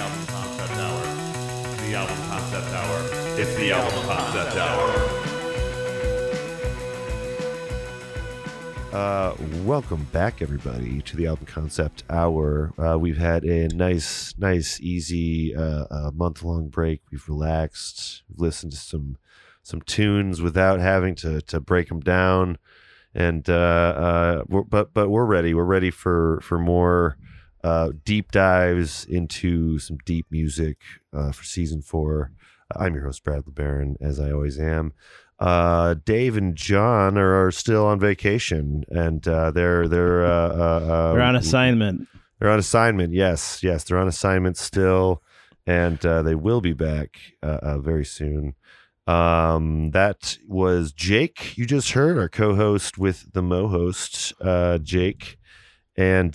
album 0.00 0.26
concept 0.28 0.72
hour. 0.78 1.02
The 1.86 1.94
album 1.94 2.16
concept 2.28 2.72
hour. 2.72 3.00
It's 3.38 3.54
the 3.56 3.72
album 3.72 4.02
concept 4.06 4.56
hour. 4.56 5.20
Uh, 8.92 9.36
welcome 9.62 10.04
back, 10.04 10.40
everybody, 10.40 11.02
to 11.02 11.16
the 11.18 11.26
album 11.26 11.44
concept 11.44 12.02
hour. 12.08 12.72
Uh, 12.78 12.98
we've 12.98 13.18
had 13.18 13.44
a 13.44 13.68
nice, 13.68 14.34
nice, 14.38 14.80
easy 14.80 15.54
uh, 15.54 15.84
uh, 15.90 16.10
month-long 16.14 16.68
break. 16.68 17.02
We've 17.12 17.28
relaxed. 17.28 18.22
We've 18.30 18.40
listened 18.40 18.72
to 18.72 18.78
some 18.78 19.18
some 19.62 19.82
tunes 19.82 20.40
without 20.40 20.80
having 20.80 21.14
to 21.16 21.42
to 21.42 21.60
break 21.60 21.90
them 21.90 22.00
down, 22.00 22.56
and 23.14 23.48
uh, 23.50 23.52
uh, 23.52 24.44
but 24.48 24.94
but 24.94 25.10
we're 25.10 25.26
ready. 25.26 25.52
We're 25.52 25.64
ready 25.64 25.90
for 25.90 26.40
for 26.42 26.58
more 26.58 27.18
uh, 27.62 27.92
deep 28.04 28.32
dives 28.32 29.04
into 29.04 29.78
some 29.78 29.98
deep 30.04 30.26
music 30.30 30.78
uh, 31.12 31.32
for 31.32 31.44
season 31.44 31.82
four. 31.82 32.32
I'm 32.74 32.94
your 32.94 33.04
host, 33.04 33.24
Brad 33.24 33.44
LeBaron, 33.44 33.96
as 34.00 34.20
I 34.20 34.30
always 34.30 34.58
am 34.58 34.92
uh, 35.40 35.94
Dave 36.04 36.36
and 36.36 36.54
John 36.54 37.16
are, 37.16 37.46
are, 37.46 37.50
still 37.50 37.86
on 37.86 37.98
vacation, 37.98 38.84
and 38.90 39.26
uh, 39.26 39.50
they're 39.50 39.88
they're 39.88 40.24
uh, 40.24 40.48
uh 40.48 41.12
they're 41.14 41.22
on 41.22 41.36
assignment. 41.36 42.06
They're 42.38 42.50
on 42.50 42.58
assignment. 42.58 43.14
Yes, 43.14 43.62
yes, 43.62 43.84
they're 43.84 43.98
on 43.98 44.08
assignment 44.08 44.58
still, 44.58 45.22
and 45.66 46.04
uh, 46.04 46.22
they 46.22 46.34
will 46.34 46.60
be 46.60 46.74
back 46.74 47.18
uh, 47.42 47.78
very 47.78 48.04
soon. 48.04 48.54
Um, 49.06 49.90
that 49.92 50.36
was 50.46 50.92
Jake. 50.92 51.56
You 51.56 51.64
just 51.64 51.92
heard 51.92 52.18
our 52.18 52.28
co-host 52.28 52.98
with 52.98 53.32
the 53.32 53.42
Mo 53.42 53.66
host, 53.66 54.34
Jake, 54.82 55.38
and 56.00 56.34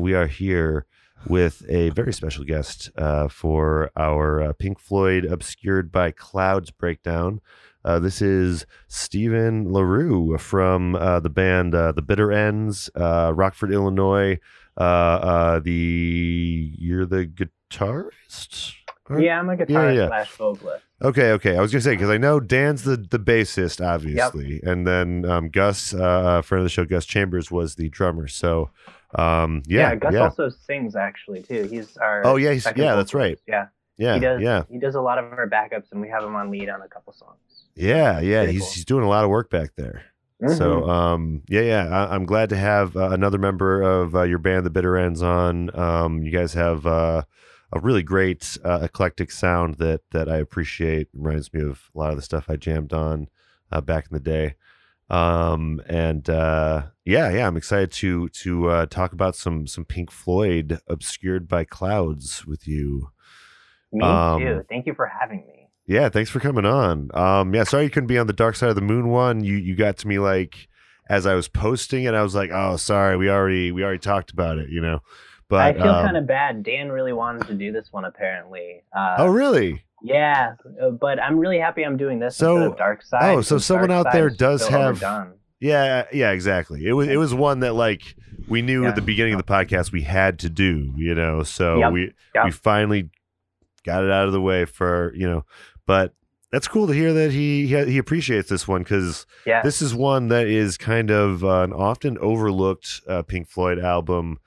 we 0.00 0.14
are 0.14 0.26
here 0.26 0.86
with 1.26 1.64
a 1.68 1.90
very 1.90 2.12
special 2.12 2.44
guest 2.44 2.90
for 3.30 3.90
our 3.96 4.52
Pink 4.54 4.78
Floyd 4.78 5.24
obscured 5.24 5.92
by 5.92 6.10
clouds 6.10 6.70
breakdown. 6.70 7.40
Uh, 7.84 7.98
this 7.98 8.22
is 8.22 8.64
Stephen 8.88 9.70
L'Heureux 9.70 10.38
from 10.38 10.96
uh, 10.96 11.20
the 11.20 11.28
band 11.28 11.74
uh, 11.74 11.92
The 11.92 12.00
Bitter 12.02 12.32
Ends, 12.32 12.88
uh, 12.94 13.32
Rockford, 13.34 13.72
Illinois. 13.72 14.38
Uh, 14.76 14.80
uh, 14.80 15.60
the 15.60 16.72
you're 16.78 17.06
the 17.06 17.26
guitarist. 17.26 18.72
Yeah, 19.16 19.38
I'm 19.38 19.50
a 19.50 19.56
guitarist 19.56 19.68
yeah, 19.68 19.92
yeah. 19.92 20.06
slash 20.08 20.30
vocalist. 20.32 20.84
Okay, 21.02 21.32
okay. 21.32 21.56
I 21.56 21.60
was 21.60 21.70
gonna 21.70 21.82
say 21.82 21.92
because 21.92 22.08
I 22.08 22.16
know 22.16 22.40
Dan's 22.40 22.84
the 22.84 22.96
the 22.96 23.18
bassist, 23.18 23.84
obviously, 23.84 24.54
yep. 24.54 24.62
and 24.64 24.86
then 24.86 25.26
um, 25.26 25.50
Gus, 25.50 25.92
uh, 25.92 26.40
friend 26.40 26.60
of 26.60 26.64
the 26.64 26.70
show, 26.70 26.86
Gus 26.86 27.04
Chambers 27.04 27.50
was 27.50 27.74
the 27.74 27.90
drummer. 27.90 28.26
So, 28.26 28.70
um, 29.14 29.62
yeah, 29.66 29.90
yeah. 29.90 29.94
Gus 29.96 30.14
yeah. 30.14 30.20
also 30.20 30.48
sings 30.48 30.96
actually 30.96 31.42
too. 31.42 31.64
He's 31.64 31.96
our 31.96 32.26
oh 32.26 32.36
yeah, 32.36 32.50
yeah, 32.50 32.60
vocalist. 32.60 32.96
that's 32.96 33.14
right. 33.14 33.38
Yeah, 33.46 33.66
yeah, 33.96 34.14
he 34.14 34.20
does. 34.20 34.40
Yeah, 34.40 34.62
he 34.70 34.78
does 34.78 34.94
a 34.94 35.00
lot 35.00 35.18
of 35.18 35.26
our 35.26 35.48
backups, 35.48 35.92
and 35.92 36.00
we 36.00 36.08
have 36.08 36.24
him 36.24 36.34
on 36.34 36.50
lead 36.50 36.68
on 36.68 36.82
a 36.82 36.88
couple 36.88 37.12
songs. 37.12 37.38
Yeah, 37.74 38.20
yeah, 38.20 38.46
he's 38.46 38.62
cool. 38.62 38.70
he's 38.72 38.84
doing 38.84 39.04
a 39.04 39.08
lot 39.08 39.24
of 39.24 39.30
work 39.30 39.50
back 39.50 39.70
there. 39.76 40.04
Mm-hmm. 40.42 40.56
So, 40.56 40.88
um, 40.88 41.42
yeah, 41.48 41.60
yeah, 41.60 42.06
I, 42.06 42.14
am 42.14 42.26
glad 42.26 42.48
to 42.50 42.56
have 42.56 42.96
uh, 42.96 43.10
another 43.10 43.38
member 43.38 43.82
of 43.82 44.14
uh, 44.14 44.22
your 44.22 44.38
band, 44.38 44.66
The 44.66 44.70
Bitter 44.70 44.96
Ends, 44.96 45.22
on. 45.22 45.76
Um, 45.78 46.22
you 46.22 46.30
guys 46.30 46.54
have 46.54 46.86
uh, 46.86 47.22
a 47.72 47.80
really 47.80 48.02
great 48.02 48.58
uh, 48.64 48.80
eclectic 48.82 49.30
sound 49.30 49.76
that 49.76 50.02
that 50.10 50.28
I 50.28 50.38
appreciate. 50.38 51.08
Reminds 51.12 51.52
me 51.52 51.62
of 51.62 51.90
a 51.94 51.98
lot 51.98 52.10
of 52.10 52.16
the 52.16 52.22
stuff 52.22 52.46
I 52.48 52.56
jammed 52.56 52.92
on 52.92 53.28
uh, 53.70 53.80
back 53.80 54.06
in 54.10 54.14
the 54.14 54.20
day. 54.20 54.56
Um, 55.10 55.82
and 55.86 56.28
uh, 56.28 56.86
yeah, 57.04 57.30
yeah, 57.30 57.46
I'm 57.46 57.56
excited 57.56 57.92
to 57.92 58.28
to 58.28 58.68
uh 58.68 58.86
talk 58.86 59.12
about 59.12 59.36
some 59.36 59.66
some 59.66 59.84
Pink 59.84 60.10
Floyd 60.10 60.80
obscured 60.88 61.46
by 61.46 61.64
clouds 61.64 62.46
with 62.46 62.66
you. 62.66 63.10
Me 63.92 64.04
um, 64.04 64.40
too. 64.40 64.64
Thank 64.68 64.86
you 64.86 64.94
for 64.94 65.06
having 65.06 65.46
me. 65.46 65.68
Yeah, 65.86 66.08
thanks 66.08 66.30
for 66.30 66.40
coming 66.40 66.64
on. 66.64 67.10
Um, 67.12 67.54
yeah, 67.54 67.64
sorry 67.64 67.84
you 67.84 67.90
couldn't 67.90 68.06
be 68.06 68.18
on 68.18 68.26
the 68.26 68.32
Dark 68.32 68.56
Side 68.56 68.70
of 68.70 68.74
the 68.74 68.80
Moon 68.80 69.08
one. 69.08 69.44
You 69.44 69.56
you 69.56 69.76
got 69.76 69.98
to 69.98 70.08
me 70.08 70.18
like 70.18 70.68
as 71.08 71.26
I 71.26 71.34
was 71.34 71.48
posting 71.48 72.04
it, 72.04 72.14
I 72.14 72.22
was 72.22 72.34
like, 72.34 72.50
oh, 72.52 72.76
sorry, 72.76 73.16
we 73.16 73.28
already 73.28 73.72
we 73.72 73.84
already 73.84 73.98
talked 73.98 74.30
about 74.30 74.58
it, 74.58 74.70
you 74.70 74.80
know. 74.80 75.00
But 75.48 75.60
I 75.60 75.72
feel 75.74 75.90
um, 75.90 76.04
kind 76.04 76.16
of 76.16 76.26
bad. 76.26 76.62
Dan 76.62 76.90
really 76.90 77.12
wanted 77.12 77.46
to 77.48 77.54
do 77.54 77.70
this 77.70 77.88
one, 77.90 78.04
apparently. 78.04 78.82
Uh, 78.96 79.16
oh, 79.18 79.26
really? 79.26 79.84
Yeah, 80.04 80.54
uh, 80.80 80.90
but 80.90 81.20
I'm 81.20 81.38
really 81.38 81.58
happy 81.58 81.82
I'm 81.82 81.96
doing 81.96 82.18
this 82.18 82.36
so, 82.36 82.74
Dark 82.74 83.02
Side. 83.02 83.36
Oh, 83.36 83.40
so 83.40 83.58
someone 83.58 83.90
out 83.90 84.12
there 84.12 84.30
does 84.30 84.68
have. 84.68 85.02
Overdone. 85.02 85.34
Yeah, 85.60 86.04
yeah, 86.12 86.32
exactly. 86.32 86.84
It 86.84 86.92
was 86.92 87.08
it 87.08 87.16
was 87.16 87.32
one 87.32 87.60
that 87.60 87.72
like 87.72 88.14
we 88.48 88.60
knew 88.60 88.82
yeah. 88.82 88.90
at 88.90 88.96
the 88.96 89.02
beginning 89.02 89.32
of 89.32 89.38
the 89.38 89.50
podcast 89.50 89.92
we 89.92 90.02
had 90.02 90.38
to 90.40 90.50
do, 90.50 90.92
you 90.96 91.14
know. 91.14 91.42
So 91.42 91.78
yep. 91.78 91.92
we 91.92 92.12
yep. 92.34 92.44
we 92.44 92.50
finally 92.50 93.08
got 93.84 94.04
it 94.04 94.10
out 94.10 94.26
of 94.26 94.32
the 94.32 94.40
way 94.40 94.64
for 94.64 95.12
you 95.14 95.28
know 95.28 95.44
but 95.86 96.14
that's 96.50 96.68
cool 96.68 96.86
to 96.86 96.92
hear 96.92 97.12
that 97.12 97.32
he 97.32 97.66
he, 97.66 97.84
he 97.84 97.98
appreciates 97.98 98.48
this 98.48 98.68
one 98.68 98.82
because 98.82 99.26
yeah. 99.44 99.62
this 99.62 99.82
is 99.82 99.94
one 99.94 100.28
that 100.28 100.46
is 100.46 100.76
kind 100.76 101.10
of 101.10 101.42
an 101.42 101.72
often 101.72 102.16
overlooked 102.18 103.00
uh, 103.08 103.22
Pink 103.22 103.48
Floyd 103.48 103.78
album, 103.78 104.38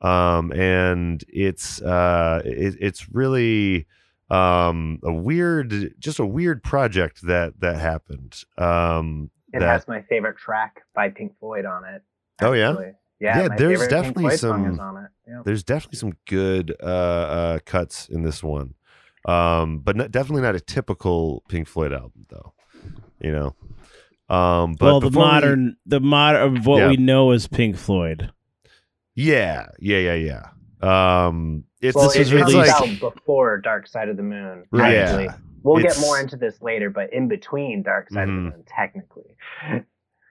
um, 0.00 0.52
and 0.52 1.22
it's 1.28 1.82
uh, 1.82 2.40
it, 2.44 2.76
it's 2.80 3.10
really 3.10 3.86
um, 4.30 5.00
a 5.02 5.12
weird, 5.12 5.94
just 5.98 6.18
a 6.18 6.26
weird 6.26 6.62
project 6.62 7.20
that 7.26 7.60
that 7.60 7.76
happened. 7.76 8.42
Um, 8.58 9.30
it 9.52 9.60
that, 9.60 9.68
has 9.68 9.88
my 9.88 10.02
favorite 10.02 10.36
track 10.36 10.82
by 10.94 11.08
Pink 11.08 11.32
Floyd 11.40 11.64
on 11.64 11.84
it. 11.84 12.02
Actually. 12.40 12.48
Oh 12.48 12.52
yeah. 12.52 12.92
Yeah, 13.18 13.42
yeah 13.42 13.48
there's 13.54 13.86
definitely 13.88 14.34
some 14.38 14.78
yep. 15.28 15.44
there's 15.44 15.62
definitely 15.62 15.98
some 15.98 16.14
good 16.26 16.74
uh, 16.82 16.86
uh, 16.86 17.58
cuts 17.66 18.08
in 18.08 18.22
this 18.22 18.42
one 18.42 18.74
um, 19.24 19.78
but 19.78 19.96
not, 19.96 20.10
definitely 20.10 20.42
not 20.42 20.54
a 20.54 20.60
typical 20.60 21.42
Pink 21.48 21.68
Floyd 21.68 21.92
album, 21.92 22.26
though. 22.28 22.54
You 23.20 23.32
know. 23.32 24.34
Um, 24.34 24.76
but 24.78 24.86
well, 24.86 25.00
the 25.00 25.10
modern, 25.10 25.64
we, 25.66 25.74
the 25.86 26.00
modern 26.00 26.56
of 26.56 26.66
what 26.66 26.78
yeah. 26.78 26.88
we 26.88 26.96
know 26.96 27.32
as 27.32 27.46
Pink 27.46 27.76
Floyd. 27.76 28.30
Yeah, 29.14 29.66
yeah, 29.78 29.98
yeah, 29.98 30.14
yeah. 30.14 30.48
Um, 30.82 31.64
it's 31.80 31.94
well, 31.94 32.06
this 32.06 32.16
it 32.16 32.18
was 32.20 32.32
released 32.32 32.70
out 32.70 33.14
before 33.14 33.58
Dark 33.58 33.86
Side 33.86 34.08
of 34.08 34.16
the 34.16 34.22
Moon. 34.22 34.64
Actually. 34.74 35.24
Yeah, 35.24 35.36
we'll 35.62 35.82
get 35.82 35.98
more 36.00 36.18
into 36.20 36.36
this 36.36 36.60
later, 36.62 36.90
but 36.90 37.12
in 37.12 37.28
between 37.28 37.82
Dark 37.82 38.10
Side 38.10 38.28
mm-hmm. 38.28 38.38
of 38.38 38.44
the 38.44 38.48
mm-hmm. 38.50 38.56
Moon, 38.56 38.64
technically. 38.66 39.36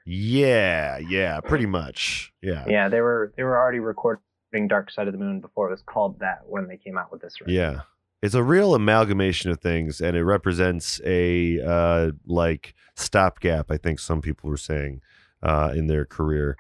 Yeah, 0.05 0.97
yeah, 0.97 1.39
pretty 1.39 1.67
much. 1.67 2.33
Yeah, 2.41 2.65
yeah. 2.67 2.89
They 2.89 3.01
were 3.01 3.31
they 3.37 3.43
were 3.43 3.57
already 3.57 3.79
recording 3.79 4.67
Dark 4.67 4.89
Side 4.89 5.07
of 5.07 5.13
the 5.13 5.19
Moon 5.19 5.39
before 5.39 5.67
it 5.67 5.71
was 5.71 5.83
called 5.83 6.19
that 6.19 6.39
when 6.47 6.67
they 6.67 6.77
came 6.77 6.97
out 6.97 7.11
with 7.11 7.21
this. 7.21 7.39
Record. 7.39 7.53
Yeah, 7.53 7.81
it's 8.21 8.35
a 8.35 8.43
real 8.43 8.75
amalgamation 8.75 9.51
of 9.51 9.59
things 9.59 10.01
and 10.01 10.15
it 10.15 10.23
represents 10.23 10.99
a 11.05 11.59
uh, 11.61 12.11
like 12.25 12.75
stopgap 12.95 13.71
i 13.71 13.77
think 13.77 13.99
some 13.99 14.21
people 14.21 14.49
were 14.49 14.57
saying 14.57 15.01
uh, 15.41 15.71
in 15.73 15.87
their 15.87 16.05
career 16.05 16.57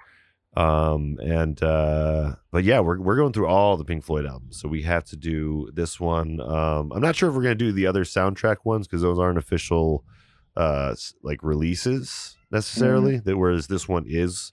um, 0.59 1.17
and 1.21 1.61
uh, 1.63 2.35
but 2.51 2.63
yeah 2.63 2.79
we're, 2.81 2.99
we're 2.99 3.15
going 3.15 3.31
through 3.31 3.47
all 3.47 3.77
the 3.77 3.85
pink 3.85 4.03
floyd 4.03 4.25
albums. 4.25 4.59
So 4.59 4.67
we 4.67 4.81
have 4.83 5.05
to 5.05 5.15
do 5.15 5.69
this 5.73 5.99
one. 5.99 6.41
Um, 6.41 6.91
i'm 6.91 7.01
not 7.01 7.15
sure 7.15 7.29
if 7.29 7.35
we're 7.35 7.43
going 7.43 7.57
to 7.57 7.65
do 7.65 7.71
the 7.71 7.87
other 7.87 8.03
soundtrack 8.03 8.57
ones 8.65 8.87
because 8.87 9.01
those 9.01 9.19
aren't 9.19 9.37
official 9.37 10.03
uh, 10.57 10.95
like 11.23 11.41
releases 11.43 12.35
necessarily 12.51 13.13
mm-hmm. 13.13 13.29
that 13.29 13.37
whereas 13.37 13.67
this 13.67 13.87
one 13.87 14.05
is. 14.07 14.51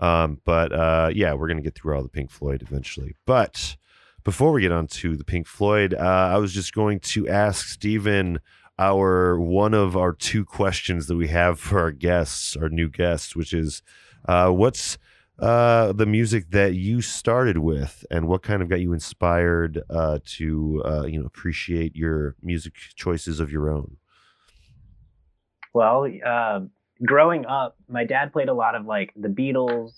Um, 0.00 0.40
but 0.44 0.72
uh, 0.72 1.10
yeah 1.14 1.34
we're 1.34 1.46
going 1.46 1.58
to 1.58 1.62
get 1.62 1.76
through 1.76 1.94
all 1.94 2.02
the 2.02 2.08
pink 2.08 2.30
floyd 2.30 2.62
eventually. 2.62 3.14
But 3.24 3.76
before 4.24 4.52
we 4.52 4.62
get 4.62 4.72
on 4.72 4.86
to 4.86 5.16
the 5.16 5.24
Pink 5.24 5.46
Floyd, 5.46 5.92
uh, 5.92 5.98
I 5.98 6.38
was 6.38 6.54
just 6.54 6.72
going 6.72 6.98
to 7.00 7.28
ask 7.28 7.68
Stephen 7.68 8.40
our 8.78 9.38
one 9.38 9.74
of 9.74 9.98
our 9.98 10.14
two 10.14 10.46
questions 10.46 11.06
that 11.06 11.16
we 11.16 11.28
have 11.28 11.60
for 11.60 11.78
our 11.78 11.90
guests, 11.92 12.56
our 12.56 12.70
new 12.70 12.88
guests, 12.88 13.36
which 13.36 13.52
is 13.52 13.82
uh, 14.26 14.48
what's 14.48 14.96
uh, 15.38 15.92
the 15.92 16.06
music 16.06 16.50
that 16.50 16.74
you 16.74 17.00
started 17.00 17.58
with, 17.58 18.04
and 18.10 18.28
what 18.28 18.42
kind 18.42 18.62
of 18.62 18.68
got 18.68 18.80
you 18.80 18.92
inspired 18.92 19.82
uh, 19.90 20.18
to 20.24 20.82
uh, 20.84 21.06
you 21.06 21.20
know 21.20 21.26
appreciate 21.26 21.96
your 21.96 22.36
music 22.42 22.74
choices 22.94 23.40
of 23.40 23.50
your 23.50 23.70
own? 23.70 23.96
Well, 25.72 26.08
uh, 26.24 26.60
growing 27.04 27.46
up, 27.46 27.76
my 27.88 28.04
dad 28.04 28.32
played 28.32 28.48
a 28.48 28.54
lot 28.54 28.76
of 28.76 28.86
like 28.86 29.12
the 29.16 29.28
Beatles, 29.28 29.90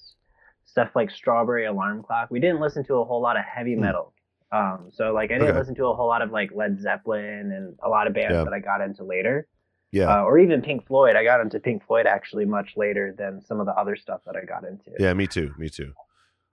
stuff 0.64 0.90
like 0.94 1.10
Strawberry 1.10 1.66
Alarm 1.66 2.02
Clock. 2.02 2.30
We 2.30 2.40
didn't 2.40 2.60
listen 2.60 2.84
to 2.86 2.94
a 2.94 3.04
whole 3.04 3.20
lot 3.20 3.36
of 3.36 3.44
heavy 3.44 3.74
hmm. 3.74 3.82
metal. 3.82 4.14
Um, 4.52 4.90
so 4.92 5.12
like 5.12 5.30
I 5.30 5.34
didn't 5.34 5.50
okay. 5.50 5.58
listen 5.58 5.74
to 5.74 5.86
a 5.86 5.94
whole 5.94 6.06
lot 6.06 6.22
of 6.22 6.30
like 6.30 6.50
Led 6.54 6.80
Zeppelin 6.80 7.52
and 7.52 7.74
a 7.82 7.88
lot 7.88 8.06
of 8.06 8.14
bands 8.14 8.32
yeah. 8.32 8.44
that 8.44 8.52
I 8.52 8.60
got 8.60 8.80
into 8.80 9.04
later. 9.04 9.48
Yeah. 9.96 10.20
Uh, 10.20 10.22
or 10.22 10.38
even 10.38 10.62
Pink 10.62 10.86
Floyd. 10.86 11.16
I 11.16 11.24
got 11.24 11.40
into 11.40 11.58
Pink 11.58 11.86
Floyd 11.86 12.06
actually 12.06 12.44
much 12.44 12.72
later 12.76 13.14
than 13.16 13.42
some 13.42 13.60
of 13.60 13.66
the 13.66 13.72
other 13.72 13.96
stuff 13.96 14.20
that 14.26 14.36
I 14.36 14.44
got 14.44 14.64
into. 14.64 14.90
Yeah, 14.98 15.12
me 15.14 15.26
too. 15.26 15.54
Me 15.58 15.68
too. 15.68 15.92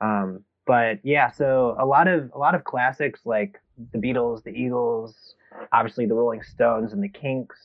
Um, 0.01 0.43
but 0.65 0.99
yeah, 1.03 1.31
so 1.31 1.75
a 1.79 1.85
lot 1.85 2.07
of 2.07 2.31
a 2.33 2.37
lot 2.37 2.55
of 2.55 2.63
classics 2.63 3.21
like 3.25 3.59
the 3.91 3.97
Beatles, 3.99 4.43
the 4.43 4.51
Eagles, 4.51 5.35
obviously 5.71 6.05
the 6.05 6.13
Rolling 6.13 6.41
Stones 6.43 6.93
and 6.93 7.03
the 7.03 7.09
Kinks. 7.09 7.59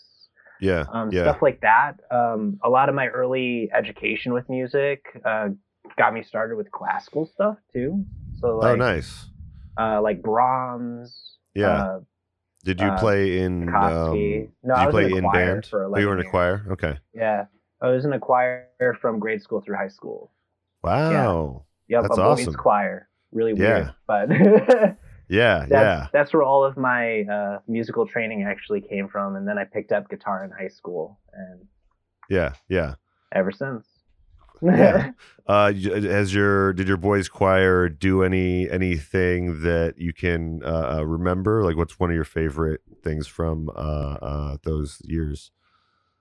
Yeah. 0.60 0.84
Um, 0.92 1.10
yeah. 1.12 1.22
Stuff 1.22 1.42
like 1.42 1.60
that. 1.60 2.00
Um, 2.10 2.58
a 2.64 2.68
lot 2.68 2.88
of 2.88 2.94
my 2.94 3.06
early 3.06 3.70
education 3.72 4.32
with 4.32 4.48
music 4.48 5.04
uh, 5.24 5.50
got 5.96 6.12
me 6.12 6.24
started 6.24 6.56
with 6.56 6.72
classical 6.72 7.26
stuff 7.26 7.58
too. 7.72 8.04
So 8.40 8.48
oh, 8.48 8.56
like, 8.56 8.72
oh, 8.72 8.74
nice 8.74 9.28
uh, 9.78 10.00
like 10.02 10.22
Brahms, 10.22 11.38
Yeah. 11.54 12.00
Did 12.64 12.80
you 12.80 12.88
uh, 12.88 12.98
play 12.98 13.38
in? 13.40 13.68
Um, 13.74 14.48
No, 14.62 14.74
I 14.74 14.86
was 14.86 14.92
play 14.92 15.06
in 15.10 15.18
in 15.24 15.30
band? 15.32 15.66
for 15.66 15.84
Oh, 15.84 15.96
you 15.98 16.06
were 16.06 16.18
in 16.18 16.18
11 16.18 16.20
a 16.20 16.22
years. 16.22 16.30
choir. 16.30 16.66
Okay. 16.72 16.98
yeah, 17.14 17.44
I 17.80 17.88
was 17.88 18.04
in 18.04 18.12
a 18.12 18.18
choir 18.18 18.66
from 19.00 19.18
grade 19.18 19.42
school 19.42 19.60
through 19.60 19.76
high 19.76 19.88
school. 19.88 20.32
Wow. 20.82 21.64
Yep, 21.88 22.02
That's 22.02 22.18
a 22.18 22.20
boys 22.20 22.40
awesome. 22.40 22.54
choir. 22.54 23.08
Really 23.32 23.54
Yeah. 23.56 23.92
weird, 23.92 23.94
but 24.06 24.28
Yeah. 25.28 25.58
that's 25.60 25.70
yeah. 25.70 26.06
that's 26.12 26.32
where 26.32 26.42
all 26.42 26.64
of 26.64 26.76
my 26.76 27.22
uh, 27.22 27.58
musical 27.68 28.06
training 28.06 28.42
actually 28.44 28.80
came 28.80 29.08
from. 29.08 29.36
And 29.36 29.46
then 29.46 29.58
I 29.58 29.64
picked 29.64 29.92
up 29.92 30.08
guitar 30.08 30.44
in 30.44 30.50
high 30.50 30.68
school, 30.68 31.20
and 31.32 31.66
Yeah. 32.28 32.54
Yeah. 32.68 32.94
ever 33.32 33.52
since. 33.52 33.86
Yeah. 34.62 35.10
Uh, 35.48 35.72
has 35.72 36.34
your 36.34 36.74
did 36.74 36.86
your 36.86 36.98
boys 36.98 37.26
choir 37.26 37.88
do 37.88 38.22
any 38.22 38.68
anything 38.68 39.62
that 39.62 39.94
you 39.96 40.12
can 40.12 40.60
uh, 40.62 40.98
uh, 40.98 41.02
remember? 41.06 41.64
Like, 41.64 41.74
what's 41.74 41.98
one 41.98 42.10
of 42.10 42.14
your 42.14 42.24
favorite 42.24 42.82
things 43.02 43.26
from 43.26 43.70
uh, 43.70 43.72
uh, 44.20 44.56
those 44.62 45.00
years? 45.06 45.50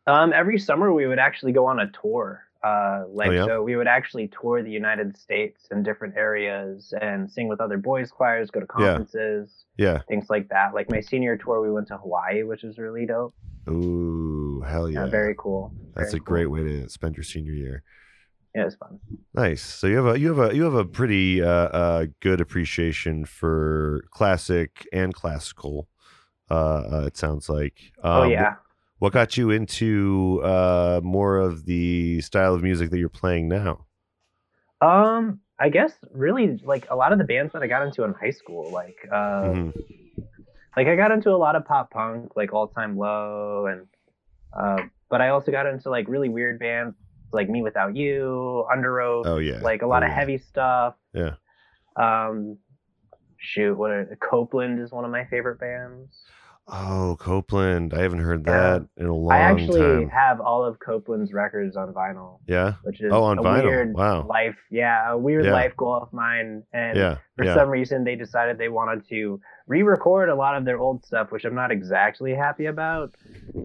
Um, 0.08 0.32
every 0.32 0.58
summer 0.58 0.94
we 0.94 1.08
would 1.08 1.20
actually 1.20 1.52
go 1.52 1.66
on 1.66 1.82
a 1.82 1.92
tour. 2.02 2.46
Uh, 2.64 3.04
like 3.10 3.28
Oh, 3.28 3.32
yeah? 3.34 3.46
so 3.48 3.64
we 3.64 3.76
would 3.76 3.88
actually 3.88 4.30
tour 4.30 4.64
the 4.64 4.72
United 4.72 5.18
States 5.18 5.68
in 5.72 5.84
different 5.84 6.16
areas 6.16 6.94
and 7.02 7.30
sing 7.30 7.50
with 7.50 7.60
other 7.60 7.78
boys 7.78 8.10
choirs, 8.10 8.50
go 8.50 8.62
to 8.62 8.66
conferences, 8.66 9.66
Yeah. 9.76 10.00
things 10.08 10.30
like 10.30 10.48
that. 10.50 10.74
Like 10.74 10.90
my 10.90 11.02
senior 11.02 11.36
tour, 11.36 11.62
we 11.62 11.70
went 11.70 11.90
to 11.90 11.98
Hawaii, 11.98 12.44
which 12.44 12.64
was 12.64 12.78
really 12.78 13.06
dope. 13.06 13.36
Ooh, 13.70 14.62
hell 14.66 14.90
yeah! 14.90 15.04
Yeah, 15.04 15.10
very 15.12 15.36
cool. 15.38 15.74
That's 15.96 16.12
Very 16.12 16.22
a 16.22 16.24
great 16.24 16.46
way 16.46 16.64
to 16.64 16.88
spend 16.90 17.18
your 17.18 17.26
senior 17.26 17.52
year. 17.52 17.84
Yeah, 18.58 18.64
it 18.64 18.66
was 18.66 18.76
fun. 18.76 19.00
Nice. 19.36 19.62
So 19.62 19.86
you 19.86 19.98
have 19.98 20.16
a 20.16 20.20
you 20.20 20.34
have 20.34 20.52
a 20.52 20.56
you 20.56 20.64
have 20.64 20.74
a 20.74 20.84
pretty 20.84 21.44
uh, 21.44 21.48
uh, 21.48 22.06
good 22.22 22.42
appreciation 22.42 23.24
for 23.24 24.04
classic 24.10 24.88
and 24.92 25.14
classical. 25.14 25.88
Uh, 26.50 26.54
uh, 26.92 27.04
it 27.06 27.16
sounds 27.18 27.50
like. 27.50 27.92
oh 28.04 28.24
Um, 28.24 28.32
yeah. 28.32 28.56
What 28.98 29.14
got 29.14 29.38
you 29.38 29.52
into 29.52 30.42
uh, 30.44 31.02
more 31.04 31.38
of 31.38 31.66
the 31.66 32.20
style 32.22 32.56
of 32.56 32.64
music 32.64 32.90
that 32.90 32.98
you're 32.98 33.10
playing 33.10 33.48
now? 33.48 33.86
Um, 34.82 35.42
I 35.60 35.70
guess 35.70 35.94
really 36.12 36.58
like 36.64 36.88
a 36.90 36.96
lot 36.96 37.12
of 37.12 37.20
the 37.20 37.24
bands 37.24 37.54
that 37.54 37.62
I 37.62 37.68
got 37.68 37.84
into 37.86 38.04
in 38.06 38.14
high 38.14 38.32
school, 38.32 38.72
like 38.72 38.98
uh, 39.12 39.44
Mhm. 39.54 39.74
like 40.76 40.88
I 40.88 40.96
got 40.96 41.12
into 41.12 41.30
a 41.30 41.38
lot 41.38 41.56
of 41.56 41.64
pop 41.66 41.92
punk, 41.92 42.36
like 42.36 42.54
All 42.54 42.68
Time 42.70 42.98
Low, 42.98 43.68
and 43.68 43.86
uh, 44.52 44.82
but 45.12 45.22
I 45.22 45.30
also 45.30 45.52
got 45.52 45.68
into 45.68 45.92
like 45.92 46.08
really 46.08 46.30
weird 46.30 46.58
bands 46.58 46.96
like 47.32 47.50
Me 47.50 47.62
Without 47.62 47.96
You, 47.96 48.66
Underoath, 48.74 49.26
Oh 49.26 49.38
yeah, 49.38 49.60
like 49.60 49.82
a 49.82 49.88
lot 49.88 50.04
Oh, 50.04 50.06
of 50.06 50.12
yeah. 50.12 50.16
heavy 50.16 50.38
stuff. 50.38 50.96
Yeah. 51.14 51.34
Um, 51.96 52.58
shoot, 53.38 53.76
what 53.78 53.92
are, 53.92 54.18
Copeland 54.22 54.80
is 54.80 54.92
one 54.92 55.06
of 55.06 55.12
my 55.12 55.26
favorite 55.26 55.60
bands. 55.60 56.16
Oh, 56.70 57.16
Copeland. 57.18 57.94
I 57.94 58.02
haven't 58.02 58.20
heard 58.20 58.44
Yeah. 58.46 58.54
that 58.80 58.88
in 58.98 59.06
a 59.06 59.16
long 59.16 59.30
time. 59.30 59.40
I 59.40 59.52
actually 59.52 59.80
time. 60.02 60.10
have 60.10 60.42
all 60.42 60.66
of 60.66 60.78
Copeland's 60.80 61.32
records 61.32 61.78
on 61.78 61.94
vinyl, 61.94 62.40
Yeah. 62.46 62.74
which 62.84 63.00
is 63.00 63.10
Oh, 63.14 63.24
on 63.24 63.40
a 63.40 63.42
vinyl. 63.42 63.64
weird 63.64 63.94
Wow. 63.94 64.24
life. 64.28 64.58
Yeah, 64.70 65.12
a 65.14 65.18
weird 65.18 65.46
Yeah. 65.46 65.54
life 65.54 65.78
goal 65.78 65.94
of 65.96 66.12
mine. 66.12 66.64
And 66.74 66.98
Yeah. 66.98 67.18
for 67.38 67.46
yeah. 67.46 67.54
some 67.56 67.70
reason, 67.70 68.04
they 68.04 68.16
decided 68.18 68.58
they 68.58 68.68
wanted 68.68 69.08
to 69.08 69.40
re-record 69.68 70.28
a 70.28 70.36
lot 70.36 70.58
of 70.58 70.66
their 70.66 70.78
old 70.78 71.06
stuff, 71.06 71.32
which 71.32 71.46
I'm 71.46 71.56
not 71.56 71.72
exactly 71.72 72.34
happy 72.34 72.66
about. 72.66 73.16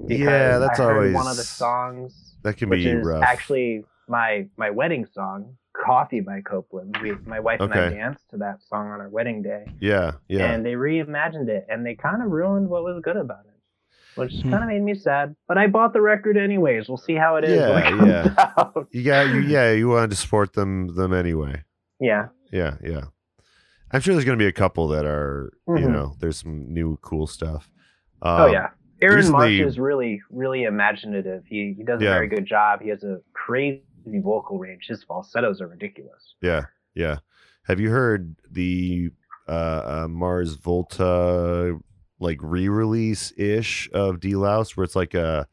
Yeah, 0.06 0.58
that's 0.58 0.78
always 0.78 1.12
one 1.12 1.26
of 1.26 1.36
the 1.36 1.42
songs, 1.42 2.31
that 2.42 2.56
can 2.56 2.68
which 2.68 2.84
be 2.84 2.90
is 2.90 3.04
rough. 3.06 3.22
actually 3.22 3.84
my 4.08 4.46
my 4.56 4.70
wedding 4.70 5.06
song, 5.14 5.56
"Coffee" 5.84 6.20
by 6.20 6.40
Copeland. 6.42 6.98
We, 7.02 7.12
my 7.26 7.40
wife 7.40 7.60
and 7.60 7.72
I 7.72 7.88
danced 7.90 8.28
to 8.30 8.36
that 8.38 8.62
song 8.62 8.88
on 8.88 9.00
our 9.00 9.08
wedding 9.08 9.42
day, 9.42 9.64
yeah. 9.80 10.12
Yeah. 10.28 10.52
and 10.52 10.64
they 10.66 10.72
reimagined 10.74 11.48
it, 11.48 11.66
and 11.68 11.84
they 11.86 11.94
kind 11.94 12.22
of 12.22 12.30
ruined 12.30 12.68
what 12.68 12.82
was 12.84 13.00
good 13.02 13.16
about 13.16 13.44
it. 13.46 13.48
Which 14.14 14.32
Hmm. 14.42 14.50
kind 14.50 14.62
of 14.64 14.68
made 14.68 14.82
me 14.82 14.94
sad, 14.94 15.34
but 15.48 15.56
I 15.56 15.68
bought 15.68 15.94
the 15.94 16.02
record 16.02 16.36
anyways. 16.36 16.86
We'll 16.88 16.98
see 16.98 17.14
how 17.14 17.36
it 17.36 17.44
is 17.44 17.58
when 17.58 17.82
it 18.02 18.06
Yeah, 18.06 18.24
yeah. 18.36 18.52
out. 18.58 18.88
you 18.90 19.02
got 19.04 19.28
you. 19.34 19.40
Yeah. 19.40 19.70
You 19.72 19.88
wanted 19.88 20.10
to 20.10 20.16
support 20.16 20.52
them 20.52 20.94
them 20.94 21.14
anyway. 21.14 21.62
Yeah, 21.98 22.28
Yeah. 22.50 22.76
Yeah. 22.84 23.04
I'm 23.90 24.00
sure 24.00 24.12
there's 24.14 24.24
going 24.26 24.38
to 24.38 24.42
be 24.42 24.48
a 24.48 24.52
couple 24.52 24.88
that 24.88 25.06
are 25.06 25.52
you 25.68 25.74
Mhm. 25.86 25.92
know 25.92 26.14
there's 26.20 26.38
some 26.38 26.72
new 26.72 26.98
cool 27.00 27.26
stuff. 27.26 27.70
oh 28.20 28.46
Um, 28.46 28.52
yeah. 28.52 28.68
Aaron 29.02 29.31
Marsh 29.31 29.52
is 29.60 29.78
really, 29.78 30.20
really 30.31 30.62
imaginative. 30.64 31.43
He 31.46 31.75
he 31.76 31.82
does 31.84 32.00
a 32.00 32.04
Yeah. 32.04 32.14
very 32.14 32.28
good 32.28 32.46
job. 32.46 32.81
He 32.81 32.88
has 32.90 33.02
a 33.04 33.19
crazy 33.34 33.82
vocal 34.06 34.58
range. 34.58 34.87
His 34.88 35.02
falsettos 35.04 35.60
are 35.60 35.69
ridiculous. 35.69 36.34
Yeah, 36.40 36.66
yeah. 36.94 37.19
Have 37.64 37.78
you 37.81 37.90
heard 37.90 38.34
the 38.50 39.10
uh, 39.49 39.52
uh, 40.04 40.08
Mars 40.08 40.54
Volta 40.54 41.78
like 42.20 42.38
re-release 42.40 43.32
ish 43.37 43.90
of 43.93 44.20
De-Loused, 44.20 44.76
where 44.76 44.84
it's 44.84 44.94
like 44.96 45.14
a, 45.14 45.46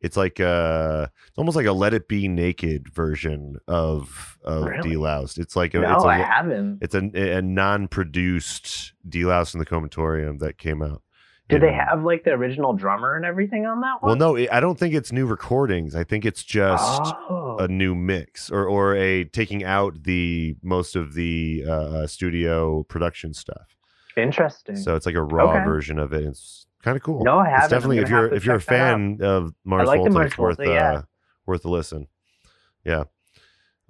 it's 0.00 0.16
like 0.16 0.40
a, 0.40 1.10
it's 1.28 1.38
almost 1.38 1.56
like 1.56 1.66
a 1.66 1.72
Let 1.72 1.94
It 1.94 2.08
Be 2.08 2.26
Naked 2.28 2.88
version 2.92 3.56
of 3.68 4.38
of 4.44 4.64
Really? 4.64 4.90
De-Loused. 4.90 5.38
It's 5.38 5.54
like 5.56 5.74
a, 5.74 5.80
no, 5.80 5.94
it's 5.94 6.04
a, 6.04 6.08
I 6.08 6.18
haven't. 6.18 6.78
it's 6.80 6.94
a, 6.94 7.36
a 7.36 7.42
non-produced 7.42 8.92
De-Loused 9.08 9.54
in 9.54 9.58
the 9.60 9.66
Comatorium 9.66 10.38
that 10.40 10.58
came 10.58 10.82
out. 10.82 11.02
Did 11.48 11.62
they 11.62 11.72
have 11.72 12.02
like 12.04 12.24
the 12.24 12.32
original 12.32 12.74
drummer 12.74 13.16
and 13.16 13.24
everything 13.24 13.66
on 13.66 13.80
that 13.80 14.02
one? 14.02 14.10
Well, 14.10 14.16
no, 14.16 14.36
it, 14.36 14.48
I 14.52 14.60
don't 14.60 14.78
think 14.78 14.94
it's 14.94 15.12
new 15.12 15.24
recordings. 15.26 15.94
I 15.94 16.04
think 16.04 16.26
it's 16.26 16.42
just 16.44 17.02
Oh, 17.30 17.56
a 17.58 17.66
new 17.68 17.94
mix 17.94 18.50
or 18.50 18.66
or 18.66 18.94
a 18.96 19.24
taking 19.24 19.64
out 19.64 20.02
the 20.02 20.56
most 20.62 20.94
of 20.94 21.14
the 21.14 21.64
uh, 21.68 22.06
studio 22.06 22.82
production 22.84 23.32
stuff. 23.32 23.76
interesting. 24.16 24.76
So 24.76 24.94
it's 24.94 25.06
like 25.06 25.14
a 25.14 25.22
raw 25.22 25.50
Okay. 25.54 25.64
version 25.64 25.98
of 25.98 26.12
it. 26.12 26.24
It's 26.24 26.66
kind 26.82 26.96
of 26.96 27.02
cool. 27.02 27.24
no, 27.24 27.38
I 27.38 27.46
haven't. 27.48 27.60
It's 27.64 27.70
definitely 27.70 27.98
if 27.98 28.10
you're 28.10 28.32
if 28.34 28.44
you're 28.44 28.56
a 28.56 28.60
fan 28.60 29.18
of 29.22 29.54
Mars 29.64 29.86
like 29.86 29.98
the 30.04 30.10
Volta, 30.10 30.12
Mars 30.18 30.26
it's 30.32 30.38
worth 30.38 30.56
Volta, 30.58 30.70
yeah. 30.72 30.92
uh, 30.98 31.02
worth 31.46 31.64
a 31.64 31.70
listen. 31.70 32.08
Yeah. 32.84 33.04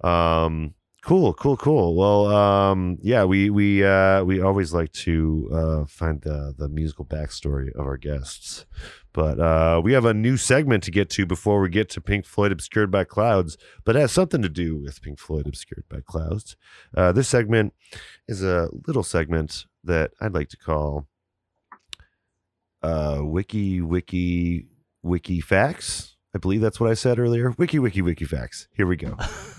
Um. 0.01 0.75
Cool. 1.03 1.33
Cool. 1.33 1.55
Cool. 1.57 1.95
Well. 1.95 2.27
Um. 2.27 2.97
Yeah. 3.01 3.23
We 3.23 3.49
we 3.49 3.83
uh 3.85 4.23
we 4.23 4.41
always 4.41 4.73
like 4.73 4.91
to 4.93 5.49
uh 5.51 5.85
find 5.85 6.21
the 6.21 6.53
the 6.57 6.67
musical 6.67 7.05
backstory 7.05 7.71
of 7.73 7.85
our 7.85 7.95
guests, 7.97 8.65
but 9.13 9.39
uh 9.39 9.79
we 9.83 9.93
have 9.93 10.03
a 10.05 10.13
new 10.13 10.35
segment 10.35 10.83
to 10.83 10.91
get 10.91 11.09
to 11.11 11.25
before 11.25 11.61
we 11.61 11.69
get 11.69 11.89
to 11.91 12.01
Pink 12.01 12.25
Floyd 12.25 12.51
obscured 12.51 12.91
by 12.91 13.05
clouds, 13.05 13.57
but 13.85 13.95
it 13.95 13.99
has 13.99 14.11
something 14.11 14.41
to 14.41 14.49
do 14.49 14.77
with 14.77 15.01
Pink 15.01 15.19
Floyd 15.19 15.47
obscured 15.47 15.85
by 15.89 16.01
clouds. 16.05 16.57
Uh, 16.95 17.11
this 17.13 17.29
segment 17.29 17.73
is 18.27 18.43
a 18.43 18.69
little 18.85 19.03
segment 19.03 19.65
that 19.85 20.11
I'd 20.19 20.33
like 20.33 20.49
to 20.49 20.57
call 20.57 21.07
uh 22.81 23.19
wiki 23.21 23.81
wiki 23.81 24.67
wiki 25.03 25.41
facts 25.41 26.15
i 26.33 26.37
believe 26.37 26.61
that's 26.61 26.79
what 26.79 26.89
i 26.89 26.93
said 26.93 27.19
earlier 27.19 27.53
wiki 27.57 27.77
wiki 27.77 28.01
wiki 28.01 28.23
facts 28.23 28.69
here 28.73 28.87
we 28.87 28.95
go 28.95 29.17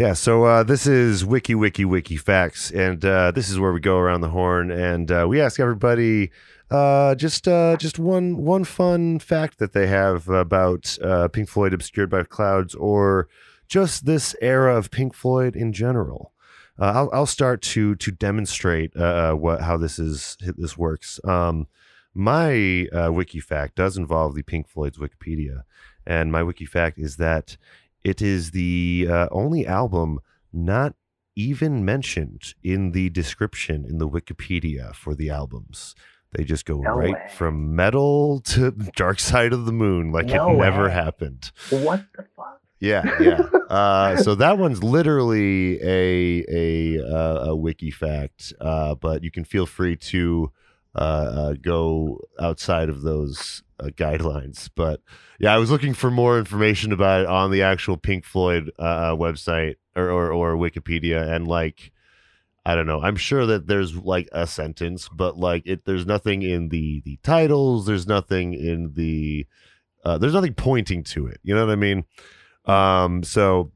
yeah 0.00 0.14
so 0.14 0.44
uh 0.44 0.62
this 0.62 0.86
is 0.86 1.26
wiki 1.26 1.54
wiki 1.54 1.84
wiki 1.84 2.16
facts 2.16 2.70
and 2.70 3.04
uh 3.04 3.30
this 3.32 3.50
is 3.50 3.60
where 3.60 3.70
we 3.70 3.80
go 3.80 3.98
around 3.98 4.22
the 4.22 4.30
horn 4.30 4.70
and 4.70 5.12
uh 5.12 5.26
we 5.28 5.38
ask 5.38 5.60
everybody 5.60 6.30
uh 6.70 7.14
just 7.16 7.46
uh 7.46 7.76
just 7.76 7.98
one 7.98 8.38
one 8.38 8.64
fun 8.64 9.18
fact 9.18 9.58
that 9.58 9.74
they 9.74 9.86
have 9.86 10.26
about 10.30 10.96
uh 11.04 11.28
pink 11.28 11.50
floyd 11.50 11.74
obscured 11.74 12.08
by 12.08 12.22
clouds 12.22 12.74
or 12.76 13.28
just 13.68 14.06
this 14.06 14.34
era 14.40 14.74
of 14.74 14.90
pink 14.90 15.12
floyd 15.12 15.54
in 15.54 15.70
general 15.70 16.32
I'll, 16.78 17.10
I'll 17.12 17.26
start 17.26 17.60
to 17.74 17.94
to 17.96 18.10
demonstrate 18.10 18.92
what 18.96 19.60
how 19.60 19.76
this 19.76 19.98
is 19.98 20.38
this 20.40 20.78
works. 20.78 21.20
Um, 21.24 21.66
my 22.14 22.86
wiki 23.10 23.38
fact 23.38 23.74
does 23.74 23.98
involve 23.98 24.34
the 24.34 24.42
Pink 24.42 24.66
Floyd's 24.66 24.96
Wikipedia, 24.96 25.64
and 26.06 26.32
my 26.32 26.42
wiki 26.42 26.64
fact 26.64 26.98
is 26.98 27.18
that 27.18 27.58
it 28.04 28.20
is 28.22 28.50
the 28.52 29.06
uh, 29.10 29.28
only 29.30 29.66
album 29.66 30.20
not 30.52 30.94
even 31.36 31.84
mentioned 31.84 32.54
in 32.62 32.92
the 32.92 33.08
description 33.10 33.84
in 33.88 33.98
the 33.98 34.08
Wikipedia 34.08 34.94
for 34.94 35.14
the 35.14 35.30
albums. 35.30 35.94
They 36.32 36.44
just 36.44 36.64
go 36.64 36.78
No 36.80 36.90
right 36.94 37.12
way. 37.14 37.28
from 37.34 37.74
Meddle 37.74 38.40
to 38.40 38.70
Dark 38.96 39.18
Side 39.20 39.52
of 39.52 39.64
the 39.66 39.72
Moon, 39.72 40.12
like 40.12 40.26
No 40.26 40.50
it 40.50 40.56
never 40.58 40.84
way. 40.84 40.90
happened. 40.92 41.50
What 41.70 42.04
the 42.16 42.24
fuck? 42.36 42.60
Yeah, 42.78 43.02
yeah. 43.20 43.40
uh, 43.68 44.16
so 44.16 44.34
that 44.36 44.56
one's 44.56 44.82
literally 44.82 45.78
a 45.82 46.44
a, 46.48 47.04
uh, 47.04 47.50
a 47.50 47.56
wiki 47.56 47.90
fact, 47.90 48.52
uh, 48.60 48.94
but 48.94 49.22
you 49.22 49.30
can 49.30 49.44
feel 49.44 49.66
free 49.66 49.96
to 49.96 50.50
uh, 50.94 50.98
uh, 50.98 51.54
go 51.60 52.20
outside 52.38 52.88
of 52.88 53.02
those 53.02 53.62
uh, 53.78 53.86
guidelines. 53.86 54.68
But 54.74 55.00
yeah, 55.38 55.54
I 55.54 55.58
was 55.58 55.70
looking 55.70 55.94
for 55.94 56.10
more 56.10 56.38
information 56.38 56.92
about 56.92 57.22
it 57.22 57.26
on 57.26 57.50
the 57.50 57.62
actual 57.62 57.96
Pink 57.96 58.24
Floyd 58.24 58.70
uh, 58.78 59.12
website 59.12 59.76
or, 59.96 60.10
or 60.10 60.32
or 60.32 60.54
Wikipedia, 60.54 61.28
and 61.34 61.46
like. 61.46 61.92
I 62.66 62.74
don't 62.74 62.86
know. 62.86 63.00
I'm 63.00 63.16
sure 63.16 63.46
that 63.46 63.68
there's 63.68 63.96
like 63.96 64.28
a 64.32 64.46
sentence, 64.46 65.08
but 65.08 65.38
like 65.38 65.62
it, 65.64 65.86
there's 65.86 66.04
nothing 66.04 66.42
in 66.42 66.68
the 66.68 67.00
the 67.06 67.18
titles. 67.22 67.86
There's 67.86 68.06
nothing 68.06 68.52
in 68.52 68.92
the 68.92 69.46
uh, 70.04 70.18
there's 70.18 70.34
nothing 70.34 70.52
pointing 70.52 71.02
to 71.04 71.26
it. 71.26 71.40
You 71.42 71.54
know 71.54 71.64
what 71.64 71.72
I 71.72 71.76
mean? 71.76 72.04
Um, 72.66 73.22
so 73.22 73.72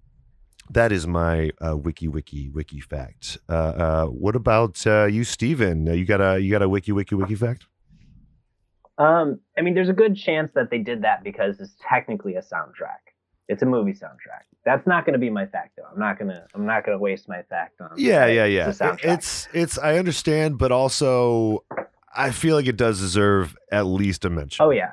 that 0.70 0.92
is 0.92 1.06
my 1.06 1.50
uh, 1.64 1.76
wiki 1.76 2.08
wiki 2.08 2.48
wiki 2.48 2.80
fact. 2.80 3.38
Uh, 3.48 3.52
uh, 3.52 4.06
what 4.06 4.36
about 4.36 4.86
uh, 4.86 5.04
you, 5.04 5.24
Stephen? 5.24 5.88
Uh, 5.88 5.92
you 5.92 6.04
got 6.04 6.20
a 6.20 6.40
you 6.40 6.50
got 6.50 6.62
a 6.62 6.68
wiki 6.68 6.92
wiki 6.92 7.14
wiki 7.14 7.34
fact? 7.34 7.66
Um, 8.96 9.40
I 9.58 9.62
mean, 9.62 9.74
there's 9.74 9.88
a 9.88 9.94
good 9.94 10.16
chance 10.16 10.52
that 10.54 10.70
they 10.70 10.78
did 10.78 11.02
that 11.02 11.24
because 11.24 11.60
it's 11.60 11.74
technically 11.86 12.36
a 12.36 12.40
soundtrack. 12.40 13.10
It's 13.48 13.62
a 13.62 13.66
movie 13.66 13.92
soundtrack. 13.92 14.44
That's 14.64 14.86
not 14.86 15.04
going 15.04 15.12
to 15.14 15.18
be 15.18 15.28
my 15.30 15.46
fact, 15.46 15.72
though. 15.76 15.84
I'm 15.92 15.98
not 15.98 16.18
gonna. 16.18 16.46
I'm 16.54 16.64
not 16.64 16.86
gonna 16.86 16.98
waste 16.98 17.28
my 17.28 17.42
fact 17.42 17.80
on. 17.80 17.90
Yeah, 17.96 18.26
yeah, 18.26 18.46
yeah. 18.46 18.68
It's, 18.70 18.80
it's 19.04 19.48
it's. 19.52 19.78
I 19.78 19.98
understand, 19.98 20.56
but 20.58 20.72
also 20.72 21.64
I 22.14 22.30
feel 22.30 22.56
like 22.56 22.66
it 22.66 22.76
does 22.76 23.00
deserve 23.00 23.56
at 23.70 23.86
least 23.86 24.24
a 24.24 24.30
mention. 24.30 24.64
Oh 24.64 24.70
yeah, 24.70 24.92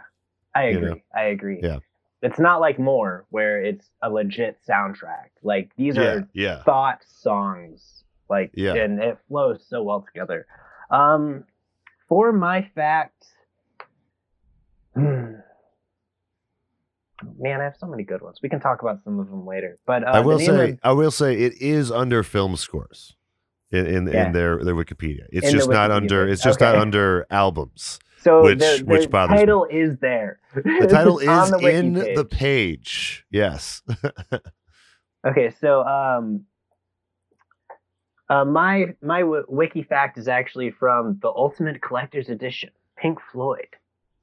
I 0.55 0.69
You 0.69 0.77
agree. 0.77 0.89
know? 0.89 0.97
I 1.15 1.23
agree. 1.25 1.59
Yeah. 1.61 1.79
It's 2.21 2.39
not 2.39 2.61
like 2.61 2.77
more 2.77 3.25
where 3.29 3.63
it's 3.63 3.89
a 4.03 4.09
legit 4.09 4.59
soundtrack. 4.67 5.29
Like 5.41 5.71
these 5.75 5.95
yeah, 5.95 6.03
are 6.03 6.29
yeah. 6.33 6.63
thought 6.63 6.99
songs. 7.07 8.03
Like 8.29 8.51
Yeah. 8.53 8.75
and 8.75 9.01
it 9.01 9.17
flows 9.27 9.65
so 9.67 9.83
well 9.83 10.01
together. 10.01 10.45
Um 10.89 11.45
for 12.07 12.31
my 12.31 12.69
fact. 12.75 13.25
Man, 14.95 15.43
I 17.61 17.65
have 17.65 17.75
so 17.79 17.85
many 17.85 18.03
good 18.03 18.21
ones. 18.21 18.39
We 18.41 18.49
can 18.49 18.59
talk 18.59 18.81
about 18.81 19.03
some 19.03 19.19
of 19.19 19.29
them 19.29 19.45
later. 19.45 19.77
But 19.85 20.03
uh, 20.03 20.11
I 20.11 20.19
will 20.21 20.39
say, 20.39 20.77
I 20.83 20.91
will 20.91 21.11
say, 21.11 21.35
it 21.35 21.53
is 21.61 21.91
under 21.91 22.23
film 22.23 22.55
scores 22.55 23.15
in 23.71 23.85
in, 23.85 24.07
Yeah. 24.07 24.27
in 24.27 24.33
their 24.33 24.63
their 24.63 24.75
Wikipedia. 24.75 25.25
It's 25.31 25.47
In 25.47 25.53
just 25.53 25.69
not 25.69 25.91
under. 25.91 26.27
It's 26.27 26.43
just 26.43 26.59
not 26.59 26.75
under 26.75 27.25
albums. 27.31 27.99
So 28.21 28.43
which- 28.43 28.59
the, 28.59 28.77
the 28.79 28.83
which 28.85 29.09
bothers 29.09 29.31
me. 29.33 29.37
title 29.37 29.65
is 29.69 29.97
there. 29.99 30.39
The 30.55 30.87
title 30.89 31.19
is 31.19 31.49
the 31.51 31.57
in 31.67 31.95
page. 31.95 32.15
the 32.15 32.25
page. 32.25 33.25
Yes. 33.31 33.81
Okay, 35.23 35.51
so 35.61 35.83
um, 35.85 36.45
uh, 38.29 38.45
my 38.45 38.87
my 39.03 39.19
w- 39.21 39.45
wiki 39.47 39.83
fact 39.83 40.17
is 40.17 40.27
actually 40.27 40.71
from 40.71 41.19
the 41.21 41.27
Ultimate 41.29 41.81
Collector's 41.81 42.29
Edition, 42.29 42.71
Pink 42.97 43.19
Floyd. 43.31 43.67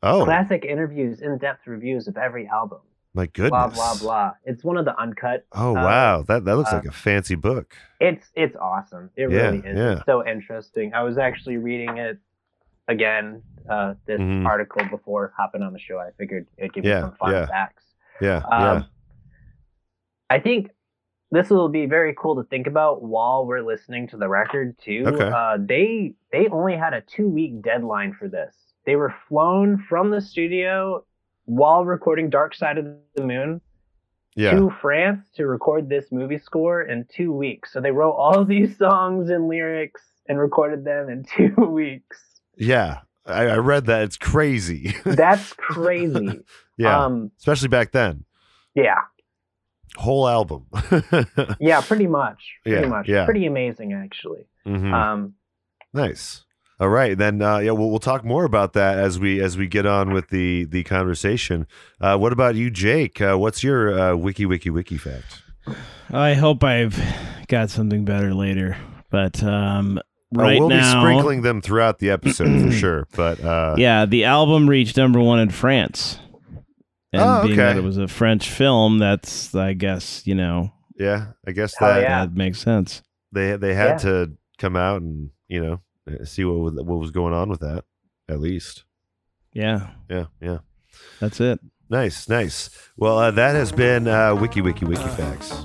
oh 0.02 0.24
Classic 0.24 0.64
interviews, 0.64 1.20
in-depth 1.20 1.66
reviews 1.66 2.08
of 2.08 2.16
every 2.16 2.48
album. 2.48 2.80
my 3.14 3.26
goodness. 3.26 3.50
Blah 3.50 3.68
blah 3.68 3.94
blah. 4.00 4.32
It's 4.44 4.64
one 4.64 4.76
of 4.76 4.86
the 4.86 4.98
uncut. 5.00 5.46
Oh 5.52 5.70
Uh, 5.70 5.74
wow, 5.74 6.22
that 6.26 6.44
that 6.46 6.56
looks 6.56 6.72
uh, 6.72 6.76
like 6.76 6.86
a 6.86 6.90
fancy 6.92 7.34
book. 7.36 7.76
It's 8.00 8.26
it's 8.34 8.56
awesome. 8.56 9.10
It 9.14 9.30
Yeah, 9.30 9.36
really 9.50 9.58
is. 9.58 9.76
yeah. 9.76 9.92
It's 9.98 10.06
so 10.06 10.26
interesting. 10.26 10.94
I 10.94 11.02
was 11.02 11.16
actually 11.18 11.58
reading 11.58 11.98
it 11.98 12.18
again. 12.88 13.42
Uh, 13.68 13.92
this 14.06 14.18
Mhm. 14.18 14.46
article 14.46 14.82
before 14.88 15.30
hopping 15.36 15.60
on 15.62 15.74
the 15.74 15.78
show. 15.78 15.98
I 15.98 16.10
figured 16.12 16.46
it'd 16.56 16.72
give 16.72 16.86
Yeah, 16.86 16.94
me 16.94 17.00
some 17.02 17.12
fun 17.16 17.32
yeah. 17.32 17.46
facts. 17.46 17.84
Yeah, 18.18 18.38
Um, 18.50 18.86
I 20.30 20.38
think 20.40 20.70
this 21.30 21.50
will 21.50 21.68
be 21.68 21.84
very 21.84 22.14
cool 22.14 22.36
to 22.36 22.44
think 22.48 22.66
about 22.66 23.02
while 23.02 23.46
we're 23.46 23.60
listening 23.60 24.06
to 24.08 24.16
the 24.16 24.26
record 24.26 24.78
too. 24.78 25.04
Okay. 25.06 25.30
Uh, 25.30 25.58
they 25.60 26.14
they 26.32 26.48
only 26.48 26.76
had 26.76 26.94
a 26.94 27.02
two 27.02 27.28
week 27.28 27.60
deadline 27.60 28.14
for 28.14 28.26
this. 28.26 28.56
They 28.86 28.96
were 28.96 29.14
flown 29.28 29.76
from 29.86 30.10
the 30.10 30.20
studio 30.22 31.04
while 31.44 31.84
recording 31.84 32.30
Dark 32.30 32.54
Side 32.54 32.78
of 32.78 32.86
the 33.16 33.24
Moon 33.24 33.60
yeah, 34.34 34.52
to 34.52 34.70
France 34.80 35.30
to 35.34 35.46
record 35.46 35.90
this 35.90 36.10
movie 36.10 36.38
score 36.38 36.80
in 36.82 37.04
two 37.10 37.32
weeks. 37.32 37.72
So 37.72 37.82
they 37.82 37.90
wrote 37.90 38.12
all 38.12 38.44
these 38.46 38.78
songs 38.78 39.28
and 39.28 39.46
lyrics 39.46 40.02
and 40.26 40.38
recorded 40.38 40.84
them 40.84 41.10
in 41.10 41.24
two 41.24 41.54
weeks. 41.70 42.37
Yeah. 42.58 43.00
I, 43.26 43.46
I 43.46 43.56
read 43.58 43.86
that. 43.86 44.02
It's 44.02 44.16
crazy. 44.16 44.94
That's 45.04 45.52
crazy. 45.54 46.40
yeah, 46.78 47.04
Um, 47.04 47.30
especially 47.38 47.68
back 47.68 47.92
then. 47.92 48.24
yeah. 48.74 49.00
Whole 49.96 50.28
album. 50.28 50.66
Yeah, 51.60 51.80
pretty 51.80 52.06
much. 52.06 52.42
Pretty 52.64 52.80
Yeah, 52.82 52.86
much. 52.88 53.08
yeah. 53.08 53.24
Pretty 53.24 53.46
amazing 53.46 53.92
actually. 53.92 54.46
Mhm. 54.66 54.92
Um, 54.92 55.34
Nice. 55.92 56.44
All 56.80 56.88
right, 56.90 57.16
then. 57.18 57.42
Uh, 57.42 57.58
yeah, 57.58 57.72
we'll, 57.72 57.90
we'll 57.90 57.98
talk 57.98 58.24
more 58.24 58.44
about 58.44 58.74
that 58.74 58.98
as 58.98 59.18
we 59.18 59.40
as 59.42 59.56
we 59.56 59.66
get 59.66 59.84
on 59.86 60.12
with 60.12 60.28
the 60.28 60.64
the 60.66 60.84
conversation. 60.84 61.66
Uh, 62.00 62.16
what 62.18 62.32
about 62.32 62.54
you, 62.54 62.70
Jake? 62.70 63.20
Uh, 63.20 63.36
what's 63.36 63.64
your 63.64 63.98
uh, 63.98 64.14
wiki 64.14 64.46
wiki 64.46 64.70
wiki 64.70 64.96
fact? 64.98 65.42
I 66.12 66.34
hope 66.34 66.62
I've 66.62 66.96
got 67.48 67.70
something 67.70 68.04
better 68.04 68.32
later. 68.32 68.76
But 69.10 69.42
um, 69.42 69.98
right 70.32 70.58
we'll 70.60 70.68
now, 70.68 70.94
be 70.94 71.00
sprinkling 71.00 71.42
them 71.42 71.60
throughout 71.60 71.98
the 71.98 72.10
episode 72.10 72.62
for 72.62 72.70
sure. 72.76 73.06
But 73.16 73.42
uh, 73.42 73.74
yeah, 73.78 74.04
the 74.06 74.24
album 74.24 74.68
reached 74.68 74.96
number 74.96 75.20
one 75.20 75.38
in 75.40 75.50
France. 75.50 76.18
And 77.12 77.22
Oh, 77.22 77.42
being 77.44 77.56
that 77.56 77.76
it 77.76 77.82
was 77.82 77.96
a 77.96 78.06
French 78.08 78.50
film, 78.50 78.98
that's 78.98 79.54
I 79.54 79.72
guess 79.72 80.26
you 80.26 80.34
know 80.34 80.72
yeah, 80.98 81.28
I 81.46 81.52
guess 81.52 81.74
Oh, 81.80 81.86
that 81.86 82.02
yeah. 82.02 82.26
that 82.26 82.34
makes 82.34 82.58
sense. 82.58 83.02
they 83.32 83.56
they 83.56 83.74
had 83.74 83.92
Yeah. 83.92 83.96
to 83.98 84.32
come 84.58 84.76
out 84.76 85.00
and 85.00 85.30
you 85.48 85.60
know 85.62 85.80
see 86.24 86.44
what 86.44 86.58
was, 86.58 86.74
what 86.74 86.98
was 86.98 87.10
going 87.10 87.32
on 87.34 87.48
with 87.48 87.60
that. 87.60 87.84
At 88.28 88.40
least, 88.40 88.84
Yeah, 89.54 89.88
yeah, 90.10 90.26
yeah. 90.40 90.58
that's 91.20 91.40
it. 91.40 91.60
Nice, 91.88 92.28
nice. 92.28 92.68
Well, 92.98 93.16
uh, 93.18 93.30
that 93.30 93.54
has 93.54 93.72
been 93.72 94.06
uh, 94.06 94.34
wiki 94.34 94.60
wiki 94.60 94.84
wiki 94.84 95.02
facts. 95.08 95.64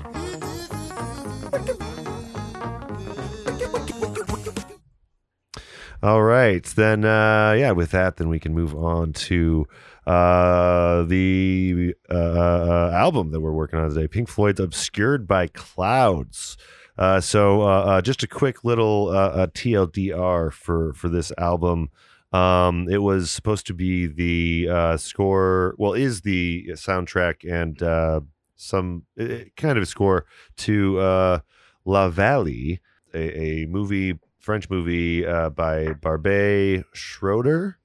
All 6.04 6.22
right, 6.22 6.62
then 6.62 7.06
uh, 7.06 7.54
yeah. 7.56 7.70
With 7.70 7.92
that, 7.92 8.18
then 8.18 8.28
we 8.28 8.38
can 8.38 8.52
move 8.52 8.74
on 8.74 9.14
to 9.14 9.66
uh, 10.06 11.04
the 11.04 11.94
uh, 12.10 12.90
album 12.92 13.30
that 13.30 13.40
we're 13.40 13.54
working 13.54 13.78
on 13.78 13.88
today, 13.88 14.06
Pink 14.06 14.28
Floyd's 14.28 14.60
"Obscured 14.60 15.26
by 15.26 15.46
Clouds." 15.46 16.58
Uh, 16.98 17.22
so, 17.22 17.62
uh, 17.62 17.84
uh, 17.84 18.02
just 18.02 18.22
a 18.22 18.26
quick 18.26 18.64
little 18.64 19.08
uh, 19.08 19.28
uh, 19.28 19.46
TLDR 19.46 20.52
for 20.52 20.92
for 20.92 21.08
this 21.08 21.32
album. 21.38 21.88
Um, 22.34 22.86
it 22.90 23.00
was 23.00 23.30
supposed 23.30 23.66
to 23.68 23.72
be 23.72 24.06
the 24.06 24.68
uh, 24.70 24.96
score, 24.98 25.74
well, 25.78 25.94
is 25.94 26.20
the 26.20 26.66
soundtrack 26.72 27.50
and 27.50 27.82
uh, 27.82 28.20
some 28.56 29.04
uh, 29.18 29.44
kind 29.56 29.78
of 29.78 29.84
a 29.84 29.86
score 29.86 30.26
to 30.58 30.98
uh, 30.98 31.38
La 31.86 32.10
Vallée, 32.10 32.80
a, 33.14 33.62
a 33.62 33.66
movie, 33.68 34.18
French 34.44 34.68
movie 34.68 35.26
uh, 35.26 35.50
by 35.50 35.94
Barbet 35.94 36.84
Schroeder. 36.92 37.78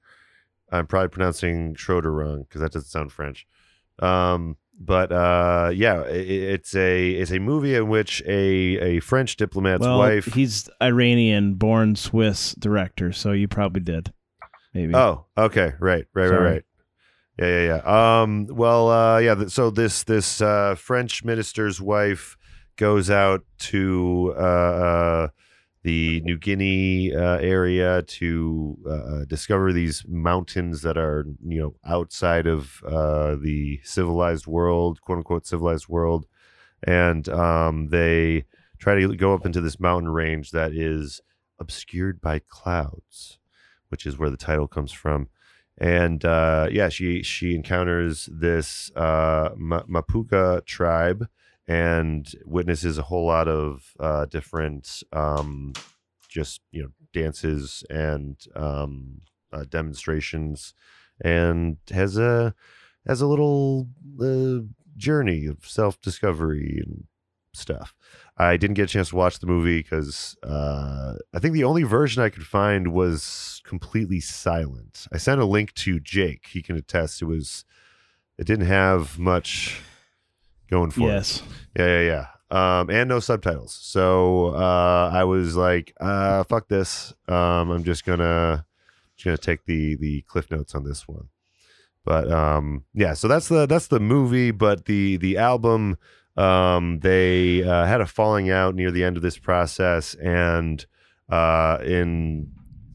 I'm 0.70 0.86
probably 0.86 1.08
pronouncing 1.08 1.74
Schroeder 1.74 2.12
wrong 2.12 2.42
because 2.42 2.60
that 2.60 2.72
doesn't 2.72 2.88
sound 2.88 3.12
French. 3.12 3.46
Um, 3.98 4.56
but 4.78 5.12
uh, 5.12 5.70
yeah, 5.74 6.02
i 6.02 6.08
it's 6.08 6.74
a 6.74 7.10
it's 7.10 7.30
a 7.32 7.38
movie 7.38 7.74
in 7.74 7.88
which 7.88 8.22
a 8.26 8.78
a 8.78 9.00
French 9.00 9.36
diplomat's 9.36 9.80
well, 9.80 9.98
wife. 9.98 10.26
he's 10.26 10.68
Iranian, 10.80 11.54
born 11.54 11.96
Swiss 11.96 12.54
director, 12.54 13.12
so 13.12 13.32
you 13.32 13.48
probably 13.48 13.80
did. 13.82 14.12
Maybe. 14.72 14.94
Oh, 14.94 15.26
okay, 15.36 15.72
right, 15.80 16.06
right, 16.14 16.28
Sorry. 16.28 16.44
right, 16.44 16.52
right. 16.52 16.64
Yeah, 17.38 17.46
yeah, 17.46 17.82
yeah. 17.84 18.20
Um, 18.22 18.46
well, 18.50 18.88
uh, 18.90 19.18
yeah. 19.18 19.34
th- 19.34 19.50
So 19.50 19.70
this 19.70 20.04
this 20.04 20.40
uh, 20.40 20.74
French 20.76 21.24
minister's 21.24 21.80
wife 21.80 22.36
goes 22.76 23.10
out 23.10 23.44
to 23.58 24.34
uh, 24.36 24.40
uh, 24.40 25.28
the 25.82 26.20
New 26.24 26.38
Guinea 26.38 27.14
uh, 27.14 27.38
area 27.38 28.02
to 28.02 28.76
uh, 28.88 29.24
discover 29.26 29.72
these 29.72 30.04
mountains 30.06 30.82
that 30.82 30.98
are 30.98 31.24
you 31.46 31.60
know 31.60 31.74
outside 31.84 32.46
of 32.46 32.82
uh, 32.84 33.36
the 33.36 33.80
civilized 33.82 34.46
world, 34.46 35.00
quote 35.00 35.18
unquote 35.18 35.46
civilized 35.46 35.88
world, 35.88 36.26
and 36.82 37.28
um, 37.28 37.88
they 37.88 38.44
try 38.78 38.94
to 38.94 39.14
go 39.16 39.34
up 39.34 39.46
into 39.46 39.60
this 39.60 39.80
mountain 39.80 40.10
range 40.10 40.50
that 40.50 40.72
is 40.72 41.20
obscured 41.58 42.20
by 42.20 42.40
clouds 42.48 43.40
which 43.90 44.06
is 44.06 44.18
where 44.18 44.30
the 44.30 44.36
title 44.36 44.66
comes 44.66 44.92
from. 44.92 45.28
And 45.76 46.24
uh, 46.24 46.68
yeah, 46.70 46.88
she 46.88 47.22
she 47.22 47.54
encounters 47.54 48.28
this 48.32 48.90
uh, 48.96 49.50
Mapuka 49.50 50.64
tribe 50.64 51.28
and 51.70 52.34
witnesses 52.44 52.98
a 52.98 53.02
whole 53.02 53.26
lot 53.26 53.46
of 53.46 53.92
uh, 54.00 54.26
different, 54.26 55.04
um, 55.12 55.72
just 56.28 56.60
you 56.72 56.82
know, 56.82 56.88
dances 57.12 57.84
and 57.88 58.36
um, 58.56 59.20
uh, 59.52 59.64
demonstrations, 59.70 60.74
and 61.20 61.76
has 61.92 62.18
a 62.18 62.56
has 63.06 63.20
a 63.20 63.28
little 63.28 63.88
uh, 64.20 64.66
journey 64.96 65.46
of 65.46 65.58
self 65.64 66.00
discovery 66.00 66.82
and 66.84 67.04
stuff. 67.54 67.94
I 68.36 68.56
didn't 68.56 68.74
get 68.74 68.90
a 68.90 68.92
chance 68.92 69.10
to 69.10 69.16
watch 69.16 69.38
the 69.38 69.46
movie 69.46 69.78
because 69.78 70.36
uh, 70.42 71.14
I 71.32 71.38
think 71.38 71.54
the 71.54 71.64
only 71.64 71.84
version 71.84 72.20
I 72.20 72.30
could 72.30 72.46
find 72.46 72.92
was 72.92 73.62
completely 73.64 74.18
silent. 74.18 75.06
I 75.12 75.18
sent 75.18 75.40
a 75.40 75.44
link 75.44 75.72
to 75.74 76.00
Jake; 76.00 76.48
he 76.48 76.62
can 76.62 76.74
attest. 76.74 77.22
It 77.22 77.26
was 77.26 77.64
it 78.38 78.48
didn't 78.48 78.66
have 78.66 79.20
much 79.20 79.82
going 80.70 80.90
for 80.90 81.02
it. 81.02 81.12
yes. 81.12 81.42
Yeah, 81.76 81.86
yeah, 81.86 82.00
yeah. 82.00 82.26
Um, 82.50 82.90
and 82.90 83.08
no 83.08 83.20
subtitles. 83.20 83.78
So 83.80 84.54
uh, 84.54 85.10
I 85.12 85.24
was 85.24 85.54
like, 85.56 85.94
uh, 86.00 86.42
"Fuck 86.44 86.68
this! 86.68 87.14
Um, 87.28 87.70
I'm 87.70 87.84
just 87.84 88.04
gonna 88.04 88.66
just 89.16 89.24
gonna 89.24 89.36
take 89.38 89.66
the 89.66 89.96
the 89.96 90.22
cliff 90.22 90.50
notes 90.50 90.74
on 90.74 90.84
this 90.84 91.06
one." 91.06 91.28
But 92.04 92.30
um, 92.30 92.84
yeah, 92.92 93.14
so 93.14 93.28
that's 93.28 93.48
the 93.48 93.66
that's 93.66 93.86
the 93.86 94.00
movie. 94.00 94.50
But 94.50 94.86
the 94.86 95.16
the 95.18 95.38
album, 95.38 95.96
um, 96.36 96.98
they 97.00 97.62
uh, 97.62 97.84
had 97.84 98.00
a 98.00 98.06
falling 98.06 98.50
out 98.50 98.74
near 98.74 98.90
the 98.90 99.04
end 99.04 99.16
of 99.16 99.22
this 99.22 99.38
process, 99.38 100.14
and 100.14 100.84
uh, 101.28 101.78
in 101.84 102.50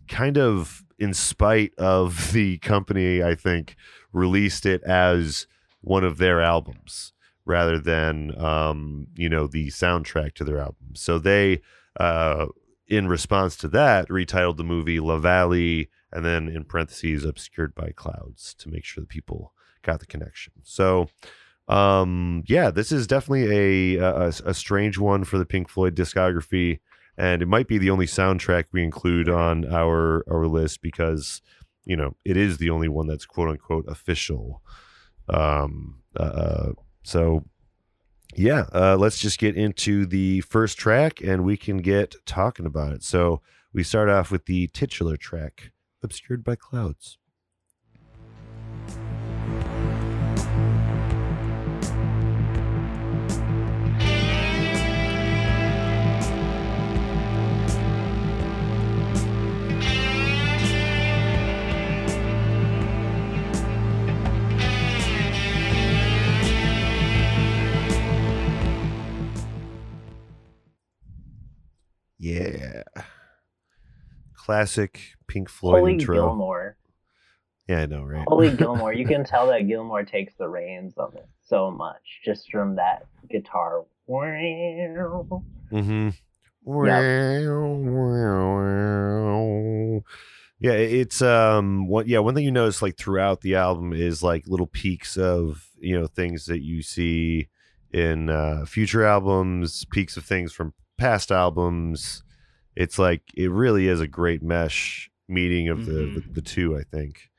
kind 0.10 0.38
of 0.38 0.84
in 1.00 1.13
spite 1.13 1.74
of 1.77 2.32
the 2.34 2.58
company, 2.58 3.24
I 3.24 3.36
think 3.36 3.77
released 4.12 4.65
it 4.65 4.84
as 4.84 5.48
one 5.79 6.03
of 6.03 6.17
their 6.17 6.41
albums 6.41 7.13
rather 7.45 7.79
than 7.79 8.37
um, 8.43 9.07
you 9.15 9.29
know 9.29 9.47
the 9.47 9.67
soundtrack 9.67 10.33
to 10.35 10.43
their 10.43 10.59
album. 10.59 10.93
So 10.93 11.19
they, 11.19 11.61
uh, 11.99 12.47
in 12.87 13.07
response 13.07 13.55
to 13.57 13.67
that, 13.69 14.09
retitled 14.09 14.57
the 14.57 14.63
movie 14.63 14.99
La 14.99 15.19
Vallée, 15.19 15.89
and 16.11 16.25
then 16.25 16.47
in 16.47 16.65
parentheses, 16.65 17.23
obscured 17.23 17.75
by 17.75 17.91
clouds 17.95 18.53
to 18.59 18.69
make 18.69 18.85
sure 18.85 19.01
that 19.01 19.09
people 19.09 19.53
got 19.81 19.99
the 19.99 20.05
connection. 20.05 20.53
So. 20.63 21.09
Um, 21.67 22.43
yeah, 22.45 22.69
this 22.69 22.91
is 22.91 23.07
definitely 23.07 23.95
a, 23.97 24.03
a 24.03 24.27
a 24.45 24.53
strange 24.53 24.99
one 24.99 25.23
for 25.23 25.39
the 25.39 25.47
Pink 25.47 25.67
Floyd 25.67 25.95
discography, 25.95 26.79
and 27.17 27.41
it 27.41 27.47
might 27.47 27.67
be 27.67 27.79
the 27.79 27.89
only 27.89 28.05
soundtrack 28.05 28.65
we 28.71 28.83
include 28.83 29.29
on 29.29 29.65
our 29.73 30.23
our 30.29 30.45
list 30.45 30.83
because 30.83 31.41
you 31.83 31.95
know 31.95 32.15
it 32.23 32.37
is 32.37 32.59
the 32.59 32.69
only 32.69 32.87
one 32.87 33.07
that's 33.07 33.25
quote 33.25 33.49
unquote 33.49 33.85
official. 33.87 34.61
Um, 35.27 36.03
uh, 36.15 36.73
so 37.05 37.45
yeah, 38.35 38.65
uh, 38.74 38.97
let's 39.00 39.19
just 39.19 39.39
get 39.39 39.55
into 39.55 40.05
the 40.05 40.41
first 40.41 40.77
track 40.77 41.21
and 41.21 41.45
we 41.45 41.55
can 41.55 41.77
get 41.77 42.15
talking 42.25 42.65
about 42.65 42.93
it. 42.93 43.03
So 43.03 43.41
we 43.71 43.83
start 43.83 44.09
off 44.09 44.31
with 44.31 44.45
the 44.45 44.67
titular 44.67 45.15
track, 45.15 45.71
Obscured 46.03 46.43
by 46.43 46.55
Clouds. 46.55 47.17
Yeah. 72.25 72.82
Classic 74.34 75.00
Pink 75.27 75.48
Floyd 75.48 75.79
Holy 75.79 75.94
intro. 75.94 76.15
Gilmour. 76.15 76.75
Yeah, 77.67 77.82
I 77.82 77.86
know, 77.86 78.03
right? 78.03 78.25
Holy 78.27 78.50
Gilmour. 78.58 78.94
You 78.94 79.05
can 79.05 79.24
tell 79.24 79.48
that 79.48 79.67
Gilmour 79.67 80.03
takes 80.08 80.34
the 80.36 80.48
reins 80.48 80.98
on 80.98 81.15
it 81.15 81.27
so 81.44 81.70
much 81.70 82.22
just 82.24 82.50
from 82.51 82.75
that 82.77 83.05
guitar. 83.29 83.86
Mm-hmm. 85.72 86.10
Yeah, 90.60 90.72
it's 90.72 91.22
um 91.22 91.88
what 91.88 92.08
yeah, 92.08 92.20
one 92.20 92.34
thing 92.34 92.46
you 92.46 92.51
notice 92.51 92.82
like 92.82 92.98
throughout 92.98 93.41
the 93.41 93.55
album 93.55 93.94
is 93.94 94.24
like 94.24 94.48
little 94.48 94.67
peaks 94.67 95.15
of, 95.15 95.70
you 95.77 96.00
know, 96.00 96.08
things 96.08 96.46
that 96.46 96.63
you 96.63 96.82
see 96.82 97.50
in 97.91 98.29
uh 98.29 98.65
future 98.65 99.05
albums, 99.05 99.86
peaks 99.86 100.17
of 100.17 100.25
things 100.25 100.53
from 100.53 100.74
past 100.97 101.31
albums. 101.31 102.23
It's 102.75 102.99
like 102.99 103.21
it 103.35 103.49
really 103.51 103.87
is 103.87 104.01
a 104.01 104.07
great 104.07 104.43
mesh 104.43 105.09
meeting 105.27 105.69
of 105.69 105.85
the 105.85 105.91
the, 105.93 106.23
the 106.35 106.41
two, 106.41 106.77
I 106.77 106.83
think. 106.83 107.29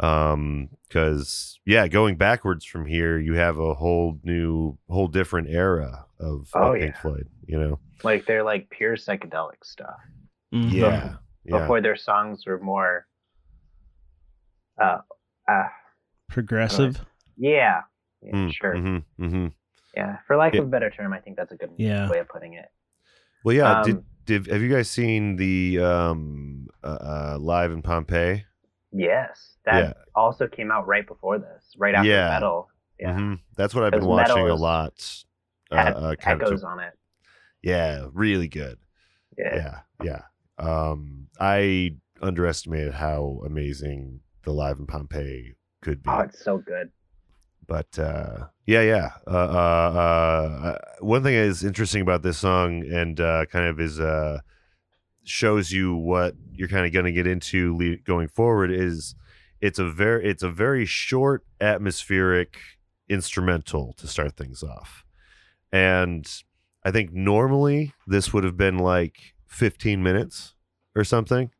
Um 0.00 0.70
cuz 0.90 1.60
yeah, 1.66 1.86
going 1.88 2.16
backwards 2.16 2.64
from 2.64 2.86
here, 2.86 3.18
you 3.18 3.34
have 3.34 3.58
a 3.58 3.74
whole 3.74 4.18
new 4.24 4.78
whole 4.88 5.08
different 5.08 5.48
era 5.50 6.06
of, 6.18 6.48
Oh, 6.54 6.72
of 6.72 6.78
Pink 6.80 6.94
yeah. 6.94 7.00
Floyd, 7.02 7.28
you 7.46 7.58
know. 7.58 7.78
Like 8.02 8.26
they're 8.26 8.42
like 8.42 8.70
pure 8.70 8.96
psychedelic 8.96 9.62
stuff. 9.64 9.98
Mhm. 10.54 10.72
Yeah. 10.72 11.14
Yeah. 11.44 11.58
Before 11.60 11.80
their 11.80 11.96
songs 11.96 12.44
were 12.46 12.58
more 12.60 13.06
uh 14.80 14.98
uh 15.48 15.68
Progressive. 16.28 17.04
yeah. 17.36 17.82
Yeah, 18.22 18.32
Mm, 18.32 18.52
sure. 18.52 18.74
mhm, 18.76 19.04
mhm. 19.20 19.52
Yeah. 19.94 20.18
For 20.26 20.36
lack 20.36 20.54
of 20.54 20.64
a 20.64 20.68
better 20.68 20.90
term, 20.90 21.12
I 21.12 21.18
think 21.20 21.36
that's 21.36 21.52
a 21.52 21.56
good 21.56 21.70
Yeah. 21.76 22.08
way 22.10 22.18
of 22.18 22.28
putting 22.28 22.54
it. 22.54 22.66
Well, 23.44 23.54
yeah. 23.56 23.80
Um, 23.82 24.04
did 24.24 24.46
have 24.46 24.62
you 24.62 24.72
guys 24.72 24.88
seen 24.88 25.36
the 25.36 25.80
um 25.80 26.68
uh, 26.84 26.86
uh 27.34 27.38
live 27.40 27.72
in 27.72 27.82
Pompeii? 27.82 28.44
Yes. 28.92 29.56
That 29.64 29.78
Yeah. 29.84 29.92
also 30.14 30.46
came 30.46 30.70
out 30.70 30.86
right 30.86 31.06
before 31.06 31.38
this, 31.38 31.74
right 31.76 31.94
after 31.94 32.08
Yeah. 32.08 32.28
Meddle. 32.28 32.68
Yeah. 32.98 33.16
Mhm. 33.18 33.40
That's 33.56 33.74
what 33.74 33.84
I've 33.84 33.92
been 33.92 34.04
watching 34.06 34.48
a 34.48 34.54
lot. 34.54 35.24
Uh, 35.70 35.76
Had 35.76 35.94
uh, 35.94 36.14
echoes 36.22 36.60
to- 36.60 36.66
on 36.66 36.80
it. 36.80 36.92
yeah, 37.62 38.06
really 38.12 38.48
good. 38.48 38.78
Yeah. 39.38 39.54
Yeah, 39.56 39.80
yeah. 40.04 40.22
Um, 40.58 41.28
I 41.40 41.96
underestimated 42.20 42.92
how 42.94 43.40
amazing 43.44 44.20
the 44.44 44.52
live 44.52 44.78
in 44.78 44.86
Pompeii 44.86 45.56
could 45.80 46.02
be. 46.02 46.10
Oh, 46.10 46.20
it's 46.20 46.38
so 46.44 46.58
good. 46.58 46.90
But 47.66 47.98
uh, 47.98 48.46
yeah, 48.66 48.82
yeah. 48.82 49.10
Uh, 49.26 49.30
uh, 49.30 49.92
uh, 50.64 50.78
one 51.00 51.22
thing 51.22 51.34
is 51.34 51.64
interesting 51.64 52.02
about 52.02 52.22
this 52.22 52.38
song, 52.38 52.84
and 52.90 53.20
uh, 53.20 53.46
kind 53.46 53.66
of 53.66 53.80
is 53.80 53.98
uh, 54.00 54.40
shows 55.24 55.72
you 55.72 55.94
what 55.94 56.34
you're 56.52 56.68
kind 56.68 56.86
of 56.86 56.92
going 56.92 57.04
to 57.04 57.12
get 57.12 57.26
into 57.26 57.76
le- 57.76 57.96
going 57.96 58.28
forward. 58.28 58.70
Is 58.70 59.14
it's 59.60 59.78
a 59.78 59.88
very 59.88 60.24
it's 60.28 60.42
a 60.42 60.50
very 60.50 60.84
short 60.84 61.44
atmospheric 61.60 62.58
instrumental 63.08 63.94
to 63.98 64.06
start 64.06 64.36
things 64.36 64.62
off, 64.62 65.04
and 65.72 66.28
I 66.84 66.90
think 66.90 67.12
normally 67.12 67.92
this 68.06 68.32
would 68.32 68.44
have 68.44 68.56
been 68.56 68.78
like 68.78 69.34
15 69.46 70.02
minutes 70.02 70.54
or 70.96 71.04
something 71.04 71.50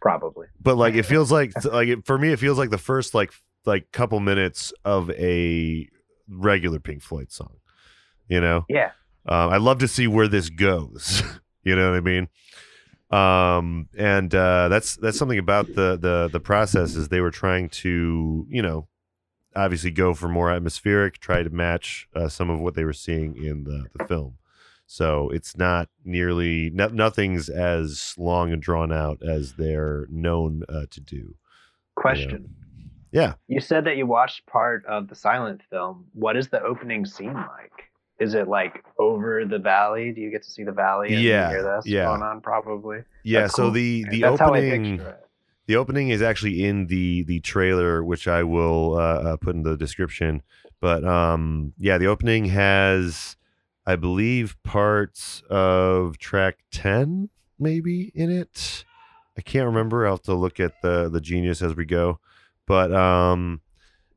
Probably. 0.00 0.46
but 0.60 0.76
like 0.76 0.94
it 0.94 1.02
feels 1.06 1.30
like 1.30 1.52
like 1.64 1.88
it, 1.88 2.06
for 2.06 2.18
me 2.18 2.32
it 2.32 2.38
feels 2.38 2.58
like 2.58 2.70
the 2.70 2.78
first 2.78 3.14
like 3.14 3.32
like 3.66 3.90
couple 3.92 4.20
minutes 4.20 4.72
of 4.84 5.10
a 5.12 5.88
regular 6.28 6.78
pink 6.78 7.02
floyd 7.02 7.30
song 7.30 7.56
you 8.28 8.40
know 8.40 8.64
Yeah. 8.68 8.90
um, 9.26 9.50
i'd 9.50 9.60
love 9.62 9.78
to 9.78 9.88
see 9.88 10.06
where 10.06 10.28
this 10.28 10.48
goes 10.50 11.22
you 11.62 11.74
know 11.76 11.90
what 11.90 11.96
i 11.96 12.00
mean 12.00 12.28
um 13.10 13.88
and 13.96 14.34
uh 14.34 14.68
that's 14.68 14.96
that's 14.96 15.16
something 15.18 15.38
about 15.38 15.66
the 15.68 15.96
the 15.96 16.28
the 16.32 16.40
process 16.40 16.96
is 16.96 17.08
they 17.08 17.20
were 17.20 17.30
trying 17.30 17.68
to 17.68 18.44
you 18.48 18.60
know 18.62 18.88
obviously 19.54 19.90
go 19.92 20.12
for 20.12 20.28
more 20.28 20.50
atmospheric 20.50 21.18
try 21.18 21.42
to 21.42 21.50
match 21.50 22.08
uh, 22.16 22.28
some 22.28 22.50
of 22.50 22.58
what 22.58 22.74
they 22.74 22.84
were 22.84 22.92
seeing 22.92 23.36
in 23.36 23.62
the 23.64 23.86
the 23.94 24.04
film 24.06 24.34
so 24.88 25.30
it's 25.30 25.56
not 25.56 25.88
nearly 26.04 26.68
no, 26.74 26.88
nothing's 26.88 27.48
as 27.48 28.12
long 28.18 28.52
and 28.52 28.60
drawn 28.60 28.92
out 28.92 29.22
as 29.22 29.54
they're 29.54 30.06
known 30.10 30.62
uh, 30.68 30.86
to 30.90 31.00
do 31.00 31.36
Question. 31.94 32.54
Yeah. 33.12 33.34
You 33.48 33.60
said 33.60 33.84
that 33.84 33.96
you 33.96 34.06
watched 34.06 34.46
part 34.46 34.84
of 34.86 35.08
the 35.08 35.14
silent 35.14 35.62
film. 35.70 36.06
What 36.12 36.36
is 36.36 36.48
the 36.48 36.62
opening 36.62 37.06
scene 37.06 37.34
like? 37.34 37.72
Is 38.18 38.34
it 38.34 38.48
like 38.48 38.84
over 38.98 39.44
the 39.44 39.58
valley? 39.58 40.12
Do 40.12 40.20
you 40.20 40.30
get 40.30 40.42
to 40.44 40.50
see 40.50 40.64
the 40.64 40.72
valley 40.72 41.12
and 41.12 41.22
Yeah, 41.22 41.48
hear 41.50 41.80
yeah. 41.84 42.04
going 42.06 42.22
on? 42.22 42.40
Probably. 42.40 42.98
yeah 43.24 43.42
That's 43.42 43.54
so 43.54 43.64
cool. 43.64 43.72
the 43.72 44.04
the 44.10 44.22
That's 44.22 44.40
opening 44.40 45.00
the 45.66 45.76
opening 45.76 46.08
is 46.10 46.22
actually 46.22 46.64
in 46.64 46.86
the 46.86 47.24
the 47.24 47.40
trailer 47.40 48.02
which 48.04 48.28
i 48.28 48.42
will 48.44 48.94
uh, 48.96 49.00
uh, 49.32 49.36
put 49.36 49.54
in 49.56 49.64
the 49.64 49.76
description 49.76 50.42
but 50.80 51.04
um 51.04 51.72
yeah 51.76 51.98
the 51.98 52.06
opening 52.06 52.44
has 52.46 53.36
i 53.84 53.96
believe 53.96 54.56
parts 54.62 55.42
of 55.50 56.18
track 56.18 56.58
10 56.70 57.30
maybe 57.58 58.12
in 58.14 58.30
it 58.30 58.84
i 59.36 59.40
can't 59.40 59.66
remember 59.66 60.06
i'll 60.06 60.12
have 60.14 60.22
to 60.22 60.34
look 60.34 60.60
at 60.60 60.80
the 60.82 61.08
the 61.08 61.20
genius 61.20 61.60
as 61.62 61.74
we 61.74 61.84
go 61.84 62.20
but 62.66 62.92
um 62.94 63.60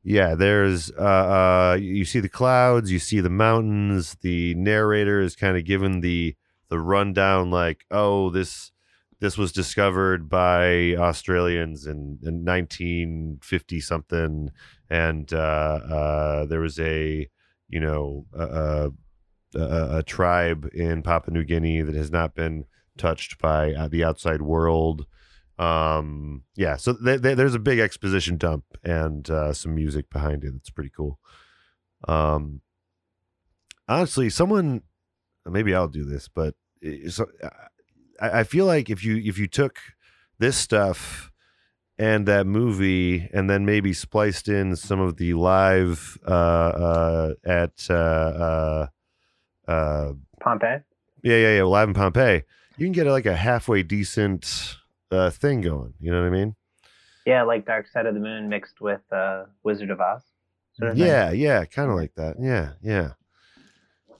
yeah 0.02 0.34
there's 0.34 0.90
uh, 0.92 1.72
uh 1.74 1.78
you 1.80 2.04
see 2.04 2.20
the 2.20 2.28
clouds 2.28 2.90
you 2.90 2.98
see 2.98 3.20
the 3.20 3.30
mountains 3.30 4.16
the 4.22 4.54
narrator 4.54 5.20
is 5.20 5.36
kind 5.36 5.56
of 5.56 5.64
given 5.64 6.00
the 6.00 6.34
the 6.68 6.78
rundown 6.78 7.50
like 7.50 7.84
oh 7.90 8.30
this 8.30 8.72
this 9.20 9.36
was 9.36 9.52
discovered 9.52 10.28
by 10.28 10.94
Australians 10.96 11.86
in, 11.86 12.18
in 12.22 12.44
1950 12.44 13.80
something, 13.80 14.50
and 14.88 15.32
uh, 15.32 15.36
uh, 15.36 16.46
there 16.46 16.60
was 16.60 16.78
a 16.80 17.28
you 17.68 17.80
know 17.80 18.26
a, 18.32 18.90
a, 19.54 19.98
a, 19.98 20.02
tribe 20.02 20.68
in 20.72 21.02
Papua 21.02 21.32
New 21.34 21.44
Guinea 21.44 21.82
that 21.82 21.94
has 21.94 22.10
not 22.10 22.34
been 22.34 22.64
touched 22.96 23.38
by 23.38 23.74
uh, 23.74 23.88
the 23.88 24.02
outside 24.02 24.42
world. 24.42 25.06
Um, 25.60 26.44
yeah, 26.56 26.76
so 26.76 26.94
th- 26.94 27.20
th- 27.20 27.36
there's 27.36 27.54
a 27.54 27.58
big 27.58 27.78
exposition 27.78 28.38
dump 28.38 28.64
and 28.82 29.28
uh, 29.28 29.52
some 29.52 29.74
music 29.74 30.08
behind 30.08 30.42
it. 30.42 30.54
That's 30.54 30.70
pretty 30.70 30.88
cool. 30.88 31.18
Um, 32.08 32.62
honestly, 33.86 34.30
someone 34.30 34.82
maybe 35.44 35.74
I'll 35.74 35.88
do 35.88 36.04
this, 36.04 36.28
but 36.28 36.54
so, 37.10 37.26
I, 38.20 38.40
I 38.40 38.44
feel 38.44 38.64
like 38.64 38.88
if 38.88 39.04
you 39.04 39.18
if 39.18 39.36
you 39.36 39.46
took 39.46 39.78
this 40.38 40.56
stuff 40.56 41.30
and 41.98 42.26
that 42.26 42.46
movie, 42.46 43.28
and 43.34 43.50
then 43.50 43.66
maybe 43.66 43.92
spliced 43.92 44.48
in 44.48 44.74
some 44.76 45.00
of 45.00 45.18
the 45.18 45.34
live 45.34 46.16
uh, 46.26 46.30
uh, 46.30 47.34
at 47.44 47.86
uh, 47.90 47.92
uh, 47.92 48.86
uh, 49.68 50.12
Pompeii. 50.40 50.78
yeah, 51.22 51.36
yeah, 51.36 51.56
yeah, 51.56 51.64
live 51.64 51.88
in 51.88 51.94
Pompeii, 51.94 52.44
you 52.78 52.86
can 52.86 52.92
get 52.92 53.06
like 53.06 53.26
a 53.26 53.36
halfway 53.36 53.82
decent 53.82 54.79
uh, 55.10 55.30
thing 55.30 55.60
going. 55.60 55.94
You 56.00 56.12
know 56.12 56.20
what 56.20 56.26
I 56.26 56.30
mean? 56.30 56.56
Yeah, 57.26 57.42
like 57.42 57.66
Dark 57.66 57.86
Side 57.86 58.06
of 58.06 58.14
the 58.14 58.20
Moon 58.20 58.48
mixed 58.48 58.80
with 58.80 59.00
uh, 59.12 59.44
Wizard 59.62 59.90
of 59.90 60.00
Oz. 60.00 60.22
sort 60.72 60.90
of 60.90 60.96
thing. 60.96 61.06
Yeah, 61.06 61.30
yeah, 61.30 61.64
kind 61.64 61.90
of 61.90 61.96
like 61.96 62.14
that. 62.16 62.36
Yeah, 62.40 62.72
yeah. 62.82 63.12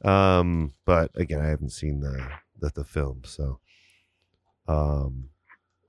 Um, 0.04 0.74
but 0.84 1.10
again, 1.14 1.40
I 1.40 1.48
haven't 1.48 1.70
seen 1.70 2.00
the 2.00 2.26
the, 2.58 2.70
the 2.74 2.84
film, 2.84 3.22
so 3.24 3.60
um, 4.68 5.30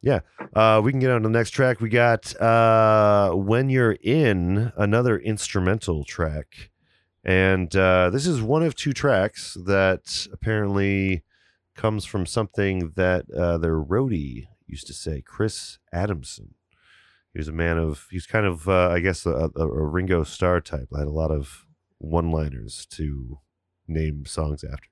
yeah. 0.02 0.22
Uh, 0.54 0.82
we 0.84 0.92
can 0.92 1.00
get 1.00 1.12
on 1.12 1.22
to 1.22 1.28
the 1.28 1.32
next 1.32 1.52
track. 1.52 1.80
We 1.80 1.90
got 1.90 2.36
uh, 2.42 3.32
when 3.32 3.70
you're 3.70 3.98
in 4.02 4.72
another 4.76 5.18
instrumental 5.18 6.04
track, 6.04 6.72
and 7.24 7.74
uh, 7.76 8.10
this 8.10 8.26
is 8.26 8.42
one 8.42 8.64
of 8.64 8.76
two 8.76 8.94
tracks 8.94 9.56
that 9.66 10.28
apparently 10.34 11.24
comes 11.76 12.06
from 12.06 12.26
something 12.26 12.94
that 12.96 13.30
uh, 13.32 13.58
their 13.60 13.80
roadie 13.80 14.48
used 14.72 14.88
to 14.88 14.94
say, 14.94 15.22
Chris 15.22 15.78
Adamson. 15.94 16.56
He 17.34 17.40
was 17.40 17.48
a 17.48 17.54
man 17.54 17.78
of, 17.78 18.08
he 18.10 18.18
was 18.18 18.26
kind 18.26 18.46
of, 18.46 18.68
uh, 18.68 18.90
I 18.90 19.00
guess, 19.00 19.26
a, 19.26 19.50
a, 19.56 19.62
a 19.62 19.86
Ringo 19.86 20.24
Starr 20.24 20.60
type. 20.60 20.90
I 20.94 21.00
had 21.00 21.08
a 21.08 21.12
lot 21.12 21.32
of 21.32 21.66
one 21.98 22.32
liners 22.32 22.86
to 22.92 23.40
name 23.88 24.26
songs 24.26 24.64
after. 24.64 24.90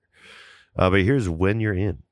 Uh, 0.78 0.90
but 0.90 1.02
here's 1.02 1.28
When 1.28 1.60
You're 1.60 1.74
In. 1.74 2.04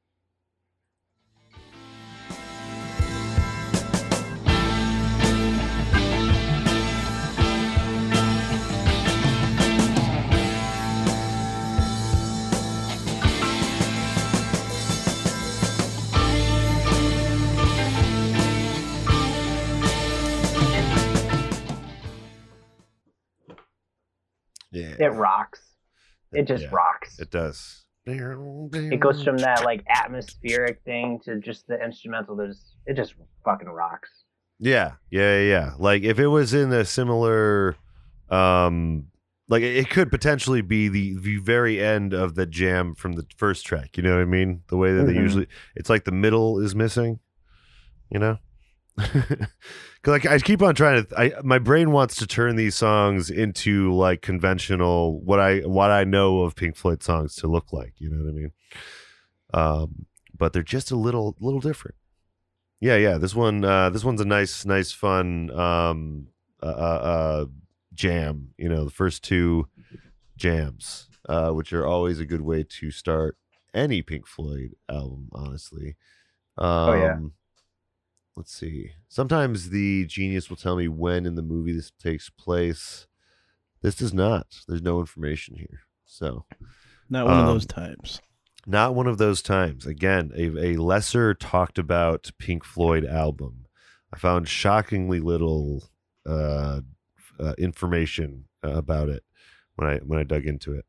It 24.97 25.07
rocks. 25.07 25.62
It 26.31 26.47
just 26.47 26.63
Yeah, 26.63 26.69
rocks. 26.71 27.19
It 27.19 27.31
does. 27.31 27.83
It 28.05 28.99
goes 29.01 29.21
from 29.23 29.38
that 29.39 29.65
like 29.65 29.83
atmospheric 29.89 30.81
thing 30.86 31.19
to 31.25 31.39
just 31.39 31.67
the 31.67 31.83
instrumental. 31.83 32.36
There's 32.38 32.73
it 32.86 32.95
just 32.95 33.15
fucking 33.43 33.67
rocks. 33.67 34.10
Yeah, 34.60 34.93
yeah, 35.12 35.39
yeah. 35.41 35.71
Like 35.77 36.03
if 36.03 36.17
it 36.17 36.27
was 36.27 36.53
in 36.53 36.71
a 36.71 36.86
similar, 36.86 37.75
um, 38.29 39.07
like 39.49 39.62
it 39.62 39.75
it 39.75 39.89
could 39.89 40.10
potentially 40.10 40.62
be 40.62 40.88
the 40.88 41.17
the 41.19 41.38
very 41.38 41.83
end 41.83 42.13
of 42.13 42.36
the 42.36 42.45
jam 42.45 42.95
from 42.95 43.13
the 43.13 43.25
first 43.36 43.65
track. 43.65 43.97
You 43.97 44.03
know 44.03 44.15
what 44.15 44.21
I 44.21 44.25
mean? 44.25 44.63
The 44.69 44.77
way 44.77 44.93
that 44.93 45.03
they 45.05 45.13
Mhm. 45.13 45.21
usually, 45.23 45.47
it's 45.75 45.89
like 45.89 46.05
the 46.05 46.12
middle 46.13 46.60
is 46.60 46.75
missing. 46.75 47.19
You 48.10 48.19
know, 48.19 48.38
because 50.01 50.12
like 50.12 50.25
I 50.25 50.39
keep 50.39 50.62
on 50.62 50.75
trying 50.75 51.05
to. 51.05 51.19
I 51.19 51.33
my 51.43 51.60
brain 51.60 51.91
wants 51.91 52.15
to 52.17 52.27
turn 52.27 52.55
these 52.55 52.75
songs 52.75 53.29
into 53.29 53.93
like 53.93 54.21
conventional 54.21 55.19
what 55.21 55.39
I 55.39 55.60
what 55.60 55.91
I 55.91 56.03
know 56.03 56.41
of 56.41 56.55
Pink 56.55 56.75
Floyd 56.75 57.03
songs 57.03 57.36
to 57.38 57.47
look 57.47 57.73
like. 57.73 57.93
You 57.97 58.10
know 58.10 58.23
what 58.23 58.29
I 58.29 58.33
mean? 58.33 58.51
Um, 59.53 60.05
but 60.38 60.53
they're 60.53 60.63
just 60.63 60.91
a 60.91 60.95
little 60.95 61.36
little 61.39 61.60
different. 61.60 61.95
Yeah, 62.79 62.97
yeah. 62.97 63.17
This 63.17 63.33
one, 63.33 63.65
uh, 63.65 63.89
this 63.89 64.03
one's 64.03 64.21
a 64.21 64.25
nice, 64.25 64.63
nice, 64.63 64.91
fun 64.91 65.49
um, 65.51 66.27
uh, 66.62 66.67
uh, 66.67 66.69
uh, 66.69 67.45
jam. 67.93 68.49
You 68.57 68.69
know, 68.69 68.86
the 68.86 68.91
first 68.91 69.23
two 69.23 69.67
jams, 70.38 71.10
uh, 71.27 71.51
which 71.51 71.73
are 71.73 71.88
always 71.88 72.19
a 72.19 72.25
good 72.25 72.41
way 72.41 72.63
to 72.63 72.91
start 72.91 73.36
any 73.73 74.01
Pink 74.01 74.27
Floyd 74.27 74.75
album. 74.89 75.29
Honestly. 75.33 75.95
Um, 76.57 76.99
yeah. 76.99 77.17
Let's 78.38 78.54
see. 78.54 78.91
Sometimes 79.10 79.71
the 79.71 80.06
genius 80.06 80.47
will 80.50 80.58
tell 80.58 80.76
me 80.78 80.88
when 80.88 81.26
in 81.26 81.34
the 81.36 81.41
movie 81.41 81.73
this 81.73 81.91
takes 82.00 82.30
place. 82.30 83.08
This 83.82 83.95
does 83.95 84.13
not. 84.13 84.45
There's 84.67 84.82
no 84.84 85.00
information 85.00 85.56
here. 85.56 85.82
So 86.06 86.45
Not 87.10 87.26
one 87.26 87.34
of 87.34 87.39
Um, 87.41 87.47
those 87.47 87.65
times. 87.65 88.21
not 88.67 88.93
one 88.93 89.08
of 89.08 89.17
those 89.17 89.41
times. 89.41 89.86
Again, 89.88 90.32
a, 90.36 90.73
a 90.73 90.78
lesser 90.78 91.34
talked 91.34 91.80
about 91.80 92.30
Pink 92.38 92.63
Floyd 92.63 93.06
album. 93.06 93.65
I 94.13 94.17
found 94.19 94.47
shockingly 94.47 95.19
little 95.19 95.84
uh, 96.26 96.82
uh, 97.39 97.54
information 97.58 98.45
uh, 98.63 98.69
about 98.76 99.10
it 99.10 99.23
when 99.78 99.89
I 99.89 99.97
when 99.97 100.19
I 100.19 100.23
dug 100.23 100.45
into 100.45 100.73
it. 100.73 100.86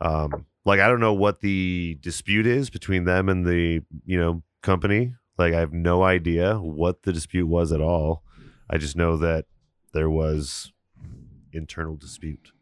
Um, 0.00 0.46
like 0.64 0.78
I 0.80 0.86
don't 0.88 1.00
know 1.00 1.14
what 1.14 1.40
the 1.40 1.98
dispute 2.00 2.46
is 2.46 2.70
between 2.70 3.04
them 3.04 3.28
and 3.28 3.44
the 3.44 3.82
you 4.06 4.18
know 4.20 4.42
company. 4.62 5.14
Like 5.40 5.54
I 5.54 5.60
have 5.60 5.72
no 5.72 6.02
idea 6.02 6.58
what 6.58 7.02
the 7.02 7.12
dispute 7.12 7.46
was 7.46 7.72
at 7.72 7.80
all. 7.80 8.22
I 8.68 8.78
just 8.78 8.94
know 8.94 9.16
that 9.16 9.46
there 9.92 10.10
was 10.10 10.72
internal 11.52 11.96
dispute. 11.96 12.52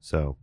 So. 0.00 0.36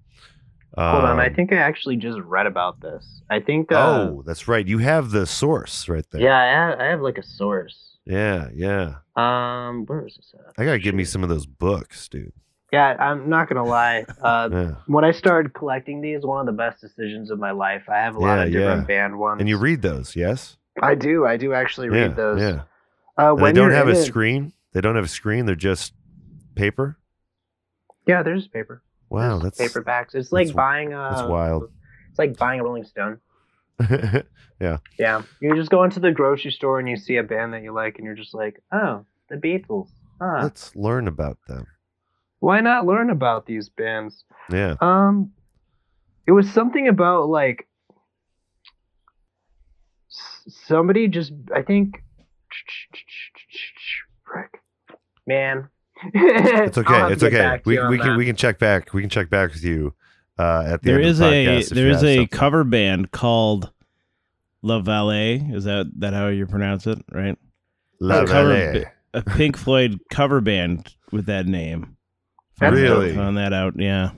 Hold 0.77 1.03
on, 1.03 1.19
I 1.19 1.27
um, 1.27 1.33
think 1.33 1.51
I 1.51 1.55
actually 1.55 1.95
just 1.97 2.19
read 2.19 2.45
about 2.45 2.79
this. 2.79 3.21
I 3.29 3.39
think. 3.39 3.71
Uh, 3.71 3.75
oh, 4.11 4.23
that's 4.25 4.47
right. 4.47 4.65
You 4.65 4.77
have 4.77 5.09
the 5.09 5.25
source 5.25 5.89
right 5.89 6.05
there. 6.11 6.21
yeah, 6.21 6.37
I 6.37 6.45
have, 6.45 6.79
I 6.79 6.85
have 6.85 7.01
like 7.01 7.17
a 7.17 7.23
source. 7.23 7.97
Yeah, 8.05 8.49
yeah. 8.53 8.97
Um, 9.15 9.85
where 9.87 10.05
is 10.05 10.15
this 10.15 10.31
at? 10.35 10.53
I 10.59 10.65
gotta 10.65 10.77
give 10.79 10.93
me 10.93 11.05
some 11.05 11.23
of 11.23 11.29
those 11.29 11.47
books, 11.47 12.07
dude. 12.07 12.31
Yeah, 12.71 12.95
I'm 12.99 13.29
not 13.29 13.49
gonna 13.49 13.65
lie. 13.65 14.05
Uh, 14.21 14.49
Yeah. 14.51 14.71
when 14.85 15.03
I 15.03 15.11
started 15.11 15.55
collecting 15.55 16.01
these, 16.01 16.21
one 16.23 16.39
of 16.39 16.45
the 16.45 16.57
best 16.57 16.79
decisions 16.81 17.31
of 17.31 17.39
my 17.39 17.51
life. 17.51 17.89
I 17.89 17.97
have 17.97 18.15
a 18.15 18.19
lot 18.19 18.35
Yeah, 18.35 18.43
of 18.43 18.51
different 18.51 18.81
yeah. 18.81 18.85
band 19.01 19.17
ones. 19.19 19.39
And 19.39 19.49
you 19.49 19.57
read 19.57 19.81
those, 19.81 20.15
yes? 20.15 20.58
I 20.81 20.95
do. 20.95 21.25
I 21.25 21.37
do 21.37 21.53
actually 21.53 21.89
read 21.89 22.11
yeah, 22.11 22.15
those. 22.15 22.41
Yeah. 22.41 22.61
Uh, 23.17 23.35
they 23.35 23.51
don't 23.51 23.71
have 23.71 23.87
a 23.87 23.91
it- 23.91 24.05
screen. 24.05 24.53
They 24.71 24.81
don't 24.81 24.95
have 24.95 25.05
a 25.05 25.09
screen. 25.09 25.45
They're 25.45 25.55
just 25.55 25.93
paper. 26.55 26.97
Yeah, 28.05 28.23
there's 28.23 28.47
paper. 28.47 28.83
Wow, 29.09 29.39
There's 29.39 29.57
that's 29.57 29.73
paperbacks. 29.73 30.15
It's 30.15 30.31
like 30.31 30.47
that's- 30.47 30.55
buying 30.55 30.93
a. 30.93 31.09
that's 31.15 31.27
wild. 31.27 31.71
It's 32.09 32.19
like 32.19 32.37
buying 32.37 32.59
a 32.59 32.63
Rolling 32.63 32.83
Stone. 32.83 33.19
yeah. 34.59 34.77
Yeah, 34.97 35.21
you 35.39 35.55
just 35.55 35.71
go 35.71 35.83
into 35.83 35.99
the 35.99 36.11
grocery 36.11 36.51
store 36.51 36.79
and 36.79 36.89
you 36.89 36.97
see 36.97 37.17
a 37.17 37.23
band 37.23 37.53
that 37.53 37.63
you 37.63 37.71
like, 37.71 37.97
and 37.97 38.05
you're 38.05 38.15
just 38.15 38.33
like, 38.33 38.61
oh, 38.71 39.05
the 39.29 39.37
Beatles. 39.37 39.89
Huh. 40.21 40.41
Let's 40.43 40.75
learn 40.75 41.07
about 41.07 41.37
them. 41.47 41.65
Why 42.39 42.59
not 42.59 42.85
learn 42.85 43.09
about 43.09 43.45
these 43.45 43.69
bands? 43.69 44.23
Yeah. 44.51 44.75
Um, 44.81 45.31
it 46.27 46.31
was 46.31 46.49
something 46.51 46.87
about 46.87 47.29
like 47.29 47.67
somebody 50.09 51.07
just 51.07 51.31
I 51.55 51.61
think. 51.61 52.01
Frick, 54.25 54.61
man. 55.27 55.69
It's 56.13 56.77
okay. 56.77 57.11
It's 57.11 57.23
okay. 57.23 57.61
We, 57.65 57.77
we 57.87 57.97
can 57.99 58.15
we 58.17 58.25
can 58.25 58.35
check 58.37 58.57
back. 58.57 58.93
We 58.93 59.01
can 59.01 59.09
check 59.09 59.29
back 59.29 59.51
with 59.53 59.63
you 59.65 59.93
uh, 60.37 60.63
at 60.65 60.81
the 60.81 60.91
There 60.91 60.99
end 60.99 61.09
is 61.09 61.19
of 61.19 61.29
the 61.29 61.35
a 61.35 61.45
podcast. 61.45 61.59
if 61.63 61.69
there 61.69 61.85
you 61.87 61.91
is 61.91 61.97
have 61.97 62.05
a 62.05 62.15
something. 62.15 62.27
cover 62.29 62.63
band 62.63 63.11
called 63.11 63.71
La 64.61 64.79
Valet. 64.79 65.35
Is 65.51 65.65
that 65.65 65.91
that 65.97 66.13
how 66.13 66.27
you 66.27 66.47
pronounce 66.47 66.87
it? 66.87 66.99
Right? 67.11 67.37
La 67.99 68.21
a 68.21 68.25
Valet. 68.25 68.85
ba- 69.11 69.19
a 69.19 69.21
Pink 69.35 69.57
Floyd 69.57 69.99
cover 70.09 70.39
band 70.39 70.93
with 71.11 71.25
that 71.25 71.47
name. 71.47 71.97
Found- 72.59 72.75
Really? 72.77 73.13
Found 73.15 73.37
that 73.37 73.51
out. 73.53 73.73
Yeah, 73.77 74.11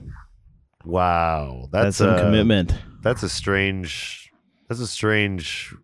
Wow, 0.84 1.68
that's, 1.72 1.84
that's, 1.84 1.96
some 1.98 2.10
a, 2.10 2.20
commitment. 2.20 2.74
That's 3.02 3.22
a 3.24 3.28
strange. 3.28 4.21
That's 4.68 4.80
a 4.80 4.86
strange 4.86 5.74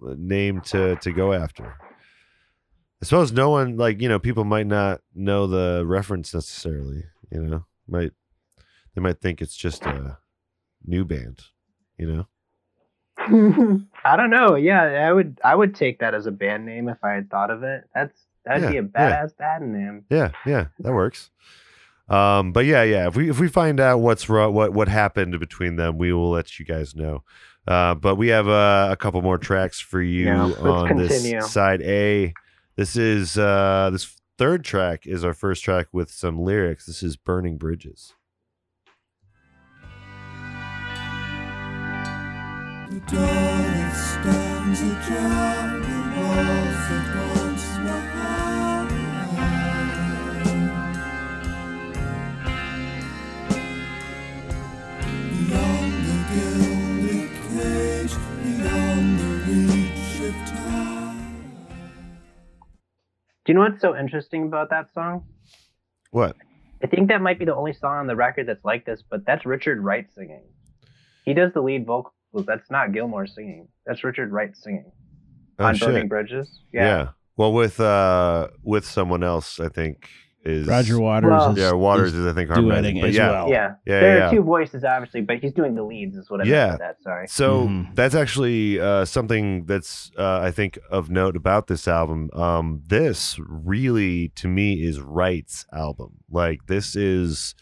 name 0.00 0.60
to 0.62 0.96
to 0.96 1.12
go 1.12 1.32
after. 1.32 1.74
I 3.02 3.04
suppose 3.04 3.32
no 3.32 3.50
one 3.50 3.76
like 3.76 4.00
you 4.00 4.08
know 4.08 4.18
people 4.18 4.44
might 4.44 4.66
not 4.66 5.00
know 5.14 5.46
the 5.46 5.84
reference 5.86 6.34
necessarily. 6.34 7.04
You 7.30 7.42
know, 7.42 7.64
might 7.88 8.12
they 8.94 9.00
might 9.00 9.20
think 9.20 9.40
it's 9.42 9.56
just 9.56 9.84
a 9.86 10.18
new 10.84 11.04
band. 11.04 11.42
You 11.98 12.26
know, 13.26 13.84
I 14.04 14.16
don't 14.16 14.30
know. 14.30 14.54
Yeah, 14.56 14.82
I 15.08 15.12
would 15.12 15.38
I 15.44 15.54
would 15.54 15.74
take 15.74 16.00
that 16.00 16.14
as 16.14 16.26
a 16.26 16.30
band 16.30 16.66
name 16.66 16.88
if 16.88 16.98
I 17.02 17.12
had 17.12 17.30
thought 17.30 17.50
of 17.50 17.62
it. 17.62 17.84
That's 17.94 18.18
that'd 18.44 18.68
be 18.68 18.74
Yeah, 18.74 18.80
a 18.80 18.84
yeah. 18.84 19.24
badass 19.24 19.36
band 19.36 19.72
name. 19.72 20.04
yeah, 20.10 20.30
yeah, 20.44 20.66
that 20.80 20.92
works. 20.92 21.30
Um, 22.08 22.52
but 22.52 22.66
yeah, 22.66 22.82
yeah. 22.84 23.08
If 23.08 23.16
we 23.16 23.28
if 23.30 23.40
we 23.40 23.48
find 23.48 23.80
out 23.80 23.98
what's 23.98 24.28
what 24.28 24.72
what 24.72 24.88
happened 24.88 25.38
between 25.40 25.76
them, 25.76 25.98
we 25.98 26.12
will 26.12 26.30
let 26.30 26.58
you 26.58 26.64
guys 26.64 26.94
know. 26.94 27.24
Uh, 27.66 27.94
but 27.94 28.16
we 28.16 28.28
have 28.28 28.48
uh, 28.48 28.88
a 28.90 28.96
couple 28.96 29.20
more 29.22 29.38
tracks 29.38 29.80
for 29.80 30.00
you 30.00 30.26
Yeah, 30.26 30.44
let's 30.44 30.58
on 30.60 30.88
continue. 30.88 31.40
this 31.40 31.50
side 31.52 31.82
A. 31.82 32.32
This 32.76 32.96
is 32.96 33.36
uh, 33.38 33.90
this 33.92 34.16
third 34.38 34.64
track 34.64 35.06
is 35.06 35.24
our 35.24 35.34
first 35.34 35.64
track 35.64 35.88
with 35.92 36.10
some 36.10 36.38
lyrics. 36.38 36.86
This 36.86 37.02
is 37.02 37.16
"Burning 37.16 37.56
Bridges." 37.56 38.12
The 42.88 43.00
door 43.00 43.20
that 43.20 43.94
stands 43.96 44.80
ajar, 44.80 45.78
the 45.80 45.98
walls 46.16 46.88
that 46.88 47.06
Do 63.46 63.52
you 63.52 63.54
know 63.54 63.60
what's 63.60 63.80
so 63.80 63.96
interesting 63.96 64.42
about 64.42 64.70
that 64.70 64.92
song? 64.92 65.24
What? 66.10 66.36
I 66.82 66.88
think 66.88 67.08
that 67.08 67.22
might 67.22 67.38
be 67.38 67.44
the 67.44 67.54
only 67.54 67.72
song 67.72 67.98
on 67.98 68.06
the 68.08 68.16
record 68.16 68.48
that's 68.48 68.64
like 68.64 68.84
this, 68.84 69.02
but 69.08 69.24
that's 69.24 69.46
Richard 69.46 69.80
Wright 69.82 70.06
singing. 70.14 70.42
He 71.24 71.32
does 71.32 71.52
the 71.54 71.60
lead 71.62 71.86
vocals. 71.86 72.12
That's 72.44 72.70
not 72.70 72.88
Gilmour 72.92 73.26
singing. 73.28 73.68
That's 73.86 74.02
Richard 74.04 74.32
Wright 74.32 74.54
singing 74.56 74.90
Oh, 75.58 75.64
on 75.64 75.74
shit. 75.76 75.88
Burning 75.88 76.08
Bridges. 76.08 76.60
Yeah. 76.72 76.84
Yeah. 76.84 77.08
Well, 77.36 77.52
with 77.52 77.80
uh 77.80 78.48
with 78.62 78.84
someone 78.84 79.22
else, 79.22 79.58
I 79.60 79.68
think 79.68 80.08
is 80.46 80.66
Roger 80.66 80.98
Waters. 81.00 81.30
Well- 81.30 81.52
is, 81.52 81.58
Yeah, 81.58 81.72
Waters 81.72 82.14
is 82.14 82.20
is, 82.20 82.26
I 82.26 82.32
think 82.32 82.50
harmonic, 82.50 83.00
but 83.00 83.12
yeah. 83.12 83.30
well. 83.30 83.48
Yeah. 83.48 83.74
Yeah, 83.84 84.00
there 84.00 84.18
yeah. 84.18 84.28
are 84.28 84.30
two 84.30 84.42
voices, 84.42 84.84
obviously, 84.84 85.20
but 85.22 85.38
he's 85.40 85.52
doing 85.52 85.74
the 85.74 85.82
leads, 85.82 86.16
is 86.16 86.30
what 86.30 86.40
I 86.40 86.44
Yeah. 86.44 86.66
meant 86.68 86.78
by 86.78 86.86
that. 86.86 87.02
Sorry. 87.02 87.26
So 87.28 87.68
Mhm. 87.68 87.94
that's 87.94 88.14
actually 88.14 88.80
uh, 88.80 89.04
something 89.04 89.64
that's 89.66 90.10
uh, 90.18 90.40
I 90.42 90.50
think 90.50 90.78
of 90.90 91.10
note 91.10 91.36
about 91.36 91.66
this 91.66 91.86
album. 91.88 92.30
Um, 92.32 92.82
this 92.86 93.38
really, 93.46 94.28
to 94.36 94.48
me, 94.48 94.82
is 94.82 95.00
Wright's 95.00 95.66
album. 95.72 96.12
Like 96.30 96.66
this 96.66 96.96
is 96.96 97.54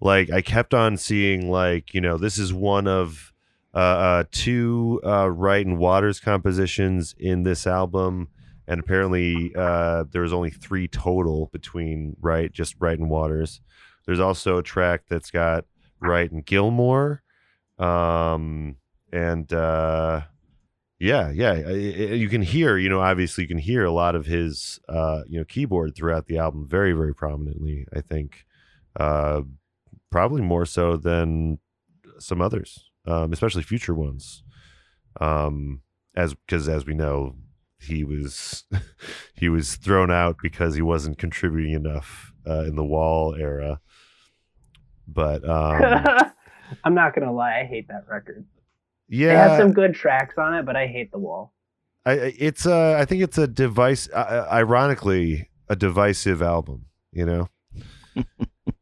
like 0.00 0.30
I 0.30 0.40
kept 0.42 0.74
on 0.74 0.96
seeing 0.96 1.50
like 1.50 1.94
you 1.94 2.00
know 2.00 2.18
this 2.18 2.36
is 2.38 2.52
one 2.52 2.86
of 2.86 3.32
uh, 3.74 3.78
uh, 3.78 4.24
two 4.30 5.00
uh, 5.04 5.28
Wright 5.30 5.66
and 5.66 5.78
Waters 5.78 6.20
compositions 6.20 7.14
in 7.18 7.42
this 7.42 7.66
album, 7.66 8.28
and 8.66 8.80
apparently 8.80 9.52
uh, 9.56 10.04
there 10.10 10.22
was 10.22 10.32
only 10.32 10.50
three 10.50 10.88
total 10.88 11.50
between 11.52 12.16
Wright, 12.20 12.52
just 12.52 12.76
Wright 12.78 12.98
and 12.98 13.10
Waters. 13.10 13.60
There's 14.06 14.20
also 14.20 14.58
a 14.58 14.62
track 14.62 15.02
that's 15.08 15.30
got 15.30 15.64
Wright 16.00 16.30
and 16.30 16.44
Gilmour 16.44 17.22
um 17.78 18.76
and 19.12 19.52
uh 19.52 20.20
yeah 21.00 21.30
yeah 21.30 21.70
you 21.70 22.28
can 22.28 22.42
hear 22.42 22.78
you 22.78 22.88
know 22.88 23.00
obviously 23.00 23.42
you 23.42 23.48
can 23.48 23.58
hear 23.58 23.84
a 23.84 23.90
lot 23.90 24.14
of 24.14 24.26
his 24.26 24.78
uh 24.88 25.22
you 25.28 25.38
know 25.38 25.44
keyboard 25.44 25.94
throughout 25.96 26.26
the 26.26 26.38
album 26.38 26.66
very 26.68 26.92
very 26.92 27.14
prominently 27.14 27.84
i 27.94 28.00
think 28.00 28.44
uh 29.00 29.40
probably 30.10 30.40
more 30.40 30.64
so 30.64 30.96
than 30.96 31.58
some 32.18 32.40
others 32.40 32.90
um 33.06 33.32
especially 33.32 33.62
future 33.62 33.94
ones 33.94 34.44
um 35.20 35.80
as 36.14 36.32
because 36.34 36.68
as 36.68 36.86
we 36.86 36.94
know 36.94 37.34
he 37.86 38.04
was 38.04 38.64
he 39.34 39.48
was 39.48 39.76
thrown 39.76 40.10
out 40.10 40.36
because 40.42 40.74
he 40.74 40.82
wasn't 40.82 41.18
contributing 41.18 41.72
enough 41.74 42.32
uh, 42.46 42.64
in 42.64 42.76
the 42.76 42.84
wall 42.84 43.34
era 43.34 43.80
but 45.08 45.48
um 45.48 45.82
I'm 46.84 46.94
not 46.94 47.14
gonna 47.14 47.32
lie, 47.32 47.60
I 47.60 47.64
hate 47.64 47.88
that 47.88 48.04
record. 48.10 48.44
yeah 49.08 49.32
It 49.32 49.36
has 49.50 49.58
some 49.58 49.72
good 49.72 49.94
tracks 49.94 50.34
on 50.38 50.54
it, 50.54 50.64
but 50.66 50.76
I 50.76 50.86
hate 50.86 51.12
the 51.12 51.18
wall. 51.18 51.52
I, 52.06 52.12
I- 52.12 52.34
it's 52.38 52.66
uh, 52.66 52.96
I 52.98 53.04
think 53.04 53.22
it's 53.22 53.38
a 53.38 53.46
device. 53.46 54.08
Uh, 54.12 54.46
ironically, 54.50 55.50
a 55.68 55.76
divisive 55.76 56.40
album. 56.42 56.86
You 57.12 57.26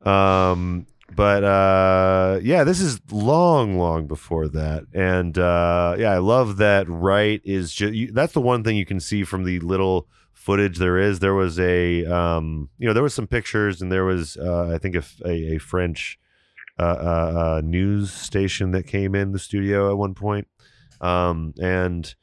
know. 0.04 0.10
um, 0.10 0.86
but 1.14 1.44
uh, 1.44 2.40
yeah, 2.42 2.64
this 2.64 2.80
is 2.80 3.00
long, 3.10 3.78
long 3.78 4.06
before 4.06 4.48
that, 4.48 4.84
and 4.92 5.36
uh, 5.38 5.96
yeah, 5.98 6.12
I 6.12 6.18
love 6.18 6.56
that. 6.58 6.88
Right 6.88 7.40
is 7.44 7.72
just 7.72 7.94
you, 7.94 8.12
that's 8.12 8.32
the 8.32 8.40
one 8.40 8.64
thing 8.64 8.76
you 8.76 8.86
can 8.86 9.00
see 9.00 9.24
from 9.24 9.44
the 9.44 9.60
little 9.60 10.08
footage 10.32 10.78
there 10.78 10.98
is. 10.98 11.18
There 11.18 11.34
was 11.34 11.58
a 11.58 12.04
um, 12.04 12.70
you 12.78 12.86
know, 12.86 12.94
there 12.94 13.02
was 13.02 13.14
some 13.14 13.26
pictures, 13.26 13.82
and 13.82 13.90
there 13.90 14.04
was 14.04 14.36
uh, 14.36 14.70
I 14.74 14.78
think 14.78 14.96
a, 15.24 15.58
French 15.58 16.18
uh, 16.78 16.82
uh, 16.82 17.32
uh, 17.58 17.60
news 17.64 18.12
station 18.12 18.70
that 18.72 18.86
came 18.86 19.14
in 19.14 19.32
the 19.32 19.38
studio 19.38 19.90
at 19.90 19.98
one 19.98 20.14
point, 20.14 20.48
um, 21.00 21.54
and. 21.60 22.14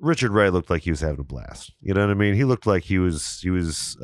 Richard 0.00 0.30
Wright 0.30 0.52
looked 0.52 0.70
like 0.70 0.82
he 0.82 0.92
was 0.92 1.00
having 1.00 1.18
a 1.18 1.24
blast. 1.24 1.72
You 1.80 1.92
know 1.92 2.02
what 2.02 2.10
I 2.10 2.14
mean? 2.14 2.34
He 2.34 2.44
looked 2.44 2.68
like 2.68 2.84
he 2.84 3.00
was 3.00 3.40
he 3.40 3.50
was 3.50 3.96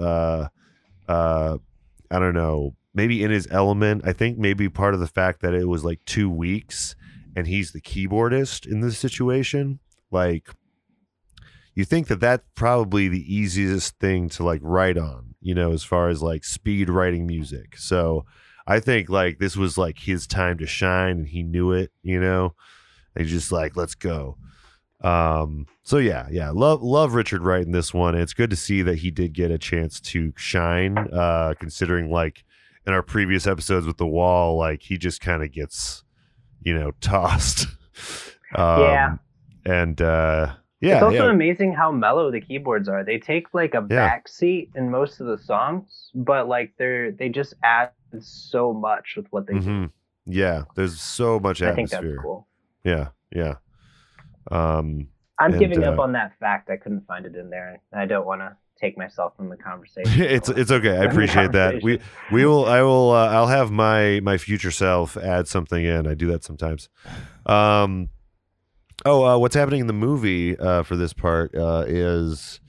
I 2.11 2.19
don't 2.19 2.35
know, 2.35 2.75
maybe 2.95 3.23
in 3.23 3.31
his 3.31 3.49
element. 3.51 4.03
I 4.07 4.13
think 4.13 4.39
maybe 4.39 4.69
part 4.69 4.95
of 4.95 5.01
the 5.01 5.07
fact 5.07 5.41
that 5.43 5.55
it 5.55 5.67
was 5.67 5.85
like 5.85 6.01
2 6.07 6.31
weeks 6.31 6.95
and 7.37 7.47
he's 7.47 7.73
the 7.73 7.81
keyboardist 7.81 8.67
in 8.67 8.81
this 8.81 8.99
situation, 8.99 9.81
like 10.11 10.49
you 11.75 11.85
think 11.85 12.07
that 12.07 12.21
that's 12.21 12.45
probably 12.55 13.09
the 13.09 13.35
easiest 13.35 13.99
thing 13.99 14.29
to 14.31 14.45
like 14.45 14.61
write 14.63 14.97
on, 14.97 15.35
you 15.41 15.55
know, 15.55 15.73
as 15.73 15.83
far 15.83 16.09
as 16.09 16.23
like 16.23 16.45
speed 16.45 16.89
writing 16.89 17.27
music. 17.27 17.77
So 17.77 18.25
I 18.67 18.81
think 18.81 19.09
like 19.09 19.39
this 19.39 19.57
was 19.57 19.77
like 19.77 19.99
his 19.99 20.27
time 20.27 20.59
to 20.59 20.67
shine 20.67 21.19
and 21.19 21.29
he 21.29 21.43
knew 21.43 21.73
it, 21.73 21.91
you 22.03 22.21
know. 22.21 22.55
They 23.15 23.25
just 23.25 23.53
like, 23.53 23.77
let's 23.77 23.95
go. 23.95 24.37
Um, 25.03 25.67
so 25.83 25.99
yeah, 25.99 26.29
yeah, 26.31 26.51
love 26.51 26.83
love 26.83 27.15
Richard 27.15 27.43
Wright 27.43 27.65
in 27.65 27.73
this 27.73 27.93
one. 27.93 28.15
It's 28.15 28.33
good 28.33 28.51
to 28.51 28.57
see 28.57 28.83
that 28.83 28.99
he 28.99 29.11
did 29.11 29.33
get 29.33 29.51
a 29.51 29.59
chance 29.59 30.01
to 30.01 30.33
shine, 30.37 30.97
uh, 30.97 31.55
considering 31.59 32.11
like 32.11 32.45
in 32.87 32.93
our 32.93 33.03
previous 33.03 33.47
episodes 33.47 33.87
with 33.87 33.97
the 33.99 34.07
wall, 34.07 34.57
like 34.59 34.83
he 34.83 34.99
just 34.99 35.21
kind 35.21 35.43
of 35.43 35.53
gets, 35.53 36.05
you 36.63 36.75
know, 36.79 36.93
tossed. 37.01 37.67
um, 38.55 38.81
Yeah. 38.81 39.17
And 39.67 40.01
uh 40.03 40.55
yeah, 40.81 40.97
it's 40.97 41.03
also 41.03 41.25
yeah. 41.27 41.31
amazing 41.31 41.73
how 41.73 41.91
mellow 41.91 42.31
the 42.31 42.41
keyboards 42.43 42.89
are. 42.91 43.03
They 43.05 43.19
take 43.19 43.55
like 43.55 43.73
a 43.75 43.79
Yeah. 43.89 44.07
back 44.07 44.29
seat 44.29 44.71
in 44.75 44.91
most 44.91 45.21
of 45.21 45.27
the 45.27 45.39
songs, 45.39 46.11
but 46.15 46.47
like 46.49 46.75
they're 46.79 47.11
they 47.13 47.31
just 47.31 47.55
add 47.63 47.91
so 48.21 48.75
much 48.75 49.15
with 49.17 49.27
what 49.31 49.47
they 49.47 49.55
do. 49.55 49.61
Mhm. 49.61 49.91
Yeah, 50.27 50.65
there's 50.75 51.01
so 51.01 51.41
much 51.41 51.63
I 51.63 51.75
think 51.75 51.91
atmosphere. 51.93 52.11
that's 52.17 52.23
cool. 52.23 52.47
Yeah, 52.85 53.09
yeah. 53.35 53.55
Um 54.51 55.09
I'm 55.39 55.51
And, 55.53 55.59
giving 55.59 55.83
up 55.85 55.99
uh, 55.99 56.03
on 56.03 56.13
that 56.13 56.33
fact. 56.39 56.71
I 56.71 56.77
couldn't 56.77 57.07
find 57.07 57.27
it 57.27 57.35
in 57.35 57.51
there. 57.51 57.81
I 57.93 58.05
don't 58.07 58.27
want 58.27 58.41
to 58.43 58.57
take 58.85 58.99
myself 58.99 59.37
from 59.37 59.49
the 59.49 59.57
conversation. 59.57 60.23
it's 60.23 60.49
it's 60.49 60.71
okay. 60.71 60.97
I 60.99 61.05
appreciate 61.05 61.53
that. 61.53 61.83
We 61.83 62.01
we 62.33 62.45
will 62.45 62.67
I 62.67 62.83
will 62.83 63.11
uh, 63.11 63.29
I'll 63.29 63.47
have 63.47 63.71
my 63.71 64.21
my 64.23 64.39
future 64.39 64.71
self 64.71 65.17
add 65.17 65.49
something 65.49 65.85
in. 65.85 66.07
I 66.07 66.15
do 66.15 66.27
that 66.29 66.45
sometimes. 66.45 66.89
Um 67.47 68.11
oh, 69.05 69.25
uh, 69.25 69.39
what's 69.39 69.55
happening 69.55 69.81
in 69.81 69.87
the 69.87 69.93
movie 69.93 70.59
uh, 70.59 70.83
for 70.83 70.97
this 70.97 71.13
part 71.13 71.55
uh, 71.55 71.85
is 71.87 72.61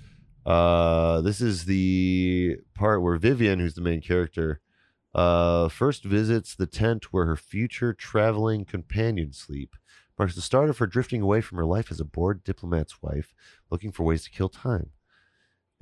uh, 0.45 1.21
this 1.21 1.41
is 1.41 1.65
the 1.65 2.57
part 2.75 3.01
where 3.01 3.17
Vivian, 3.17 3.59
who's 3.59 3.73
the 3.73 3.81
main 3.81 4.01
character, 4.01 4.61
uh, 5.13 5.69
first 5.69 6.03
visits 6.03 6.55
the 6.55 6.67
tent 6.67 7.05
where 7.11 7.25
her 7.25 7.37
future 7.37 7.93
traveling 7.93 8.65
companions 8.65 9.37
sleep. 9.37 9.75
Marks 10.17 10.35
the 10.35 10.41
start 10.41 10.69
of 10.69 10.77
her 10.77 10.87
drifting 10.87 11.21
away 11.21 11.41
from 11.41 11.57
her 11.57 11.65
life 11.65 11.91
as 11.91 11.99
a 11.99 12.05
bored 12.05 12.43
diplomat's 12.43 13.01
wife, 13.01 13.33
looking 13.69 13.91
for 13.91 14.03
ways 14.03 14.23
to 14.23 14.29
kill 14.29 14.47
time. 14.47 14.91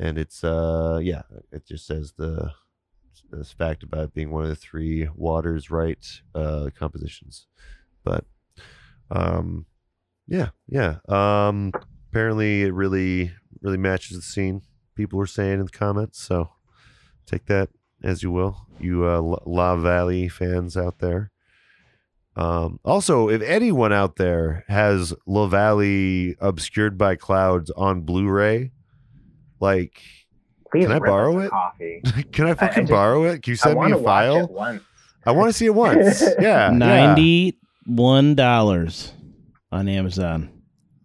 And 0.04 0.18
it's 0.18 0.44
uh 0.44 1.00
yeah, 1.02 1.22
it 1.54 1.66
just 1.66 1.88
says 1.88 2.13
the 2.18 2.52
this 3.32 3.54
fact 3.54 3.84
about 3.84 4.13
being 4.13 4.32
one 4.32 4.44
of 4.44 4.50
the 4.50 4.56
three 4.56 5.08
Waters 5.16 5.72
Wright 5.72 6.06
uh, 6.36 6.70
compositions. 6.78 7.48
But 8.04 8.26
um, 9.10 9.66
yeah, 10.28 10.50
yeah. 10.68 10.98
Um, 11.08 11.72
apparently, 12.10 12.63
it 12.63 12.74
really, 12.74 13.32
really 13.62 13.78
matches 13.78 14.18
the 14.18 14.24
scene. 14.24 14.62
People 14.96 15.18
were 15.18 15.26
saying 15.26 15.60
in 15.60 15.66
the 15.66 15.72
comments. 15.72 16.22
So 16.22 16.50
take 17.26 17.46
that 17.46 17.70
as 18.04 18.24
you 18.24 18.32
will, 18.32 18.68
you 18.80 19.08
uh, 19.08 19.22
La- 19.22 19.39
La 19.46 19.76
Vallée 19.78 20.30
fans 20.30 20.76
out 20.76 21.00
there. 21.00 21.32
Um, 22.36 22.80
also, 22.84 23.30
if 23.30 23.42
anyone 23.42 23.94
out 23.94 24.18
there 24.18 24.66
has 24.68 25.13
La 25.26 25.48
Vallée 25.48 26.36
obscured 26.42 26.98
by 26.98 27.16
clouds 27.16 27.72
on 27.72 28.02
Blu-ray, 28.02 28.73
like, 29.60 30.02
Please 30.72 30.86
Can 30.88 30.92
I 30.94 31.00
borrow 31.00 31.39
it? 31.39 31.50
Coffee. 31.52 32.02
can 32.32 32.48
I 32.48 32.54
fucking 32.56 32.84
just- 32.84 32.92
borrow 32.92 33.26
it? 33.26 33.44
Can 33.44 33.52
you 33.52 33.58
I 33.62 33.63
send 33.63 33.80
me 33.80 33.86
a 33.86 33.89
to 33.89 33.98
watch 33.98 34.04
file? 34.06 34.38
it 34.46 34.50
once. 34.52 34.84
I 35.26 35.32
want 35.32 35.50
to 35.50 35.54
see 35.54 35.66
it 35.68 35.76
once. 35.76 36.22
Yeah, 36.39 36.70
yeah. 36.70 36.70
Ninety-one 36.72 38.36
dollars 38.36 39.13
on 39.72 39.88
Amazon. 39.88 40.50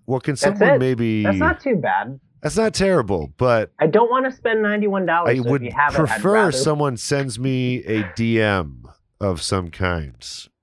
Well, 0.07 0.21
can 0.21 0.33
That's 0.33 0.41
someone 0.43 0.71
it. 0.77 0.79
maybe? 0.79 1.23
That's 1.23 1.37
not 1.39 1.61
too 1.61 1.77
bad. 1.77 2.19
That's 2.43 2.57
not 2.57 2.73
terrible, 2.73 3.33
but 3.37 3.73
I 3.81 3.87
don't 3.89 4.11
want 4.11 4.25
to 4.31 4.33
spend 4.37 4.63
ninety-one 4.63 5.07
dollars. 5.07 5.39
I 5.39 5.43
so 5.43 5.51
would 5.51 5.63
if 5.63 5.73
you 5.73 5.79
have 5.79 5.95
it, 5.95 5.99
prefer 5.99 6.33
rather- 6.35 6.53
someone 6.53 6.97
sends 6.97 7.39
me 7.39 7.85
a 7.85 8.05
DM 8.05 8.83
of 9.21 9.43
some 9.43 9.71
kind 9.71 10.15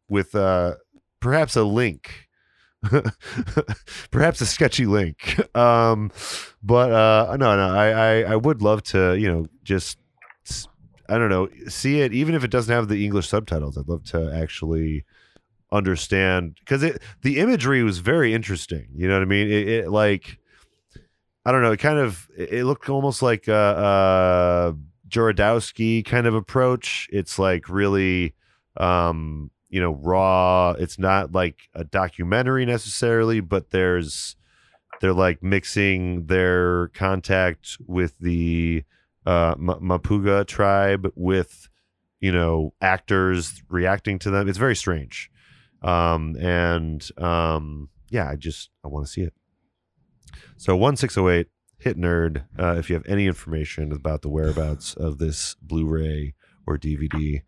with 0.09 0.33
uh 0.35 0.75
perhaps 1.19 1.55
a 1.55 1.63
link. 1.63 2.24
perhaps 4.11 4.41
a 4.41 4.45
sketchy 4.45 4.85
link. 4.85 5.39
Um 5.55 6.11
but 6.63 6.91
uh 6.91 7.37
no 7.39 7.55
no 7.55 7.75
I, 7.75 7.89
I 7.89 8.21
I 8.33 8.35
would 8.35 8.61
love 8.61 8.83
to, 8.83 9.15
you 9.15 9.31
know, 9.31 9.47
just 9.63 9.97
I 11.07 11.17
don't 11.17 11.29
know, 11.29 11.49
see 11.67 12.01
it 12.01 12.13
even 12.13 12.35
if 12.35 12.43
it 12.43 12.51
doesn't 12.51 12.73
have 12.73 12.87
the 12.87 13.03
English 13.05 13.27
subtitles. 13.27 13.77
I'd 13.77 13.87
love 13.87 14.03
to 14.05 14.31
actually 14.33 15.05
understand 15.71 16.55
because 16.59 16.83
it 16.83 17.01
the 17.21 17.39
imagery 17.39 17.83
was 17.83 17.99
very 17.99 18.33
interesting. 18.33 18.87
You 18.95 19.07
know 19.07 19.15
what 19.15 19.23
I 19.23 19.25
mean? 19.25 19.47
It, 19.47 19.67
it 19.67 19.89
like 19.89 20.39
I 21.45 21.51
don't 21.51 21.61
know. 21.61 21.71
It 21.71 21.79
kind 21.79 21.99
of 21.99 22.27
it 22.35 22.51
it 22.51 22.65
looked 22.65 22.89
almost 22.89 23.21
like 23.21 23.47
a, 23.47 24.73
a 24.73 25.09
Jorodowski 25.09 26.03
kind 26.03 26.25
of 26.27 26.33
approach. 26.33 27.07
It's 27.11 27.37
like 27.37 27.69
really, 27.69 28.33
um, 28.77 29.51
you 29.75 29.81
know, 29.81 29.95
raw. 29.95 30.73
It's 30.79 30.97
not 30.97 31.33
like 31.33 31.67
a 31.73 31.83
documentary 31.83 32.65
necessarily, 32.65 33.41
but 33.41 33.71
there's 33.71 34.37
they're 35.01 35.11
like 35.11 35.43
mixing 35.43 36.27
their 36.27 36.87
contact 36.93 37.75
with 37.85 38.17
the 38.19 38.85
uh, 39.25 39.55
M- 39.57 39.81
Mapuga 39.81 40.47
tribe 40.47 41.11
with 41.13 41.67
you 42.21 42.31
know 42.31 42.73
actors 42.79 43.63
reacting 43.67 44.17
to 44.19 44.31
them. 44.31 44.47
It's 44.47 44.57
very 44.57 44.77
strange, 44.77 45.29
um, 45.81 46.37
and 46.39 47.05
um, 47.17 47.89
yeah, 48.09 48.29
I 48.29 48.37
just 48.37 48.69
I 48.81 48.87
want 48.87 49.05
to 49.05 49.11
see 49.11 49.23
it. 49.23 49.33
So 50.55 50.77
one 50.77 50.95
six 50.95 51.15
zero 51.15 51.27
eight 51.27 51.47
hit 51.79 51.97
nerd. 51.97 52.45
Uh, 52.57 52.75
if 52.77 52.89
you 52.89 52.95
have 52.95 53.05
any 53.09 53.27
information 53.27 53.91
about 53.91 54.21
the 54.21 54.29
whereabouts 54.29 54.93
of 54.93 55.17
this 55.17 55.57
Blu-ray 55.61 56.33
or 56.65 56.77
DVD, 56.77 57.41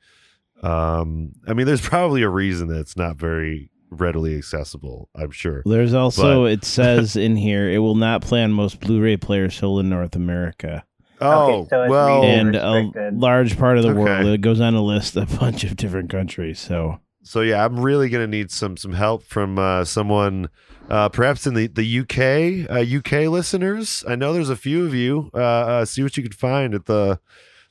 um, 0.63 1.33
I 1.47 1.53
mean, 1.53 1.65
there's 1.67 1.81
probably 1.87 2.23
a 2.23 2.29
reason 2.29 2.67
that 2.69 2.79
it's 2.79 2.97
not 2.97 3.17
very 3.17 3.71
readily 3.89 4.37
accessible. 4.37 5.09
I'm 5.15 5.31
sure. 5.31 5.63
There's 5.65 5.93
also 5.93 6.45
it 6.45 6.65
says 6.65 7.15
in 7.15 7.35
here 7.35 7.69
it 7.69 7.77
will 7.79 7.95
not 7.95 8.21
play 8.21 8.43
on 8.43 8.51
most 8.51 8.79
Blu-ray 8.81 9.17
players 9.17 9.55
sold 9.55 9.79
in 9.79 9.89
North 9.89 10.15
America, 10.15 10.83
Oh 11.21 11.67
so 11.69 11.87
well, 11.89 12.21
region 12.21 12.55
and 12.55 12.55
a 12.55 13.11
large 13.13 13.57
part 13.57 13.77
of 13.77 13.83
the 13.83 13.91
Okay. 13.91 13.99
world. 13.99 14.27
It 14.27 14.41
goes 14.41 14.59
on 14.59 14.73
to 14.73 14.81
list 14.81 15.15
a 15.15 15.25
bunch 15.25 15.63
of 15.63 15.75
different 15.77 16.09
countries. 16.09 16.59
So 16.59 16.99
so 17.23 17.41
yeah, 17.41 17.63
I'm 17.63 17.79
really 17.79 18.09
gonna 18.09 18.27
need 18.27 18.51
some 18.51 18.75
some 18.77 18.93
help 18.93 19.23
from 19.23 19.57
uh, 19.57 19.85
someone, 19.85 20.49
uh, 20.89 21.07
perhaps 21.09 21.47
in 21.47 21.53
the 21.53 21.67
the 21.67 21.99
UK 21.99 22.69
uh, 22.69 22.97
UK 22.97 23.29
listeners. 23.31 24.03
I 24.07 24.15
know 24.15 24.33
there's 24.33 24.49
a 24.49 24.55
few 24.57 24.85
of 24.85 24.93
you. 24.93 25.29
Uh, 25.33 25.37
uh, 25.37 25.85
see 25.85 26.03
what 26.03 26.17
you 26.17 26.23
can 26.23 26.31
find 26.33 26.73
at 26.73 26.85
the 26.87 27.19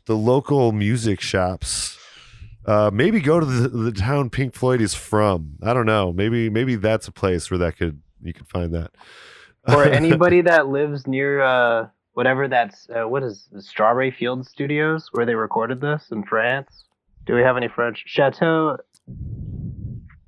the 0.07 0.17
local 0.17 0.73
music 0.73 1.21
shops. 1.21 1.96
Uh, 2.67 2.91
maybe 2.93 3.21
go 3.21 3.39
to 3.39 3.47
the, 3.47 3.69
the 3.69 3.93
town 3.93 4.29
Pink 4.29 4.53
Floyd 4.53 4.81
is 4.81 4.93
from. 4.95 5.53
I 5.63 5.73
don't 5.73 5.87
know. 5.87 6.13
Maybe 6.13 6.51
maybe 6.51 6.75
that's 6.75 7.07
a 7.09 7.13
place 7.13 7.49
where 7.51 7.59
that 7.59 7.77
could 7.77 8.01
you 8.23 8.33
could 8.35 8.49
find 8.49 8.75
that. 8.75 8.91
or 9.69 9.85
anybody 10.03 10.41
that 10.43 10.67
lives 10.69 11.07
near 11.07 11.41
uh 11.43 11.87
whatever 12.15 12.49
that's 12.49 12.89
uh, 12.91 13.07
what 13.07 13.23
is 13.23 13.49
the 13.53 13.63
Strawberry 13.63 14.11
Field 14.11 14.47
Studios 14.47 15.09
where 15.13 15.25
they 15.27 15.35
recorded 15.37 15.81
this 15.81 16.09
in 16.11 16.25
France. 16.25 16.85
Do 17.25 17.35
we 17.35 17.43
have 17.43 17.57
any 17.57 17.69
French 17.69 18.03
Chateau 18.07 18.79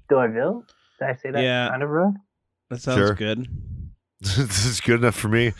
d'Orville? 0.09 0.65
Did 0.99 1.09
I 1.09 1.15
say 1.15 1.31
that 1.31 1.43
Yeah. 1.43 1.69
kind 1.71 1.83
of 1.83 1.91
wrong? 1.91 2.19
that 2.71 2.81
sounds 2.81 2.99
Sure. 2.99 3.15
good. 3.15 3.49
this 4.21 4.65
is 4.67 4.81
good 4.81 5.01
enough 5.01 5.15
for 5.15 5.29
me. 5.29 5.53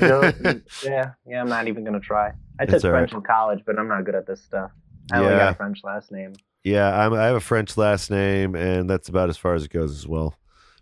No, 0.00 0.22
yeah, 0.84 1.12
yeah. 1.26 1.40
I'm 1.40 1.48
not 1.48 1.68
even 1.68 1.84
gonna 1.84 2.00
try. 2.00 2.32
I 2.58 2.66
took 2.66 2.74
It's 2.76 2.84
all 2.84 2.90
right. 2.90 2.98
French 2.98 3.12
in 3.12 3.22
college, 3.22 3.60
but 3.64 3.78
I'm 3.78 3.88
not 3.88 4.04
good 4.04 4.14
at 4.16 4.26
this 4.26 4.42
stuff. 4.42 4.70
I 5.12 5.18
only 5.18 5.30
Yeah. 5.32 5.38
got 5.38 5.52
a 5.52 5.56
French 5.56 5.80
last 5.84 6.12
name. 6.12 6.32
Yeah, 6.64 7.06
I'm, 7.06 7.14
I 7.14 7.24
have 7.24 7.36
a 7.36 7.40
French 7.40 7.76
last 7.76 8.10
name, 8.10 8.54
and 8.54 8.88
that's 8.88 9.08
about 9.08 9.28
as 9.30 9.36
far 9.38 9.54
as 9.54 9.64
it 9.64 9.70
goes 9.72 9.92
as 9.96 10.06
well 10.06 10.34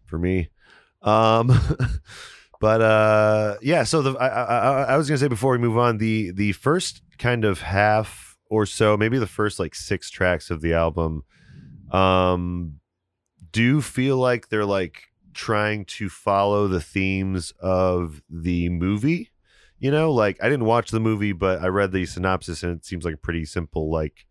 for 0.06 0.18
me. 0.18 0.48
Um, 1.02 1.52
but 2.60 2.80
uh, 2.82 3.56
yeah. 3.62 3.84
So 3.84 4.02
the 4.02 4.12
I, 4.18 4.26
I, 4.26 4.42
I- 4.42 4.82
I 4.94 4.96
was 4.96 5.08
gonna 5.08 5.18
say 5.18 5.28
before 5.28 5.52
we 5.52 5.58
move 5.58 5.78
on, 5.78 5.98
the 5.98 6.32
the 6.32 6.52
first 6.52 7.02
kind 7.18 7.44
of 7.44 7.60
half 7.60 8.36
or 8.50 8.66
so, 8.66 8.96
maybe 8.96 9.18
the 9.18 9.26
first 9.26 9.58
like 9.58 9.74
six 9.74 10.10
tracks 10.10 10.50
of 10.50 10.60
the 10.62 10.72
album, 10.74 11.22
um, 11.92 12.80
do 13.52 13.80
feel 13.80 14.16
like 14.16 14.48
they're 14.48 14.64
like 14.64 15.04
trying 15.34 15.84
to 15.84 16.08
follow 16.08 16.66
the 16.66 16.80
themes 16.80 17.52
of 17.60 18.22
the 18.28 18.68
movie. 18.68 19.30
You 19.80 19.90
know, 19.90 20.12
like 20.12 20.38
I 20.42 20.48
didn't 20.48 20.66
watch 20.66 20.90
the 20.90 21.00
movie, 21.00 21.32
but 21.32 21.60
I 21.62 21.68
read 21.68 21.92
the 21.92 22.04
synopsis, 22.06 22.62
and 22.62 22.76
it 22.76 22.84
seems 22.84 23.04
like 23.04 23.14
a 23.14 23.18
pretty 23.18 23.44
simple 23.44 23.90
like 23.90 24.26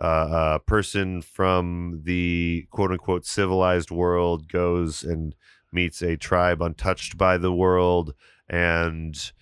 uh, 0.00 0.04
uh, 0.04 0.58
person 0.58 1.22
from 1.22 2.00
the 2.04 2.66
quote 2.70 2.90
unquote 2.90 3.24
civilized 3.24 3.90
world 3.90 4.48
goes 4.48 5.02
and 5.02 5.34
meets 5.72 6.02
a 6.02 6.16
tribe 6.16 6.60
untouched 6.60 7.16
by 7.16 7.38
the 7.38 7.52
world 7.52 8.12
and 8.48 9.32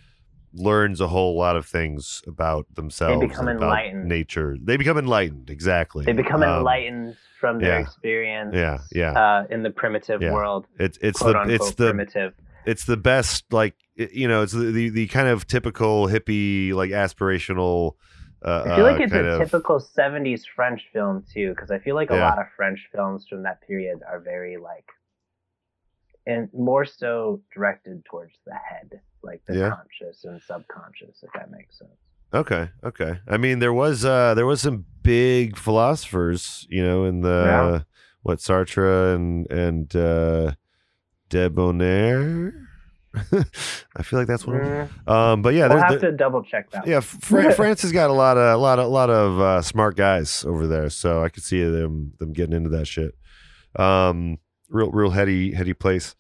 learns 0.55 1.01
a 1.01 1.09
whole 1.09 1.37
lot 1.37 1.57
of 1.57 1.67
things 1.67 2.23
about 2.27 2.67
themselves. 2.75 3.21
become 3.27 3.49
about 3.49 3.63
enlightened. 3.63 4.07
Nature. 4.09 4.57
They 4.63 4.77
become 4.77 4.99
enlightened. 4.99 5.49
Exactly. 5.51 6.05
They 6.05 6.13
become 6.13 6.43
Um, 6.43 6.59
enlightened 6.59 7.17
from 7.41 7.59
their 7.59 7.79
yeah. 7.79 7.81
experience. 7.81 8.55
Yeah, 8.55 8.79
yeah. 8.93 9.13
Uh, 9.13 9.47
in 9.51 9.63
the 9.63 9.71
primitive 9.71 10.21
Yeah. 10.23 10.33
world, 10.33 10.67
It's 10.79 10.99
it's 11.01 11.19
the 11.21 11.41
it's 11.49 11.73
the 11.75 11.87
primitive. 11.91 12.35
it's 12.67 12.85
the 12.85 12.97
best 12.99 13.51
like 13.53 13.75
it- 13.97 14.13
you 14.13 14.29
know 14.29 14.43
it's 14.43 14.53
the, 14.53 14.71
the 14.73 14.89
the 14.91 15.07
kind 15.09 15.29
of 15.29 15.47
typical 15.47 16.07
hippie 16.09 16.73
like 16.73 16.91
aspirational. 16.91 17.93
Uh, 18.45 18.65
I 18.67 18.75
feel 18.77 18.85
like 18.85 19.01
uh, 19.01 19.05
it's 19.05 19.13
a 19.13 19.19
of, 19.19 19.39
typical 19.45 19.79
'70s 19.81 20.43
French 20.57 20.83
film 20.93 21.25
too, 21.33 21.51
because 21.51 21.71
I 21.71 21.79
feel 21.79 21.95
like 21.95 22.11
a 22.11 22.15
Yeah. 22.15 22.29
lot 22.29 22.39
of 22.39 22.47
French 22.57 22.81
films 22.93 23.27
from 23.29 23.43
that 23.45 23.61
period 23.67 24.01
are 24.09 24.19
very 24.19 24.57
like, 24.57 24.87
and 26.27 26.49
more 26.53 26.85
so 26.85 27.41
directed 27.55 28.05
towards 28.05 28.35
the 28.45 28.55
head, 28.55 29.01
like 29.23 29.43
the 29.47 29.57
Yeah. 29.59 29.71
conscious 29.71 30.25
and 30.25 30.43
subconscious, 30.43 31.23
if 31.23 31.31
that 31.35 31.51
makes 31.53 31.79
sense. 31.79 31.91
Okay, 32.35 32.71
okay. 32.83 33.21
I 33.29 33.37
mean, 33.37 33.59
there 33.61 33.73
was 33.75 34.05
uh 34.05 34.35
there 34.35 34.47
was 34.47 34.61
some 34.63 34.87
big 35.03 35.57
philosophers, 35.57 36.67
you 36.71 36.83
know, 36.83 37.05
in 37.05 37.21
the 37.21 37.43
Yeah. 37.47 37.83
what 38.23 38.39
Sartre 38.39 39.15
and 39.15 39.49
and 39.53 39.95
uh 39.95 40.53
Debonair. 41.29 42.55
I 43.97 44.03
feel 44.03 44.19
like 44.19 44.27
that's 44.29 44.45
them. 44.45 44.55
Mm, 44.55 45.09
Um, 45.11 45.43
but 45.43 45.53
yeah, 45.55 45.69
we'll 45.69 45.79
have 45.79 46.01
to 46.01 46.13
double 46.13 46.43
check 46.43 46.71
that. 46.71 46.87
yeah, 46.87 47.01
Fran- 47.01 47.53
France 47.57 47.83
has 47.83 47.93
got 47.93 48.09
a 48.09 48.13
lot 48.13 48.37
of 48.39 48.55
a 48.55 48.57
lot 48.57 48.79
of 48.79 48.87
a 48.87 48.89
lot 48.89 49.11
of 49.11 49.41
uh, 49.41 49.63
smart 49.63 49.97
guys 49.97 50.45
over 50.47 50.67
there, 50.67 50.89
so 50.89 51.23
I 51.23 51.29
could 51.29 51.43
see 51.43 51.63
them 51.63 52.15
them 52.19 52.33
getting 52.33 52.55
into 52.55 52.71
that 52.71 52.87
shit. 52.87 53.15
Um, 53.77 54.39
real 54.71 54.91
real 54.91 55.11
heady 55.11 55.53
heady 55.53 55.75
place. 55.75 56.15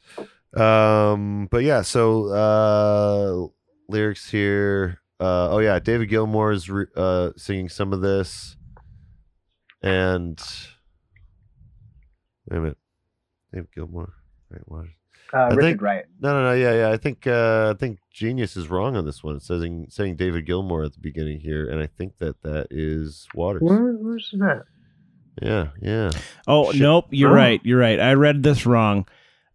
Um, 0.54 1.48
but 1.50 1.62
yeah, 1.64 1.80
so 1.80 2.26
uh, 2.26 3.46
lyrics 3.88 4.28
here. 4.30 4.98
Uh, 5.18 5.48
oh 5.50 5.58
yeah, 5.60 5.78
David 5.78 6.10
Gilmour 6.10 6.52
is 6.52 6.68
re- 6.68 6.86
uh, 6.96 7.30
singing 7.36 7.68
some 7.70 7.92
of 7.94 8.00
this, 8.02 8.56
and 9.82 10.38
wait 12.50 12.56
a 12.58 12.60
minute, 12.60 12.78
David 13.54 13.68
Gilmour. 13.74 14.12
Wait, 14.50 14.62
what? 14.66 14.86
Uh, 15.34 15.46
Richard 15.50 15.62
think- 15.62 15.82
Wright. 15.82 16.04
No, 16.20 16.32
no, 16.34 16.42
no. 16.50 16.52
Yeah, 16.54 16.74
yeah. 16.74 16.90
I 16.90 16.96
think 16.96 17.26
uh, 17.26 17.72
I 17.74 17.78
think 17.78 17.98
Genius 18.10 18.56
is 18.56 18.68
wrong 18.68 18.96
on 18.96 19.04
this 19.06 19.22
one. 19.24 19.36
It's 19.36 19.46
saying 19.46 19.86
saying 19.88 20.16
David 20.16 20.46
Gilmour 20.46 20.84
at 20.84 20.92
the 20.92 21.00
beginning 21.00 21.40
here, 21.40 21.68
and 21.70 21.80
I 21.80 21.86
think 21.86 22.18
that 22.18 22.42
that 22.42 22.66
is 22.70 23.26
Waters. 23.34 23.62
Where, 23.62 23.92
where's 23.94 24.28
that? 24.38 24.64
Yeah, 25.40 25.68
yeah. 25.80 26.10
Oh 26.46 26.72
Shit. 26.72 26.82
nope, 26.82 27.06
you're 27.10 27.30
Oh. 27.30 27.34
right. 27.34 27.60
You're 27.64 27.78
right. 27.80 27.98
I 27.98 28.12
read 28.12 28.42
this 28.42 28.66
wrong. 28.66 29.06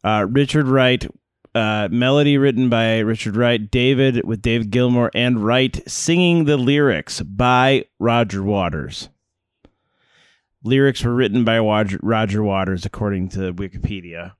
Uh, 0.03 0.25
Richard 0.29 0.67
Wright, 0.67 1.05
uh, 1.53 1.87
melody 1.91 2.37
written 2.39 2.69
by 2.69 2.97
Richard 2.99 3.35
Wright, 3.35 3.69
David 3.69 4.25
with 4.25 4.41
David 4.41 4.71
Gilmour 4.71 5.11
and 5.13 5.43
Wright 5.45 5.79
singing 5.87 6.45
the 6.45 6.57
lyrics 6.57 7.21
by 7.21 7.85
Roger 7.99 8.41
Waters. 8.41 9.09
Lyrics 10.63 11.03
were 11.03 11.13
written 11.13 11.43
by 11.45 11.59
Roger, 11.59 11.99
Roger 12.01 12.43
Waters, 12.43 12.85
according 12.85 13.29
to 13.29 13.53
Wikipedia. 13.53 14.33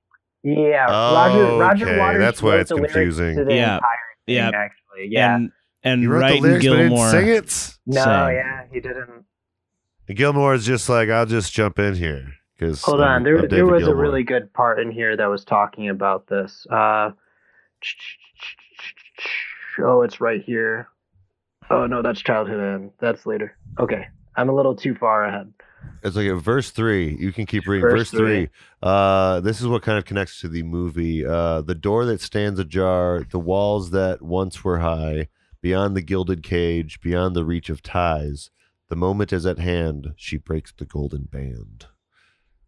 Yeah, 0.43 0.85
Oh, 0.89 1.13
Roger. 1.15 1.57
Roger 1.57 1.85
okay, 1.89 1.99
Waters. 1.99 2.19
that's 2.19 2.41
why 2.41 2.51
wrote 2.51 2.59
it's 2.61 2.69
the 2.69 2.75
lyrics 2.75 2.93
confusing. 2.93 3.35
To 3.37 3.43
the 3.45 3.53
Yeah, 3.55 3.75
entire 3.75 3.89
thing, 4.25 4.35
yeah. 4.35 4.51
actually, 4.53 5.07
yeah. 5.09 5.35
And 5.35 5.51
and 5.83 6.01
You 6.01 6.09
wrote 6.11 6.19
Wright 6.21 6.41
the 6.41 6.47
lyrics, 6.47 6.65
and 6.65 6.73
but 6.73 6.77
Gilmour. 6.77 7.11
didn't 7.11 7.49
sing 7.49 7.67
it. 7.67 7.77
no, 7.95 8.03
sang. 8.03 8.35
yeah, 8.35 8.61
he 8.71 8.79
didn't. 8.79 9.25
And 10.07 10.17
Gilmour 10.17 10.53
is 10.53 10.65
just 10.65 10.87
like, 10.89 11.09
I'll 11.09 11.25
just 11.25 11.51
jump 11.53 11.79
in 11.79 11.95
here 11.95 12.25
because 12.57 12.81
Hold 12.83 13.01
on, 13.01 13.23
there 13.23 13.45
there 13.47 13.65
was 13.65 13.87
a 13.87 13.95
really 13.95 14.23
good 14.23 14.53
part 14.53 14.79
in 14.79 14.91
here 14.91 15.15
that 15.17 15.25
was 15.27 15.43
talking 15.43 15.89
about 15.89 16.27
this. 16.27 16.65
Uh, 16.71 17.11
oh, 19.79 20.01
it's 20.01 20.21
right 20.21 20.41
here. 20.43 20.87
Oh 21.69 21.85
no, 21.85 22.01
that's 22.01 22.21
childhood 22.21 22.59
end. 22.61 22.91
That's 22.99 23.25
later. 23.25 23.57
Okay, 23.79 24.07
I'm 24.35 24.49
a 24.49 24.55
little 24.55 24.75
too 24.75 24.95
far 24.95 25.25
ahead. 25.25 25.51
It's 26.03 26.15
like 26.15 26.27
at 26.27 26.37
verse 26.37 26.71
three. 26.71 27.15
You 27.19 27.31
can 27.31 27.45
keep 27.45 27.67
reading. 27.67 27.89
Verse 27.89 28.11
Verse, 28.11 28.11
three. 28.11 28.49
Uh, 28.81 29.39
this 29.41 29.59
is 29.59 29.67
what 29.67 29.81
kind 29.81 29.97
of 29.97 30.05
connects 30.05 30.39
to 30.41 30.47
the 30.47 30.63
movie. 30.63 31.25
Uh, 31.25 31.61
the 31.61 31.75
door 31.75 32.05
that 32.05 32.21
stands 32.21 32.59
ajar, 32.59 33.25
the 33.29 33.39
walls 33.39 33.91
that 33.91 34.21
once 34.21 34.63
were 34.63 34.79
high, 34.79 35.27
beyond 35.61 35.95
the 35.95 36.01
gilded 36.01 36.43
cage, 36.43 36.99
beyond 37.01 37.35
the 37.35 37.45
reach 37.45 37.69
of 37.69 37.81
ties. 37.81 38.51
The 38.89 38.95
moment 38.95 39.33
is 39.33 39.45
at 39.45 39.59
hand. 39.59 40.13
She 40.15 40.37
breaks 40.37 40.71
the 40.71 40.85
golden 40.85 41.23
band. 41.23 41.87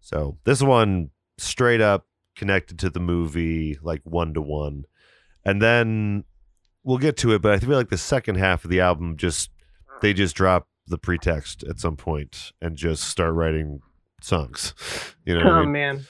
So 0.02 0.38
this 0.44 0.62
one 0.62 1.12
straight 1.38 1.82
up 1.82 2.08
connected 2.36 2.80
to 2.80 2.90
the 2.90 3.00
movie, 3.00 3.78
like 3.82 4.02
one 4.04 4.34
to 4.34 4.42
one, 4.42 4.86
and 5.46 5.62
then 5.62 6.24
we'll 6.84 6.98
get 6.98 7.18
to 7.18 7.34
it. 7.34 7.42
But 7.42 7.54
I 7.54 7.60
feel 7.60 7.78
like 7.78 7.90
the 7.90 7.98
second 7.98 8.36
half 8.36 8.64
of 8.64 8.72
the 8.72 8.82
album 8.82 9.18
just 9.18 9.52
they 10.02 10.14
just 10.14 10.36
drop 10.36 10.68
the 10.90 10.98
pretext 10.98 11.64
at 11.64 11.80
some 11.80 11.96
point 11.96 12.52
and 12.62 12.76
just 12.76 13.04
start 13.06 13.34
writing 13.34 13.82
songs. 14.22 14.74
You 15.26 15.36
know, 15.38 15.46
what 15.46 15.54
I 15.54 15.58
Oh 15.60 15.64
mean? 15.64 15.72
man, 15.74 16.06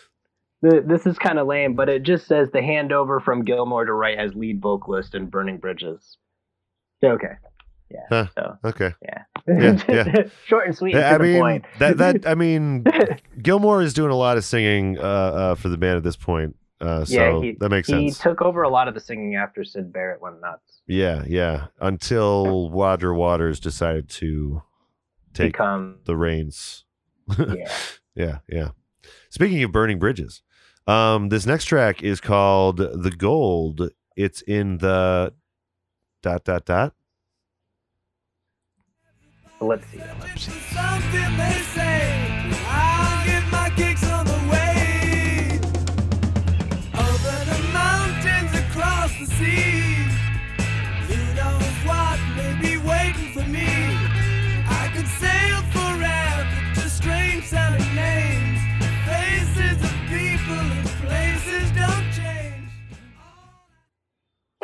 the, 0.61 0.81
this 0.85 1.05
is 1.05 1.17
kind 1.17 1.39
of 1.39 1.47
lame, 1.47 1.73
but 1.75 1.89
it 1.89 2.03
just 2.03 2.25
says 2.25 2.49
the 2.51 2.59
handover 2.59 3.21
from 3.21 3.43
Gilmour 3.43 3.85
to 3.85 3.91
Wright 3.93 4.17
as 4.17 4.33
lead 4.33 4.61
vocalist 4.61 5.13
in 5.13 5.25
Burning 5.25 5.57
Bridges. 5.57 6.17
Okay. 7.03 7.33
Yeah. 7.91 7.99
Huh. 8.09 8.25
So 8.35 8.57
okay. 8.63 8.93
yeah. 9.01 9.23
Yeah, 9.47 9.83
yeah. 9.89 10.23
Short 10.45 10.67
and 10.67 10.77
sweet. 10.77 10.93
Yeah, 10.95 11.15
and 11.15 11.21
I 11.23 11.25
mean 11.25 11.39
point. 11.41 11.65
that 11.79 11.97
that 11.97 12.27
I 12.27 12.35
mean 12.35 12.85
Gilmour 13.41 13.81
is 13.81 13.93
doing 13.93 14.11
a 14.11 14.15
lot 14.15 14.37
of 14.37 14.45
singing 14.45 14.97
uh, 14.97 15.01
uh, 15.01 15.55
for 15.55 15.67
the 15.69 15.77
band 15.77 15.97
at 15.97 16.03
this 16.03 16.15
point. 16.15 16.55
Uh, 16.79 17.03
so 17.03 17.13
yeah, 17.13 17.41
he, 17.41 17.57
that 17.59 17.69
makes 17.69 17.87
sense. 17.89 17.99
he 18.17 18.23
took 18.23 18.41
over 18.41 18.61
a 18.61 18.69
lot 18.69 18.87
of 18.87 18.93
the 18.93 19.01
singing 19.01 19.35
after 19.35 19.65
Syd 19.65 19.91
Barrett 19.91 20.21
went 20.21 20.39
nuts. 20.39 20.79
yeah, 20.87 21.23
yeah. 21.27 21.67
Until 21.81 22.69
Roger 22.71 23.13
Waters 23.13 23.59
decided 23.59 24.07
to 24.11 24.61
take 25.39 25.53
Become 25.53 25.99
the 26.05 26.15
reins. 26.15 26.85
yeah. 27.37 27.71
Yeah, 28.15 28.39
yeah. 28.49 28.69
Speaking 29.29 29.63
of 29.63 29.71
burning 29.71 29.99
bridges, 29.99 30.41
um, 30.87 31.29
this 31.29 31.45
next 31.45 31.65
track 31.65 32.03
is 32.03 32.19
called 32.19 32.77
"The 32.77 33.13
Gold." 33.17 33.89
It's 34.15 34.41
in 34.41 34.79
the 34.79 35.33
dot 36.21 36.43
dot 36.43 36.65
dot. 36.65 36.93
Let's 39.61 39.85
see. 39.87 39.99
Let's 40.19 41.65
see. 41.67 42.18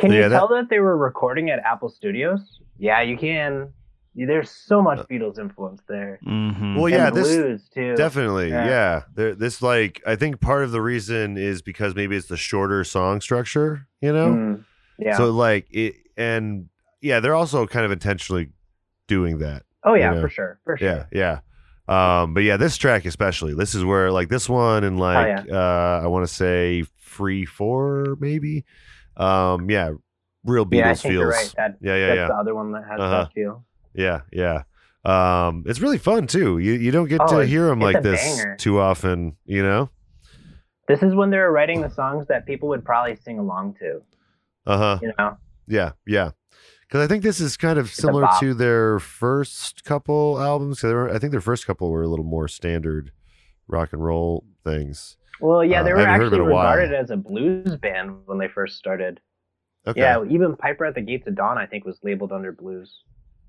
Can 0.00 0.12
Yeah, 0.12 0.24
you 0.24 0.28
that- 0.28 0.38
tell 0.38 0.48
that 0.48 0.68
they 0.68 0.78
were 0.80 0.96
recording 0.96 1.50
at 1.50 1.58
Apple 1.60 1.88
Studios? 1.88 2.60
Yeah, 2.78 3.00
you 3.02 3.16
can. 3.16 3.72
There's 4.14 4.50
so 4.50 4.80
much 4.80 5.00
Beatles 5.08 5.38
influence 5.38 5.82
there. 5.88 6.18
Mm-hmm. 6.26 6.76
Well, 6.76 6.88
yeah, 6.88 7.08
and 7.08 7.16
this 7.16 7.28
blues 7.36 7.68
too. 7.68 7.94
definitely, 7.96 8.48
Yeah. 8.48 8.66
yeah. 8.66 9.02
There, 9.14 9.34
this 9.34 9.60
like 9.60 10.00
I 10.06 10.16
think 10.16 10.40
part 10.40 10.64
of 10.64 10.70
the 10.70 10.80
reason 10.80 11.36
is 11.36 11.60
because 11.60 11.94
maybe 11.94 12.16
it's 12.16 12.28
the 12.28 12.36
shorter 12.38 12.82
song 12.82 13.20
structure, 13.20 13.86
you 14.00 14.12
know. 14.14 14.28
Mm, 14.28 14.64
yeah. 14.98 15.18
So 15.18 15.30
like 15.30 15.66
it, 15.70 15.96
and 16.16 16.70
yeah, 17.02 17.20
they're 17.20 17.34
also 17.34 17.66
kind 17.66 17.84
of 17.84 17.92
intentionally 17.92 18.48
doing 19.06 19.38
that. 19.38 19.64
oh 19.84 19.92
yeah, 19.94 20.10
you 20.10 20.16
know. 20.16 20.22
for 20.22 20.30
sure, 20.30 20.60
for 20.64 20.78
sure. 20.78 21.06
Yeah, 21.12 21.40
yeah. 21.86 22.20
Um, 22.22 22.32
but 22.32 22.42
yeah, 22.42 22.56
this 22.56 22.78
track 22.78 23.04
especially. 23.04 23.52
This 23.54 23.74
is 23.74 23.84
where 23.84 24.10
like 24.10 24.30
this 24.30 24.48
one 24.48 24.82
and 24.82 24.98
like 24.98 25.46
uh 25.50 26.00
I 26.02 26.06
want 26.06 26.26
to 26.26 26.32
say 26.34 26.84
Free 26.96 27.44
Four 27.44 28.16
maybe. 28.18 28.64
Um, 29.16 29.70
yeah, 29.70 29.92
real 30.44 30.64
Beatles 30.66 30.76
Yeah, 30.78 30.90
I 30.90 30.94
think 30.94 31.00
feels. 31.02 31.12
you're 31.12 31.28
right. 31.30 31.54
That, 31.56 31.76
Yeah, 31.80 31.96
yeah, 31.96 32.06
that's 32.08 32.16
yeah, 32.18 32.26
the 32.28 32.34
other 32.34 32.54
one 32.54 32.72
that 32.72 32.84
has 32.84 33.00
Uh-huh. 33.00 33.10
that 33.24 33.32
feel. 33.32 33.64
yeah, 33.94 34.20
yeah. 34.32 34.62
Um, 35.04 35.62
it's 35.66 35.80
really 35.80 35.98
fun 35.98 36.26
too. 36.26 36.58
You 36.58 36.72
you 36.72 36.90
don't 36.90 37.08
get 37.08 37.20
Oh, 37.22 37.38
to 37.40 37.46
hear 37.46 37.66
them 37.66 37.80
like 37.80 38.02
this 38.02 38.20
banger. 38.20 38.56
too 38.56 38.80
often, 38.80 39.36
you 39.44 39.62
know. 39.62 39.88
This 40.88 41.02
is 41.02 41.14
when 41.14 41.30
they 41.30 41.38
were 41.38 41.50
writing 41.52 41.80
the 41.80 41.90
songs 41.90 42.26
that 42.28 42.46
people 42.46 42.68
would 42.70 42.84
probably 42.84 43.16
sing 43.16 43.38
along 43.38 43.74
to. 43.80 44.02
Uh 44.66 44.78
huh. 44.78 44.98
You 45.02 45.12
know? 45.18 45.36
Yeah, 45.68 45.92
yeah. 46.06 46.30
Because 46.82 47.04
I 47.04 47.08
think 47.08 47.22
this 47.24 47.40
is 47.40 47.56
kind 47.56 47.78
of 47.78 47.90
similar 47.90 48.28
to 48.40 48.54
their 48.54 49.00
first 49.00 49.84
couple 49.84 50.40
albums. 50.40 50.82
were, 50.84 51.12
I 51.12 51.18
think 51.18 51.32
their 51.32 51.40
first 51.40 51.66
couple 51.66 51.90
were 51.90 52.02
a 52.02 52.08
little 52.08 52.24
more 52.24 52.46
standard 52.46 53.10
rock 53.66 53.92
and 53.92 54.04
roll 54.04 54.44
things. 54.64 55.16
Well, 55.40 55.64
yeah, 55.64 55.80
Uh, 55.80 55.84
they 55.84 55.90
I 55.90 55.94
were 55.94 56.00
haven't 56.00 56.14
heard 56.20 56.26
of 56.28 56.32
it 56.32 56.36
actually 56.36 56.44
in 56.46 56.50
a 56.50 56.54
while. 56.54 56.70
regarded 56.76 56.94
as 56.94 57.10
a 57.10 57.16
blues 57.16 57.76
band 57.76 58.16
when 58.26 58.38
they 58.38 58.48
first 58.48 58.76
started. 58.78 59.20
Okay. 59.86 60.00
Yeah, 60.00 60.24
even 60.24 60.56
Piper 60.56 60.84
at 60.86 60.94
the 60.94 61.00
Gates 61.00 61.26
of 61.28 61.34
Dawn, 61.36 61.58
I 61.58 61.66
think, 61.66 61.84
was 61.84 61.98
labeled 62.02 62.32
under 62.32 62.50
blues. 62.52 63.02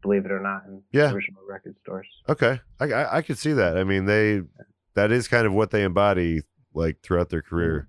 Believe 0.04 0.26
it 0.26 0.32
or 0.32 0.40
not, 0.40 0.64
in 0.68 0.84
Yeah. 0.92 1.12
original 1.12 1.42
record 1.48 1.76
stores. 1.82 2.08
Okay. 2.30 2.60
I, 2.80 2.86
I 2.92 3.18
I 3.18 3.22
could 3.24 3.38
see 3.40 3.54
that. 3.54 3.78
I 3.78 3.84
mean, 3.84 4.06
they 4.06 4.42
that 4.94 5.12
is 5.12 5.28
kind 5.28 5.48
of 5.48 5.54
what 5.54 5.72
they 5.72 5.84
embody 5.84 6.44
like 6.74 7.02
throughout 7.02 7.30
their 7.30 7.42
career. 7.42 7.88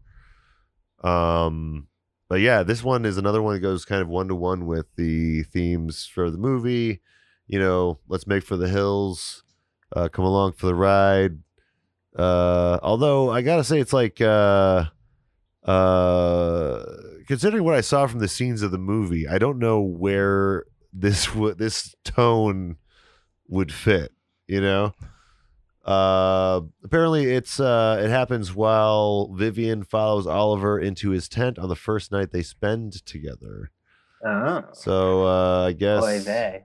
Um 1.03 1.89
but 2.29 2.41
yeah, 2.41 2.63
this 2.63 2.83
one 2.85 3.05
is 3.07 3.17
another 3.17 3.41
one 3.43 3.55
that 3.55 3.61
goes 3.61 3.85
kind 3.87 4.03
of 4.03 4.09
one 4.09 4.29
to 4.29 4.35
one 4.35 4.67
with 4.67 4.87
the 4.97 5.45
themes 5.45 6.05
for 6.07 6.31
the 6.31 6.37
movie. 6.39 7.01
You 7.47 7.59
know, 7.59 8.01
let's 8.09 8.27
make 8.27 8.43
for 8.45 8.57
the 8.59 8.69
hills, 8.69 9.45
uh, 9.97 10.09
come 10.09 10.27
along 10.27 10.53
for 10.53 10.67
the 10.67 10.75
ride. 10.75 11.39
Uh, 12.19 12.79
although 12.83 13.31
I 13.31 13.43
gotta 13.43 13.62
say, 13.64 13.79
it's 13.81 13.93
like 13.93 14.21
uh, 14.21 14.87
uh, 15.64 16.85
considering 17.27 17.62
what 17.64 17.75
I 17.75 17.81
saw 17.81 18.07
from 18.07 18.19
the 18.19 18.29
scenes 18.29 18.62
of 18.62 18.71
the 18.71 18.79
movie, 18.79 19.29
I 19.29 19.39
don't 19.39 19.59
know 19.59 19.81
where 19.81 20.64
this 20.93 21.29
this 21.57 21.95
tone 22.05 22.77
would 23.49 23.73
fit. 23.73 24.12
You 24.47 24.62
know, 24.62 24.93
uh, 25.85 26.62
apparently 26.83 27.27
it's 27.35 27.61
uh, 27.61 28.01
it 28.03 28.09
happens 28.09 28.55
while 28.55 29.33
Vivian 29.35 29.85
follows 29.85 30.27
Oliver 30.27 30.81
into 30.81 31.11
his 31.11 31.29
tent 31.29 31.59
on 31.59 31.69
the 31.69 31.77
first 31.77 32.11
night 32.11 32.33
they 32.33 32.43
spend 32.43 33.05
together. 33.07 33.71
Oh, 34.27 34.64
So 34.73 35.27
uh, 35.27 35.66
I 35.69 35.73
guess 35.73 36.01
boy, 36.01 36.19
they. 36.21 36.64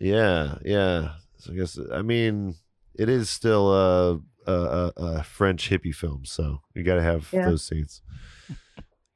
yeah, 0.00 0.56
yeah. 0.64 1.12
So 1.36 1.52
I 1.52 1.56
guess 1.56 1.78
I 1.92 2.02
mean 2.02 2.54
it 2.98 3.08
is 3.08 3.28
still 3.30 4.22
a 4.46 5.22
French 5.24 5.70
hippie 5.70 5.94
film, 5.94 6.24
so 6.24 6.60
you 6.74 6.82
got 6.82 6.96
to 6.96 7.02
have 7.02 7.28
Yeah. 7.32 7.46
those 7.50 7.64
scenes. 7.64 8.02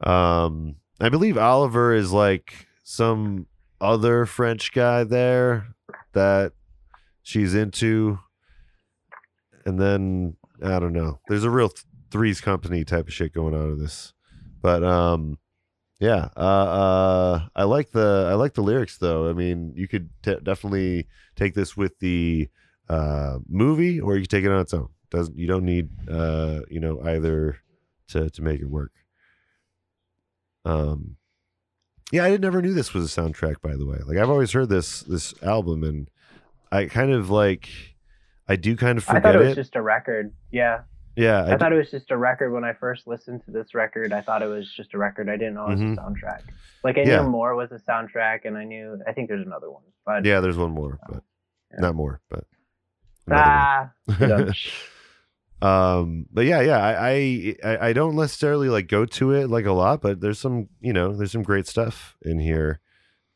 Um, 0.00 0.76
I 1.00 1.08
believe 1.08 1.38
Oliver 1.38 1.92
is 1.94 2.12
like 2.12 2.66
some 2.82 3.46
other 3.80 4.26
French 4.26 4.72
guy 4.72 5.04
there 5.04 5.68
that 6.12 6.52
she's 7.22 7.54
into, 7.54 8.18
and 9.64 9.78
then 9.80 10.36
I 10.62 10.78
don't 10.78 10.92
know. 10.92 11.20
There's 11.28 11.44
a 11.44 11.50
real 11.50 11.68
th- 11.68 11.84
Three's 12.10 12.40
Company 12.40 12.84
type 12.84 13.08
of 13.08 13.12
shit 13.14 13.32
going 13.32 13.54
on 13.54 13.72
in 13.72 13.78
this, 13.78 14.12
but 14.62 14.82
um, 14.84 15.38
yeah. 15.98 16.28
Uh, 16.36 16.40
uh, 16.40 17.46
I 17.56 17.64
like 17.64 17.90
the 17.90 18.28
I 18.30 18.34
like 18.34 18.54
the 18.54 18.62
lyrics 18.62 18.98
though. 18.98 19.28
I 19.28 19.32
mean, 19.32 19.72
you 19.76 19.88
could 19.88 20.10
t- 20.22 20.36
definitely 20.42 21.08
take 21.36 21.54
this 21.54 21.76
with 21.76 21.98
the 21.98 22.48
uh 22.88 23.38
movie, 23.48 24.00
or 24.00 24.14
you 24.14 24.22
could 24.22 24.30
take 24.30 24.44
it 24.44 24.50
on 24.50 24.60
its 24.60 24.72
own. 24.74 24.88
Doesn't 25.10 25.36
you 25.38 25.46
don't 25.46 25.64
need 25.64 25.88
uh 26.10 26.60
you 26.68 26.80
know 26.80 27.00
either 27.02 27.58
to 28.08 28.28
to 28.30 28.42
make 28.42 28.60
it 28.60 28.68
work. 28.70 28.92
Um, 30.64 31.16
yeah, 32.12 32.24
I 32.24 32.36
never 32.36 32.60
knew 32.62 32.74
this 32.74 32.92
was 32.94 33.16
a 33.16 33.20
soundtrack. 33.20 33.60
By 33.60 33.76
the 33.76 33.86
way, 33.86 33.98
like 34.04 34.18
I've 34.18 34.30
always 34.30 34.52
heard 34.52 34.68
this 34.68 35.00
this 35.02 35.34
album, 35.42 35.84
and 35.84 36.10
I 36.72 36.86
kind 36.86 37.12
of 37.12 37.30
like 37.30 37.68
I 38.48 38.56
do 38.56 38.76
kind 38.76 38.98
of 38.98 39.04
I 39.08 39.14
forget 39.14 39.22
thought 39.22 39.34
it 39.36 39.38
was 39.44 39.52
it. 39.52 39.54
just 39.56 39.76
a 39.76 39.82
record. 39.82 40.32
Yeah, 40.50 40.82
yeah, 41.16 41.44
I, 41.44 41.54
I, 41.54 41.56
thought 41.56 41.72
it 41.72 41.76
was 41.76 41.90
just 41.90 42.10
a 42.10 42.16
record 42.16 42.52
when 42.52 42.64
I 42.64 42.72
first 42.74 43.06
listened 43.06 43.44
to 43.46 43.50
this 43.50 43.74
record. 43.74 44.12
I 44.12 44.20
thought 44.22 44.42
it 44.42 44.46
was 44.46 44.70
just 44.72 44.92
a 44.94 44.98
record. 44.98 45.28
I 45.28 45.36
didn't 45.36 45.54
know 45.54 45.66
it 45.66 45.70
was 45.70 45.80
Mhm. 45.80 45.92
a 45.98 46.00
soundtrack. 46.00 46.42
Like 46.84 46.98
I 46.98 47.02
Yeah. 47.02 47.22
knew 47.22 47.28
more 47.28 47.54
was 47.56 47.70
a 47.72 47.78
soundtrack, 47.78 48.40
and 48.44 48.56
I 48.56 48.64
knew 48.64 49.00
I 49.06 49.12
think 49.12 49.28
there's 49.28 49.46
another 49.46 49.70
one, 49.70 49.82
but 50.04 50.24
yeah. 50.24 50.40
There's 50.40 50.56
one 50.58 50.72
more, 50.72 50.98
but 51.08 51.22
Yeah. 51.72 51.80
not 51.80 51.94
more, 51.94 52.20
but 52.28 52.44
ah, 53.30 53.90
um 55.66 56.26
but 56.30 56.44
yeah 56.44 56.60
yeah 56.60 56.78
I, 56.78 57.56
I 57.64 57.88
i 57.88 57.92
don't 57.92 58.14
necessarily 58.14 58.68
like 58.68 58.88
go 58.88 59.04
to 59.04 59.32
it 59.32 59.48
like 59.48 59.66
a 59.66 59.72
lot 59.72 60.00
but 60.00 60.20
there's 60.20 60.38
some 60.38 60.68
you 60.80 60.92
know 60.92 61.16
there's 61.16 61.32
some 61.32 61.42
great 61.42 61.66
stuff 61.66 62.16
in 62.22 62.38
here. 62.38 62.80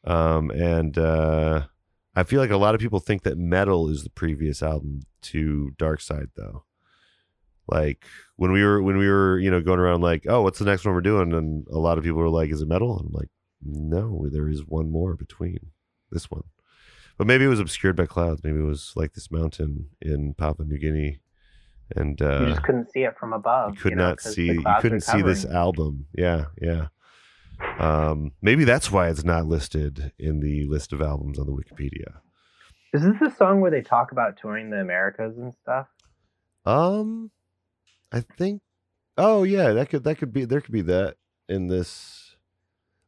Um 0.04 0.50
and 0.50 0.96
uh 0.96 1.66
i 2.14 2.22
feel 2.22 2.40
like 2.40 2.50
a 2.50 2.56
lot 2.56 2.74
of 2.74 2.80
people 2.80 3.00
think 3.00 3.22
that 3.22 3.38
Meddle 3.38 3.88
is 3.88 4.02
the 4.04 4.10
previous 4.10 4.62
album 4.62 5.02
to 5.22 5.72
dark 5.76 6.00
side 6.00 6.30
though. 6.36 6.64
Like 7.66 8.04
when 8.36 8.52
we 8.52 8.64
were 8.64 8.82
when 8.82 8.96
we 8.96 9.08
were 9.08 9.38
you 9.38 9.50
know 9.50 9.60
going 9.60 9.80
around 9.80 10.00
like 10.00 10.24
oh 10.28 10.42
what's 10.42 10.58
the 10.58 10.64
next 10.64 10.84
one 10.84 10.94
we're 10.94 11.00
doing? 11.00 11.32
and 11.32 11.66
a 11.68 11.78
lot 11.78 11.98
of 11.98 12.04
people 12.04 12.18
were 12.18 12.28
like 12.28 12.50
is 12.50 12.62
it 12.62 12.68
Meddle? 12.68 12.98
And 12.98 13.08
i'm 13.08 13.12
like 13.12 13.30
no 13.62 14.26
there 14.30 14.48
is 14.48 14.60
one 14.66 14.90
more 14.90 15.16
between 15.16 15.58
this 16.10 16.30
one. 16.30 16.44
But 17.18 17.26
maybe 17.26 17.44
it 17.44 17.48
was 17.48 17.60
obscured 17.60 17.96
by 17.96 18.06
clouds. 18.06 18.42
Maybe 18.42 18.60
it 18.60 18.74
was 18.74 18.92
like 18.96 19.12
this 19.12 19.30
mountain 19.30 19.90
in 20.00 20.34
papua 20.34 20.66
new 20.66 20.78
guinea 20.78 21.20
and 21.96 22.20
uh 22.22 22.40
you 22.40 22.46
just 22.50 22.62
couldn't 22.62 22.90
see 22.90 23.00
it 23.04 23.16
from 23.18 23.32
above. 23.32 23.74
you 23.74 23.80
could 23.80 23.96
know, 23.96 24.08
not 24.08 24.20
see 24.20 24.46
you 24.46 24.64
couldn't 24.80 25.00
see 25.02 25.22
this 25.22 25.44
album. 25.44 26.06
Yeah 26.16 26.46
yeah. 26.60 26.86
Um 27.78 28.32
maybe 28.42 28.64
that's 28.64 28.90
why 28.90 29.08
it's 29.08 29.24
not 29.24 29.46
listed 29.46 30.12
in 30.18 30.40
the 30.40 30.64
list 30.66 30.92
of 30.92 31.00
albums 31.02 31.38
on 31.38 31.46
the 31.46 31.52
wikipedia. 31.52 32.20
Is 32.92 33.02
this 33.02 33.18
the 33.20 33.30
song 33.30 33.60
where 33.60 33.70
they 33.70 33.82
talk 33.82 34.12
about 34.12 34.36
touring 34.36 34.70
the 34.70 34.78
Americas 34.80 35.36
and 35.38 35.54
stuff? 35.54 35.86
um 36.66 37.30
i 38.12 38.20
think 38.20 38.60
oh 39.16 39.44
yeah 39.44 39.72
that 39.72 39.88
could 39.88 40.04
that 40.04 40.16
could 40.18 40.30
be 40.30 40.44
there 40.44 40.60
could 40.60 40.72
be 40.74 40.82
that 40.82 41.16
in 41.48 41.68
this 41.68 42.36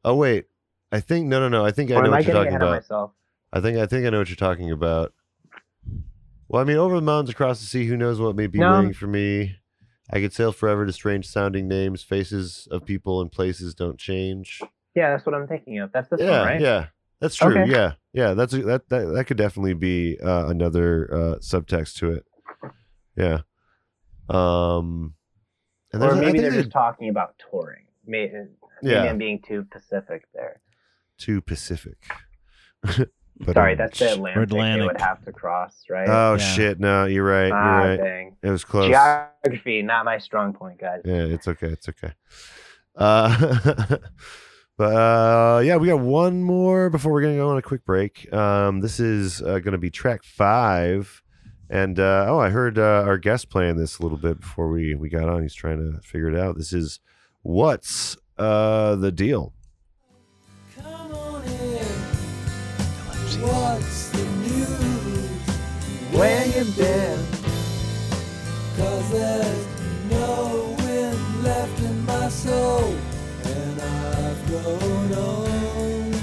oh 0.04 0.14
wait 0.14 0.46
i 0.90 1.00
think 1.00 1.26
no 1.26 1.38
no 1.38 1.48
no 1.50 1.64
i 1.64 1.70
think 1.70 1.90
i 1.90 1.94
know 1.94 2.06
am 2.06 2.14
I 2.14 2.16
what 2.16 2.24
you're 2.26 2.34
talking 2.34 2.54
about. 2.54 3.12
i 3.52 3.60
think 3.60 3.76
i 3.76 3.84
think 3.84 4.06
i 4.06 4.10
know 4.10 4.18
what 4.20 4.28
you're 4.30 4.36
talking 4.36 4.70
about 4.70 5.12
well 6.52 6.60
i 6.62 6.64
mean 6.64 6.76
over 6.76 6.94
the 6.94 7.00
mountains 7.02 7.30
across 7.30 7.58
the 7.58 7.66
sea 7.66 7.86
who 7.86 7.96
knows 7.96 8.20
what 8.20 8.36
may 8.36 8.46
be 8.46 8.58
No. 8.60 8.76
waiting 8.76 8.92
for 8.94 9.08
me 9.08 9.56
i 10.10 10.20
could 10.20 10.32
sail 10.32 10.52
forever 10.52 10.86
to 10.86 10.92
strange 10.92 11.26
sounding 11.26 11.66
names 11.66 12.02
faces 12.04 12.68
of 12.70 12.84
people 12.84 13.20
and 13.20 13.32
places 13.32 13.74
don't 13.74 13.98
change 13.98 14.60
Yeah, 14.94 15.10
that's 15.10 15.24
what 15.26 15.34
I'm 15.34 15.48
thinking 15.48 15.78
of. 15.78 15.90
That's 15.90 16.08
this 16.10 16.20
yeah, 16.20 16.40
one, 16.40 16.46
right? 16.48 16.60
yeah, 16.60 16.86
that's 17.18 17.34
true. 17.34 17.58
Okay. 17.62 17.72
Yeah, 17.72 17.92
yeah, 18.12 18.34
that's 18.34 18.52
a, 18.52 18.62
that 18.64 18.88
that 18.90 19.04
that 19.14 19.24
could 19.26 19.38
definitely 19.38 19.72
be 19.72 20.18
uh, 20.20 20.48
another 20.48 21.08
uh, 21.10 21.34
subtext 21.40 21.94
to 22.00 22.10
it. 22.12 22.26
Yeah, 23.16 23.38
um, 24.28 25.14
And 25.94 26.02
or 26.02 26.14
maybe 26.14 26.40
they're 26.40 26.50
they- 26.50 26.58
just 26.62 26.72
talking 26.72 27.08
about 27.08 27.36
touring. 27.50 27.86
Maybe, 28.04 28.32
maybe 28.82 28.94
Yeah. 28.94 29.04
I'm 29.04 29.16
being 29.16 29.40
too 29.40 29.64
Pacific 29.70 30.24
there. 30.34 30.60
Too 31.16 31.40
Pacific. 31.40 31.96
But, 33.40 33.54
Sorry, 33.54 33.72
um, 33.72 33.78
that's 33.78 33.98
the 33.98 34.12
Atlantic, 34.12 34.50
they 34.50 34.56
Atlantic. 34.56 34.86
would 34.86 35.00
have 35.00 35.24
to 35.24 35.32
cross, 35.32 35.84
right? 35.90 36.08
Oh 36.08 36.34
Yeah. 36.34 36.54
shit! 36.54 36.78
No, 36.80 37.06
you're 37.06 37.24
right. 37.24 37.48
You're 37.48 37.56
ah, 37.56 37.78
right. 37.78 37.96
dang. 37.96 38.36
It 38.42 38.50
was 38.50 38.64
close. 38.64 38.88
Geography, 38.88 39.82
not 39.82 40.04
my 40.04 40.18
strong 40.18 40.52
point, 40.52 40.78
guys. 40.78 41.00
Yeah, 41.04 41.24
it's 41.24 41.48
okay. 41.48 41.68
It's 41.68 41.88
okay. 41.88 42.12
Uh, 42.94 43.96
but 44.76 44.84
uh, 44.94 45.60
yeah, 45.64 45.76
we 45.76 45.88
got 45.88 46.00
one 46.00 46.42
more 46.42 46.90
before 46.90 47.12
we're 47.12 47.22
gonna 47.22 47.36
go 47.36 47.48
on 47.50 47.58
a 47.58 47.62
quick 47.62 47.84
break. 47.84 48.32
Um, 48.32 48.80
this 48.80 49.00
is 49.00 49.42
uh, 49.42 49.58
gonna 49.58 49.78
be 49.78 49.90
track 49.90 50.22
five, 50.24 51.22
and 51.70 51.98
uh, 51.98 52.26
oh, 52.28 52.38
I 52.38 52.50
heard 52.50 52.78
uh, 52.78 53.02
our 53.06 53.18
guest 53.18 53.48
playing 53.48 53.76
this 53.76 53.98
a 53.98 54.02
little 54.02 54.18
bit 54.18 54.40
before 54.40 54.68
we 54.68 54.94
we 54.94 55.08
got 55.08 55.28
on. 55.28 55.42
He's 55.42 55.54
trying 55.54 55.78
to 55.78 56.00
figure 56.06 56.28
it 56.28 56.38
out. 56.38 56.56
This 56.56 56.72
is 56.72 57.00
what's 57.42 58.16
uh 58.38 58.94
the 58.96 59.10
deal. 59.10 59.52
What's 63.72 64.10
the 64.10 64.22
news? 64.22 65.30
Where 66.12 66.44
you 66.44 66.64
been? 66.76 67.26
Cause 68.76 69.10
there's 69.10 69.66
no 70.10 70.76
wind 70.78 71.42
left 71.42 71.80
in 71.80 72.04
my 72.04 72.28
soul. 72.28 72.94
And 73.44 73.80
I've 73.80 74.46
grown 74.46 75.14
old. 75.14 76.16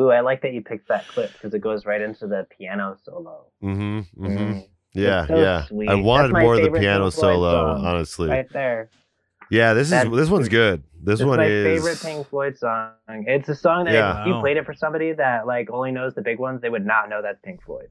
Ooh, 0.00 0.10
I 0.10 0.18
like 0.18 0.42
that 0.42 0.52
you 0.52 0.62
picked 0.62 0.88
that 0.88 1.06
clip 1.06 1.32
because 1.34 1.54
it 1.54 1.60
goes 1.60 1.86
right 1.86 2.00
into 2.00 2.26
the 2.26 2.44
piano 2.58 2.96
solo. 3.04 3.44
Mm-hmm. 3.62 4.24
mm-hmm. 4.24 4.26
Mm, 4.26 4.68
Yeah, 4.92 5.26
so 5.26 5.36
yeah. 5.40 5.64
sweet. 5.66 5.88
I 5.88 5.94
wanted 5.94 6.32
more 6.32 6.54
of 6.54 6.62
the 6.62 6.70
piano 6.78 7.04
Pink 7.04 7.14
solo, 7.14 7.76
honestly. 7.76 8.28
right 8.28 8.46
there. 8.52 8.90
Yeah, 9.50 9.74
this 9.74 9.90
is 9.92 10.10
this 10.10 10.28
one's 10.28 10.48
good. 10.48 10.84
This 11.02 11.20
It's 11.20 11.26
one 11.26 11.38
my 11.38 11.46
is 11.46 11.82
favorite 11.82 12.00
Pink 12.00 12.28
Floyd 12.28 12.56
song. 12.58 12.92
It's 13.08 13.48
a 13.48 13.54
song 13.54 13.86
that 13.86 13.94
Yeah. 13.94 14.20
if 14.20 14.26
you 14.26 14.38
played 14.40 14.56
it 14.56 14.64
for 14.66 14.74
somebody 14.74 15.12
that 15.12 15.46
like 15.46 15.70
only 15.70 15.90
knows 15.92 16.14
the 16.14 16.22
big 16.22 16.38
ones, 16.38 16.60
they 16.60 16.68
would 16.70 16.86
not 16.86 17.08
know 17.08 17.20
that's 17.22 17.40
Pink 17.42 17.62
Floyd. 17.64 17.88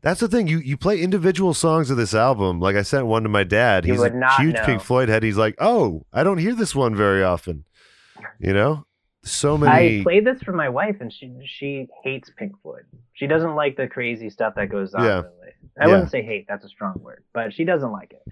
That's 0.00 0.20
the 0.20 0.28
thing. 0.28 0.46
You 0.46 0.58
you 0.58 0.76
play 0.76 1.00
individual 1.00 1.54
songs 1.54 1.90
of 1.90 1.96
this 1.96 2.14
album. 2.14 2.60
Like 2.60 2.76
I 2.76 2.82
sent 2.82 3.06
one 3.06 3.22
to 3.24 3.28
my 3.28 3.42
dad. 3.44 3.84
He's 3.84 3.98
would 3.98 4.14
a 4.14 4.36
huge 4.36 4.54
know. 4.54 4.64
Pink 4.64 4.82
Floyd 4.82 5.08
head. 5.08 5.22
He's 5.22 5.36
like, 5.36 5.56
oh, 5.58 6.06
I 6.12 6.22
don't 6.22 6.38
hear 6.38 6.54
this 6.54 6.74
one 6.74 6.94
very 6.94 7.22
often. 7.24 7.64
You 8.38 8.52
know, 8.52 8.86
so 9.24 9.58
many. 9.58 9.72
I 9.72 9.82
many. 9.82 10.02
played 10.04 10.24
this 10.24 10.40
for 10.42 10.52
my 10.52 10.68
wife, 10.68 10.96
and 11.00 11.12
she 11.12 11.32
she 11.44 11.88
hates 12.04 12.30
Pink 12.36 12.52
Floyd. 12.62 12.84
She 13.14 13.26
doesn't 13.26 13.56
like 13.56 13.76
the 13.76 13.88
crazy 13.88 14.30
stuff 14.30 14.54
that 14.54 14.68
goes 14.70 14.94
on. 14.94 15.04
Yeah. 15.04 15.22
I 15.80 15.86
Yeah. 15.86 15.92
wouldn't 15.92 16.10
say 16.10 16.22
hate. 16.22 16.46
That's 16.48 16.64
a 16.64 16.68
strong 16.68 16.94
word, 17.00 17.24
but 17.32 17.52
she 17.54 17.64
doesn't 17.64 17.92
like 17.92 18.12
it. 18.12 18.22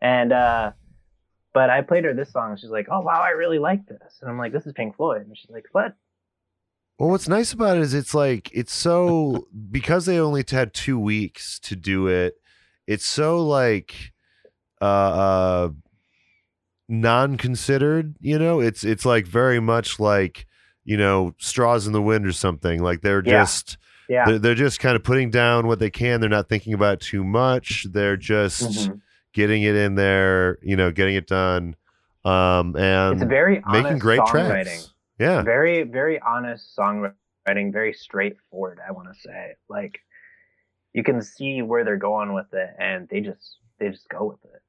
And 0.00 0.32
uh, 0.32 0.72
but 1.52 1.70
I 1.70 1.82
played 1.82 2.04
her 2.04 2.14
this 2.14 2.32
song, 2.32 2.50
and 2.50 2.60
she's 2.60 2.70
like, 2.70 2.86
"Oh 2.90 3.00
wow, 3.00 3.20
I 3.22 3.30
really 3.30 3.58
like 3.58 3.86
this." 3.86 4.18
And 4.20 4.30
I'm 4.30 4.38
like, 4.38 4.52
"This 4.52 4.66
is 4.66 4.72
Pink 4.72 4.96
Floyd," 4.96 5.26
and 5.26 5.36
she's 5.36 5.50
like, 5.50 5.64
"What?" 5.72 5.94
Well, 6.98 7.10
what's 7.10 7.28
nice 7.28 7.52
about 7.52 7.76
it 7.76 7.82
is 7.82 7.94
it's 7.94 8.14
like 8.14 8.50
it's 8.52 8.72
so 8.72 9.48
because 9.70 10.06
they 10.06 10.18
only 10.18 10.44
had 10.48 10.74
two 10.74 10.98
weeks 10.98 11.58
to 11.60 11.76
do 11.76 12.06
it. 12.06 12.34
It's 12.86 13.06
so 13.06 13.44
like 13.44 14.12
uh, 14.80 14.84
uh 14.84 15.68
non-considered. 16.88 18.14
You 18.20 18.38
know, 18.38 18.60
it's 18.60 18.84
it's 18.84 19.04
like 19.04 19.26
very 19.26 19.60
much 19.60 19.98
like 19.98 20.46
you 20.84 20.96
know 20.96 21.34
straws 21.38 21.86
in 21.86 21.92
the 21.92 22.02
wind 22.02 22.26
or 22.26 22.32
something. 22.32 22.82
Like 22.82 23.00
they're 23.00 23.22
Yeah. 23.24 23.42
just. 23.42 23.78
Yeah. 24.08 24.24
They're, 24.26 24.38
they're 24.38 24.54
just 24.54 24.80
kind 24.80 24.96
of 24.96 25.02
putting 25.02 25.30
down 25.30 25.66
what 25.66 25.78
they 25.78 25.90
can. 25.90 26.20
They're 26.20 26.28
not 26.30 26.48
thinking 26.48 26.74
about 26.74 26.94
it 26.94 27.00
too 27.00 27.24
much. 27.24 27.86
They're 27.90 28.16
just 28.16 28.62
Mhm. 28.90 29.00
getting 29.32 29.62
it 29.62 29.74
in 29.74 29.94
there, 29.94 30.58
you 30.62 30.76
know, 30.76 30.90
getting 30.90 31.14
it 31.16 31.26
done, 31.26 31.76
um, 32.24 32.76
and 32.76 33.14
It's 33.20 33.28
very 33.28 33.62
honest 33.64 33.82
making 33.84 33.98
great 33.98 34.20
songwriting. 34.20 34.62
tracks. 34.64 34.90
Yeah, 35.18 35.42
Very 35.42 35.82
very 35.84 36.18
honest 36.20 36.76
songwriting. 36.76 37.72
Very 37.72 37.92
straightforward. 37.92 38.78
I 38.86 38.92
want 38.92 39.12
to 39.12 39.18
say 39.20 39.54
like 39.68 40.00
you 40.92 41.02
can 41.02 41.20
see 41.22 41.62
where 41.62 41.84
they're 41.84 41.96
going 41.96 42.32
with 42.34 42.52
it, 42.52 42.70
and 42.78 43.08
they 43.08 43.20
just 43.20 43.58
they 43.78 43.90
just 43.90 44.08
go 44.08 44.24
with 44.26 44.44
it. 44.52 44.62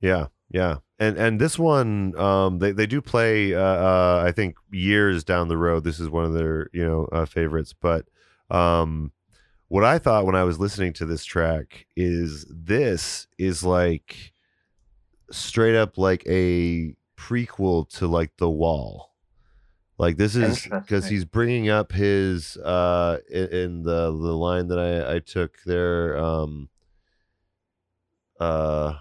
yeah, 0.00 0.26
yeah. 0.50 0.78
And 0.98 1.16
and 1.16 1.40
this 1.40 1.58
one, 1.58 2.16
um, 2.18 2.58
they 2.58 2.72
they 2.72 2.86
do 2.86 3.00
play. 3.00 3.54
Uh, 3.54 3.60
uh, 3.60 4.22
I 4.26 4.32
think 4.32 4.56
years 4.70 5.24
down 5.24 5.48
the 5.48 5.56
road, 5.58 5.84
this 5.84 5.98
is 6.00 6.08
one 6.08 6.24
of 6.24 6.32
their 6.32 6.68
you 6.72 6.84
know 6.86 7.06
uh, 7.12 7.24
favorites. 7.26 7.72
But 7.78 8.06
um, 8.52 9.12
what 9.68 9.84
I 9.84 9.98
thought 9.98 10.26
when 10.26 10.36
I 10.36 10.44
was 10.44 10.60
listening 10.60 10.92
to 10.94 11.06
this 11.06 11.24
track 11.24 11.86
is 11.96 12.44
this 12.50 13.26
is 13.38 13.64
like 13.64 14.34
straight 15.30 15.74
up 15.74 15.96
like 15.96 16.22
a 16.26 16.94
prequel 17.16 17.88
to 17.96 18.06
like 18.06 18.36
The 18.36 18.50
Wall. 18.50 19.10
Like 19.96 20.18
this 20.18 20.36
is 20.36 20.66
because 20.66 21.06
he's 21.06 21.24
bringing 21.24 21.68
up 21.70 21.92
his 21.92 22.56
uh 22.58 23.18
in, 23.30 23.46
in 23.48 23.82
the 23.82 24.06
the 24.06 24.36
line 24.36 24.68
that 24.68 24.78
I 24.78 25.14
I 25.14 25.18
took 25.20 25.58
there 25.64 26.18
um 26.18 26.68
uh 28.40 28.94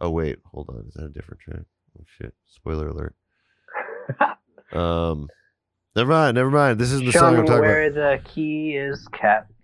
oh 0.00 0.10
wait 0.10 0.38
hold 0.44 0.68
on 0.70 0.84
is 0.88 0.94
that 0.94 1.04
a 1.04 1.10
different 1.10 1.40
track? 1.40 1.62
Oh 1.98 2.04
shit 2.18 2.34
spoiler 2.46 2.88
alert. 2.88 3.14
Um 4.72 5.28
never 5.96 6.10
mind 6.12 6.34
never 6.34 6.50
mind 6.50 6.78
this 6.78 6.92
isn't 6.92 7.06
the 7.06 7.12
Show 7.12 7.18
song 7.20 7.34
me 7.34 7.40
I'm 7.40 7.46
talking 7.46 7.58
about. 7.60 7.68
where 7.68 7.90
the 7.90 8.20
key 8.24 8.76
is 8.76 9.06
kept. 9.12 9.52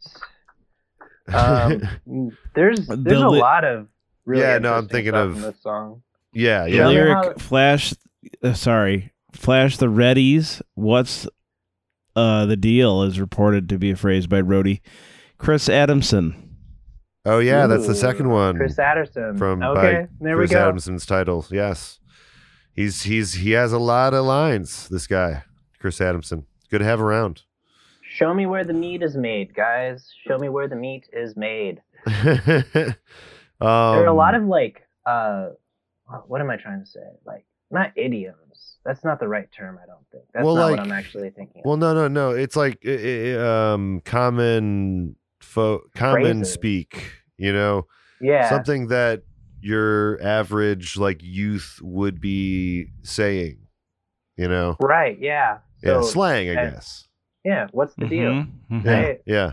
Um, 1.33 1.81
there's 2.55 2.87
The 2.87 2.97
there's 2.97 3.23
a 3.23 3.29
li- 3.31 3.41
lot 3.41 3.65
of 3.65 3.89
really 4.27 4.43
Yeah, 4.43 4.59
no, 4.59 4.75
I'm 4.75 4.89
thinking 4.89 5.15
of- 5.15 5.37
in 5.37 5.41
this 5.43 5.63
song. 5.63 6.03
yeah 6.35 6.67
yeah 6.67 6.77
Show 6.83 6.89
me 6.89 6.95
lyric 6.95 7.15
how- 7.25 7.33
flash 7.39 7.95
uh, 8.43 8.53
sorry 8.53 9.11
flash 9.33 9.79
the 9.79 9.87
readies 9.87 10.61
what's 10.75 11.27
uh 12.15 12.45
the 12.45 12.57
deal 12.59 13.03
is 13.05 13.19
reported 13.19 13.71
to 13.71 13.79
be 13.79 13.91
a 13.93 13.97
phrase 13.97 14.27
by 14.27 14.43
Rhodey 14.43 14.81
Chris 15.39 15.69
Adamson 15.71 16.57
oh 17.25 17.39
yeah 17.39 17.67
that's 17.67 17.87
the 17.87 17.95
second 17.95 18.29
one 18.29 18.57
Chris 18.57 18.79
Adamson 18.79 19.37
from 19.39 19.63
okay, 19.63 20.03
by 20.03 20.09
there 20.21 20.37
Chris 20.37 20.51
we 20.51 20.55
go. 20.57 20.61
Adamson's 20.63 21.07
title. 21.07 21.47
yes 21.51 22.01
he's 22.75 23.05
he's 23.05 23.33
he 23.35 23.53
has 23.53 23.73
a 23.73 23.79
lot 23.79 24.13
of 24.13 24.27
lines 24.27 24.89
this 24.91 25.07
guy 25.07 25.43
Chris 25.85 26.01
Adamson 26.01 26.47
good 26.71 26.79
to 26.79 26.85
have 26.87 26.99
around 26.99 27.43
Show 28.17 28.33
me 28.33 28.47
where 28.47 28.65
the 28.65 28.73
meat 28.73 29.03
is 29.03 29.17
made, 29.19 29.55
guys. 29.55 30.11
Show 30.27 30.39
me 30.39 30.49
where 30.49 30.67
the 30.67 30.77
meat 30.77 31.07
is 31.13 31.37
made. 31.37 31.83
um, 32.07 32.15
there 32.71 32.97
are 33.61 34.07
a 34.07 34.15
lot 34.15 34.35
of 34.35 34.45
like, 34.45 34.87
uh, 35.05 35.49
what 36.27 36.41
am 36.41 36.49
I 36.49 36.57
trying 36.57 36.81
to 36.81 36.87
say? 36.87 37.01
Like, 37.27 37.45
not 37.71 37.93
idioms. 37.97 38.77
That's 38.85 39.05
not 39.05 39.21
the 39.21 39.29
right 39.29 39.51
term. 39.53 39.79
I 39.83 39.87
don't 39.87 40.07
think. 40.11 40.25
That's 40.33 40.45
Well, 40.45 40.55
not 40.55 40.71
like- 40.71 40.79
what 40.79 40.81
I'm 40.87 40.93
actually 40.93 41.29
thinking. 41.31 41.61
of. 41.63 41.67
Well, 41.67 41.77
no, 41.77 41.93
no, 41.93 42.09
no. 42.09 42.31
It's 42.31 42.57
like 42.57 42.87
um, 42.87 44.01
common 44.07 45.17
fo- 45.41 45.83
common 45.95 46.23
Phrases. 46.39 46.53
speak. 46.53 47.11
You 47.37 47.53
know, 47.53 47.87
yeah, 48.23 48.49
something 48.49 48.89
that 48.89 49.23
your 49.61 50.23
average 50.23 50.97
like 50.97 51.21
youth 51.23 51.79
would 51.83 52.21
be 52.23 52.87
saying. 53.03 53.59
You 54.37 54.49
know, 54.49 54.77
right. 54.81 55.17
Yeah. 55.21 55.59
Yeah, 55.85 56.01
So, 56.01 56.07
slang, 56.07 56.49
I 56.51 56.55
uh, 56.55 56.71
guess. 56.71 57.07
yeah. 57.45 57.69
What's 57.73 57.95
the 57.95 58.07
deal? 58.07 58.31
Mhm, 58.33 58.49
mhm. 58.71 58.85
Yeah, 58.85 58.93
Right. 59.03 59.21
yeah. 59.27 59.53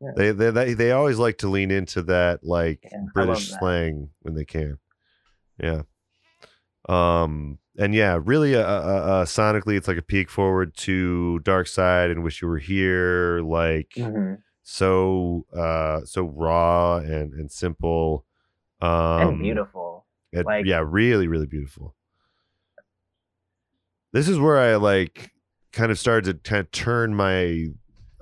Yeah. 0.00 0.10
They, 0.16 0.30
they 0.32 0.50
they 0.50 0.74
they 0.74 0.90
always 0.92 1.18
like 1.18 1.38
to 1.38 1.48
lean 1.48 1.70
into 1.70 2.02
that 2.02 2.44
like 2.44 2.80
Yeah, 2.92 2.98
British 3.14 3.50
that. 3.50 3.58
slang 3.60 4.10
when 4.20 4.34
they 4.34 4.44
can. 4.44 4.78
Yeah. 5.62 5.82
Um 6.88 7.58
and 7.78 7.94
yeah, 7.94 8.20
really 8.22 8.54
uh, 8.54 8.60
uh, 8.60 8.62
uh 8.64 9.24
sonically 9.24 9.76
it's 9.76 9.88
like 9.88 9.96
a 9.96 10.02
peek 10.02 10.28
forward 10.30 10.74
to 10.78 11.38
Dark 11.40 11.66
Side 11.66 12.10
and 12.10 12.22
Wish 12.22 12.42
You 12.42 12.48
Were 12.48 12.58
Here 12.58 13.40
like 13.40 13.92
Mhm. 13.96 14.38
so 14.62 15.46
uh 15.56 16.04
so 16.04 16.24
raw 16.24 16.96
and 16.98 17.32
and 17.32 17.50
simple 17.50 18.26
um 18.82 18.90
and 19.28 19.38
beautiful. 19.42 20.04
and- 20.32 20.44
like- 20.44 20.66
yeah, 20.66 20.82
really 20.84 21.28
really 21.28 21.46
beautiful. 21.46 21.94
This 24.12 24.28
is 24.28 24.38
where 24.38 24.58
I 24.58 24.76
like 24.76 25.32
kind 25.74 25.90
of 25.90 25.98
started 25.98 26.44
to 26.44 26.48
kind 26.50 26.60
of 26.60 26.70
turn 26.70 27.14
my 27.14 27.66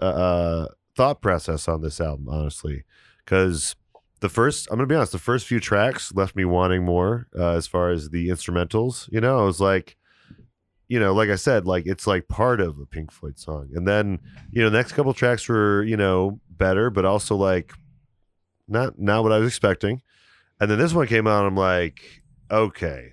uh, 0.00 0.04
uh 0.04 0.66
thought 0.96 1.20
process 1.20 1.68
on 1.68 1.80
this 1.80 2.00
album 2.00 2.28
honestly. 2.28 2.84
Because 3.24 3.76
the 4.20 4.28
first 4.28 4.68
i'm 4.70 4.76
gonna 4.76 4.86
be 4.86 4.94
honest 4.94 5.12
the 5.12 5.18
first 5.18 5.46
few 5.46 5.60
tracks 5.60 6.12
left 6.14 6.36
me 6.36 6.44
wanting 6.44 6.84
more 6.84 7.26
uh, 7.36 7.54
as 7.54 7.66
far 7.66 7.90
as 7.90 8.10
the 8.10 8.28
instrumentals 8.28 9.10
you 9.12 9.20
know? 9.20 9.38
I 9.40 9.44
was 9.44 9.60
like 9.60 9.96
you 10.88 11.00
know 11.00 11.12
like 11.12 11.30
i 11.30 11.36
said 11.36 11.66
like 11.66 11.86
it's 11.86 12.06
like 12.06 12.28
part 12.28 12.60
of 12.60 12.78
a 12.78 12.86
pink 12.86 13.10
floyd 13.12 13.38
song. 13.38 13.68
And 13.74 13.86
then 13.86 14.20
you 14.50 14.62
know 14.62 14.70
the 14.70 14.76
next 14.76 14.92
couple 14.92 15.12
tracks 15.14 15.48
were 15.48 15.82
you 15.82 15.96
know 15.96 16.40
better 16.50 16.90
but 16.90 17.04
also 17.04 17.36
like 17.36 17.72
not 18.68 18.98
not 18.98 19.22
what 19.22 19.32
i 19.32 19.38
was 19.38 19.48
expecting. 19.48 20.02
And 20.60 20.70
then 20.70 20.78
this 20.78 20.94
one 20.94 21.06
came 21.06 21.26
out 21.26 21.44
i'm 21.44 21.56
like 21.56 22.22
okay 22.50 23.12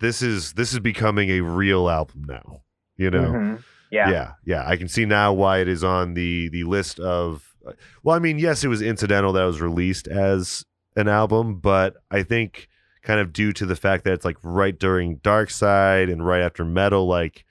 this 0.00 0.22
is 0.22 0.52
this 0.54 0.72
is 0.72 0.78
becoming 0.78 1.30
a 1.30 1.40
real 1.40 1.88
album 1.88 2.24
now 2.26 2.62
you 2.98 3.10
know 3.10 3.32
Mhm. 3.32 3.64
Yeah. 3.90 4.10
yeah, 4.10 4.32
yeah. 4.44 4.68
I 4.68 4.76
can 4.76 4.86
see 4.88 5.06
now 5.06 5.32
why 5.32 5.60
it 5.60 5.68
is 5.68 5.82
on 5.82 6.12
the 6.12 6.48
the 6.50 6.64
list 6.64 7.00
of. 7.00 7.54
Well, 8.02 8.14
I 8.14 8.18
mean, 8.18 8.38
yes, 8.38 8.62
it 8.64 8.68
was 8.68 8.82
incidental 8.82 9.32
that 9.32 9.42
it 9.42 9.46
was 9.46 9.60
released 9.62 10.08
as 10.08 10.64
an 10.96 11.08
album, 11.08 11.58
but 11.60 11.94
I 12.10 12.22
think 12.22 12.68
kind 13.02 13.18
of 13.20 13.32
due 13.32 13.52
to 13.54 13.64
the 13.64 13.76
fact 13.76 14.04
that 14.04 14.12
it's 14.12 14.24
like 14.26 14.36
right 14.42 14.78
during 14.78 15.16
Dark 15.16 15.48
Side 15.48 16.10
and 16.10 16.26
right 16.26 16.42
after 16.42 16.64
Meddle, 16.66 17.06
like 17.06 17.44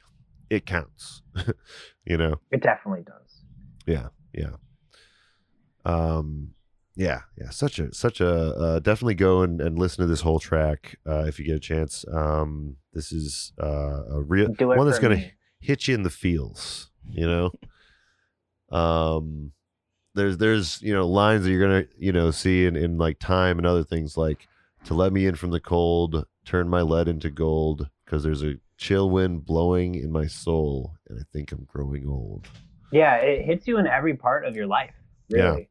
it 0.50 0.66
counts. 0.68 1.24
you 2.06 2.18
know. 2.18 2.36
It 2.52 2.62
definitely 2.62 3.04
does. 3.04 3.44
Yeah, 3.88 4.08
yeah. 4.34 4.58
Um, 5.86 6.52
yeah, 6.96 7.22
yeah. 7.38 7.50
Such 7.50 7.80
a 7.80 7.94
such 7.94 8.22
a 8.22 8.30
uh, 8.56 8.80
definitely 8.80 9.16
go 9.16 9.42
and, 9.42 9.62
and 9.62 9.78
listen 9.78 10.02
to 10.04 10.08
this 10.08 10.22
whole 10.22 10.40
track 10.40 10.98
uh, 11.08 11.26
if 11.28 11.40
you 11.40 11.46
get 11.46 11.56
a 11.56 11.60
chance. 11.60 12.06
Um, 12.12 12.78
this 12.94 13.12
is 13.12 13.54
uh, 13.62 14.04
a 14.10 14.22
real 14.22 14.48
one 14.60 14.86
that's 14.88 15.00
gonna 15.00 15.16
me. 15.18 15.34
Hit 15.60 15.88
you 15.88 15.96
in 15.96 16.04
the 16.04 16.10
feels. 16.10 16.90
You 17.10 17.28
know. 17.28 17.52
um, 18.78 19.52
there's 20.16 20.38
there's 20.38 20.82
you 20.82 20.94
know 20.94 21.08
lines 21.08 21.44
that 21.44 21.52
you're 21.52 21.62
gonna 21.62 21.86
you 21.98 22.12
know 22.12 22.32
see 22.32 22.66
in 22.66 22.76
in 22.76 22.98
like 22.98 23.20
time 23.20 23.58
and 23.60 23.68
other 23.68 23.84
things 23.84 24.18
like 24.18 24.48
to 24.86 24.94
let 24.94 25.14
me 25.14 25.26
in 25.26 25.36
from 25.36 25.52
the 25.52 25.60
cold, 25.60 26.26
turn 26.46 26.68
my 26.70 26.82
lead 26.82 27.08
into 27.08 27.30
gold 27.30 27.90
because 28.06 28.24
there's 28.24 28.44
a 28.44 28.56
chill 28.78 29.10
wind 29.10 29.46
blowing 29.46 29.96
in 29.96 30.12
my 30.12 30.26
soul 30.28 30.94
and 31.10 31.20
I 31.20 31.24
think 31.34 31.52
I'm 31.52 31.66
growing 31.66 32.08
old. 32.08 32.48
Yeah, 32.92 33.16
it 33.18 33.46
hits 33.46 33.68
you 33.68 33.78
in 33.80 33.88
every 33.88 34.16
part 34.16 34.46
of 34.46 34.56
your 34.56 34.68
life, 34.68 34.94
Yeah. 35.30 35.50
really. 35.50 35.70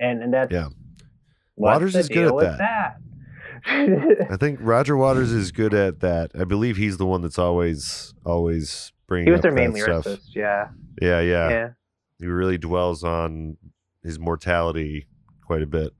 And 0.00 0.22
and 0.22 0.32
that's 0.32 0.52
Yeah. 0.52 0.68
Waters 1.56 1.96
is 1.96 2.08
good 2.08 2.28
at 2.28 2.34
with 2.34 2.58
that. 2.58 2.98
I 3.66 4.36
think 4.38 4.60
Roger 4.62 4.96
Waters 4.96 5.32
is 5.32 5.50
good 5.50 5.74
at 5.74 5.98
that. 6.00 6.30
I 6.38 6.44
believe 6.44 6.76
he's 6.76 6.98
the 6.98 7.06
one 7.06 7.20
that's 7.22 7.38
always 7.38 8.14
always 8.24 8.92
bringing. 9.08 9.26
he 9.26 9.32
was 9.32 9.40
their 9.40 9.52
main 9.52 9.72
that 9.72 9.80
stuff. 9.82 10.04
lyricist. 10.04 10.34
Yeah. 10.34 10.68
Yeah, 11.02 11.20
yeah, 11.20 11.48
yeah. 11.50 11.68
He 12.18 12.26
really 12.26 12.58
dwells 12.58 13.02
on 13.04 13.56
his 14.02 14.18
mortality 14.18 15.06
quite 15.46 15.62
a 15.62 15.66
bit. 15.66 15.92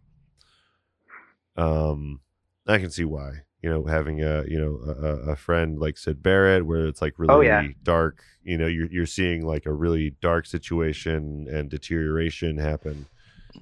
Um, 1.57 2.21
I 2.67 2.79
can 2.79 2.91
see 2.91 3.05
why. 3.05 3.43
You 3.63 3.71
know, 3.71 3.87
having 3.87 4.23
a 4.23 4.45
you 4.47 4.59
know 4.61 4.79
a, 4.87 5.31
a- 5.33 5.37
friend 5.37 5.79
like 5.81 5.99
Syd 5.99 6.23
Barrett, 6.23 6.65
where 6.65 6.87
it's 6.87 7.03
like 7.03 7.19
really 7.19 7.35
Oh, 7.35 7.41
yeah. 7.41 7.67
dark. 7.83 8.23
You 8.45 8.57
know, 8.57 8.69
you're 8.69 8.87
you're 8.91 9.07
seeing 9.07 9.45
like 9.45 9.67
a 9.67 9.73
really 9.73 10.15
dark 10.23 10.47
situation 10.47 11.49
and 11.51 11.69
deterioration 11.69 12.57
happen. 12.59 13.07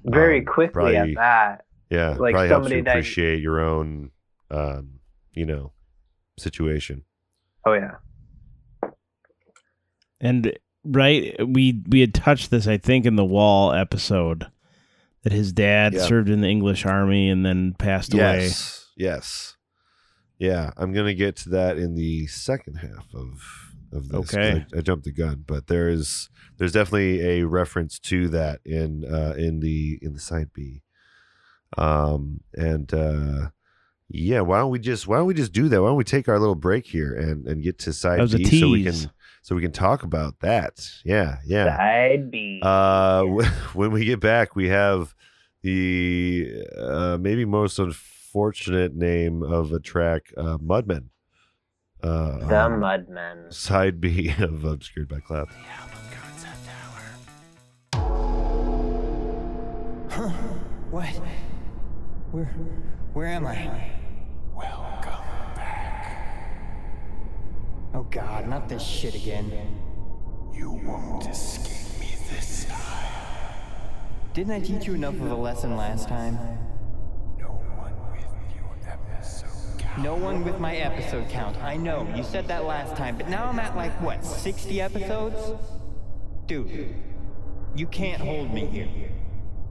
Very 0.05 0.39
Um, 0.39 0.45
quickly 0.45 0.73
probably- 0.73 0.97
at 0.97 1.15
that. 1.15 1.65
Yeah, 1.89 2.09
Like 2.09 2.33
probably 2.33 2.47
helps 2.49 2.49
you 2.49 2.49
somebody 2.49 2.81
that- 2.81 2.91
appreciate 2.91 3.41
your 3.41 3.59
own, 3.61 4.11
um, 4.51 4.99
you 5.31 5.45
know, 5.47 5.71
situation. 6.37 7.03
Oh 7.65 7.73
yeah. 7.73 7.95
And 10.19 10.57
right, 10.83 11.35
we 11.47 11.81
we 11.87 12.01
had 12.01 12.13
touched 12.13 12.49
this, 12.51 12.67
I 12.67 12.77
think, 12.77 13.05
in 13.05 13.15
the 13.15 13.25
Wall 13.25 13.71
episode 13.73 14.47
that 15.23 15.33
his 15.33 15.51
dad 15.51 15.93
Yeah. 15.93 16.05
served 16.05 16.29
in 16.29 16.41
the 16.41 16.47
English 16.47 16.85
Army 16.85 17.29
and 17.29 17.45
then 17.45 17.73
passed 17.77 18.13
away. 18.13 18.43
Yes, 18.43 18.87
yes, 18.95 19.55
yeah. 20.39 20.71
I'm 20.77 20.93
gonna 20.93 21.13
get 21.13 21.35
to 21.37 21.49
that 21.49 21.77
in 21.77 21.95
the 21.95 22.27
second 22.27 22.75
half 22.75 23.07
of 23.13 23.41
of 23.91 24.09
this. 24.09 24.33
Okay. 24.33 24.65
I, 24.73 24.77
I 24.79 24.81
jumped 24.81 25.05
the 25.05 25.11
gun, 25.13 25.43
but 25.45 25.67
there 25.67 25.89
is 25.89 26.29
there's 26.57 26.71
definitely 26.73 27.21
a 27.21 27.43
reference 27.45 27.99
to 27.99 28.27
that 28.29 28.59
in 28.65 29.05
uh, 29.05 29.33
in 29.37 29.59
the 29.59 29.99
in 30.01 30.13
the 30.13 30.19
side 30.19 30.49
B. 30.53 30.81
Um 31.77 32.41
and 32.53 32.91
uh 32.93 33.49
yeah, 34.09 34.39
why 34.39 34.59
don't 34.59 34.71
we 34.71 34.79
just 34.79 35.05
why 35.07 35.17
don't 35.17 35.25
we 35.27 35.33
just 35.33 35.51
do 35.51 35.67
that? 35.67 35.81
Why 35.81 35.89
don't 35.89 35.97
we 35.97 36.03
take 36.05 36.29
our 36.29 36.39
little 36.39 36.55
break 36.55 36.85
here 36.87 37.13
and 37.13 37.45
and 37.45 37.61
get 37.61 37.77
to 37.79 37.93
side 37.93 38.19
That 38.19 38.23
was 38.23 38.33
a 38.35 38.37
B 38.37 38.59
so 38.61 38.69
we 38.69 38.83
can 38.85 39.11
so 39.47 39.55
we 39.55 39.61
can 39.61 39.71
talk 39.71 40.03
about 40.03 40.41
that. 40.41 40.85
Yeah, 41.05 41.37
yeah. 41.45 41.77
Side 41.77 42.29
B. 42.29 42.59
Uh, 42.61 43.23
when 43.73 43.91
we 43.91 44.03
get 44.03 44.19
back, 44.19 44.57
we 44.57 44.67
have 44.67 45.15
the 45.61 46.65
uh, 46.77 47.17
maybe 47.17 47.45
most 47.45 47.79
unfortunate 47.79 48.93
name 48.93 49.43
of 49.43 49.71
a 49.71 49.79
track, 49.79 50.33
uh, 50.35 50.57
Mudmen. 50.57 51.05
Uh, 52.03 52.45
the 52.45 52.61
um, 52.61 52.81
Mudmen. 52.81 53.53
Side 53.53 54.01
B 54.01 54.33
of 54.39 54.65
Obscured 54.65 55.07
by 55.07 55.21
Cloud. 55.21 55.47
What? 60.91 61.21
Where 62.31 62.45
where 63.13 63.27
am 63.27 63.47
I? 63.47 63.91
Welcome 64.53 65.55
back. 65.55 65.87
Oh 67.97 68.03
god, 68.11 68.47
not 68.47 68.69
this 68.69 68.83
shit 68.83 69.15
again. 69.15 69.51
You 70.53 70.69
won't 70.69 71.25
escape 71.25 71.99
me 71.99 72.15
this 72.29 72.65
time. 72.69 73.53
Didn't 74.35 74.53
I 74.53 74.59
teach 74.59 74.85
you 74.85 74.93
enough 74.93 75.15
of 75.15 75.31
a 75.31 75.35
lesson 75.35 75.75
last 75.75 76.07
time? 76.07 76.37
No 77.39 77.47
one 77.47 78.11
with 78.11 78.55
your 78.55 78.77
episode 78.87 79.79
count. 79.79 80.03
No 80.03 80.13
one 80.13 80.45
with 80.45 80.59
my 80.59 80.75
episode 80.75 81.27
count. 81.29 81.57
I 81.57 81.75
know, 81.75 82.07
you 82.15 82.21
said 82.21 82.47
that 82.49 82.65
last 82.65 82.95
time, 82.95 83.17
but 83.17 83.29
now 83.29 83.45
I'm 83.45 83.57
at 83.57 83.75
like 83.75 83.99
what, 83.99 84.23
60 84.23 84.79
episodes? 84.79 85.59
Dude, 86.45 86.93
you 87.75 87.87
can't 87.87 88.21
hold 88.21 88.53
me 88.53 88.67
here. 88.67 88.89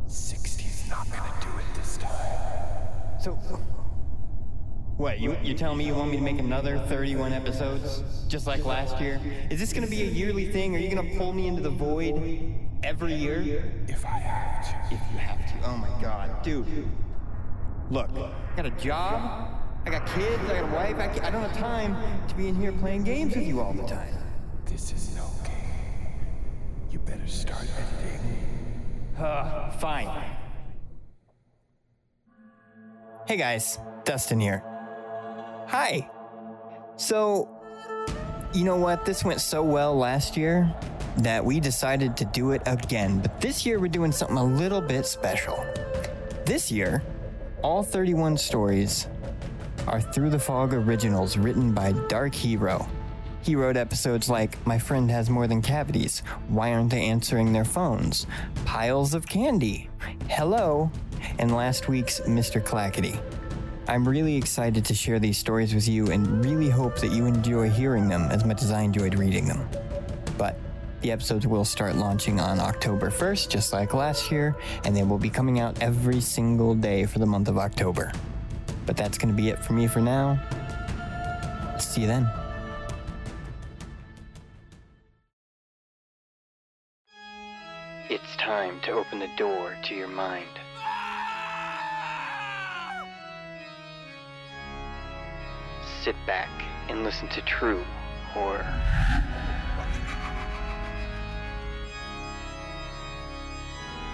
60's 0.09 0.89
not 0.91 1.09
gonna 1.13 1.33
do 1.41 1.59
it 1.61 1.77
this 1.77 1.97
time. 1.99 3.21
So 3.21 3.39
what, 4.97 5.21
you 5.21 5.37
you 5.43 5.53
telling 5.55 5.77
me 5.77 5.87
you 5.87 5.95
want 5.95 6.11
me 6.11 6.17
to 6.17 6.23
make 6.23 6.39
another 6.39 6.79
31 6.79 7.33
episodes 7.33 8.03
just 8.29 8.47
like 8.47 8.65
last 8.65 8.99
year? 9.01 9.21
Is 9.51 9.61
this 9.61 9.73
going 9.73 9.85
to 9.85 9.91
be 9.91 10.03
a 10.03 10.07
yearly 10.07 10.51
thing? 10.51 10.75
Are 10.75 10.79
you 10.79 10.95
going 10.95 11.11
to 11.11 11.19
pull 11.19 11.33
me 11.33 11.49
into 11.49 11.63
the 11.63 11.71
void 11.71 12.55
every 12.83 13.15
year? 13.15 13.65
If 13.89 14.05
I 14.07 14.19
have 14.19 14.65
to. 14.65 14.95
If 14.95 15.01
you 15.13 15.19
have 15.19 15.39
to. 15.47 15.69
Oh 15.69 15.77
my 15.77 15.91
god, 16.01 16.43
dude. 16.43 16.89
Look, 17.91 18.09
I 18.11 18.57
got 18.57 18.67
a 18.67 18.71
job, 18.71 19.51
I 19.85 19.91
got 19.91 20.07
kids, 20.07 20.43
I 20.45 20.61
got 20.61 20.65
a 20.65 20.75
wife, 20.75 20.97
I, 20.97 21.27
I 21.27 21.31
don't 21.31 21.43
have 21.43 21.57
time 21.57 21.97
to 22.29 22.35
be 22.35 22.49
in 22.49 22.57
here 22.57 22.73
playing 22.73 23.05
games 23.05 23.37
with 23.37 23.47
you 23.47 23.61
all 23.61 23.73
the 23.73 23.87
time. 23.87 24.15
This 24.65 24.93
is 24.93 25.15
no 25.15 25.25
game. 25.45 25.53
You 26.91 26.99
better 27.01 27.27
start 27.29 27.63
editing. 27.63 29.15
Uh, 29.19 29.71
fine. 29.73 30.11
Hey 33.29 33.37
guys, 33.37 33.79
Dustin 34.05 34.41
here. 34.41 34.76
Hi. 35.69 36.09
So, 36.97 37.49
you 38.55 38.65
know 38.65 38.77
what? 38.77 39.05
This 39.05 39.25
went 39.25 39.41
so 39.41 39.65
well 39.65 39.97
last 39.97 40.37
year 40.37 40.73
that 41.19 41.45
we 41.45 41.59
decided 41.59 42.17
to 42.19 42.25
do 42.27 42.53
it 42.53 42.63
again. 42.67 43.19
But 43.19 43.41
this 43.41 43.67
year 43.67 43.81
we're 43.81 43.89
doing 43.89 44.13
something 44.13 44.37
a 44.37 44.45
little 44.45 44.81
bit 44.81 45.07
special. 45.07 45.65
This 46.45 46.71
year, 46.71 47.03
all 47.63 47.83
31 47.83 48.37
stories 48.37 49.09
are 49.89 50.01
Through 50.01 50.31
the 50.31 50.39
Fog 50.39 50.73
originals 50.73 51.37
written 51.37 51.73
by 51.73 51.93
Dark 52.09 52.35
Hero. 52.35 52.89
He 53.43 53.57
wrote 53.57 53.77
episodes 53.77 54.29
like 54.29 54.65
My 54.67 54.79
Friend 54.79 55.11
Has 55.11 55.31
More 55.31 55.49
Than 55.49 55.63
Cavities, 55.63 56.21
Why 56.49 56.73
Aren't 56.73 56.91
They 56.91 57.07
Answering 57.07 57.53
Their 57.53 57.65
Phones, 57.65 58.27
Piles 58.65 59.15
of 59.15 59.27
Candy, 59.27 59.89
Hello, 60.29 60.91
and 61.41 61.55
last 61.55 61.89
week's 61.89 62.21
Mr. 62.21 62.65
Clackety. 62.65 63.19
I'm 63.89 64.07
really 64.07 64.35
excited 64.35 64.85
to 64.87 64.95
share 64.95 65.21
these 65.21 65.39
stories 65.39 65.73
with 65.73 65.87
you 65.87 66.11
and 66.11 66.45
really 66.45 66.69
hope 66.69 66.97
that 66.97 67.13
you 67.13 67.27
enjoy 67.27 67.71
hearing 67.71 68.09
them 68.09 68.23
as 68.33 68.45
much 68.45 68.63
as 68.63 68.73
I 68.73 68.81
enjoyed 68.81 69.17
reading 69.17 69.47
them. 69.47 69.69
But 70.37 70.59
the 71.03 71.13
episodes 71.13 71.47
will 71.47 71.65
start 71.65 71.95
launching 71.95 72.41
on 72.41 72.59
October 72.59 73.11
1st, 73.11 73.49
just 73.49 73.73
like 73.73 73.95
last 73.95 74.33
year, 74.33 74.57
and 74.85 74.97
they 74.97 75.05
will 75.05 75.19
be 75.19 75.31
coming 75.31 75.61
out 75.61 75.81
every 75.81 76.21
single 76.21 76.75
day 76.75 77.07
for 77.07 77.21
the 77.21 77.27
month 77.27 77.47
of 77.47 77.59
October. 77.59 78.11
But 78.87 78.97
that's 78.97 79.19
going 79.19 79.29
to 79.29 79.41
be 79.41 79.51
it 79.51 79.65
for 79.65 79.73
me 79.73 79.87
for 79.87 80.01
now. 80.01 80.41
See 81.79 82.01
you 82.01 82.09
then. 82.09 82.29
It's 88.11 88.37
time 88.37 88.81
to 88.81 88.93
open 88.93 89.21
the 89.21 89.31
door 89.37 89.77
to 89.85 89.95
your 89.95 90.09
mind. 90.09 90.49
Sit 96.07 96.15
back 96.25 96.49
and 96.89 97.03
listen 97.03 97.27
to 97.31 97.41
true 97.41 97.83
horror. 98.29 98.65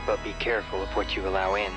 But 0.07 0.25
be 0.25 0.33
careful 0.41 0.83
of 0.83 0.89
what 0.97 1.15
you 1.15 1.29
allow 1.29 1.55
in. 1.55 1.71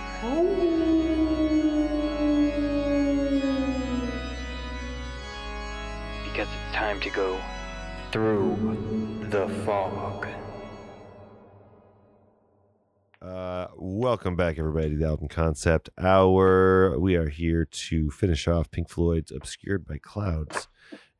Because 6.23 6.47
it's 6.47 6.73
time 6.73 7.01
to 7.01 7.09
go 7.09 7.37
through 8.13 9.19
the 9.29 9.49
fog. 9.65 10.27
Welcome 13.85 14.35
back, 14.35 14.57
everybody, 14.57 14.89
to 14.89 14.95
the 14.95 15.05
album 15.05 15.27
concept 15.27 15.91
hour. 15.99 16.97
We 16.99 17.15
are 17.15 17.29
here 17.29 17.65
to 17.65 18.09
finish 18.09 18.47
off 18.47 18.71
Pink 18.71 18.89
Floyd's 18.89 19.31
"Obscured 19.31 19.85
by 19.85 19.99
Clouds," 19.99 20.67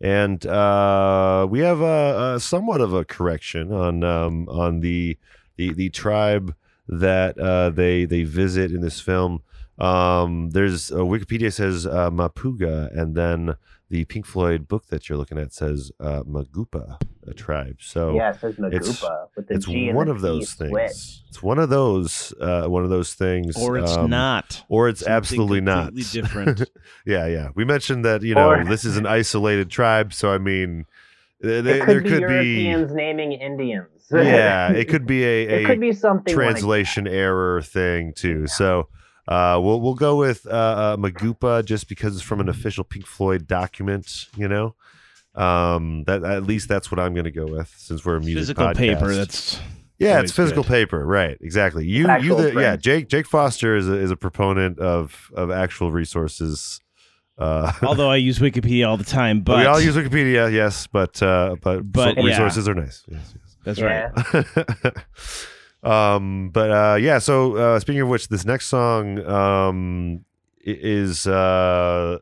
and 0.01 0.43
uh, 0.47 1.45
we 1.47 1.59
have 1.59 1.82
a, 1.82 2.34
a 2.36 2.39
somewhat 2.39 2.82
of 2.82 2.91
a 2.91 3.05
correction 3.05 3.72
on 3.72 4.03
um, 4.03 4.49
on 4.49 4.80
the 4.80 5.18
the 5.57 5.74
the 5.74 5.89
tribe 5.91 6.55
that 6.88 7.38
uh, 7.38 7.70
they 7.70 8.05
they 8.05 8.24
visit 8.24 8.72
in 8.72 8.82
this 8.82 8.99
film. 8.99 9.43
Um, 9.78 10.49
there's 10.49 10.91
uh, 10.91 10.97
Wikipedia 10.97 11.53
says 11.53 11.86
uh, 11.86 12.09
Mapuga, 12.09 12.89
and 12.97 13.13
then 13.16 13.57
the 13.89 14.05
Pink 14.05 14.26
Floyd 14.26 14.68
book 14.68 14.88
that 14.88 15.07
you're 15.07 15.20
looking 15.20 15.38
at 15.38 15.53
says 15.53 15.91
uh, 15.99 16.24
Magupa, 16.24 16.99
a 17.28 17.34
tribe. 17.34 17.78
So 17.82 18.15
yeah, 18.15 18.32
it 18.32 18.39
says 18.39 18.55
it's- 18.71 19.03
with 19.36 19.47
the 19.47 19.55
it's 19.55 19.65
G 19.65 19.88
and 19.88 19.95
one 19.97 20.07
the 20.07 20.13
of 20.13 20.21
those 20.21 20.49
split. 20.49 20.71
things. 20.71 21.23
It's 21.30 21.43
one 21.43 21.59
of 21.59 21.69
those 21.69 22.34
uh, 22.39 22.67
one 22.67 22.84
of 22.84 22.89
those 22.89 23.13
things, 23.13 23.55
Or 23.57 23.78
it's 23.78 23.91
um, 23.97 24.09
not. 24.09 24.63
or 24.69 24.88
it's 24.89 25.01
Something 25.01 25.13
absolutely 25.15 25.61
not 25.61 25.93
different. 25.95 26.69
yeah, 27.05 27.28
yeah. 27.28 27.49
We 27.55 27.65
mentioned 27.65 28.05
that 28.05 28.21
you 28.21 28.36
know 28.36 28.51
Or- 28.51 28.63
this 28.63 28.86
is 28.86 28.95
an 28.97 29.05
isolated 29.05 29.69
tribe, 29.69 30.13
so 30.13 30.32
I 30.34 30.38
mean, 30.38 30.86
th- 31.41 31.65
It 31.65 31.82
could 31.82 31.88
there 31.89 32.01
be 32.01 32.09
could 32.09 32.19
Europeans 32.21 32.93
naming 32.93 33.34
Indians. 33.34 33.89
yeah, 34.13 34.71
it 34.71 34.86
could 34.86 35.05
be 35.05 35.23
a, 35.23 35.47
it 35.47 35.63
a 35.63 35.65
could 35.65 35.80
be 35.80 35.91
something 35.91 36.34
like 36.36 36.45
translation 36.45 37.07
error 37.07 37.61
thing 37.61 38.13
too. 38.13 38.45
So 38.47 38.88
uh, 39.28 39.59
we'll 39.61 39.82
we'll 39.82 39.95
go 39.95 40.15
with 40.15 40.45
uh, 40.45 40.49
uh, 40.51 40.97
Magupa 40.97 41.65
just 41.65 41.89
because 41.89 42.13
it's 42.15 42.23
from 42.23 42.39
an 42.39 42.47
official 42.47 42.84
Pink 42.84 43.07
Floyd 43.07 43.47
document. 43.47 44.28
You 44.38 44.47
know, 44.47 44.76
um, 45.36 46.04
that 46.06 46.24
at 46.24 46.44
least 46.44 46.68
that's 46.70 46.90
what 46.92 47.00
I'm 47.00 47.14
going 47.14 47.26
to 47.26 47.32
go 47.32 47.46
with 47.46 47.74
since 47.78 48.04
we're 48.06 48.18
a 48.18 48.22
music 48.22 48.58
Physical 48.58 48.68
podcast. 48.68 48.76
paper. 48.78 49.14
That's 49.14 49.60
yeah, 49.98 50.20
it's 50.20 50.32
physical 50.32 50.64
good. 50.64 50.70
paper, 50.70 51.06
right? 51.06 51.38
Exactly. 51.42 51.86
You 51.86 52.12
you 52.20 52.36
the, 52.36 52.54
yeah. 52.60 52.76
Jake 52.76 53.08
Jake 53.08 53.28
Foster 53.28 53.76
is 53.76 53.88
a, 53.88 53.94
is 53.94 54.12
a 54.12 54.18
proponent 54.18 54.80
of 54.80 55.32
of 55.36 55.52
actual 55.52 55.92
resources. 55.92 56.82
Uh, 57.38 57.72
although 57.84 58.10
I 58.10 58.18
use 58.18 58.40
Wikipedia 58.40 58.88
all 58.88 58.98
the 58.98 59.04
time, 59.04 59.42
but 59.42 59.58
we 59.58 59.66
all 59.66 59.80
use 59.82 59.96
Wikipedia, 59.96 60.52
yes, 60.52 60.88
but 60.88 61.22
uh, 61.22 61.56
but, 61.62 61.92
But, 61.92 62.16
so- 62.16 62.22
yeah. 62.22 62.28
resources 62.28 62.68
are 62.68 62.74
nice. 62.74 63.04
Yes, 63.08 63.34
that's 63.64 63.80
yeah. 63.80 64.12
right. 64.16 64.46
yes. 64.84 65.48
um, 65.84 66.50
but 66.54 66.72
uh, 66.72 66.96
yeah. 66.96 67.20
So 67.20 67.56
uh, 67.56 67.80
speaking 67.80 68.02
of 68.02 68.08
which, 68.10 68.28
this 68.28 68.46
next 68.46 68.68
song 68.68 69.20
um, 69.26 70.26
is, 70.62 71.28
uh, 71.28 72.20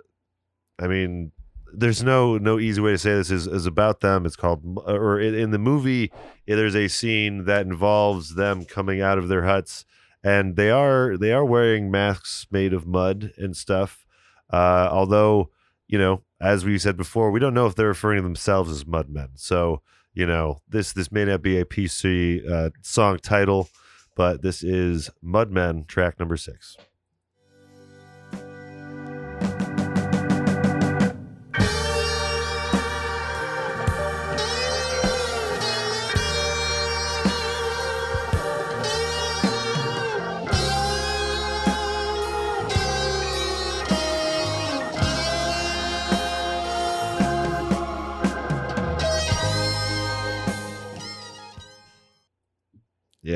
I 0.80 0.88
mean, 0.88 1.32
there's 1.74 2.04
no 2.04 2.38
no 2.38 2.60
easy 2.60 2.80
way 2.82 2.92
to 2.92 2.98
say 2.98 3.14
this 3.14 3.32
is 3.32 3.48
is 3.48 3.66
about 3.66 4.02
them. 4.02 4.26
It's 4.26 4.36
called, 4.36 4.62
or 4.86 5.20
in, 5.20 5.52
the 5.52 5.60
movie, 5.60 6.12
there's 6.46 6.76
a 6.76 6.88
scene 6.88 7.46
that 7.46 7.66
involves 7.66 8.36
them 8.36 8.66
coming 8.66 9.02
out 9.02 9.18
of 9.18 9.28
their 9.28 9.44
huts, 9.44 9.86
and 10.24 10.56
they 10.56 10.70
are 10.70 11.18
they 11.18 11.32
are 11.32 11.46
wearing 11.46 11.92
masks 11.92 12.48
made 12.52 12.74
of 12.74 12.86
mud 12.86 13.32
and 13.38 13.58
stuff. 13.58 14.06
Uh, 14.52 14.88
although, 14.92 15.50
you 15.88 15.98
know, 15.98 16.22
as 16.40 16.64
we 16.64 16.78
said 16.78 16.96
before, 16.96 17.32
we 17.32 17.40
don't 17.40 17.54
know 17.54 17.66
if 17.66 17.76
they're 17.76 17.88
referring 17.88 18.18
to 18.18 18.24
themselves 18.24 18.72
as 18.72 18.84
mudmen. 18.84 19.30
So, 19.36 19.82
you 20.14 20.26
know, 20.26 20.60
this 20.68 20.94
this 20.94 21.12
may 21.12 21.26
not 21.26 21.42
be 21.42 21.58
a 21.60 21.66
PC 21.66 22.50
uh, 22.50 22.70
song 22.82 23.18
title, 23.18 23.70
but 24.16 24.42
this 24.42 24.64
is 24.64 25.10
Mudmen, 25.24 25.88
track 25.88 26.20
number 26.20 26.38
six. 26.38 26.78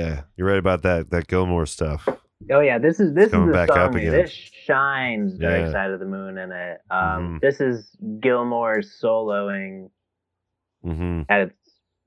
Yeah, 0.08 0.22
you're 0.36 0.47
right 0.47 0.58
about 0.60 0.84
that 0.84 1.10
that 1.12 1.28
Gilmour 1.28 1.66
stuff. 1.68 2.08
Oh 2.51 2.60
yeah, 2.60 2.78
this 2.78 2.99
is 2.99 3.14
this 3.14 3.26
is 3.28 3.32
coming 3.32 3.47
the 3.47 3.53
back 3.53 3.70
up 3.72 3.93
song. 3.93 3.95
again. 3.95 4.12
This 4.12 4.32
shines 4.32 5.38
Dark 5.38 5.60
Yeah. 5.66 5.72
Side 5.72 5.91
of 5.91 5.99
the 5.99 6.05
Moon 6.05 6.38
in 6.38 6.51
it. 6.51 6.80
Um, 6.89 7.38
Mhm. 7.38 7.41
This 7.41 7.60
is 7.62 7.95
Gilmour's 8.20 8.99
soloing 9.01 9.89
hmm 10.84 11.22
at 11.30 11.41
its 11.41 11.55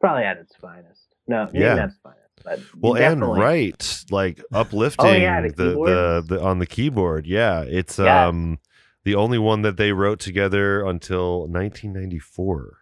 probably 0.00 0.24
at 0.24 0.36
its 0.38 0.54
finest. 0.56 1.14
No, 1.26 1.48
Yeah. 1.52 1.74
not 1.74 1.88
its 1.88 1.96
finest, 2.02 2.40
but 2.44 2.60
Well, 2.80 2.96
and 2.96 3.20
right, 3.22 4.04
like 4.10 4.40
uplifting 4.52 5.06
Oh, 5.06 5.12
yeah, 5.12 5.42
the 5.42 5.48
the, 5.50 5.64
the, 5.72 6.24
the 6.36 6.42
on 6.42 6.58
the 6.60 6.66
keyboard. 6.66 7.26
Yeah, 7.26 7.62
it's 7.62 7.98
Yes. 7.98 8.28
um 8.28 8.58
the 9.04 9.14
only 9.16 9.38
one 9.38 9.62
that 9.62 9.76
they 9.78 9.92
wrote 9.92 10.20
together 10.20 10.84
until 10.84 11.48
1994. 11.48 12.78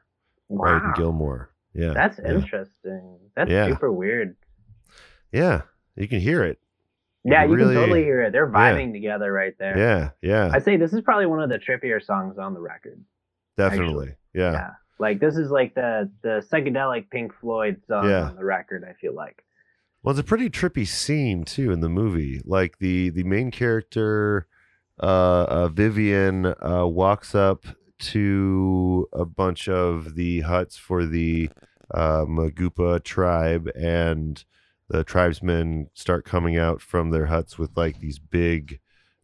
Right, 0.50 0.82
Wow, 0.82 0.92
Gilmour. 0.96 1.48
Yeah, 1.74 1.92
that's 1.94 2.18
yeah. 2.18 2.32
interesting. 2.34 3.18
That's 3.36 3.50
Yeah. 3.50 3.68
super 3.68 3.92
weird. 3.92 4.36
Yeah, 5.32 5.62
you 5.96 6.08
can 6.08 6.20
hear 6.20 6.44
it. 6.44 6.58
You 7.24 7.32
Yeah, 7.32 7.44
you 7.44 7.54
really- 7.54 7.74
can 7.74 7.82
totally 7.82 8.04
hear 8.04 8.22
it. 8.22 8.32
They're 8.32 8.50
yeah. 8.50 8.72
vibing 8.74 8.92
together 8.92 9.32
right 9.32 9.54
there. 9.58 9.76
Yeah, 9.76 10.10
yeah, 10.22 10.50
I'd 10.52 10.62
say 10.64 10.76
this 10.76 10.92
is 10.92 11.00
probably 11.00 11.26
one 11.26 11.42
of 11.42 11.48
the 11.50 11.58
trippier 11.58 12.02
songs 12.02 12.38
on 12.38 12.54
the 12.54 12.60
record. 12.60 13.00
definitely. 13.56 14.14
Yeah. 14.34 14.52
Yeah. 14.52 14.70
Like 15.00 15.18
this 15.20 15.36
is 15.36 15.50
like 15.50 15.74
the 15.74 16.10
the 16.22 16.44
psychedelic 16.50 17.10
Pink 17.10 17.32
Floyd 17.40 17.80
song 17.86 18.08
Yeah. 18.08 18.28
on 18.28 18.36
the 18.36 18.44
record, 18.44 18.84
I 18.88 18.92
feel 18.94 19.14
like. 19.14 19.44
Well, 20.02 20.12
it's 20.12 20.20
a 20.20 20.24
pretty 20.24 20.48
trippy 20.48 20.86
scene 20.86 21.44
too 21.44 21.72
in 21.72 21.80
the 21.80 21.88
movie. 21.88 22.40
Like 22.44 22.78
the 22.78 23.10
the 23.10 23.24
main 23.24 23.50
character, 23.50 24.46
uh, 25.00 25.44
uh 25.48 25.68
Vivian, 25.68 26.46
uh, 26.46 26.86
walks 26.86 27.34
up 27.34 27.64
to 27.98 29.08
a 29.12 29.24
bunch 29.24 29.68
of 29.68 30.14
the 30.14 30.40
huts 30.42 30.76
for 30.76 31.04
the 31.04 31.50
uh, 31.92 32.24
Magupa 32.26 33.02
tribe, 33.02 33.68
and 33.74 34.44
the 34.88 35.04
tribesmen 35.04 35.90
start 35.94 36.24
coming 36.24 36.56
out 36.56 36.80
from 36.80 37.10
their 37.10 37.26
huts 37.26 37.58
with 37.58 37.70
like 37.76 38.00
these 38.00 38.18
big, 38.18 38.80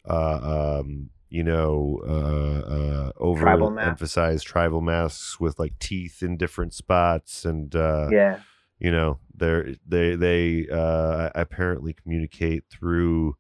uh, 0.09 0.81
um, 0.81 1.11
you 1.31 1.43
know, 1.43 2.01
uh, 2.07 3.21
uh, 3.21 3.37
Tribal 3.37 3.71
masks. 3.71 4.03
overemphasized 4.03 4.45
tribal 4.45 4.81
masks 4.81 5.41
with 5.41 5.59
like 5.59 5.79
teeth 5.79 6.23
in 6.23 6.37
different 6.37 6.75
spots, 6.75 7.45
and 7.45 7.75
uh, 7.75 8.09
yeah. 8.11 8.41
you 8.79 8.91
know 8.91 9.19
they're 9.35 9.75
they 9.87 10.15
they 10.15 10.69
uh 10.71 11.31
apparently 11.35 11.93
communicate 11.93 12.65
through 12.71 13.37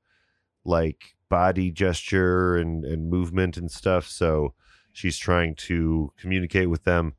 like 0.64 1.14
body 1.29 1.70
gesture 1.70 2.57
and 2.57 2.85
and 2.85 3.11
movement 3.11 3.57
and 3.57 3.70
stuff 3.70 4.07
so 4.07 4.55
she's 4.93 5.18
trying 5.18 5.55
to 5.55 6.12
communicate 6.18 6.70
with 6.70 6.85
them 6.85 7.14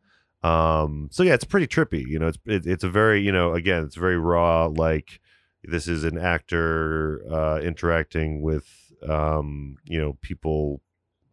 um 0.45 1.07
so 1.11 1.23
yeah 1.23 1.33
it's 1.33 1.43
pretty 1.43 1.65
trippy 1.67 2.05
you 2.05 2.19
know 2.19 2.27
it's 2.27 2.37
it, 2.45 2.65
it's 2.67 2.83
a 2.83 2.89
very 2.89 3.21
you 3.21 3.31
know 3.31 3.53
again 3.53 3.83
it's 3.83 3.95
very 3.95 4.17
raw 4.17 4.65
like 4.65 5.19
this 5.63 5.87
is 5.87 6.03
an 6.03 6.17
actor 6.17 7.21
uh 7.31 7.59
interacting 7.61 8.41
with 8.41 8.93
um 9.07 9.77
you 9.85 9.99
know 9.99 10.13
people 10.21 10.81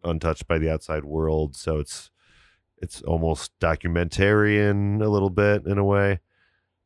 untouched 0.04 0.46
by 0.48 0.56
the 0.58 0.70
outside 0.72 1.04
world 1.04 1.54
so 1.54 1.78
it's 1.78 2.10
it's 2.78 3.02
almost 3.02 3.52
documentarian 3.60 5.02
a 5.04 5.08
little 5.08 5.30
bit 5.30 5.66
in 5.66 5.76
a 5.78 5.84
way 5.84 6.20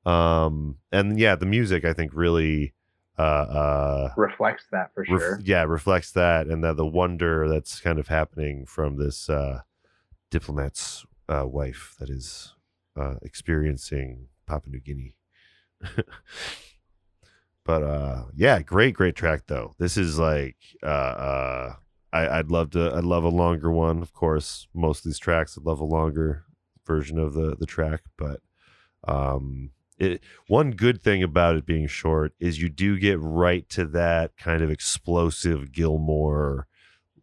um 0.04 0.76
and 0.90 1.18
yeah 1.18 1.36
the 1.36 1.46
music 1.46 1.84
i 1.84 1.92
think 1.92 2.12
really 2.12 2.74
uh 3.18 3.22
uh 3.22 4.08
Reflects 4.16 4.64
that 4.72 4.92
for 4.94 5.06
ref- 5.08 5.20
sure. 5.20 5.40
yeah 5.44 5.62
reflects 5.62 6.10
that 6.12 6.48
and 6.48 6.64
that 6.64 6.76
the 6.76 6.86
wonder 6.86 7.48
that's 7.48 7.80
kind 7.80 7.98
of 7.98 8.08
happening 8.08 8.66
from 8.66 8.96
this 8.96 9.30
uh 9.30 9.60
diplomat's 10.30 11.06
uh 11.28 11.46
wife 11.46 11.94
that 11.98 12.08
is 12.10 12.54
uh 12.96 13.14
experiencing 13.22 14.28
papua 14.46 14.72
new 14.72 14.80
guinea 14.80 15.16
but 17.64 17.82
uh 17.82 18.24
yeah 18.34 18.60
great 18.60 18.94
great 18.94 19.14
track 19.16 19.42
though 19.46 19.74
this 19.78 19.96
is 19.96 20.18
like 20.18 20.56
uh 20.82 20.86
uh 20.86 21.74
I, 22.12 22.38
I'd 22.38 22.50
love 22.50 22.70
to 22.70 22.92
I'd 22.94 23.04
love 23.04 23.24
a 23.24 23.28
longer 23.28 23.70
one, 23.70 24.00
of 24.00 24.12
course. 24.12 24.68
Most 24.74 25.00
of 25.00 25.04
these 25.04 25.18
tracks 25.18 25.56
I'd 25.56 25.64
love 25.64 25.80
a 25.80 25.84
longer 25.84 26.44
version 26.86 27.18
of 27.18 27.34
the 27.34 27.56
the 27.56 27.66
track, 27.66 28.02
but 28.16 28.40
um 29.06 29.70
it 29.98 30.22
one 30.46 30.72
good 30.72 31.02
thing 31.02 31.22
about 31.22 31.56
it 31.56 31.66
being 31.66 31.86
short 31.86 32.32
is 32.38 32.60
you 32.60 32.68
do 32.68 32.98
get 32.98 33.18
right 33.20 33.68
to 33.70 33.84
that 33.86 34.36
kind 34.36 34.62
of 34.62 34.70
explosive 34.70 35.72
Gilmour 35.72 36.66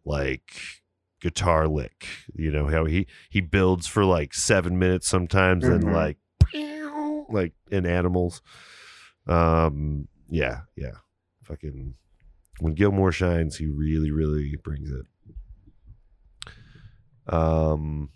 like 0.04 0.82
guitar 1.24 1.66
lick. 1.66 2.06
You 2.34 2.50
know 2.50 2.66
how 2.66 2.84
he 2.84 3.06
he 3.30 3.40
builds 3.40 3.86
for 3.86 4.04
like 4.04 4.34
seven 4.34 4.78
minutes 4.78 5.08
sometimes 5.08 5.64
and 5.64 5.82
Mhm. 5.84 5.92
like 5.94 6.18
like 7.30 7.54
in 7.70 7.86
animals. 7.86 8.42
Um 9.26 10.08
yeah, 10.28 10.60
yeah. 10.76 10.96
Fucking 11.44 11.94
when 12.60 12.74
Gilmour 12.74 13.10
shines, 13.10 13.56
he 13.56 13.66
really, 13.66 14.10
really 14.10 14.54
brings 14.62 14.90
it. 14.90 15.06
Um 17.26 18.10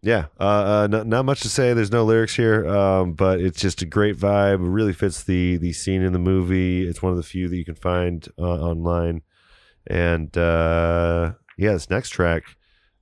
yeah, 0.00 0.26
uh, 0.40 0.44
uh 0.84 0.86
not, 0.90 1.06
not 1.06 1.24
much 1.24 1.40
to 1.40 1.48
say. 1.48 1.74
There's 1.74 1.90
no 1.92 2.04
lyrics 2.04 2.36
here, 2.36 2.66
um, 2.68 3.12
but 3.14 3.40
it's 3.40 3.60
just 3.60 3.82
a 3.82 3.86
great 3.86 4.16
vibe. 4.16 4.64
It 4.64 4.70
really 4.70 4.92
fits 4.92 5.22
the 5.24 5.56
the 5.58 5.72
scene 5.72 6.02
in 6.02 6.12
the 6.12 6.18
movie. 6.20 6.86
It's 6.88 7.02
one 7.02 7.10
of 7.10 7.16
the 7.18 7.22
few 7.24 7.48
that 7.48 7.56
you 7.56 7.64
can 7.64 7.74
find 7.74 8.26
uh, 8.38 8.42
online. 8.42 9.22
And 9.88 10.36
uh, 10.38 11.32
yeah, 11.58 11.72
this 11.72 11.90
next 11.90 12.10
track, 12.10 12.44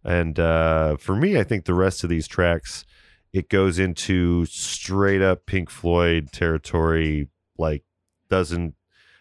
And 0.02 0.40
uh, 0.40 0.96
for 0.96 1.14
me, 1.14 1.38
I 1.38 1.44
think 1.44 1.64
the 1.64 1.74
rest 1.74 2.02
of 2.02 2.10
these 2.10 2.26
tracks, 2.26 2.84
it 3.32 3.48
goes 3.50 3.78
into 3.78 4.46
straight 4.46 5.20
up 5.20 5.46
Pink 5.46 5.68
Floyd 5.70 6.32
territory. 6.32 7.28
Like, 7.58 7.84
doesn't 8.28 8.74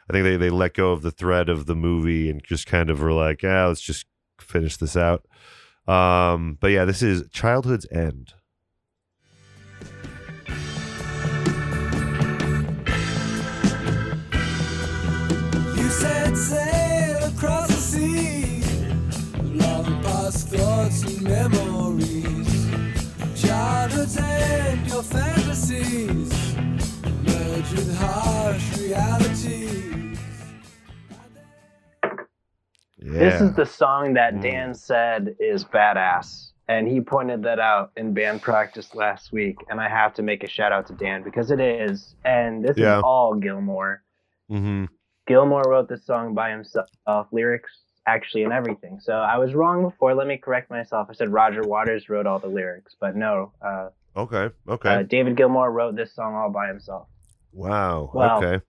I 0.10 0.14
think 0.14 0.24
they 0.24 0.38
they 0.38 0.50
let 0.50 0.74
go 0.74 0.92
of 0.92 1.02
the 1.02 1.12
thread 1.12 1.50
of 1.50 1.66
the 1.66 1.76
movie 1.76 2.30
and 2.30 2.44
just 2.44 2.68
kind 2.68 2.90
of 2.90 3.02
were 3.02 3.12
like, 3.12 3.42
ah, 3.44 3.68
let's 3.68 3.82
just 3.82 4.06
finish 4.40 4.78
this 4.78 4.96
out. 4.96 5.26
Um, 5.88 6.58
but 6.62 6.68
yeah, 6.68 6.86
this 6.86 7.02
is 7.02 7.28
Childhood's 7.32 7.88
End. 7.92 8.34
You 15.76 15.90
said 15.90 16.38
sail 16.38 16.75
Yeah. 33.06 33.20
This 33.20 33.42
is 33.42 33.54
the 33.56 33.66
song 33.66 34.14
that 34.16 34.34
Mm. 34.36 34.42
Dan 34.42 34.74
said 34.74 35.36
is 35.40 35.64
badass. 35.64 36.52
And 36.68 36.88
he 36.88 37.00
pointed 37.00 37.44
that 37.44 37.60
out 37.60 37.92
in 37.96 38.14
band 38.16 38.42
practice 38.42 38.96
last 38.96 39.32
week. 39.32 39.58
And 39.70 39.80
I 39.80 39.88
have 39.88 40.16
to 40.16 40.24
make 40.24 40.44
a 40.44 40.48
shout 40.48 40.72
out 40.72 40.88
to 40.88 40.94
Dan 40.94 41.22
because 41.22 41.52
it 41.52 41.60
is. 41.60 42.16
And 42.26 42.64
this 42.66 42.76
Yeah. 42.78 42.98
is 42.98 43.04
all 43.04 43.36
Gilmour. 43.36 44.02
hmm 44.50 44.86
Gilmour 45.28 45.64
wrote 45.70 45.88
this 45.90 46.06
song 46.06 46.34
by 46.34 46.50
himself, 46.52 46.88
lyrics 47.32 47.72
actually 48.08 48.44
and 48.44 48.54
everything. 48.54 49.00
So 49.00 49.14
I 49.14 49.38
was 49.38 49.54
wrong 49.56 49.84
before. 49.84 50.14
Let 50.16 50.28
me 50.28 50.38
correct 50.38 50.70
myself. 50.70 51.08
I 51.10 51.14
said 51.14 51.32
Roger 51.32 51.62
Waters 51.64 52.10
wrote 52.10 52.26
all 52.28 52.40
the 52.40 52.48
lyrics, 52.48 52.96
but 53.00 53.16
no. 53.16 53.54
Uh, 53.62 53.90
Okay. 54.18 54.50
Okay. 54.68 54.90
uh, 54.90 55.04
David 55.04 55.36
Gilmour 55.36 55.72
wrote 55.72 55.96
this 55.96 56.14
song 56.16 56.36
all 56.36 56.50
by 56.52 56.68
himself. 56.68 57.08
wow. 57.52 58.10
well, 58.14 58.38
okay. 58.44 58.64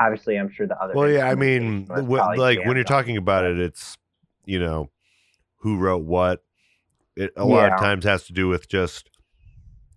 Obviously, 0.00 0.36
I'm 0.36 0.50
sure 0.50 0.66
the 0.66 0.80
other. 0.80 0.94
Well, 0.94 1.08
yeah. 1.10 1.28
I 1.28 1.34
mean, 1.34 1.86
probably 1.86 2.38
like 2.38 2.64
when 2.64 2.76
you're 2.76 2.84
talking 2.84 3.16
about 3.16 3.44
it, 3.44 3.58
it's 3.58 3.96
you 4.44 4.58
know 4.58 4.90
who 5.60 5.76
wrote 5.78 6.04
what. 6.04 6.42
It 7.16 7.32
a 7.36 7.44
lot 7.44 7.66
Yeah. 7.66 7.74
of 7.74 7.80
times 7.80 8.04
has 8.04 8.24
to 8.26 8.32
do 8.32 8.46
with 8.48 8.68
just 8.68 9.10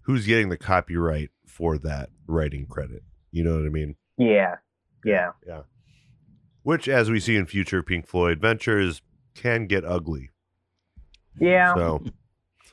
who's 0.02 0.26
getting 0.26 0.50
the 0.50 0.58
copyright 0.58 1.30
for 1.48 1.78
that 1.78 2.10
writing 2.26 2.66
credit. 2.66 3.04
You 3.32 3.44
know 3.44 3.56
what 3.56 3.66
I 3.66 3.70
mean? 3.70 3.96
Yeah. 4.18 4.56
Yeah, 5.04 5.32
yeah. 5.48 5.62
Which, 6.64 6.88
as 6.88 7.10
we 7.10 7.20
see 7.20 7.36
in 7.36 7.46
future 7.48 7.82
Pink 7.82 8.08
Floyd 8.08 8.40
ventures, 8.40 9.02
can 9.34 9.66
get 9.66 9.84
ugly. 9.84 10.30
Yeah, 11.40 11.74
So 11.74 12.04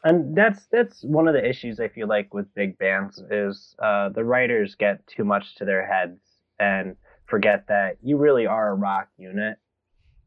and 0.05 0.37
that's 0.37 0.66
that's 0.66 1.03
one 1.05 1.29
of 1.29 1.35
the 1.35 1.47
issues 1.49 1.81
I 1.81 1.89
feel 1.89 2.07
like 2.09 2.35
with 2.35 2.53
big 2.55 2.76
bands 2.79 3.22
is 3.31 3.74
uh, 3.83 4.11
the 4.11 4.24
writers 4.24 4.74
get 4.74 5.07
too 5.07 5.24
much 5.24 5.55
to 5.57 5.64
their 5.64 5.87
heads 5.87 6.20
and 6.59 6.97
forget 7.29 7.66
that 7.68 7.99
you 8.03 8.16
really 8.16 8.47
are 8.47 8.70
a 8.70 8.74
rock 8.74 9.09
unit, 9.16 9.59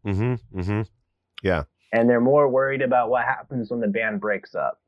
mm-hmm, 0.06 0.60
mm-hmm. 0.60 0.82
Yeah. 1.44 1.64
And 1.94 2.10
they're 2.10 2.22
more 2.22 2.48
worried 2.48 2.82
about 2.82 3.10
what 3.10 3.26
happens 3.26 3.70
when 3.70 3.82
the 3.82 3.88
band 3.88 4.22
breaks 4.22 4.56
up, 4.56 4.80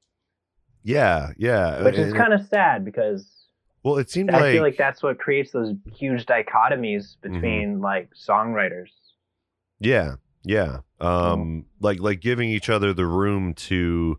Yeah, 0.84 1.32
yeah. 1.38 1.84
which 1.84 1.96
is 1.98 2.14
kind 2.14 2.32
of 2.34 2.46
sad 2.48 2.86
because 2.86 3.30
well. 3.84 3.98
It 3.98 4.10
seemed 4.10 4.30
I 4.32 4.40
like, 4.40 4.54
feel 4.54 4.64
like 4.64 4.78
that's 4.78 5.04
what 5.04 5.20
creates 5.20 5.52
those 5.52 5.74
huge 5.94 6.26
dichotomies 6.26 7.18
between 7.22 7.82
like 7.82 8.10
songwriters. 8.16 8.88
yeah, 9.80 10.16
yeah. 10.46 10.80
Um, 11.02 11.66
like 11.82 12.00
like 12.00 12.22
giving 12.22 12.48
each 12.50 12.70
other 12.70 12.94
the 12.94 13.06
room 13.06 13.54
to, 13.56 14.18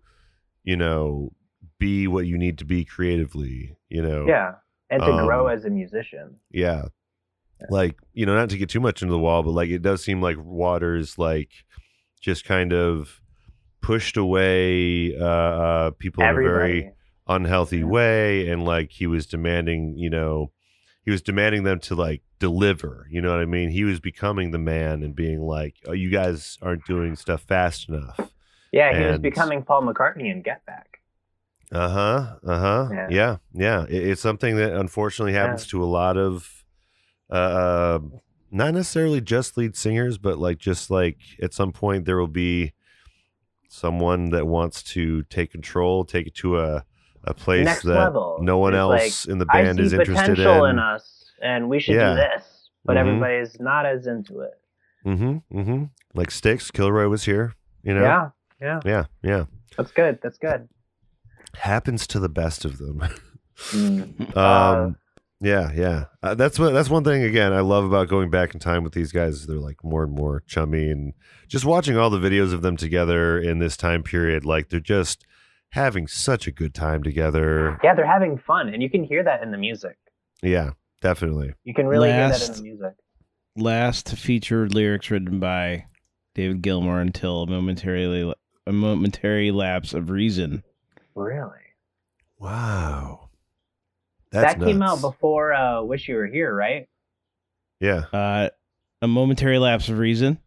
you 0.65 0.77
know, 0.77 1.33
be 1.79 2.07
what 2.07 2.27
you 2.27 2.37
need 2.37 2.59
to 2.59 2.67
be 2.67 2.85
creatively. 2.85 3.77
You 3.89 4.03
know. 4.03 4.27
Yeah, 4.27 4.57
and 4.91 5.01
to 5.01 5.11
grow 5.25 5.49
Um, 5.49 5.55
as 5.57 5.65
a 5.65 5.71
musician. 5.71 6.37
Yeah. 6.51 6.89
Like, 7.71 7.97
you 8.13 8.27
know, 8.27 8.35
not 8.35 8.51
to 8.51 8.59
get 8.59 8.69
too 8.69 8.81
much 8.81 9.03
into 9.03 9.13
the 9.13 9.19
wall, 9.19 9.43
but 9.43 9.51
like 9.53 9.71
it 9.71 9.83
does 9.83 10.03
seem 10.05 10.21
like 10.21 10.37
Waters 10.39 11.19
like 11.19 11.51
just 12.21 12.45
kind 12.45 12.73
of 12.73 13.21
pushed 13.81 14.17
away 14.17 15.15
uh, 15.17 15.25
uh 15.25 15.91
people 15.99 16.23
in 16.25 16.31
a 16.31 16.35
very 16.35 16.93
unhealthy 17.29 17.79
Yeah. 17.79 17.85
way 17.85 18.49
and 18.49 18.65
like 18.65 18.91
he 18.93 19.07
was 19.07 19.27
demanding, 19.27 19.97
you 19.99 20.09
know, 20.11 20.53
he 21.05 21.11
was 21.11 21.21
demanding 21.23 21.65
them 21.65 21.81
to 21.81 21.95
like 21.95 22.23
deliver, 22.39 23.07
you 23.11 23.21
know 23.21 23.31
what 23.31 23.41
I 23.41 23.45
mean? 23.45 23.69
He 23.71 23.85
was 23.85 24.01
becoming 24.01 24.51
the 24.53 24.59
man 24.59 25.03
and 25.03 25.15
being 25.15 25.41
like, 25.41 25.77
"Oh, 25.87 25.93
you 25.93 26.11
guys 26.11 26.59
aren't 26.63 26.85
doing 26.87 27.15
stuff 27.17 27.43
fast 27.43 27.89
enough." 27.91 28.31
Yeah, 28.73 28.99
he 28.99 29.05
was 29.07 29.19
becoming 29.19 29.63
Paul 29.63 29.83
McCartney 29.83 30.31
in 30.31 30.41
Get 30.43 30.65
Back. 30.67 30.99
Uh-huh. 31.73 32.37
Uh-huh. 32.47 32.89
Yeah. 32.93 33.07
Yeah. 33.11 33.37
Yeah. 33.53 33.85
It- 33.89 34.09
it's 34.11 34.21
something 34.21 34.57
that 34.57 34.73
unfortunately 34.73 35.33
happens 35.33 35.67
to 35.69 35.83
a 35.83 35.87
lot 35.87 36.17
of 36.17 36.64
uh 37.35 37.99
not 38.51 38.73
necessarily 38.75 39.21
just 39.21 39.57
lead 39.57 39.75
singers, 39.77 40.17
but 40.19 40.39
like 40.39 40.59
just 40.59 40.91
like 40.91 41.19
at 41.43 41.53
some 41.53 41.73
point 41.73 42.05
there 42.05 42.17
will 42.17 42.29
be 42.29 42.73
someone 43.69 44.31
that 44.31 44.47
wants 44.47 44.83
to 44.83 45.23
take 45.25 45.51
control, 45.51 46.05
take 46.05 46.27
it 46.29 46.35
to 46.37 46.59
a 46.61 46.85
a 47.27 47.33
place 47.35 47.65
Next 47.65 47.83
that 47.85 47.95
level. 47.95 48.39
no 48.43 48.59
one 48.59 48.75
It's 48.75 48.79
else 48.79 49.27
like, 49.27 49.33
in 49.33 49.39
the 49.39 49.47
band 49.47 49.81
is 49.81 49.93
interested 49.95 50.39
in. 50.39 50.47
in 50.47 50.79
us, 50.79 51.25
and 51.43 51.69
we 51.71 51.81
should 51.81 51.95
Yeah. 51.97 52.11
do 52.11 52.17
this. 52.17 52.69
But 52.85 52.97
Mhm. 52.97 53.01
everybody's 53.01 53.59
not 53.59 53.87
as 53.87 54.07
into 54.07 54.41
it. 54.41 54.53
Mm-hmm. 55.07 55.59
Mm-hmm. 55.59 55.85
Like 56.15 56.31
Styx, 56.31 56.71
Kilroy 56.71 57.09
was 57.09 57.25
here, 57.25 57.55
you 57.83 57.95
know? 57.95 58.03
Yeah, 58.03 58.29
yeah, 58.61 58.81
Yeah, 58.85 59.05
yeah. 59.23 59.45
that's 59.77 59.91
good. 59.91 60.19
That's 60.23 60.37
good. 60.37 60.69
Happens 61.55 62.07
to 62.09 62.21
the 62.21 62.29
best 62.29 62.65
of 62.65 62.79
them. 62.79 63.03
Mm. 63.71 64.37
Um, 64.37 64.97
yeah, 65.45 65.71
yeah. 65.75 66.05
Uh, 66.23 66.35
that's 66.35 66.59
what 66.59 66.73
that's 66.73 66.89
one 66.91 67.05
thing 67.05 67.23
again 67.23 67.53
I 67.53 67.61
love 67.61 67.85
about 67.85 68.09
going 68.09 68.31
back 68.31 68.55
in 68.55 68.61
time 68.61 68.83
with 68.83 68.93
these 68.95 69.13
guys. 69.13 69.47
They're 69.47 69.57
like 69.59 69.83
more 69.85 70.03
and 70.05 70.13
more 70.15 70.43
chummy, 70.47 70.91
and 70.91 71.13
just 71.49 71.65
watching 71.65 71.97
all 71.97 72.11
the 72.11 72.19
videos 72.19 72.53
of 72.53 72.63
them 72.63 72.77
together 72.77 73.39
in 73.39 73.59
this 73.59 73.77
time 73.77 74.03
period. 74.03 74.45
Like 74.45 74.69
they're 74.71 74.81
just 74.81 75.25
having 75.71 76.07
such 76.07 76.47
a 76.47 76.53
good 76.53 76.75
time 76.75 77.03
together. 77.03 77.79
yeah, 77.83 77.95
they're 77.95 78.07
having 78.07 78.39
fun, 78.39 78.69
and 78.69 78.83
you 78.83 78.89
can 78.91 79.05
hear 79.05 79.23
that 79.25 79.43
in 79.43 79.51
the 79.51 79.59
music. 79.59 79.97
Yeah, 80.43 80.71
definitely. 81.03 81.55
You 81.65 81.75
can 81.75 81.87
really 81.87 82.09
hear 82.11 82.29
that 82.29 82.41
in 82.41 82.49
Last- 82.49 82.57
the 82.57 82.63
music. 82.63 82.95
Last 83.57 84.17
featured 84.17 84.75
lyrics 84.75 85.11
written 85.11 85.39
by 85.39 85.87
David 86.35 86.63
Gilmour 86.63 87.01
until 87.01 87.43
a 87.43 87.47
momentary 87.47 88.33
a 88.67 88.73
momentary 88.73 89.51
lapse 89.53 89.95
of 89.95 90.11
reason. 90.11 90.65
Really, 91.15 91.59
Wow, 92.39 93.29
that's 94.43 94.59
that 94.59 94.65
came 94.65 94.83
out 94.83 95.01
before 95.01 95.53
uh, 95.55 95.83
"Wish 95.83 96.09
You 96.09 96.17
Were 96.17 96.27
Here," 96.27 96.55
right? 96.55 96.89
Yeah, 97.81 98.05
Uh, 98.13 98.49
a 99.03 99.09
momentary 99.09 99.59
lapse 99.59 99.89
of 99.89 99.99
reason. 99.99 100.39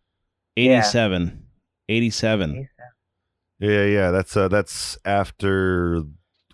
Yeah. 0.56 0.80
87. 0.80 1.44
87. 1.90 2.68
yeah, 3.60 3.84
yeah. 3.86 4.12
That's 4.12 4.36
uh, 4.36 4.48
that's 4.48 4.98
after 5.06 6.02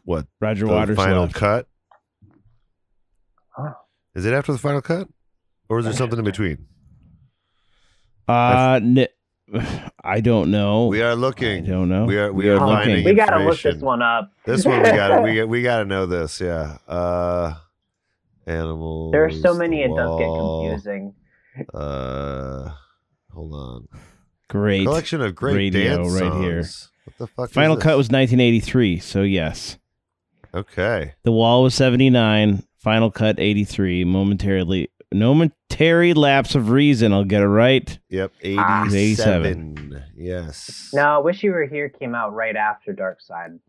what 0.04 0.28
Roger 0.42 0.66
the 0.68 0.74
Waters 0.74 0.98
final 0.98 1.22
left. 1.24 1.36
cut. 1.36 1.68
Oh. 3.58 3.74
Is 4.16 4.26
it 4.26 4.34
after 4.34 4.52
the 4.52 4.58
final 4.58 4.82
cut, 4.82 5.08
or 5.70 5.80
is 5.80 5.86
there 5.86 5.94
something 5.94 6.20
in 6.20 6.26
between? 6.26 6.68
Uh, 8.28 8.80
n- 8.82 9.08
I 10.04 10.20
don't 10.22 10.51
know. 10.51 10.88
We 10.88 11.01
are 11.01 11.16
looking. 11.16 11.47
I 11.47 11.51
looking. 11.58 11.66
don't 11.72 11.89
know. 11.89 12.06
We 12.06 12.18
are 12.18 12.32
we 12.34 12.49
are 12.49 12.54
looking. 12.60 12.68
finding. 12.68 13.06
We 13.06 13.14
gotta 13.14 13.43
look 13.43 13.62
this 13.62 13.82
one 13.82 14.01
up. 14.01 14.32
This 14.45 14.66
one 14.66 14.82
we 14.82 14.89
got 14.89 15.16
to 15.16 15.22
we 15.22 15.43
we 15.45 15.62
got 15.62 15.80
to 15.80 15.86
know 15.86 16.06
this. 16.06 16.41
Yeah. 16.41 16.78
Uh 16.88 17.56
animals. 18.45 19.12
There 19.12 19.26
are 19.26 19.32
so 19.32 19.54
many; 19.54 19.84
it 19.84 19.89
the 19.89 19.95
does 19.95 20.20
get 20.20 20.28
confusing. 20.28 21.14
Uh 21.74 22.74
hold 23.32 23.54
on. 23.54 23.88
Great. 24.49 24.86
Collection 24.86 25.22
of 25.22 25.36
great 25.36 25.56
radio 25.56 25.97
dance 25.97 26.22
right 26.22 26.34
here. 26.41 26.64
songs. 26.64 26.91
What 27.06 27.18
the 27.18 27.28
fuck? 27.28 27.49
is 27.49 27.54
Final 27.54 27.76
this? 27.76 27.84
cut 27.84 27.97
was 27.97 28.10
1983, 28.10 28.99
so 28.99 29.22
yes. 29.24 29.78
Okay. 30.54 31.14
The 31.24 31.32
Wall 31.32 31.64
was 31.64 31.74
79, 31.74 32.64
Final 32.78 33.10
Cut 33.10 33.39
83, 33.39 34.04
momentarily 34.04 34.89
momentary 35.14 36.14
lapse 36.14 36.55
of 36.55 36.70
reason, 36.70 37.14
I'll 37.14 37.24
get 37.24 37.41
it 37.41 37.47
right. 37.47 37.97
Yep. 38.09 38.32
Ah. 38.57 38.86
87. 38.86 40.03
Yes. 40.16 40.91
No, 40.93 41.22
"Wish 41.22 41.43
You 41.43 41.51
Were 41.51 41.66
Here" 41.66 41.89
came 41.89 42.16
out 42.16 42.34
right 42.34 42.55
after 42.55 42.93
"Dark 42.93 43.22
Side," 43.22 43.59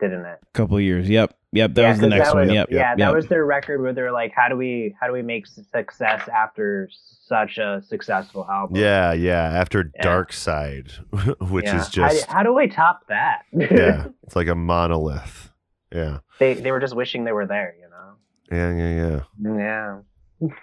didn't 0.00 0.24
it? 0.26 0.38
A 0.42 0.46
couple 0.52 0.78
years. 0.80 1.08
Yep. 1.08 1.34
Yep, 1.52 1.74
that 1.74 1.82
Yeah, 1.82 1.88
was 1.90 1.98
the 2.00 2.08
next 2.08 2.26
that 2.28 2.34
one. 2.34 2.46
was- 2.48 2.54
Yep. 2.54 2.68
yeah, 2.70 2.76
yep, 2.76 2.98
that 2.98 3.04
yep. 3.06 3.14
was 3.14 3.26
their 3.28 3.46
record 3.46 3.80
where 3.80 3.94
they're 3.94 4.12
like, 4.12 4.32
how 4.36 4.48
do 4.48 4.56
we 4.56 4.94
how 5.00 5.06
do 5.06 5.12
we 5.14 5.22
make 5.22 5.46
success 5.46 6.28
after 6.28 6.88
such 6.92 7.56
a 7.56 7.80
successful 7.86 8.46
album? 8.50 8.76
Yeah, 8.76 9.12
yeah. 9.14 9.42
After 9.54 9.90
Yeah. 9.96 10.02
Dark 10.02 10.32
Side, 10.34 10.90
which 11.40 11.64
Yeah. 11.64 11.80
is 11.80 11.88
just 11.88 12.26
how, 12.26 12.34
how 12.38 12.42
do 12.42 12.52
we 12.52 12.68
top 12.68 13.06
that? 13.08 13.42
yeah, 13.52 14.08
it's 14.24 14.36
like 14.36 14.48
a 14.48 14.54
monolith. 14.54 15.50
Yeah. 15.92 16.18
they 16.38 16.54
they 16.54 16.72
were 16.72 16.80
just 16.80 16.94
wishing 16.94 17.24
they 17.24 17.32
were 17.32 17.46
there, 17.46 17.74
you 17.80 17.88
know. 17.88 18.16
Yeah, 18.52 18.76
yeah, 18.76 19.22
yeah. 19.40 19.56
Yeah, 19.58 19.98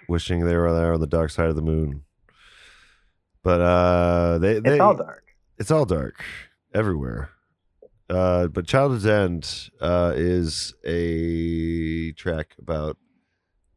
Wishing 0.08 0.44
they 0.44 0.56
were 0.56 0.72
there 0.72 0.94
on 0.94 1.00
the 1.00 1.06
dark 1.06 1.30
side 1.30 1.48
of 1.48 1.56
the 1.56 1.62
moon. 1.62 2.02
But 3.42 3.60
uh 3.60 4.38
they, 4.38 4.60
they 4.60 4.74
it's 4.74 4.80
all 4.80 4.94
dark. 4.94 5.24
it's 5.58 5.70
all 5.70 5.84
dark 5.84 6.24
everywhere. 6.72 7.30
Uh, 8.10 8.48
but 8.48 8.66
Childhood's 8.66 9.06
End 9.06 9.70
uh, 9.80 10.12
is 10.14 10.74
a 10.84 12.12
track 12.12 12.54
about 12.58 12.98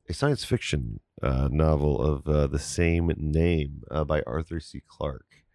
a 0.09 0.13
science 0.13 0.43
fiction 0.43 0.99
uh, 1.21 1.47
novel 1.51 2.01
of 2.01 2.27
uh, 2.27 2.47
the 2.47 2.59
same 2.59 3.11
name 3.17 3.83
uh, 3.89 4.03
by 4.03 4.21
Arthur 4.27 4.59
C. 4.59 4.81
Clarke, 4.87 5.45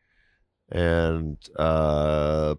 and 0.70 1.36
uh, 1.58 2.54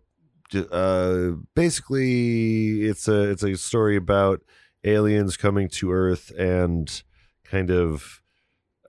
uh, 0.71 1.31
basically 1.55 2.83
it's 2.83 3.07
a 3.07 3.31
it's 3.31 3.43
a 3.43 3.57
story 3.57 3.95
about 3.95 4.41
aliens 4.83 5.35
coming 5.35 5.67
to 5.67 5.91
Earth 5.91 6.31
and 6.37 7.03
kind 7.43 7.69
of 7.69 8.21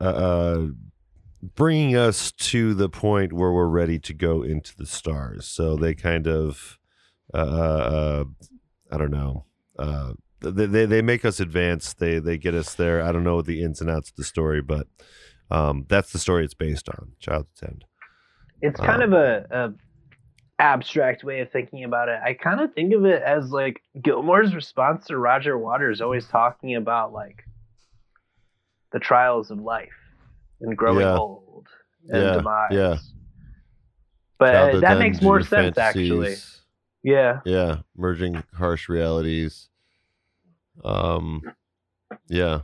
uh, 0.00 0.04
uh, 0.04 0.66
bringing 1.54 1.96
us 1.96 2.32
to 2.32 2.74
the 2.74 2.88
point 2.88 3.32
where 3.32 3.52
we're 3.52 3.66
ready 3.66 3.98
to 4.00 4.14
go 4.14 4.42
into 4.42 4.76
the 4.76 4.86
stars. 4.86 5.46
So 5.46 5.76
they 5.76 5.94
kind 5.94 6.26
of, 6.26 6.78
uh, 7.32 7.36
uh, 7.36 8.24
I 8.90 8.96
don't 8.98 9.10
know, 9.10 9.44
uh, 9.78 10.14
they, 10.40 10.66
they 10.66 10.86
they 10.86 11.02
make 11.02 11.24
us 11.24 11.40
advance. 11.40 11.94
They 11.94 12.18
they 12.18 12.36
get 12.36 12.54
us 12.54 12.74
there. 12.74 13.02
I 13.02 13.12
don't 13.12 13.24
know 13.24 13.40
the 13.40 13.62
ins 13.62 13.80
and 13.80 13.88
outs 13.88 14.10
of 14.10 14.16
the 14.16 14.24
story, 14.24 14.60
but 14.60 14.86
um, 15.50 15.86
that's 15.88 16.12
the 16.12 16.18
story 16.18 16.44
it's 16.44 16.54
based 16.54 16.88
on. 16.88 17.12
Child's 17.18 17.62
End. 17.62 17.84
It's 18.60 18.78
kind 18.78 19.02
Um, 19.02 19.12
of 19.12 19.20
a, 19.20 19.46
a 19.50 19.72
abstract 20.62 21.24
way 21.24 21.40
of 21.40 21.50
thinking 21.50 21.84
about 21.84 22.08
it. 22.08 22.18
I 22.24 22.34
kind 22.34 22.60
of 22.60 22.72
think 22.74 22.92
of 22.92 23.04
it 23.04 23.22
as 23.22 23.50
like 23.50 23.80
Gilmour's 24.02 24.54
response 24.54 25.06
to 25.06 25.16
Roger 25.16 25.56
Waters 25.58 26.00
always 26.00 26.26
talking 26.26 26.76
about 26.76 27.12
like 27.12 27.44
the 28.94 29.00
trials 29.00 29.50
of 29.50 29.58
life 29.58 29.92
and 30.62 30.74
growing 30.78 31.00
Yeah. 31.00 31.18
old 31.18 31.66
and 32.08 32.22
Yeah, 32.22 32.34
demise. 32.34 32.68
yeah. 32.70 32.96
But 34.38 34.52
Childhood's 34.52 34.80
that 34.82 34.98
makes 34.98 35.20
more 35.20 35.42
sense 35.42 35.76
actually. 35.76 36.36
Yeah. 37.02 37.40
Yeah, 37.44 37.78
merging 37.96 38.42
harsh 38.54 38.88
realities. 38.88 39.68
Um, 40.84 41.42
yeah. 42.28 42.60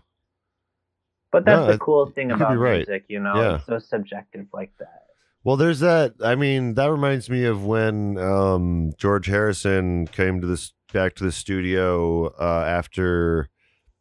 But 1.33 1.45
that's 1.45 1.67
No, 1.67 1.73
the 1.73 1.79
cool 1.79 2.07
thing 2.11 2.31
about 2.31 2.57
right. 2.59 2.77
music, 2.79 3.05
you 3.09 3.21
know, 3.21 3.35
Yeah. 3.35 3.55
it's 3.57 3.67
so 3.67 3.79
subjective 3.81 4.47
like 4.53 4.73
that. 4.79 5.07
Well, 5.43 5.57
there's 5.57 5.81
that. 5.81 6.15
I 6.23 6.35
mean, 6.37 6.75
that 6.75 6.91
reminds 6.91 7.29
me 7.29 7.45
of 7.45 7.65
when 7.65 8.19
um, 8.19 8.93
George 8.99 9.27
Harrison 9.27 10.07
came 10.07 10.41
to 10.41 10.47
this 10.47 10.75
back 10.93 11.15
to 11.17 11.25
the 11.25 11.33
studio 11.33 12.27
uh, 12.39 12.65
after 12.67 13.49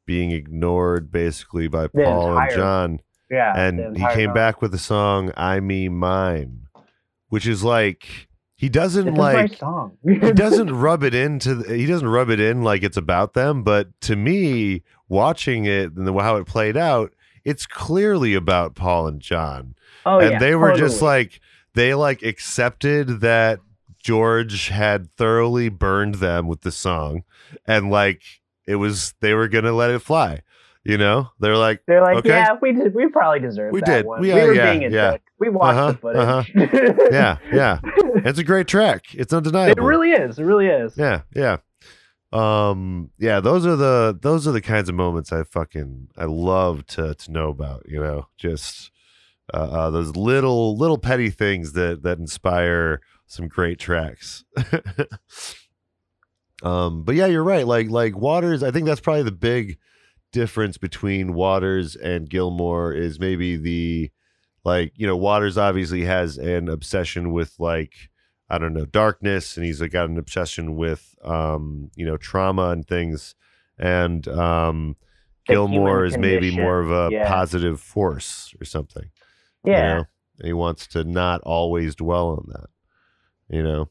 being 0.09 0.31
ignored 0.31 1.11
basically 1.11 1.67
by 1.67 1.83
The 1.83 1.89
Paul 1.89 2.35
and 2.35 2.51
John, 2.55 2.99
Yeah. 3.29 3.53
and 3.55 3.95
he 3.95 4.03
came 4.15 4.29
time. 4.29 4.33
back 4.33 4.59
with 4.59 4.71
the 4.71 4.79
song 4.79 5.31
"I 5.37 5.59
Me 5.59 5.87
Mine," 5.87 6.65
which 7.27 7.45
is 7.45 7.63
like 7.63 8.27
he 8.55 8.69
doesn't 8.69 9.13
like 9.13 9.57
song. 9.57 9.99
he 10.03 10.31
doesn't 10.31 10.73
rub 10.73 11.03
it 11.03 11.13
into 11.13 11.53
the, 11.53 11.77
he 11.77 11.85
doesn't 11.85 12.07
rub 12.07 12.31
it 12.31 12.39
in 12.39 12.63
like 12.63 12.81
it's 12.81 12.97
about 12.97 13.35
them 13.35 13.61
but 13.61 13.89
to 14.01 14.15
me 14.15 14.81
watching 15.07 15.65
it 15.65 15.93
and 15.93 16.07
the, 16.07 16.13
how 16.13 16.37
it 16.37 16.47
played 16.47 16.75
out 16.75 17.13
it's 17.45 17.67
clearly 17.67 18.33
about 18.33 18.73
paul 18.73 19.05
and 19.05 19.21
john 19.21 19.75
oh, 20.07 20.17
and 20.19 20.31
yeah, 20.31 20.39
they 20.39 20.55
were 20.55 20.75
just 20.75 21.03
like 21.03 21.39
they 21.75 21.93
like 21.93 22.23
accepted 22.23 23.21
that 23.21 23.59
george 23.99 24.69
had 24.69 25.15
thoroughly 25.17 25.69
burned 25.69 26.15
them 26.15 26.47
with 26.47 26.61
the 26.61 26.71
song 26.71 27.23
and 27.67 27.91
like 27.91 28.23
it 28.69 28.75
was 28.75 29.13
they 29.21 29.33
were 29.33 29.47
gonna 29.47 29.73
let 29.73 29.89
it 29.91 29.99
fly 29.99 30.41
you 30.85 30.97
know 30.97 31.29
they're 31.39 31.57
like 31.57 31.81
They're 31.87 32.01
like, 32.01 32.17
Okay. 32.19 32.29
yeah, 32.29 32.55
we 32.61 32.71
did. 32.71 32.93
We 32.95 33.09
probably 33.09 33.41
deserved 33.41 33.73
We 33.73 33.81
did. 33.81 34.05
one. 34.05 34.21
We- 34.21 34.33
We, 34.33 34.41
were 34.41 34.53
yeah, 34.53 34.71
being 34.77 34.91
yeah. 34.91 35.11
dick. 35.11 35.21
We 35.39 35.49
watched 35.49 35.77
Uh-huh, 35.77 36.13
the 36.13 36.19
uh-huh. 36.19 36.43
footage. 36.53 36.97
yeah 37.11 37.37
yeah 37.51 37.79
it's 38.27 38.39
a 38.39 38.43
great 38.43 38.67
track 38.67 39.03
it's 39.13 39.33
undeniable. 39.37 39.83
it 39.83 39.85
really 39.85 40.11
is. 40.11 40.39
It 40.39 40.43
really 40.43 40.67
is. 40.67 40.95
Yeah, 40.97 41.21
yeah. 41.35 41.57
Um, 42.31 43.09
yeah, 43.17 43.39
those 43.39 43.65
are 43.65 43.75
the 43.75 44.17
those 44.21 44.47
are 44.47 44.51
the 44.51 44.61
kinds 44.61 44.87
of 44.87 44.93
moments 44.95 45.33
I 45.33 45.43
fucking 45.43 46.09
I 46.15 46.25
love 46.25 46.85
to 46.95 47.15
to 47.15 47.31
know 47.31 47.49
about, 47.49 47.85
you 47.89 47.99
know, 47.99 48.27
just 48.37 48.91
uh, 49.53 49.57
uh 49.57 49.89
those 49.89 50.15
little 50.15 50.77
little 50.77 50.97
petty 50.99 51.31
things 51.31 51.73
that 51.73 52.03
that 52.03 52.19
inspire 52.19 53.01
some 53.25 53.47
great 53.47 53.79
tracks. 53.79 54.45
um, 56.63 57.03
but 57.03 57.15
yeah, 57.15 57.25
you're 57.27 57.43
right. 57.43 57.65
Like 57.65 57.89
like 57.89 58.15
Waters, 58.17 58.63
I 58.63 58.71
think 58.71 58.85
that's 58.85 59.01
probably 59.01 59.23
the 59.23 59.31
big 59.31 59.77
difference 60.31 60.77
between 60.77 61.33
Waters 61.33 61.95
and 61.95 62.29
Gilmour 62.29 62.95
is 62.95 63.19
maybe 63.19 63.57
the 63.57 64.11
like, 64.63 64.93
you 64.95 65.07
know, 65.07 65.17
Waters 65.17 65.57
obviously 65.57 66.03
has 66.03 66.37
an 66.37 66.69
obsession 66.69 67.31
with 67.31 67.55
like 67.59 68.09
I 68.49 68.57
don't 68.57 68.73
know, 68.73 68.85
darkness, 68.85 69.57
and 69.57 69.65
he's 69.65 69.79
like, 69.79 69.91
got 69.91 70.09
an 70.09 70.17
obsession 70.17 70.75
with, 70.75 71.15
um, 71.23 71.91
you 71.95 72.03
know, 72.03 72.17
trauma 72.17 72.69
and 72.69 72.85
things. 72.87 73.35
And 73.77 74.27
um, 74.27 74.95
Gilmour 75.47 76.03
is 76.03 76.17
maybe 76.17 76.55
more 76.55 76.79
of 76.79 76.91
a 76.91 77.09
yeah. 77.11 77.27
positive 77.27 77.79
force 77.79 78.53
or 78.59 78.65
something. 78.65 79.11
you 79.63 79.71
Yeah. 79.73 79.87
know? 79.87 80.05
And 80.39 80.47
he 80.47 80.53
wants 80.53 80.87
to 80.87 81.03
not 81.03 81.41
always 81.41 81.95
dwell 81.95 82.29
on 82.29 82.45
that. 82.47 82.69
You 83.55 83.61
know, 83.63 83.89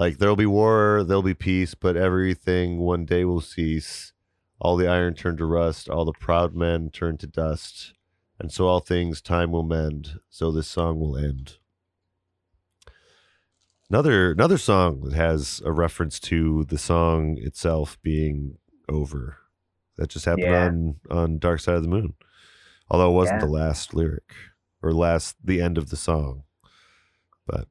like 0.00 0.16
there'll 0.16 0.34
be 0.34 0.46
war, 0.46 1.04
there'll 1.04 1.22
be 1.22 1.34
peace, 1.34 1.74
but 1.74 1.94
everything 1.94 2.78
one 2.78 3.04
day 3.04 3.22
will 3.26 3.42
cease. 3.42 4.14
All 4.58 4.76
the 4.78 4.88
iron 4.88 5.12
turned 5.12 5.36
to 5.38 5.44
rust, 5.44 5.90
all 5.90 6.06
the 6.06 6.14
proud 6.14 6.54
men 6.54 6.88
turned 6.88 7.20
to 7.20 7.26
dust, 7.26 7.92
and 8.38 8.50
so 8.50 8.66
all 8.66 8.80
things 8.80 9.20
time 9.20 9.52
will 9.52 9.62
mend. 9.62 10.18
So 10.30 10.50
this 10.50 10.68
song 10.68 10.98
will 11.00 11.18
end. 11.18 11.58
Another 13.90 14.32
another 14.32 14.56
song 14.56 15.02
that 15.02 15.12
has 15.12 15.60
a 15.66 15.72
reference 15.72 16.18
to 16.20 16.64
the 16.64 16.78
song 16.78 17.36
itself 17.38 17.98
being 18.02 18.56
over. 18.88 19.36
That 19.96 20.08
just 20.08 20.24
happened 20.24 20.46
Yeah. 20.46 20.66
on 20.66 21.00
on 21.10 21.38
Dark 21.38 21.60
Side 21.60 21.74
of 21.74 21.82
the 21.82 21.88
Moon. 21.88 22.14
Although 22.88 23.10
it 23.10 23.16
wasn't 23.16 23.40
Yeah. 23.42 23.46
the 23.46 23.52
last 23.52 23.92
lyric 23.92 24.32
or 24.80 24.94
last 24.94 25.36
the 25.44 25.60
end 25.60 25.76
of 25.76 25.90
the 25.90 25.96
song. 25.96 26.44
But 27.46 27.68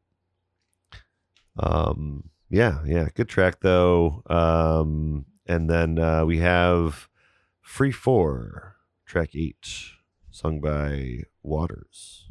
um 1.57 2.29
yeah, 2.49 2.79
yeah, 2.85 3.09
good 3.13 3.29
track 3.29 3.61
though. 3.61 4.23
Um 4.29 5.25
and 5.45 5.69
then 5.69 5.99
uh 5.99 6.25
we 6.25 6.39
have 6.39 7.07
Free 7.61 7.91
4 7.91 8.75
track 9.05 9.35
8 9.35 9.55
sung 10.31 10.59
by 10.59 11.23
Waters. 11.43 12.28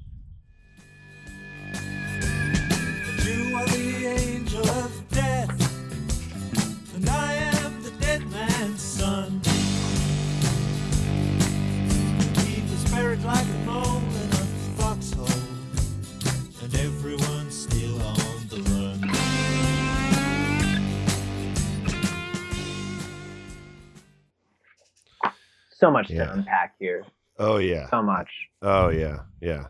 So 25.88 25.92
much 25.92 26.10
Yeah. 26.10 26.24
to 26.26 26.32
unpack 26.34 26.74
here. 26.78 27.04
Oh 27.38 27.56
yeah. 27.56 27.88
So 27.88 28.02
much. 28.02 28.28
Oh 28.60 28.88
yeah, 28.90 29.20
yeah. 29.40 29.66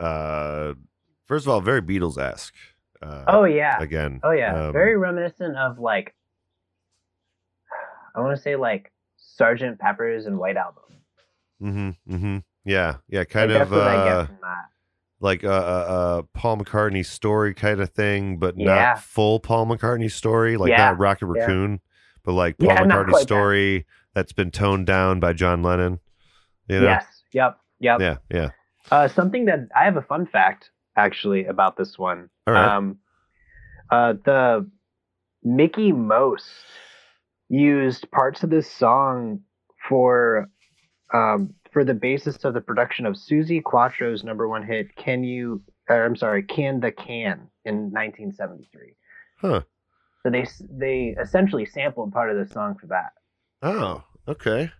Uh, 0.00 0.72
first 1.26 1.44
of 1.46 1.50
all, 1.50 1.60
very 1.60 1.82
Beatles 1.82 2.16
esque. 2.18 2.54
Uh, 3.02 3.24
Oh 3.28 3.44
yeah. 3.44 3.76
again. 3.80 4.20
Oh 4.22 4.30
yeah. 4.30 4.66
um, 4.68 4.72
Very 4.72 4.96
reminiscent 4.96 5.56
of 5.56 5.78
like 5.78 6.14
I 8.16 8.20
want 8.20 8.34
to 8.36 8.42
say 8.42 8.56
like 8.56 8.90
Sergeant 9.16 9.78
Pepper's 9.78 10.26
and 10.26 10.38
White 10.38 10.56
Album. 10.56 10.82
Mm-hmm. 11.62 12.14
Mm-hmm. 12.14 12.38
Yeah. 12.64 12.96
Yeah. 13.08 13.18
Like, 13.20 13.28
Kind 13.30 13.50
that's 13.50 13.64
of 13.64 13.70
what 13.76 13.86
I 13.86 13.94
uh, 13.96 14.20
get 14.22 14.26
from 14.28 14.38
that. 14.42 14.64
like 15.20 15.42
a, 15.44 15.48
a, 15.50 16.18
a 16.18 16.22
Paul 16.34 16.56
McCartney 16.58 17.04
story 17.04 17.52
kind 17.54 17.80
of 17.80 17.90
thing, 17.90 18.38
but 18.38 18.58
Yeah. 18.58 18.66
not 18.94 19.02
full 19.02 19.40
Paul 19.40 19.66
McCartney 19.66 20.10
story, 20.10 20.56
like 20.56 20.70
Yeah, 20.70 20.86
not 20.86 20.98
Rocket 20.98 21.26
yeah. 21.34 21.42
Raccoon, 21.42 21.80
but 22.24 22.32
like 22.32 22.56
Paul 22.58 22.68
Yeah, 22.70 22.82
McCartney 22.84 23.18
story. 23.20 23.78
that. 23.78 23.84
That's 24.18 24.32
been 24.32 24.50
toned 24.50 24.84
down 24.84 25.20
by 25.20 25.32
John 25.32 25.62
Lennon. 25.62 26.00
You 26.66 26.80
know? 26.80 26.86
Yes. 26.86 27.04
Yep. 27.32 27.56
Yep. 27.78 28.00
Yeah. 28.00 28.16
Yeah. 28.28 28.50
Uh, 28.90 29.06
something 29.06 29.44
that 29.44 29.68
I 29.76 29.84
have 29.84 29.96
a 29.96 30.02
fun 30.02 30.26
fact 30.26 30.70
actually 30.96 31.44
about 31.44 31.76
this 31.76 31.96
one. 31.96 32.28
All 32.44 32.54
right. 32.54 32.68
Um, 32.68 32.98
uh, 33.92 34.14
the 34.24 34.68
Mickie 35.44 35.92
Most 35.92 36.50
used 37.48 38.10
parts 38.10 38.42
of 38.42 38.50
this 38.50 38.68
song 38.68 39.42
for 39.88 40.50
um, 41.14 41.54
for 41.72 41.84
the 41.84 41.94
basis 41.94 42.38
of 42.38 42.54
the 42.54 42.60
production 42.60 43.06
of 43.06 43.14
Suzi 43.14 43.62
Quatro's 43.62 44.24
number 44.24 44.48
one 44.48 44.66
hit 44.66 44.96
"Can 44.96 45.22
You?" 45.22 45.62
Or, 45.88 46.04
I'm 46.04 46.16
sorry, 46.16 46.42
"Can 46.42 46.80
the 46.80 46.90
Can" 46.90 47.46
in 47.64 47.92
1973. 47.92 48.96
Huh. 49.40 49.60
So 50.24 50.30
they 50.30 50.44
they 50.68 51.14
essentially 51.22 51.66
sampled 51.66 52.12
part 52.12 52.32
of 52.32 52.36
the 52.36 52.52
song 52.52 52.76
for 52.80 52.88
that. 52.88 53.12
Oh. 53.62 54.02
Okay. 54.28 54.70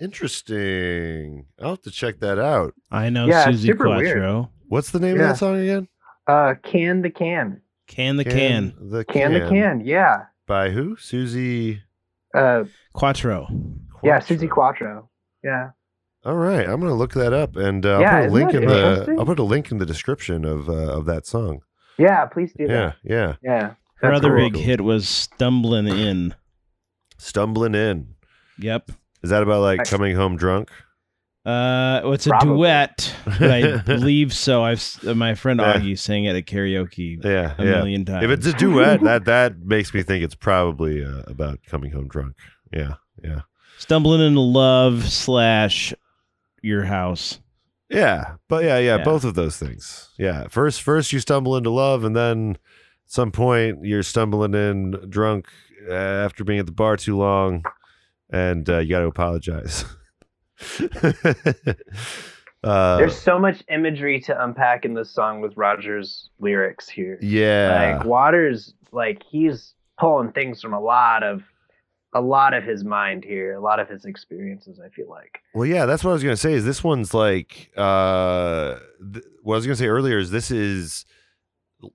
Interesting. 0.00 1.46
I'll 1.60 1.70
have 1.70 1.82
to 1.82 1.90
check 1.90 2.20
that 2.20 2.38
out. 2.38 2.74
I 2.90 3.10
know 3.10 3.26
Yeah, 3.26 3.46
Suzi 3.46 3.66
super 3.66 3.88
weird. 3.88 4.04
Quatro. 4.18 4.50
What's 4.68 4.90
the 4.90 5.00
name 5.00 5.14
of 5.14 5.18
that 5.20 5.36
song 5.38 5.58
again? 5.60 5.88
Uh, 6.26 6.54
"Can 6.62 7.02
the 7.02 7.10
Can." 7.10 7.60
Can 7.86 8.16
the 8.16 8.24
can. 8.24 8.72
The 8.80 9.04
Can 9.04 9.34
the 9.34 9.46
can, 9.46 9.82
yeah. 9.84 10.24
By 10.46 10.70
who? 10.70 10.96
Suzi. 10.96 11.80
Uh, 12.34 12.64
Quatro. 12.94 13.46
yeah, 14.02 14.18
Suzi 14.20 14.48
Quatro. 14.48 15.10
Yeah. 15.42 15.70
All 16.24 16.36
right, 16.36 16.66
I'm 16.66 16.80
gonna 16.80 16.94
look 16.94 17.12
that 17.12 17.34
up, 17.34 17.56
and 17.56 17.84
uh, 17.84 17.98
Yeah, 18.00 18.16
I'll 18.16 18.22
put 18.22 18.30
a 18.30 18.32
link 18.32 18.54
in 18.54 18.66
the. 18.66 19.16
I'll 19.18 19.26
put 19.26 19.38
a 19.38 19.42
link 19.42 19.70
in 19.70 19.76
the 19.78 19.84
description 19.86 20.44
of 20.46 20.68
uh, 20.70 20.72
of 20.96 21.04
that 21.04 21.26
song. 21.26 21.60
Yeah, 21.98 22.24
please 22.24 22.52
do 22.56 22.64
Yeah, 22.64 22.68
that. 22.68 22.96
yeah. 23.04 23.34
Yeah. 23.42 23.74
Her 23.96 24.12
other 24.12 24.30
cool. 24.30 24.50
big 24.50 24.56
hit 24.56 24.80
was 24.80 25.06
Stumbling 25.08 25.86
In. 25.86 26.34
Stumbling 27.18 27.74
in. 27.74 28.13
Yep. 28.58 28.90
Is 29.22 29.30
that 29.30 29.42
about 29.42 29.60
like 29.62 29.84
coming 29.84 30.14
home 30.16 30.36
drunk? 30.36 30.70
Uh, 31.46 32.00
well, 32.04 32.12
it's 32.14 32.26
a 32.26 32.30
Probably. 32.30 32.56
duet, 32.56 33.14
but 33.26 33.42
I 33.50 33.76
believe 33.86 34.32
so. 34.32 34.62
I've 34.64 34.82
uh, 35.06 35.14
my 35.14 35.34
friend 35.34 35.60
Yeah. 35.60 35.74
Augie 35.74 35.98
sang 35.98 36.24
it 36.24 36.34
at 36.34 36.46
karaoke 36.46 37.22
Yeah, 37.22 37.54
a 37.58 37.64
yeah. 37.64 37.70
million 37.72 38.04
times. 38.06 38.24
If 38.24 38.30
it's 38.30 38.46
a 38.46 38.54
duet, 38.54 39.00
that 39.02 39.26
that 39.26 39.58
makes 39.60 39.92
me 39.92 40.02
think 40.02 40.24
it's 40.24 40.34
probably 40.34 41.04
uh, 41.04 41.22
about 41.26 41.58
coming 41.66 41.90
home 41.92 42.08
drunk. 42.08 42.36
Yeah, 42.72 42.94
yeah, 43.22 43.40
Stumbling 43.78 44.22
into 44.22 44.40
love 44.40 45.04
slash 45.10 45.92
your 46.62 46.84
house. 46.84 47.40
yeah. 47.90 48.36
But 48.48 48.64
yeah, 48.64 48.78
yeah, 48.78 48.96
Yeah. 48.96 49.04
both 49.04 49.24
of 49.24 49.34
those 49.34 49.58
things. 49.58 50.08
Yeah, 50.18 50.48
first, 50.48 50.80
first 50.80 51.12
you 51.12 51.20
stumble 51.20 51.56
into 51.58 51.68
love, 51.70 52.04
and 52.04 52.16
then 52.16 52.52
at 52.52 53.12
some 53.12 53.30
point 53.32 53.84
you're 53.84 54.02
stumbling 54.02 54.54
in 54.54 54.92
drunk 55.10 55.48
uh, 55.90 55.92
after 55.92 56.42
being 56.42 56.58
at 56.58 56.64
the 56.66 56.72
bar 56.72 56.96
too 56.96 57.18
long, 57.18 57.64
and 58.34 58.68
uh, 58.68 58.78
you 58.78 58.88
got 58.90 59.00
to 59.00 59.06
apologize. 59.06 59.84
uh, 62.64 62.96
There's 62.96 63.16
so 63.16 63.38
much 63.38 63.62
imagery 63.68 64.20
to 64.20 64.44
unpack 64.44 64.84
in 64.84 64.94
this 64.94 65.10
song 65.10 65.40
with 65.40 65.56
Roger's 65.56 66.30
lyrics 66.38 66.88
here. 66.88 67.18
yeah, 67.20 67.96
Like 67.96 68.04
Waters, 68.04 68.74
like 68.92 69.22
he's 69.28 69.74
pulling 69.98 70.32
things 70.32 70.60
from 70.60 70.72
a 70.74 70.80
lot 70.80 71.22
of 71.22 71.42
a 72.16 72.20
lot 72.20 72.54
of 72.54 72.62
his 72.62 72.84
mind 72.84 73.24
here, 73.24 73.54
a 73.54 73.60
lot 73.60 73.80
of 73.80 73.88
his 73.88 74.04
experiences, 74.04 74.78
I 74.84 74.88
feel 74.88 75.08
like. 75.10 75.40
Well, 75.52 75.66
yeah, 75.66 75.84
that's 75.84 76.04
what 76.04 76.10
I 76.10 76.14
was 76.14 76.22
gonna 76.22 76.36
say. 76.36 76.52
Is 76.52 76.64
this 76.64 76.84
one's 76.84 77.12
like 77.12 77.70
uh, 77.76 78.76
th- 79.12 79.24
what 79.42 79.54
I 79.54 79.56
was 79.56 79.66
gonna 79.66 79.76
say 79.76 79.86
earlier 79.88 80.18
is 80.18 80.30
this 80.30 80.50
is 80.50 81.04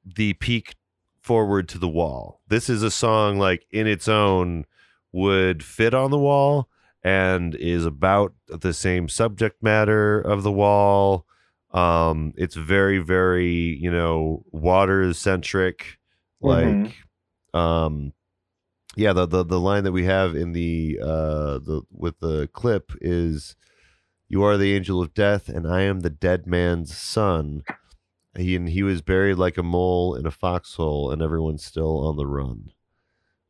the 0.05 0.33
peak 0.33 0.75
forward 1.21 1.69
to 1.69 1.77
the 1.77 1.87
wall. 1.87 2.41
This 2.49 2.69
is 2.69 2.83
a 2.83 2.91
song 2.91 3.39
like 3.39 3.65
in 3.71 3.87
its 3.87 4.07
own 4.07 4.65
would 5.11 5.63
fit 5.63 5.93
on 5.93 6.11
the 6.11 6.17
wall 6.19 6.69
and 7.03 7.55
is 7.55 7.85
about 7.85 8.33
the 8.47 8.73
same 8.73 9.07
subject 9.09 9.61
matter 9.63 10.19
of 10.19 10.43
the 10.43 10.51
wall. 10.51 11.25
Um, 11.71 12.33
it's 12.35 12.55
very, 12.55 12.97
very 12.99 13.77
you 13.79 13.91
know 13.91 14.43
water 14.51 15.13
centric, 15.13 15.97
like 16.41 16.65
Mhm. 16.65 16.93
um 17.53 18.13
yeah 18.95 19.13
the, 19.13 19.25
the 19.27 19.43
the 19.45 19.59
line 19.59 19.83
that 19.83 19.91
we 19.91 20.05
have 20.05 20.35
in 20.35 20.51
the 20.51 20.97
uh 21.01 21.59
the 21.59 21.81
with 21.91 22.19
the 22.19 22.49
clip 22.53 22.91
is 23.01 23.55
you 24.27 24.43
are 24.43 24.57
the 24.57 24.73
angel 24.75 25.01
of 25.01 25.13
death 25.13 25.47
and 25.47 25.67
i 25.67 25.81
am 25.81 25.99
the 25.99 26.09
dead 26.09 26.47
man's 26.47 26.95
son 26.97 27.63
he 28.35 28.55
and 28.55 28.69
he 28.69 28.81
was 28.83 29.01
buried 29.03 29.37
like 29.37 29.57
a 29.57 29.63
mole 29.63 30.15
in 30.15 30.25
a 30.25 30.31
foxhole 30.31 31.11
and 31.11 31.21
everyone's 31.21 31.63
still 31.63 31.99
on 32.07 32.17
the 32.17 32.25
run 32.27 32.71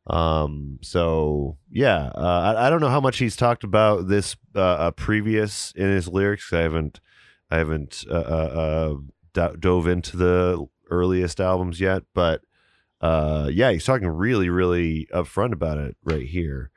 um 0.06 0.78
so 0.82 1.56
yeah 1.70 2.10
uh, 2.14 2.54
I, 2.56 2.66
I 2.66 2.70
don't 2.70 2.80
know 2.80 2.88
how 2.88 3.00
much 3.00 3.18
he's 3.18 3.36
talked 3.36 3.64
about 3.64 4.08
this 4.08 4.36
uh, 4.56 4.60
uh 4.60 4.90
previous 4.92 5.72
in 5.76 5.88
his 5.88 6.08
lyrics. 6.08 6.52
I 6.52 6.60
haven't 6.60 7.00
i 7.50 7.58
haven't 7.58 8.04
uh, 8.10 8.14
uh, 8.14 8.16
uh 8.16 8.94
do- 9.32 9.56
dove 9.58 9.86
into 9.86 10.16
the 10.16 10.66
earliest 10.90 11.40
albums 11.40 11.80
yet 11.80 12.02
but 12.14 12.42
uh 13.00 13.48
yeah 13.52 13.70
he's 13.70 13.84
talking 13.84 14.08
really 14.08 14.48
really 14.48 15.06
upfront 15.14 15.52
about 15.52 15.78
it 15.78 15.96
right 16.04 16.26
here. 16.26 16.70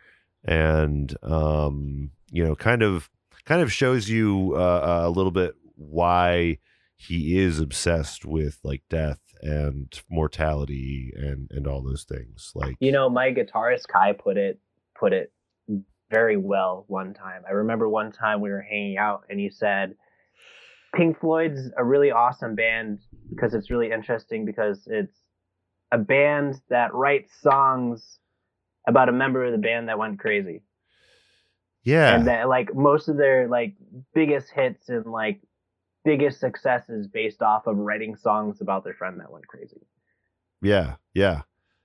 And 0.44 1.16
um 1.24 2.12
you 2.30 2.44
know 2.44 2.56
kind 2.56 2.84
of 2.84 3.10
kind 3.46 3.62
of 3.62 3.72
shows 3.72 4.10
you 4.10 4.54
uh, 4.56 5.04
a 5.06 5.10
little 5.10 5.32
bit 5.32 5.56
why 5.76 6.58
he 6.96 7.38
is 7.38 7.60
obsessed 7.60 8.26
with 8.26 8.60
like 8.64 8.84
death 8.90 9.20
and 9.44 10.02
mortality 10.10 11.12
and 11.16 11.50
and 11.52 11.68
all 11.68 11.84
those 11.84 12.04
things 12.06 12.52
like 12.56 12.78
You 12.80 12.92
know, 12.92 13.10
my 13.10 13.32
guitarist 13.32 13.88
Kai 13.88 14.14
put 14.14 14.38
it 14.38 14.60
put 14.98 15.14
it 15.14 15.32
very 16.10 16.38
well 16.38 16.86
one 16.88 17.14
time. 17.14 17.44
I 17.48 17.52
remember 17.52 17.90
one 17.90 18.12
time 18.12 18.40
we 18.40 18.50
were 18.50 18.62
hanging 18.62 18.98
out 18.98 19.24
and 19.30 19.40
he 19.40 19.50
said 19.50 19.96
Pink 20.96 21.20
Floyd's 21.20 21.72
a 21.78 21.84
really 21.84 22.12
awesome 22.12 22.56
band 22.56 23.00
because 23.30 23.54
it's 23.54 23.70
really 23.70 23.92
interesting 23.92 24.46
because 24.46 24.88
it's 24.88 25.18
a 25.92 25.98
band 25.98 26.62
that 26.70 26.94
writes 26.94 27.32
songs 27.42 28.20
about 28.88 29.10
a 29.10 29.12
member 29.12 29.44
of 29.46 29.52
the 29.52 29.58
band 29.58 29.90
that 29.90 29.98
went 29.98 30.20
crazy. 30.20 30.62
yeah 31.84 32.16
and 32.16 32.28
that 32.28 32.48
like 32.48 32.74
most 32.74 33.10
of 33.10 33.18
their 33.18 33.48
like 33.48 33.74
biggest 34.14 34.52
hits 34.52 34.88
and 34.90 35.06
like 35.06 35.42
biggest 36.04 36.40
successes 36.40 37.08
based 37.08 37.42
off 37.42 37.68
of 37.68 37.78
writing 37.78 38.16
songs 38.16 38.62
about 38.62 38.84
their 38.84 38.94
friend 38.94 39.20
that 39.20 39.32
went 39.32 39.48
crazy. 39.48 39.82
yeah 40.62 40.96
yeah 41.14 41.42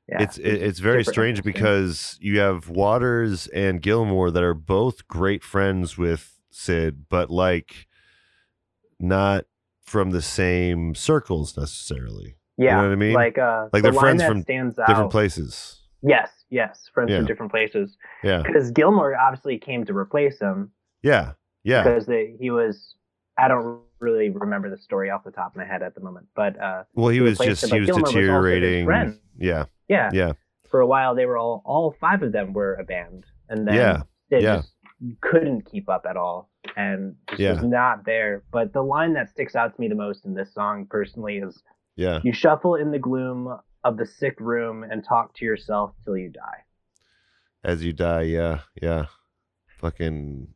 Yeah, 0.08 0.22
it's 0.22 0.38
it, 0.38 0.62
it's 0.62 0.78
very 0.78 1.04
strange 1.04 1.42
because 1.42 2.16
you 2.20 2.38
have 2.38 2.68
Waters 2.68 3.46
and 3.48 3.80
Gilmour 3.82 4.30
that 4.32 4.42
are 4.42 4.54
both 4.54 5.06
great 5.08 5.42
friends 5.44 5.96
with 5.98 6.38
Syd, 6.50 7.08
but 7.08 7.30
like 7.30 7.86
not 8.98 9.44
from 9.84 10.10
the 10.10 10.22
same 10.22 10.94
circles 10.94 11.56
necessarily. 11.56 12.36
yeah, 12.56 12.76
know 12.76 12.82
what 12.84 12.92
I 12.92 12.96
mean? 12.96 13.12
Like 13.14 13.38
uh, 13.38 13.68
Like 13.72 13.82
the 13.82 13.90
they're 13.92 14.00
friends 14.00 14.22
from 14.22 14.42
Different 14.42 14.78
out. 14.88 15.10
places. 15.10 15.80
Yes, 16.02 16.30
yes, 16.50 16.88
friends 16.92 17.10
Yeah. 17.10 17.18
from 17.18 17.26
different 17.26 17.52
places. 17.52 17.96
Yeah, 18.22 18.42
Because 18.44 18.70
Gilmour 18.72 19.16
obviously 19.18 19.58
came 19.58 19.84
to 19.86 19.96
replace 19.96 20.38
him 20.38 20.70
yeah, 21.02 21.32
yeah, 21.64 21.82
because 21.84 22.06
they, 22.06 22.34
he 22.40 22.50
was. 22.50 22.94
I 23.38 23.48
don't 23.48 23.80
really 24.00 24.30
remember 24.30 24.68
the 24.70 24.78
story 24.78 25.10
off 25.10 25.24
the 25.24 25.30
top 25.30 25.52
of 25.52 25.56
my 25.56 25.64
head 25.64 25.82
at 25.82 25.94
the 25.94 26.00
moment, 26.00 26.26
but 26.34 26.60
uh, 26.60 26.84
Well, 26.94 27.08
he 27.08 27.20
was 27.20 27.38
just 27.38 27.62
him, 27.64 27.70
he 27.70 27.80
was 27.80 27.88
was 27.90 28.02
deteriorating. 28.12 28.84
friend. 28.84 29.18
Yeah, 29.38 29.64
yeah, 29.88 30.10
yeah, 30.12 30.32
for 30.70 30.80
a 30.80 30.86
while 30.86 31.14
they 31.14 31.24
were 31.26 31.38
all 31.38 31.62
all 31.64 31.94
five 32.00 32.22
of 32.22 32.32
them 32.32 32.52
were 32.52 32.74
a 32.74 32.84
band, 32.84 33.24
and 33.48 33.66
then 33.66 33.74
Yeah, 33.76 34.02
Syd 34.30 34.42
yeah. 34.42 34.56
just 34.56 34.72
couldn't 35.20 35.62
keep 35.70 35.88
up 35.88 36.04
at 36.10 36.16
all 36.16 36.50
and 36.76 37.14
just 37.28 37.40
Yeah. 37.40 37.52
was 37.54 37.62
not 37.62 38.04
there. 38.04 38.42
But 38.50 38.72
the 38.72 38.82
line 38.82 39.12
that 39.14 39.30
sticks 39.30 39.54
out 39.54 39.74
to 39.74 39.80
me 39.80 39.86
the 39.88 39.94
most 39.94 40.24
in 40.26 40.34
this 40.34 40.52
song 40.52 40.86
personally 40.90 41.38
is 41.38 41.62
yeah, 41.96 42.20
you 42.24 42.32
shuffle 42.32 42.74
in 42.74 42.90
the 42.90 42.98
gloom 42.98 43.56
of 43.84 43.96
the 43.96 44.06
sick 44.06 44.38
room 44.40 44.82
and 44.82 45.04
talk 45.04 45.34
to 45.36 45.44
yourself 45.44 45.94
till 46.04 46.16
you 46.16 46.30
die. 46.30 46.64
as 47.64 47.84
you 47.84 47.92
die. 47.92 48.22
Yeah, 48.22 48.60
yeah, 48.82 49.06
fucking. 49.80 50.48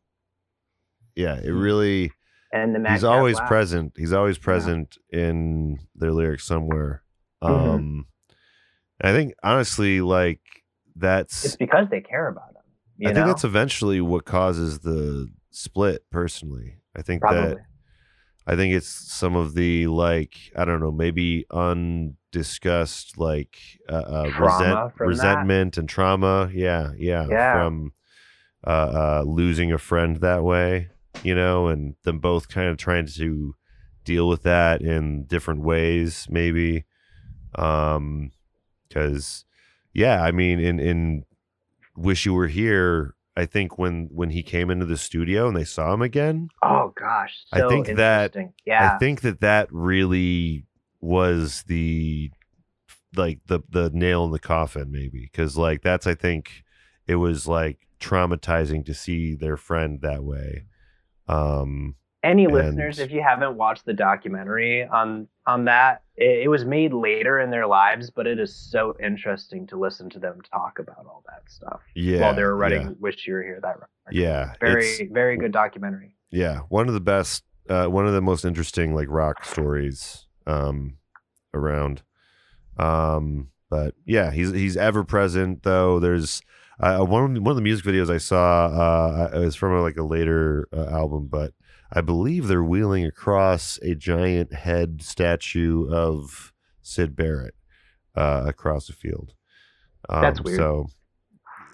Yeah, 1.14 1.36
it 1.36 1.46
Hmm. 1.50 1.60
really. 1.60 2.12
And 2.52 2.74
the 2.74 2.78
Mad 2.78 2.92
he's 2.92 3.02
Cat 3.02 3.10
always 3.10 3.40
present. 3.40 3.94
He's 3.96 4.12
always 4.12 4.38
present 4.38 4.98
in 5.10 5.78
their 5.94 6.12
lyrics 6.12 6.44
somewhere. 6.44 7.02
Mhm. 7.42 7.74
Um, 7.74 8.06
I 9.00 9.12
think 9.12 9.34
honestly, 9.42 10.00
like 10.00 10.40
that's. 10.94 11.44
It's 11.44 11.56
because 11.56 11.86
they 11.90 12.00
care 12.00 12.28
about 12.28 12.50
him. 12.50 12.56
I 13.06 13.08
know? 13.08 13.14
think 13.14 13.26
that's 13.26 13.44
eventually 13.44 14.00
what 14.00 14.24
causes 14.24 14.80
the 14.80 15.28
split. 15.50 16.04
Personally, 16.10 16.76
I 16.94 17.02
think 17.02 17.22
that. 17.22 17.58
I 18.46 18.56
think 18.56 18.74
it's 18.74 18.88
some 18.88 19.36
of 19.36 19.54
the 19.54 19.86
like 19.86 20.34
I 20.56 20.64
don't 20.64 20.80
know 20.80 20.90
maybe 20.90 21.46
undiscussed 21.50 23.16
like 23.16 23.56
uh, 23.88 23.92
uh 23.92 24.30
resent, 24.38 24.96
from 24.96 25.06
that. 25.06 25.06
resentment 25.06 25.78
and 25.78 25.88
trauma. 25.88 26.50
Yeah, 26.52 26.90
yeah, 26.96 27.26
Yeah. 27.30 27.52
from 27.54 27.92
uh, 28.66 28.70
uh, 28.70 29.24
losing 29.26 29.72
a 29.72 29.78
friend 29.78 30.16
that 30.18 30.42
way, 30.42 30.88
you 31.22 31.34
know, 31.34 31.68
and 31.68 31.94
them 32.04 32.18
both 32.18 32.48
kind 32.48 32.68
of 32.68 32.76
trying 32.76 33.06
to 33.06 33.54
deal 34.04 34.28
with 34.28 34.42
that 34.42 34.80
in 34.82 35.24
different 35.24 35.62
ways, 35.62 36.26
maybe. 36.30 36.84
Um, 37.54 38.32
because 38.88 39.44
yeah, 39.92 40.22
I 40.22 40.32
mean, 40.32 40.58
in 40.60 40.80
in 40.80 41.24
Wish 41.96 42.26
You 42.26 42.34
Were 42.34 42.48
Here. 42.48 43.14
I 43.34 43.46
think 43.46 43.78
when 43.78 44.08
when 44.12 44.28
he 44.30 44.42
came 44.42 44.70
into 44.70 44.84
the 44.84 44.98
studio 44.98 45.48
and 45.48 45.56
they 45.56 45.64
saw 45.64 45.94
him 45.94 46.02
again, 46.02 46.48
Oh 46.62 46.92
gosh, 46.94 47.44
I 47.50 47.60
think 47.68 47.86
that- 47.96 48.32
yeah, 48.66 48.94
I 48.94 48.98
think 48.98 49.22
that 49.22 49.40
that 49.40 49.68
really 49.72 50.66
was 51.00 51.62
the 51.66 52.30
like 53.16 53.40
the 53.46 53.60
the 53.70 53.90
nail 53.94 54.24
in 54.24 54.30
the 54.32 54.38
coffin 54.38 54.90
maybe 54.92 55.22
because 55.32 55.56
like 55.56 55.80
that's 55.82 56.06
I 56.06 56.14
think 56.14 56.62
it 57.06 57.16
was 57.16 57.46
like 57.48 57.78
traumatizing 58.00 58.84
to 58.86 58.92
see 58.94 59.34
their 59.34 59.56
friend 59.56 60.00
that 60.02 60.22
way. 60.24 60.64
Um 61.28 61.94
any 62.22 62.44
and- 62.44 62.52
listeners, 62.52 62.98
if 62.98 63.10
you 63.10 63.22
haven't 63.22 63.56
watched 63.56 63.84
the 63.84 63.94
documentary 63.94 64.84
on 64.86 65.28
on 65.46 65.64
that, 65.64 66.02
it, 66.16 66.44
it 66.44 66.48
was 66.48 66.64
made 66.64 66.92
later 66.92 67.40
in 67.40 67.50
their 67.50 67.66
lives, 67.66 68.10
but 68.10 68.26
it 68.26 68.38
is 68.38 68.54
so 68.54 68.96
interesting 69.02 69.66
to 69.68 69.76
listen 69.76 70.08
to 70.10 70.20
them 70.20 70.40
talk 70.42 70.78
about 70.78 71.04
all 71.06 71.24
that 71.26 71.42
stuff 71.50 71.80
yeah. 71.96 72.20
while 72.20 72.34
they 72.34 72.44
were 72.44 72.56
writing 72.56 72.82
yeah, 72.82 72.92
"Wish 73.00 73.26
You 73.26 73.34
Were 73.34 73.42
Here." 73.42 73.58
That 73.60 73.74
record. 73.80 73.88
Yeah. 74.12 74.52
very 74.60 75.08
very 75.12 75.36
good 75.36 75.52
documentary. 75.52 76.14
yeah, 76.30 76.60
one 76.68 76.88
of 76.88 76.94
the 76.94 77.00
best 77.00 77.44
uh 77.68 77.86
one 77.86 78.06
of 78.06 78.12
the 78.12 78.20
most 78.20 78.44
interesting 78.44 78.94
like 78.94 79.08
rock 79.10 79.44
stories 79.44 80.26
um 80.46 80.98
around. 81.54 82.02
Um, 82.78 83.48
but 83.68 83.94
yeah, 84.04 84.30
he's 84.30 84.52
he's 84.52 84.76
ever 84.76 85.04
present 85.04 85.62
though. 85.62 85.98
There's 85.98 86.42
uh, 86.80 86.98
one 87.04 87.42
one 87.42 87.50
of 87.52 87.56
the 87.56 87.62
music 87.62 87.84
videos 87.84 88.10
I 88.12 88.18
saw 88.18 88.66
uh, 88.66 89.30
it 89.34 89.38
was 89.38 89.54
from 89.56 89.80
like 89.82 89.96
a 89.96 90.02
later 90.02 90.68
uh, 90.72 90.86
album, 90.90 91.28
but 91.30 91.52
I 91.92 92.00
believe 92.00 92.48
they're 92.48 92.64
wheeling 92.64 93.04
across 93.04 93.78
a 93.82 93.94
giant 93.94 94.52
head 94.54 95.02
statue 95.02 95.88
of 95.92 96.52
Syd 96.80 97.14
Barrett 97.14 97.54
uh, 98.16 98.44
across 98.46 98.86
the 98.86 98.92
field. 98.94 99.34
Um, 100.08 100.22
That's 100.22 100.40
weird. 100.40 100.58
So, 100.58 100.86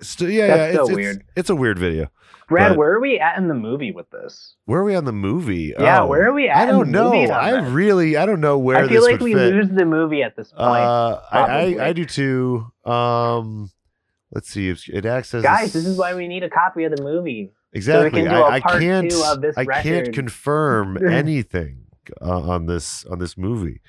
st- 0.01 0.33
yeah, 0.33 0.47
That's 0.49 0.73
yeah, 0.73 0.77
so 0.79 0.87
it's, 0.89 0.97
weird. 0.97 1.17
It's, 1.17 1.25
it's 1.37 1.51
a 1.51 1.55
weird 1.55 1.79
video. 1.79 2.11
Brad, 2.49 2.71
But- 2.71 2.79
where 2.79 2.93
are 2.95 3.01
we 3.01 3.19
at 3.21 3.37
in 3.39 3.49
the 3.49 3.55
movie 3.55 3.93
with 3.93 4.11
this? 4.11 4.57
Where 4.65 4.81
are 4.81 4.85
we 4.85 4.95
on 4.97 5.05
the 5.05 5.13
movie? 5.13 5.75
Yeah, 5.79 6.03
Oh, 6.03 6.07
where 6.07 6.27
are 6.29 6.33
we 6.33 6.49
at 6.49 6.57
I 6.57 6.63
in 6.63 6.67
the 6.69 6.73
don't 6.73 6.91
know. 6.91 7.13
I 7.13 7.61
this? 7.61 7.71
really, 7.71 8.17
I 8.17 8.27
don't 8.27 8.41
know 8.41 8.59
where 8.59 8.77
I 8.79 8.89
feel 8.89 9.03
like 9.03 9.21
we 9.21 9.35
fit. 9.35 9.53
lose 9.55 9.69
the 9.71 9.85
movie 9.85 10.23
at 10.23 10.35
this 10.37 10.49
point. 10.51 10.63
Uh, 10.63 11.21
I. 11.31 11.39
I, 11.41 11.87
I 11.89 11.93
do 11.93 12.05
too. 12.05 12.67
Um, 12.85 13.71
let's 14.33 14.49
see. 14.49 14.69
It, 14.69 14.81
it 14.89 15.07
acts 15.07 15.35
as 15.35 15.43
Guys, 15.43 15.73
this 15.73 15.87
is 15.87 15.97
why 15.97 16.15
we 16.15 16.29
need 16.29 16.43
a 16.43 16.51
copy 16.51 16.85
of 16.85 16.95
the 16.95 17.03
movie. 17.03 17.53
exactly. 17.73 18.25
a 18.25 18.33
I, 18.33 18.57
I 18.57 18.61
can't. 18.61 19.11
two 19.11 19.23
of 19.25 19.41
this 19.41 19.57
I 19.57 19.65
can't 19.83 20.13
confirm 20.13 20.99
anything 21.11 21.87
uh, 22.21 22.41
on 22.41 22.67
this 22.67 23.05
on 23.07 23.19
this 23.19 23.37
movie. 23.37 23.81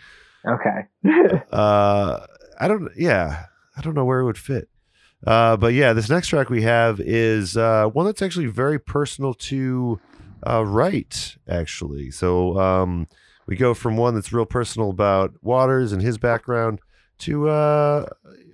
Okay. 0.47 0.85
Uh, 1.51 2.25
I 2.59 2.67
don't. 2.67 2.89
Yeah, 2.95 3.45
I 3.75 3.81
don't 3.81 3.93
know 3.93 4.05
where 4.05 4.19
it 4.19 4.25
would 4.25 4.37
fit. 4.37 4.69
Uh, 5.25 5.57
but 5.57 5.73
yeah, 5.73 5.93
this 5.93 6.09
next 6.09 6.27
track 6.27 6.49
we 6.49 6.61
have 6.61 6.99
is 6.99 7.57
uh, 7.57 7.87
one 7.87 8.05
that's 8.05 8.21
actually 8.21 8.45
very 8.45 8.79
personal 8.79 9.33
to 9.33 9.99
uh, 10.47 10.63
Wright, 10.65 11.37
actually. 11.47 12.11
So 12.11 12.57
um, 12.59 13.07
we 13.45 13.55
go 13.55 13.73
from 13.73 13.97
one 13.97 14.15
that's 14.15 14.31
real 14.31 14.45
personal 14.45 14.89
about 14.89 15.33
Waters 15.41 15.91
and 15.91 16.01
his 16.01 16.17
background 16.17 16.79
to 17.19 17.49
uh, 17.49 18.05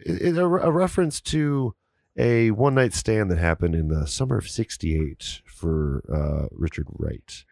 it, 0.06 0.38
a, 0.38 0.46
a 0.46 0.72
reference 0.72 1.20
to 1.22 1.76
a 2.18 2.52
one 2.52 2.76
night 2.76 2.94
stand 2.94 3.30
that 3.32 3.38
happened 3.38 3.76
in 3.76 3.90
the 3.90 4.08
summer 4.08 4.38
of 4.38 4.48
'68 4.48 5.42
for 5.46 6.04
uh, 6.14 6.48
Richard 6.52 6.88
Wright. 6.92 7.44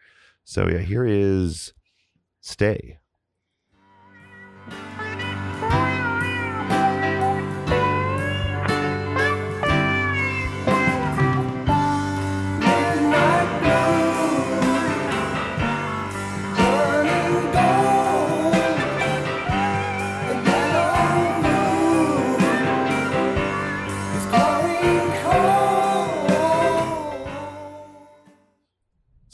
So 0.44 0.68
yeah, 0.68 0.78
here 0.78 1.04
is 1.04 1.74
"Stay." 2.40 2.98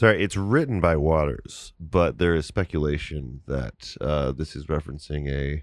Sorry, 0.00 0.24
it's 0.24 0.34
written 0.38 0.80
by 0.80 0.96
Waters, 0.96 1.74
but 1.78 2.16
there 2.16 2.34
is 2.34 2.46
speculation 2.46 3.42
that 3.46 3.94
uh, 4.00 4.32
this 4.32 4.56
is 4.56 4.64
referencing 4.64 5.28
a 5.30 5.62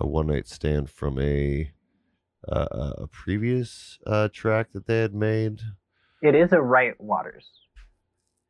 a 0.00 0.06
one 0.06 0.28
night 0.28 0.48
stand 0.48 0.88
from 0.88 1.20
a 1.20 1.70
uh, 2.50 2.92
a 2.96 3.06
previous 3.08 3.98
uh, 4.06 4.28
track 4.32 4.68
that 4.72 4.86
they 4.86 5.00
had 5.00 5.12
made. 5.14 5.60
it 6.22 6.34
is 6.34 6.52
a 6.52 6.60
Wright 6.62 6.98
Waters. 6.98 7.50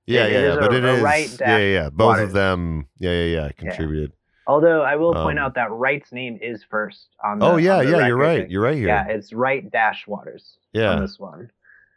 Yeah, 0.06 0.26
It 0.26 0.32
yeah, 0.32 0.40
yeah. 0.42 0.52
a- 0.54 0.60
But 0.60 0.74
it 0.74 0.84
a 0.84 0.94
is, 0.94 1.02
Wright 1.02 1.36
yeah, 1.40 1.58
yeah, 1.58 1.72
yeah. 1.72 1.90
Both 1.90 2.06
Waters. 2.06 2.28
of 2.28 2.32
them, 2.32 2.86
yeah, 3.00 3.10
yeah, 3.10 3.24
yeah, 3.46 3.48
contributed. 3.58 4.12
Although 4.46 4.82
I 4.82 4.94
will 4.94 5.12
point 5.12 5.40
Um, 5.40 5.44
out 5.46 5.54
that 5.56 5.72
Wright's 5.72 6.12
name 6.12 6.38
is 6.40 6.62
first 6.62 7.08
on 7.24 7.40
the 7.40 7.46
oh 7.46 7.56
yeah, 7.56 7.78
on 7.78 7.88
yeah, 7.88 8.06
you're 8.06 8.16
right. 8.16 8.48
You're 8.48 8.62
right 8.62 8.76
here. 8.76 8.86
Yeah, 8.86 9.08
it's 9.08 9.32
Wright 9.32 9.68
dash 9.72 10.06
Waters 10.06 10.56
Yeah. 10.72 10.92
on 10.92 11.00
this 11.00 11.18
one. 11.18 11.50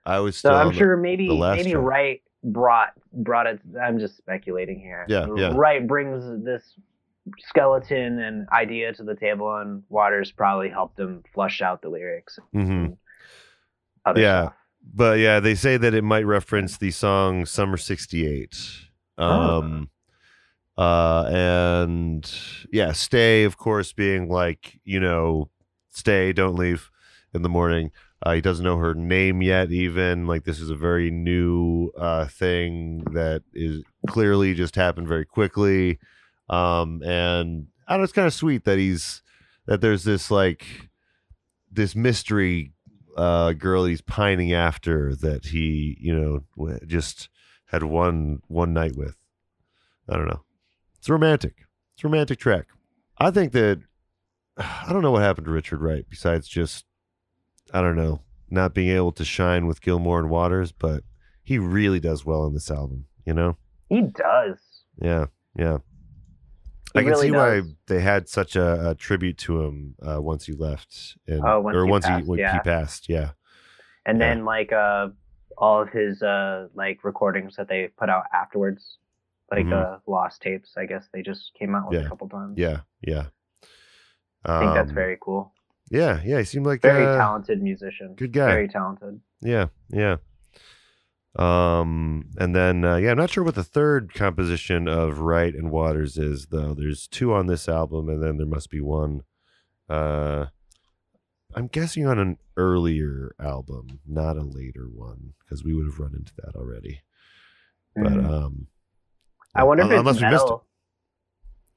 I 0.04 0.18
was 0.20 0.36
So. 0.36 0.52
I'm 0.52 0.72
sure 0.72 0.98
maybe 0.98 1.28
the 1.28 1.36
last 1.36 1.58
maybe 1.58 1.74
track. 1.74 1.84
Wright 1.86 2.22
brought 2.44 2.94
brought 3.12 3.48
it. 3.48 3.60
I'm 3.82 4.00
just 4.00 4.18
speculating 4.18 4.80
here. 4.80 5.06
Yeah, 5.08 5.28
yeah. 5.36 5.54
Wright 5.56 5.86
brings 5.86 6.44
this 6.44 6.64
skeleton 7.40 8.20
and 8.20 8.48
idea 8.50 8.94
to 8.94 9.04
the 9.04 9.16
table, 9.16 9.56
and 9.58 9.84
Waters 9.90 10.32
probably 10.32 10.70
helped 10.70 11.00
him 11.00 11.24
flush 11.34 11.62
out 11.62 11.82
the 11.82 11.90
lyrics. 11.90 12.38
Mhm. 12.54 12.98
Yeah. 14.16 14.42
stuff. 14.44 14.54
But 14.94 15.20
yeah, 15.20 15.40
they 15.40 15.56
say 15.56 15.78
that 15.78 15.94
it 15.94 16.04
might 16.04 16.26
reference 16.26 16.78
the 16.78 16.92
song 16.92 17.46
"Summer 17.46 17.78
'68." 17.78 18.56
Oh. 19.18 19.60
Um, 19.60 19.90
uh, 20.78 21.30
and 21.30 22.30
yeah, 22.72 22.92
stay, 22.92 23.44
of 23.44 23.58
course, 23.58 23.94
being 23.94 24.28
like 24.28 24.80
you 24.84 25.00
know, 25.00 25.50
stay, 25.90 26.34
don't 26.34 26.56
leave 26.56 26.90
in 27.34 27.44
the 27.44 27.50
morning. 27.50 27.92
Uh, 28.26 28.34
he 28.34 28.42
doesn't 28.42 28.64
know 28.64 28.78
her 28.78 28.94
name 28.94 29.42
yet, 29.42 29.70
even 29.70 30.26
like 30.26 30.46
this 30.46 30.62
is 30.62 30.70
a 30.70 30.76
very 30.76 31.12
new 31.12 31.92
uh, 31.98 32.26
thing 32.26 33.04
that 33.12 33.44
is 33.54 33.84
clearly 34.08 34.54
just 34.54 34.78
happened 34.78 35.10
very 35.10 35.26
quickly. 35.26 36.00
Um, 36.50 37.04
and 37.04 37.68
I 37.86 37.94
don't 37.94 38.00
know, 38.00 38.04
it's 38.06 38.14
kind 38.14 38.28
of 38.28 38.34
sweet 38.34 38.64
that 38.64 38.78
he's 38.78 39.22
that 39.66 39.82
there's 39.82 40.06
this 40.06 40.32
like 40.32 40.66
this 41.70 41.96
mystery 41.96 42.72
uh, 43.18 43.52
girl 43.54 43.84
he's 43.84 44.02
pining 44.02 44.54
after 44.54 45.16
that 45.18 45.48
he 45.48 45.98
you 46.00 46.16
know 46.16 46.78
just 46.88 47.28
had 47.66 47.84
one 47.84 48.42
one 48.48 48.74
night 48.74 48.96
with. 48.96 49.18
I 50.08 50.16
don't 50.16 50.28
know. 50.28 50.44
It's 50.98 51.10
romantic. 51.10 51.66
It's 51.96 52.04
romantic 52.06 52.40
track. 52.40 52.68
I 53.18 53.32
think 53.32 53.52
that 53.52 53.82
I 54.58 54.94
don't 54.94 55.02
know 55.02 55.12
what 55.12 55.24
happened 55.24 55.46
to 55.46 55.52
Richard 55.52 55.82
Wright 55.82 56.06
besides 56.10 56.48
just 56.48 56.86
I 57.74 57.82
don't 57.82 57.96
know 57.96 58.22
not 58.50 58.74
being 58.76 58.90
able 58.96 59.12
to 59.14 59.26
shine 59.26 59.66
with 59.66 59.82
Gilmour 59.82 60.20
and 60.20 60.30
Waters, 60.30 60.72
but 60.72 61.04
he 61.44 61.58
really 61.58 62.00
does 62.00 62.24
well 62.24 62.44
on 62.44 62.54
this 62.54 62.70
album. 62.70 63.06
You 63.26 63.34
know? 63.34 63.58
He 63.90 64.02
does. 64.02 64.58
Yeah, 65.02 65.26
yeah. 65.58 65.80
He 66.94 67.00
I 67.00 67.02
can 67.04 67.12
really 67.12 67.28
see 67.30 67.32
why 67.32 67.62
they 67.88 68.00
had 68.02 68.30
such 68.30 68.56
a, 68.56 68.92
a 68.92 68.96
tribute 68.96 69.40
to 69.40 69.64
him 69.64 69.96
uh, 70.08 70.22
once 70.22 70.46
he 70.46 70.54
left, 70.54 71.18
and, 71.28 71.42
Oh, 71.44 71.62
once 71.62 71.76
or 71.76 71.86
he 71.86 71.92
once 71.92 72.06
passed, 72.06 72.24
he 72.24 72.30
when 72.30 72.40
yeah. 72.40 72.54
he 72.54 72.60
passed. 72.60 73.10
Yeah, 73.10 73.32
And 74.06 74.20
Yeah. 74.20 74.28
then 74.36 74.46
like 74.46 74.72
uh 74.72 75.08
all 75.58 75.82
of 75.82 75.90
his 75.90 76.22
uh 76.22 76.68
like 76.76 77.04
recordings 77.04 77.56
that 77.56 77.68
they 77.68 77.88
put 77.98 78.10
out 78.10 78.26
afterwards, 78.34 79.00
like 79.52 79.66
Mhm. 79.66 79.74
uh 79.74 79.98
lost 80.06 80.42
tapes. 80.44 80.74
I 80.78 80.86
guess 80.86 81.08
they 81.12 81.24
just 81.24 81.54
came 81.58 81.74
out 81.74 81.90
with 81.90 82.00
Yeah. 82.00 82.06
a 82.06 82.10
couple 82.10 82.30
times. 82.30 82.58
yeah, 82.58 82.82
yeah. 83.02 83.26
I 84.46 84.60
think 84.60 84.74
that's 84.76 84.90
Um, 84.90 84.96
very 84.96 85.18
cool. 85.20 85.54
Yeah, 85.92 86.22
yeah. 86.26 86.40
He 86.40 86.44
seemed 86.46 86.66
like 86.66 86.82
Very 86.82 87.04
a 87.04 87.18
talented 87.18 87.62
musician. 87.62 88.16
good 88.16 88.32
guy. 88.34 88.48
Very 88.48 88.68
talented. 88.68 89.20
Yeah, 89.42 89.68
yeah. 89.90 90.18
Um, 91.36 92.30
and 92.38 92.56
then 92.56 92.86
uh, 92.86 92.98
yeah, 92.98 93.12
I'm 93.12 93.18
not 93.18 93.32
sure 93.32 93.44
what 93.44 93.56
the 93.56 93.64
third 93.64 94.14
composition 94.14 94.88
of 94.88 95.20
Wright 95.20 95.54
and 95.56 95.72
Waters 95.72 96.18
is 96.18 96.48
though. 96.48 96.74
There's 96.76 97.08
two 97.08 97.34
on 97.34 97.48
this 97.48 97.68
album, 97.68 98.08
and 98.08 98.22
then 98.22 98.38
there 98.38 98.46
must 98.48 98.70
be 98.70 98.80
one. 98.80 99.22
Uh, 99.90 100.48
I'm 101.56 101.68
guessing 101.68 102.06
on 102.08 102.20
an 102.20 102.38
earlier 102.56 103.36
album, 103.40 104.00
not 104.08 104.38
a 104.38 104.42
later 104.44 104.88
one, 104.94 105.34
because 105.40 105.64
we 105.64 105.74
would 105.74 105.86
have 105.86 106.00
run 106.00 106.14
into 106.16 106.34
that 106.38 106.56
already. 106.56 107.02
But 107.96 108.14
Mhm. 108.14 108.30
um, 108.30 108.68
I 109.56 109.64
wonder 109.64 109.84
if 109.84 109.92
it's 109.92 110.00
unless 110.00 110.16
we 110.16 110.22
missed 110.30 110.34
it. 110.46 110.46
Meddle. 110.46 110.66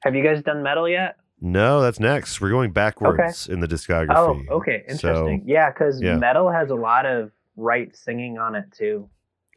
Have 0.03 0.15
you 0.15 0.23
guys 0.23 0.41
done 0.43 0.63
Meddle 0.63 0.87
yet? 0.89 1.17
No, 1.39 1.81
that's 1.81 1.99
next. 1.99 2.41
We're 2.41 2.49
going 2.49 2.71
backwards 2.71 3.47
in 3.47 3.59
the 3.59 3.67
oh, 3.67 3.69
discography. 3.69 4.45
Oh, 4.49 4.55
okay, 4.57 4.83
So- 4.87 4.93
interesting. 4.93 5.43
yeah, 5.45 5.69
because 5.69 6.01
yeah. 6.01 6.15
Meddle 6.17 6.51
has 6.51 6.69
a 6.69 6.75
lot 6.75 7.05
of 7.05 7.31
Wright 7.55 7.95
singing 7.95 8.37
on 8.37 8.55
it 8.55 8.65
too. 8.71 9.09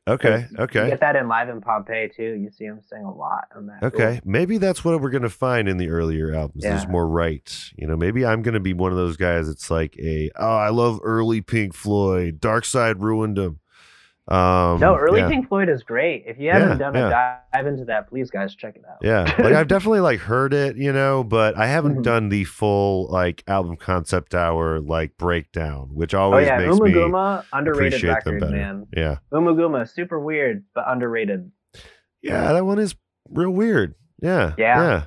Okay, 0.08 0.46
Okay. 0.58 0.84
You 0.84 0.90
get 0.90 1.00
that 1.00 1.14
in 1.14 1.28
Live 1.28 1.48
in 1.50 1.60
Pompeii 1.60 2.08
too. 2.08 2.32
You 2.34 2.50
see 2.50 2.64
him 2.64 2.80
sing 2.88 3.04
a 3.04 3.12
lot 3.12 3.44
on 3.54 3.66
that. 3.66 3.82
Okay, 3.82 4.20
maybe 4.24 4.58
that's 4.58 4.84
what 4.84 5.00
we're 5.00 5.10
gonna 5.10 5.28
find 5.28 5.68
in 5.68 5.76
the 5.76 5.88
earlier 5.88 6.34
albums. 6.34 6.64
There's 6.64 6.88
more 6.88 7.06
Wright. 7.06 7.70
You 7.76 7.86
know, 7.86 7.96
maybe 7.96 8.24
I'm 8.24 8.42
gonna 8.42 8.60
be 8.60 8.72
one 8.72 8.90
of 8.90 8.98
those 8.98 9.16
guys. 9.16 9.46
that's 9.46 9.70
like 9.70 9.96
a 9.98 10.30
oh, 10.36 10.56
I 10.56 10.70
love 10.70 11.00
early 11.04 11.42
Pink 11.42 11.74
Floyd. 11.74 12.40
Dark 12.40 12.64
Side 12.64 13.00
ruined 13.00 13.36
them. 13.36 13.60
Um, 14.28 14.78
No, 14.78 14.96
early 14.96 15.20
yeah, 15.20 15.28
Pink 15.28 15.48
Floyd 15.48 15.68
is 15.68 15.82
great. 15.82 16.22
If 16.26 16.38
you 16.38 16.50
haven't 16.50 16.68
Yeah, 16.68 16.76
done 16.76 16.94
yeah. 16.94 17.06
a 17.52 17.56
dive 17.56 17.66
into 17.66 17.84
that, 17.86 18.08
please 18.08 18.30
guys 18.30 18.54
check 18.54 18.76
it 18.76 18.82
out. 18.88 18.98
Yeah, 19.02 19.22
like 19.42 19.54
I've 19.54 19.66
definitely 19.66 20.00
like 20.00 20.20
heard 20.20 20.54
it, 20.54 20.76
you 20.76 20.92
know, 20.92 21.24
but 21.24 21.56
I 21.56 21.66
haven't 21.66 21.96
Mhm. 21.98 22.02
done 22.04 22.28
the 22.28 22.44
full 22.44 23.08
like 23.10 23.42
album 23.48 23.76
concept 23.76 24.34
hour 24.34 24.78
like 24.78 25.16
breakdown, 25.16 25.88
which 25.94 26.14
Oh 26.14 26.20
always 26.20 26.46
yeah, 26.46 26.58
makes 26.58 26.78
me 26.78 26.92
Ummagumma 26.92 27.44
underrated 27.52 27.94
appreciate 27.94 28.24
them 28.24 28.38
better. 28.38 28.52
man. 28.52 28.86
Yeah, 28.96 29.16
Ummagumma 29.32 29.88
super 29.88 30.20
weird 30.20 30.64
but 30.74 30.84
underrated. 30.86 31.50
yeah, 32.22 32.52
that 32.52 32.64
one 32.64 32.78
is 32.78 32.94
real 33.30 33.50
weird. 33.50 33.94
Yeah, 34.22 34.52
Yeah. 34.58 34.82
yeah. 34.82 35.02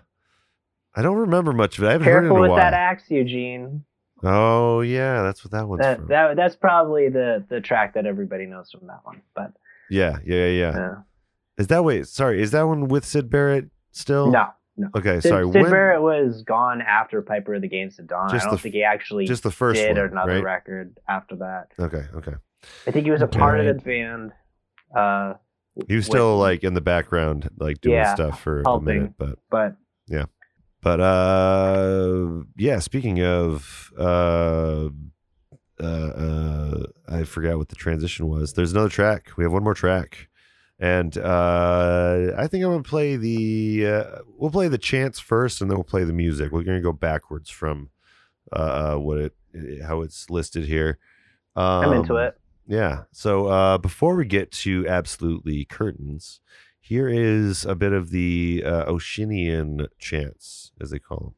I 0.96 1.02
don't 1.02 1.18
remember 1.18 1.54
much 1.54 1.78
of 1.78 1.86
it. 1.86 1.88
I 1.88 1.92
haven't 1.94 2.08
heard 2.08 2.24
it 2.26 2.28
in 2.28 2.36
a 2.36 2.42
with 2.42 2.50
while. 2.50 2.58
that 2.60 2.74
axe, 2.74 3.10
Eugene. 3.10 3.86
Oh 4.24 4.82
yeah, 4.82 5.22
that's 5.22 5.44
what 5.44 5.52
that 5.52 5.68
one's 5.68 5.82
That, 5.82 5.98
from. 5.98 6.08
that 6.08 6.36
that's 6.36 6.56
probably 6.56 7.10
the 7.10 7.44
the 7.50 7.60
track 7.62 7.94
that 7.96 8.06
everybody 8.06 8.46
knows 8.46 8.72
from 8.72 8.88
that 8.88 9.02
one. 9.04 9.22
But 9.36 9.52
yeah, 9.90 10.18
yeah, 10.26 10.48
yeah, 10.48 10.72
yeah. 10.76 10.96
Is 11.58 11.68
that 11.68 11.84
wait? 11.84 12.08
Sorry, 12.08 12.42
is 12.42 12.52
that 12.52 12.64
one 12.64 12.88
with 12.88 13.06
Syd 13.06 13.30
Barrett 13.30 13.70
still? 13.92 14.32
no, 14.32 14.48
no. 14.78 14.90
Okay, 14.96 15.20
Syd, 15.20 15.30
sorry. 15.30 15.46
Syd 15.52 15.62
when, 15.62 15.72
Barrett 15.72 16.02
was 16.02 16.42
gone 16.44 16.82
after 16.82 17.22
Piper 17.22 17.56
of 17.56 17.62
the 17.62 17.68
Games 17.68 17.98
had 17.98 18.08
Dawn. 18.08 18.30
Just 18.30 18.46
I 18.46 18.50
don't 18.50 18.56
the 18.58 18.62
think 18.62 18.76
he 18.76 18.84
actually 18.84 19.26
just 19.28 19.44
the 19.44 19.52
first 19.52 19.82
did 19.82 19.98
one, 19.98 20.08
another 20.12 20.36
right? 20.36 20.44
record 20.44 20.98
after 21.08 21.36
that. 21.38 21.68
Okay, 21.80 22.06
okay. 22.16 22.34
I 22.88 22.92
think 22.92 23.06
he 23.06 23.12
was 23.12 23.22
a 23.22 23.28
part 23.28 23.60
of 23.60 23.66
the 23.66 23.74
band. 23.82 24.32
Uh, 24.96 25.34
He 25.88 25.96
was 25.96 26.06
still 26.06 26.38
like 26.38 26.64
in 26.64 26.74
the 26.76 26.82
background, 26.82 27.50
like 27.58 27.82
doing 27.82 27.96
Yeah, 27.96 28.14
stuff 28.14 28.42
for 28.42 28.62
a 28.62 28.80
minute, 28.80 29.14
but 29.18 29.38
but 29.50 29.76
but 30.84 31.00
uh, 31.00 32.44
yeah. 32.58 32.80
Speaking 32.80 33.24
of 33.24 33.92
uh, 33.98 34.90
uh, 35.80 35.84
uh, 35.84 36.84
I 37.08 37.24
forgot 37.24 37.58
what 37.58 37.70
the 37.70 37.76
transition 37.76 38.28
was. 38.28 38.54
There's 38.54 38.74
another 38.74 38.90
track. 38.90 39.32
We 39.38 39.44
have 39.44 39.54
one 39.54 39.64
more 39.64 39.74
track, 39.74 40.28
and 40.80 41.18
uh, 41.18 42.34
I 42.38 42.48
think 42.48 42.64
I'm 42.64 42.72
gonna 42.72 42.84
play 42.84 43.16
the. 43.16 43.88
Uh, 43.88 44.20
we'll 44.38 44.52
play 44.52 44.68
the 44.68 44.78
chants 44.78 45.20
first, 45.20 45.62
and 45.62 45.72
then 45.72 45.78
we'll 45.78 45.84
play 45.84 46.04
the 46.04 46.14
music. 46.14 46.52
We're 46.52 46.64
gonna 46.64 46.82
go 46.82 46.94
backwards 46.94 47.50
from 47.50 47.90
uh, 48.52 48.96
what 48.96 49.18
it 49.18 49.34
how 49.84 50.02
it's 50.02 50.30
listed 50.30 50.66
here. 50.66 51.00
Um, 51.56 51.66
I'm 51.66 51.94
into 51.94 52.18
it. 52.18 52.38
Yeah. 52.68 53.04
So 53.12 53.48
uh, 53.48 53.78
before 53.78 54.16
we 54.16 54.26
get 54.26 54.52
to 54.52 54.88
absolutely 54.88 55.66
curtains, 55.66 56.40
here 56.84 57.08
is 57.08 57.64
a 57.66 57.76
bit 57.76 57.94
of 57.94 58.10
the 58.10 58.62
uh, 58.66 58.84
Oceanian 58.86 59.88
chants, 59.98 60.74
as 60.82 60.90
they 60.90 61.00
call 61.00 61.18
them. 61.18 61.36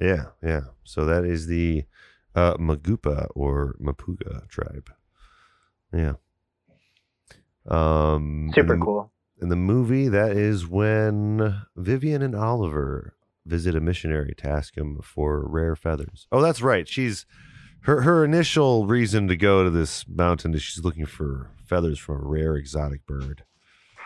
Yeah, 0.00 0.26
yeah. 0.42 0.60
So 0.84 1.04
that 1.06 1.24
is 1.24 1.46
the 1.46 1.84
uh, 2.34 2.54
Magupa 2.54 3.26
or 3.34 3.74
Mapuga 3.80 4.48
tribe. 4.48 4.90
Yeah. 5.92 6.14
Um, 7.66 8.46
in 8.48 8.52
Super 8.54 8.76
the- 8.76 8.84
cool. 8.84 9.12
In 9.40 9.50
the 9.50 9.56
movie, 9.56 10.08
that 10.08 10.32
is 10.32 10.66
when 10.66 11.62
Vivian 11.76 12.22
and 12.22 12.34
Oliver 12.34 13.14
visit 13.46 13.76
a 13.76 13.80
missionary 13.80 14.34
to 14.38 14.48
ask 14.48 14.76
him 14.76 14.98
for 15.00 15.46
rare 15.48 15.76
feathers. 15.76 16.26
Oh, 16.32 16.40
that's 16.42 16.60
right. 16.60 16.88
She's 16.88 17.24
her 17.82 18.00
her 18.00 18.24
initial 18.24 18.86
reason 18.88 19.28
to 19.28 19.36
go 19.36 19.62
to 19.62 19.70
this 19.70 20.04
mountain 20.08 20.54
is 20.54 20.62
she's 20.62 20.84
looking 20.84 21.06
for 21.06 21.52
feathers 21.64 22.00
from 22.00 22.16
a 22.16 22.26
rare 22.28 22.56
exotic 22.56 23.06
bird. 23.06 23.44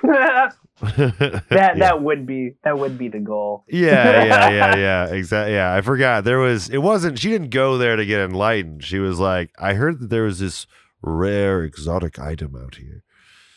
that 0.97 1.45
that 1.51 1.79
that 1.79 2.03
would 2.03 2.27
be 2.27 2.57
that 2.65 2.79
would 2.79 2.99
be 2.99 3.09
the 3.09 3.21
goal. 3.21 3.65
yeah, 3.69 4.25
yeah, 4.25 4.51
yeah, 4.51 4.77
yeah. 5.07 5.07
Exactly. 5.15 5.55
Yeah, 5.55 5.73
I 5.75 5.81
forgot. 5.81 6.25
There 6.25 6.39
was. 6.39 6.69
It 6.71 6.79
wasn't. 6.79 7.19
She 7.19 7.31
didn't 7.31 7.51
go 7.51 7.79
there 7.79 7.97
to 7.97 8.05
get 8.05 8.21
enlightened. 8.21 8.83
She 8.85 8.99
was 8.99 9.19
like, 9.21 9.51
I 9.59 9.75
heard 9.75 10.01
that 10.01 10.11
there 10.11 10.25
was 10.25 10.41
this 10.41 10.67
rare 11.01 11.63
exotic 11.63 12.19
item 12.19 12.57
out 12.57 12.75
here. 12.77 13.05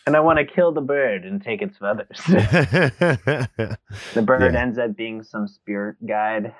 And 0.07 0.15
I 0.15 0.19
want 0.19 0.37
to 0.37 0.45
kill 0.45 0.71
the 0.71 0.81
bird 0.81 1.25
and 1.25 1.41
take 1.41 1.63
its 1.63 1.77
feathers. 1.79 2.19
the 2.27 3.77
bird 4.23 4.53
Yeah. 4.53 4.61
ends 4.61 4.77
up 4.77 4.95
being 4.95 5.23
some 5.23 5.47
spirit 5.47 5.95
guide. 6.05 6.53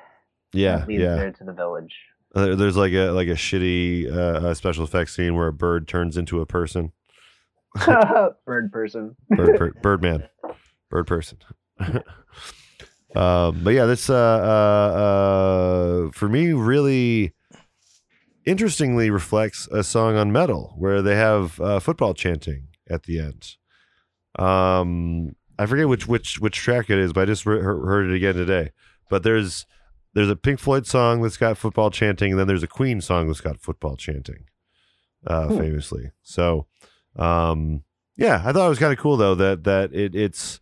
yeah, 0.53 0.83
leads 0.87 1.03
yeah. 1.03 1.15
her 1.17 1.31
to 1.31 1.43
the 1.43 1.53
village. 1.53 1.95
Uh, 2.33 2.55
There's 2.55 2.75
like 2.75 2.93
a 2.93 3.11
like 3.11 3.27
a 3.27 3.31
shitty 3.35 4.11
uh, 4.11 4.47
uh, 4.47 4.53
special 4.53 4.83
effects 4.83 5.15
scene 5.15 5.35
where 5.35 5.47
a 5.47 5.53
bird 5.53 5.87
turns 5.87 6.17
into 6.17 6.41
a 6.41 6.45
person. 6.45 6.91
bird 8.45 8.71
person. 8.71 9.15
Bird, 9.29 9.57
per, 9.57 9.71
bird 9.81 10.01
man, 10.01 10.27
bird 10.89 11.07
person. 11.07 11.37
um, 13.15 13.61
but 13.63 13.71
yeah, 13.73 13.85
this 13.85 14.09
uh, 14.09 14.13
uh, 14.13 14.97
uh, 16.07 16.11
for 16.11 16.27
me 16.29 16.53
really 16.53 17.33
interestingly 18.45 19.09
reflects 19.09 19.67
a 19.71 19.83
song 19.83 20.15
on 20.15 20.31
Meddle 20.31 20.73
where 20.77 21.01
they 21.01 21.15
have 21.15 21.59
uh, 21.59 21.79
football 21.79 22.13
chanting 22.13 22.67
at 22.89 23.03
the 23.03 23.19
end. 23.19 23.55
Um, 24.37 25.35
I 25.57 25.65
forget 25.65 25.87
which 25.87 26.07
which 26.07 26.39
which 26.39 26.55
track 26.57 26.89
it 26.89 26.97
is, 26.97 27.13
but 27.13 27.21
I 27.21 27.25
just 27.25 27.45
re- 27.45 27.61
heard 27.61 27.85
heard 27.85 28.09
it 28.09 28.15
again 28.15 28.35
today. 28.35 28.71
But 29.09 29.23
there's 29.23 29.65
there's 30.13 30.29
a 30.29 30.35
Pink 30.35 30.59
Floyd 30.59 30.85
song 30.87 31.21
that's 31.21 31.37
got 31.37 31.57
football 31.57 31.89
chanting, 31.91 32.31
and 32.31 32.39
then 32.39 32.47
there's 32.47 32.63
a 32.63 32.67
Queen 32.67 33.01
song 33.01 33.27
that's 33.27 33.41
got 33.41 33.59
football 33.59 33.95
chanting, 33.95 34.45
uh, 35.27 35.47
Hmm. 35.47 35.57
famously. 35.59 36.11
So, 36.23 36.67
um, 37.15 37.83
yeah, 38.17 38.41
I 38.45 38.51
thought 38.51 38.65
it 38.65 38.69
was 38.69 38.79
kind 38.79 38.93
of 38.93 38.99
cool 38.99 39.17
though 39.17 39.35
that 39.35 39.63
that 39.65 39.93
it 39.93 40.15
it's 40.15 40.59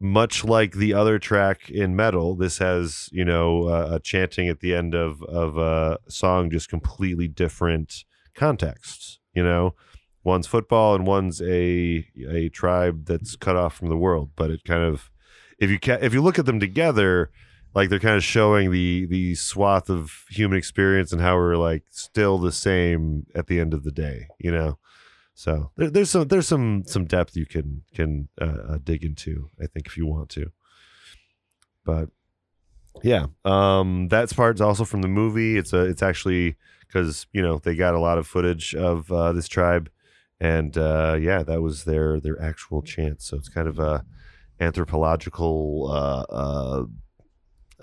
much 0.00 0.44
like 0.44 0.74
the 0.74 0.92
other 0.92 1.18
track 1.18 1.70
in 1.70 1.96
Meddle. 1.96 2.36
This 2.36 2.58
has 2.58 3.08
you 3.12 3.24
know 3.24 3.68
uh, 3.68 3.88
a 3.92 4.00
chanting 4.00 4.48
at 4.48 4.60
the 4.60 4.74
end 4.74 4.94
of 4.94 5.22
of 5.22 5.56
a 5.56 5.98
song, 6.08 6.50
just 6.50 6.68
completely 6.68 7.28
different 7.28 8.04
contexts. 8.34 9.18
You 9.34 9.42
know, 9.42 9.74
one's 10.22 10.46
football 10.46 10.94
and 10.94 11.06
one's 11.06 11.40
a 11.40 12.06
a 12.28 12.50
tribe 12.50 13.06
that's 13.06 13.36
cut 13.36 13.56
off 13.56 13.76
from 13.76 13.88
the 13.88 13.96
world. 13.96 14.30
But 14.36 14.50
it 14.50 14.64
kind 14.64 14.82
of 14.82 15.10
if 15.58 15.70
you 15.70 15.78
ca- 15.78 15.98
if 16.02 16.12
you 16.12 16.22
look 16.22 16.38
at 16.38 16.46
them 16.46 16.60
together, 16.60 17.30
like 17.74 17.88
they're 17.88 17.98
kind 17.98 18.16
of 18.16 18.24
showing 18.24 18.70
the 18.70 19.06
the 19.06 19.34
swath 19.36 19.88
of 19.88 20.24
human 20.28 20.58
experience 20.58 21.12
and 21.12 21.22
how 21.22 21.36
we're 21.36 21.56
like 21.56 21.84
still 21.90 22.36
the 22.36 22.52
same 22.52 23.26
at 23.34 23.46
the 23.46 23.58
end 23.58 23.72
of 23.72 23.84
the 23.84 23.92
day. 23.92 24.28
You 24.38 24.52
know. 24.52 24.78
So 25.34 25.70
there, 25.76 25.90
there's 25.90 26.10
some 26.10 26.28
there's 26.28 26.48
some 26.48 26.84
some 26.86 27.04
depth 27.04 27.36
you 27.36 27.46
can 27.46 27.82
can 27.92 28.28
uh, 28.40 28.58
uh, 28.68 28.78
dig 28.82 29.04
into. 29.04 29.50
I 29.60 29.66
think 29.66 29.86
if 29.86 29.96
you 29.96 30.06
want 30.06 30.30
to. 30.30 30.52
But 31.84 32.08
yeah, 33.02 33.26
um, 33.44 34.08
that's 34.08 34.32
part's 34.32 34.60
also 34.60 34.84
from 34.84 35.02
the 35.02 35.08
movie. 35.08 35.58
It's 35.58 35.72
a 35.72 35.80
it's 35.80 36.02
actually 36.02 36.56
because 36.86 37.26
you 37.32 37.42
know 37.42 37.58
they 37.58 37.74
got 37.74 37.94
a 37.94 38.00
lot 38.00 38.18
of 38.18 38.26
footage 38.26 38.74
of 38.74 39.10
uh, 39.10 39.32
this 39.32 39.48
tribe, 39.48 39.90
and 40.40 40.78
uh, 40.78 41.16
yeah, 41.20 41.42
that 41.42 41.60
was 41.60 41.84
their 41.84 42.20
their 42.20 42.40
actual 42.40 42.82
chant. 42.82 43.20
So 43.20 43.36
it's 43.36 43.48
kind 43.48 43.66
of 43.66 43.78
a 43.80 44.04
anthropological 44.60 45.90
uh, 45.90 46.32
uh, 46.32 46.84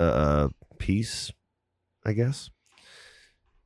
uh, 0.01 0.49
piece, 0.77 1.31
I 2.05 2.13
guess. 2.13 2.49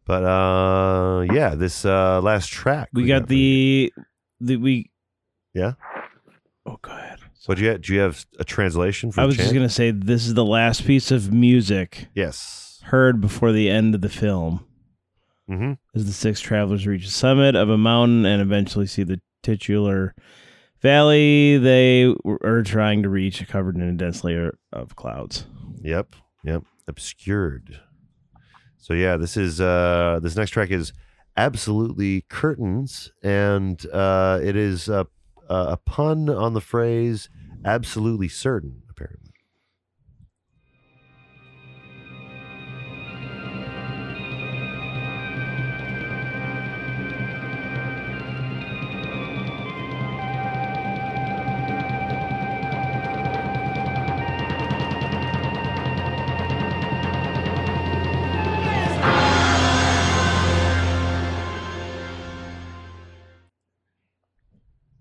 But 0.06 0.24
uh, 0.24 1.26
yeah, 1.34 1.56
this 1.56 1.84
uh, 1.86 2.22
last 2.22 2.50
track 2.50 2.90
We 2.94 3.06
got 3.06 3.28
the 3.28 3.92
the 4.40 4.58
we. 4.58 4.92
Yeah? 5.54 5.74
Oh, 6.66 6.78
go 6.82 6.92
ahead. 6.92 7.20
What 7.46 7.58
do 7.58 7.64
you 7.64 7.78
do? 7.78 7.94
You 7.94 8.00
have 8.02 8.26
a 8.40 8.44
translation 8.44 9.12
for? 9.12 9.22
I 9.22 9.24
the 9.24 9.28
was 9.28 9.36
just 9.38 9.48
chant? 9.48 9.56
gonna 9.58 9.70
say 9.70 9.92
this 9.92 10.26
is 10.28 10.34
the 10.34 10.46
last 10.46 10.86
piece 10.86 11.12
of 11.12 11.32
music 11.32 12.08
Yes. 12.16 12.82
heard 12.86 13.22
before 13.22 13.52
the 13.52 13.70
end 13.70 13.94
of 13.96 14.02
the 14.02 14.10
film. 14.10 14.66
Mm-hmm. 15.50 15.74
As 15.96 16.06
the 16.08 16.14
six 16.14 16.40
travelers 16.42 16.88
reach 16.88 17.06
the 17.06 17.12
summit 17.12 17.56
of 17.56 17.70
a 17.70 17.78
mountain 17.78 18.26
and 18.26 18.42
eventually 18.42 18.88
see 18.88 19.04
the 19.04 19.22
titular 19.44 20.16
valley 20.82 21.58
they 21.60 22.06
w- 22.24 22.38
are 22.44 22.64
trying 22.64 23.04
to 23.04 23.10
reach, 23.10 23.48
covered 23.48 23.76
in 23.76 23.84
a 23.84 23.94
dense 23.94 24.24
layer 24.24 24.58
of 24.74 24.96
clouds. 24.96 25.46
Yep. 25.84 26.16
Yep. 26.44 26.64
Obscured. 26.88 27.80
So 28.86 28.94
yeah, 28.94 29.18
this 29.18 29.36
is 29.36 29.60
uh 29.60 30.20
this 30.22 30.36
next 30.36 30.52
track 30.52 30.70
is 30.70 30.94
absolutely 31.36 32.22
curtains, 32.30 33.12
and 33.24 33.84
uh 33.92 34.40
it 34.44 34.56
is 34.56 34.88
a 34.88 35.08
a 35.50 35.78
pun 35.78 36.30
on 36.30 36.54
the 36.54 36.62
phrase 36.62 37.28
absolutely 37.66 38.28
certain. 38.28 38.84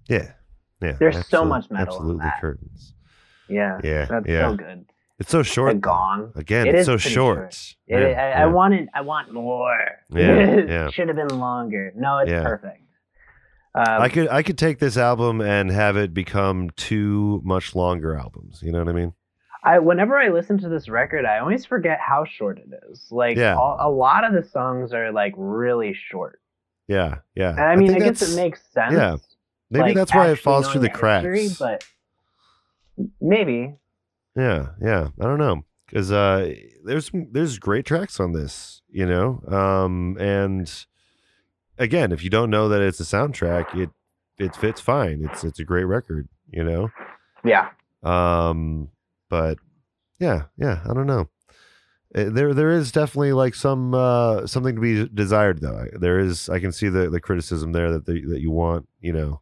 Yeah. 0.09 0.32
Yeah. 0.81 0.93
There's 0.98 1.26
so 1.28 1.44
much 1.44 1.70
Meddle 1.70 1.94
Absolutely 1.94 2.24
that. 2.24 2.40
curtains. 2.40 2.94
Yeah, 3.48 3.78
Yeah. 3.82 4.05
that's 4.06 4.26
yeah. 4.28 4.51
so 4.51 4.56
good. 4.56 4.85
It's 5.18 5.31
so 5.31 5.43
short. 5.43 5.74
though. 5.74 5.78
gong. 5.81 6.32
Again, 6.35 6.66
It 6.66 6.74
it's 6.74 6.86
so 6.86 6.97
pretty 6.97 7.10
short. 7.10 7.55
It, 7.55 7.76
Yeah, 7.86 7.98
I, 7.98 8.02
yeah. 8.10 8.43
I 8.43 8.47
wanted, 8.47 8.89
I 8.94 9.01
want 9.02 9.32
more. 9.32 9.78
Yeah, 10.10 10.56
yeah. 10.68 10.90
Should 10.90 11.09
have 11.09 11.16
been 11.16 11.39
longer. 11.39 11.93
No, 11.97 12.18
it's 12.18 12.31
Yeah. 12.31 12.43
perfect. 12.43 12.81
Um, 13.76 13.85
I 14.02 14.09
could 14.09 14.28
I 14.28 14.43
could 14.44 14.56
take 14.56 14.78
this 14.78 14.97
album 14.97 15.40
and 15.40 15.68
have 15.70 15.97
it 15.97 16.14
become 16.14 16.70
two 16.76 17.40
much 17.44 17.74
longer 17.74 18.16
albums. 18.16 18.60
You 18.62 18.70
know 18.70 18.78
what 18.78 18.89
I 18.89 18.93
mean? 18.93 19.14
I 19.64 19.78
whenever 19.81 20.16
I 20.16 20.28
listen 20.28 20.59
to 20.59 20.68
this 20.68 20.89
record, 20.89 21.24
I 21.24 21.39
always 21.40 21.64
forget 21.64 21.98
how 21.98 22.24
short 22.24 22.59
it 22.59 22.68
is. 22.89 23.06
Like 23.10 23.36
Yeah. 23.36 23.56
all, 23.56 23.76
a 23.81 23.90
lot 23.90 24.22
of 24.24 24.32
the 24.32 24.48
songs 24.48 24.93
are 24.93 25.10
like 25.10 25.35
really 25.36 25.93
short. 25.94 26.40
Yeah, 26.86 27.16
yeah. 27.35 27.51
And 27.51 27.60
I 27.60 27.74
mean, 27.76 27.90
I, 27.90 27.94
think 27.94 28.05
guess 28.18 28.22
it 28.32 28.36
makes 28.36 28.60
sense. 28.72 28.93
yeah, 28.93 29.16
Maybe 29.70 29.86
like, 29.86 29.95
that's 29.97 30.15
why 30.15 30.31
it 30.31 30.39
falls 30.39 30.69
through 30.70 30.82
the 30.82 30.89
knowing 30.89 31.24
history, 31.24 31.49
cracks. 31.49 31.59
but 32.97 33.09
maybe. 33.20 33.74
Yeah, 34.36 34.69
yeah. 34.81 35.09
I 35.20 35.24
don't 35.24 35.39
know 35.39 35.65
because 35.86 36.11
uh, 36.11 36.55
there's 36.85 37.11
there's 37.12 37.59
great 37.59 37.86
tracks 37.86 38.19
on 38.19 38.32
this, 38.32 38.82
you 38.91 39.07
know. 39.07 39.43
Um, 39.49 40.16
and 40.19 40.70
again, 41.78 42.12
if 42.12 42.24
you 42.24 42.31
don't 42.31 42.51
know 42.51 42.69
that 42.69 42.82
it's 42.82 43.01
a 43.01 43.05
soundtrack, 43.05 43.78
it 43.78 43.91
it 44.39 44.57
fits 44.57 44.81
fine. 44.81 45.24
It's 45.24 45.45
it's 45.45 45.61
a 45.61 45.65
great 45.65 45.85
record, 45.85 46.28
you 46.51 46.65
know. 46.65 46.91
Yeah. 47.45 47.70
Um, 48.03 48.89
but 49.28 49.59
yeah, 50.19 50.45
yeah. 50.57 50.81
I 50.89 50.95
don't 50.95 51.07
know. 51.07 51.28
Uh, 52.15 52.31
There 52.31 52.55
there 52.55 52.70
is 52.70 52.93
definitely 52.93 53.32
like 53.32 53.55
some 53.55 53.95
uh 53.95 54.47
something 54.47 54.74
to 54.74 54.81
be 54.81 55.09
desired 55.09 55.61
though. 55.61 55.86
There 55.93 56.19
is 56.19 56.49
I 56.49 56.59
can 56.59 56.73
see 56.73 56.89
the 56.89 57.09
the 57.09 57.20
criticism 57.20 57.73
there 57.73 57.93
that 57.93 58.07
the, 58.07 58.20
that 58.27 58.41
you 58.41 58.51
want, 58.51 58.89
you 59.01 59.12
know. 59.12 59.41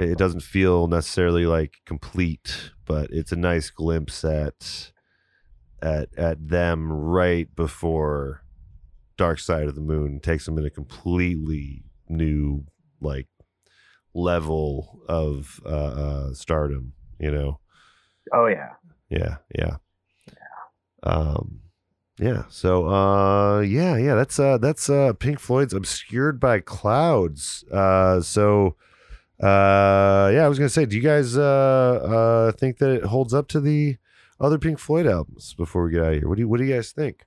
It 0.00 0.16
doesn't 0.16 0.40
feel 0.40 0.86
necessarily 0.86 1.44
like 1.44 1.76
complete, 1.84 2.70
but 2.86 3.10
it's 3.10 3.32
a 3.32 3.36
nice 3.36 3.68
glimpse 3.68 4.24
at 4.24 4.92
at 5.82 6.08
at 6.16 6.48
them 6.48 6.90
right 6.90 7.54
before 7.54 8.42
Dark 9.18 9.38
Side 9.38 9.68
of 9.68 9.74
the 9.74 9.82
Moon 9.82 10.18
takes 10.18 10.46
them 10.46 10.56
in 10.56 10.64
a 10.64 10.70
completely 10.70 11.84
new 12.08 12.64
like 13.02 13.28
level 14.14 15.02
of 15.06 15.60
uh, 15.66 15.68
uh 15.68 16.32
stardom, 16.32 16.94
you 17.18 17.30
know. 17.30 17.60
Oh 18.32 18.46
yeah. 18.46 18.70
Yeah, 19.10 19.36
yeah. 19.54 19.76
Um 21.02 21.60
yeah. 22.18 22.44
So 22.48 22.88
uh 22.88 23.60
yeah, 23.60 23.98
yeah, 23.98 24.14
that's 24.14 24.38
uh 24.38 24.56
that's 24.56 24.88
uh 24.88 25.12
Pink 25.12 25.40
Floyd's 25.40 25.74
Obscured 25.74 26.40
by 26.40 26.60
Clouds. 26.60 27.64
Uh 27.70 28.22
so 28.22 28.76
uh 29.42 30.30
yeah, 30.34 30.44
I 30.44 30.48
was 30.48 30.58
going 30.58 30.68
to 30.68 30.72
say 30.72 30.84
do 30.86 30.96
you 30.96 31.02
guys 31.02 31.36
uh 31.36 31.42
uh 31.42 32.52
think 32.52 32.78
that 32.78 32.90
it 32.90 33.04
holds 33.04 33.32
up 33.34 33.48
to 33.48 33.60
the 33.60 33.96
other 34.38 34.58
Pink 34.58 34.78
Floyd 34.78 35.06
albums 35.06 35.54
before 35.54 35.84
we 35.84 35.92
get 35.92 36.02
out 36.02 36.12
of 36.12 36.18
here? 36.20 36.28
What 36.28 36.36
do 36.36 36.42
you 36.42 36.48
what 36.48 36.58
do 36.58 36.64
you 36.64 36.74
guys 36.74 36.92
think? 36.92 37.24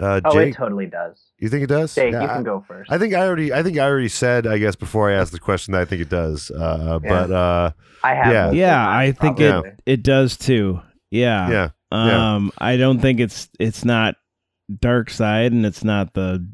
Uh 0.00 0.20
Oh, 0.24 0.32
Jake, 0.32 0.54
it 0.54 0.56
totally 0.56 0.86
does. 0.86 1.20
you 1.38 1.48
think 1.48 1.62
it 1.64 1.68
does? 1.68 1.94
Jake, 1.94 2.12
Yeah, 2.12 2.22
you 2.22 2.28
I- 2.28 2.34
can 2.34 2.42
go 2.44 2.64
first. 2.66 2.90
I 2.90 2.98
think 2.98 3.14
I 3.14 3.20
already 3.26 3.52
I 3.52 3.62
think 3.62 3.78
I 3.78 3.84
already 3.86 4.08
said 4.08 4.46
I 4.46 4.58
guess 4.58 4.74
before 4.76 5.10
I 5.10 5.14
asked 5.14 5.32
the 5.32 5.38
question 5.38 5.72
that 5.72 5.82
I 5.82 5.84
think 5.84 6.02
it 6.02 6.08
does. 6.08 6.50
Uh 6.50 6.98
Yeah. 7.02 7.08
but 7.08 7.30
uh 7.30 7.70
I 8.02 8.14
have. 8.14 8.32
yeah. 8.32 8.50
Yeah, 8.52 8.88
I 8.88 9.12
think 9.12 9.38
probably. 9.38 9.70
it 9.70 9.82
it 9.86 10.02
does 10.02 10.36
too. 10.36 10.80
Yeah. 11.10 11.48
yeah. 11.50 11.68
yeah. 11.92 12.34
Um, 12.34 12.50
I 12.58 12.76
don't 12.76 13.00
think 13.00 13.20
it's 13.20 13.48
it's 13.60 13.84
not 13.84 14.16
Dark 14.80 15.10
Side 15.10 15.52
and 15.52 15.64
it's 15.64 15.84
not 15.84 16.12
the 16.14 16.44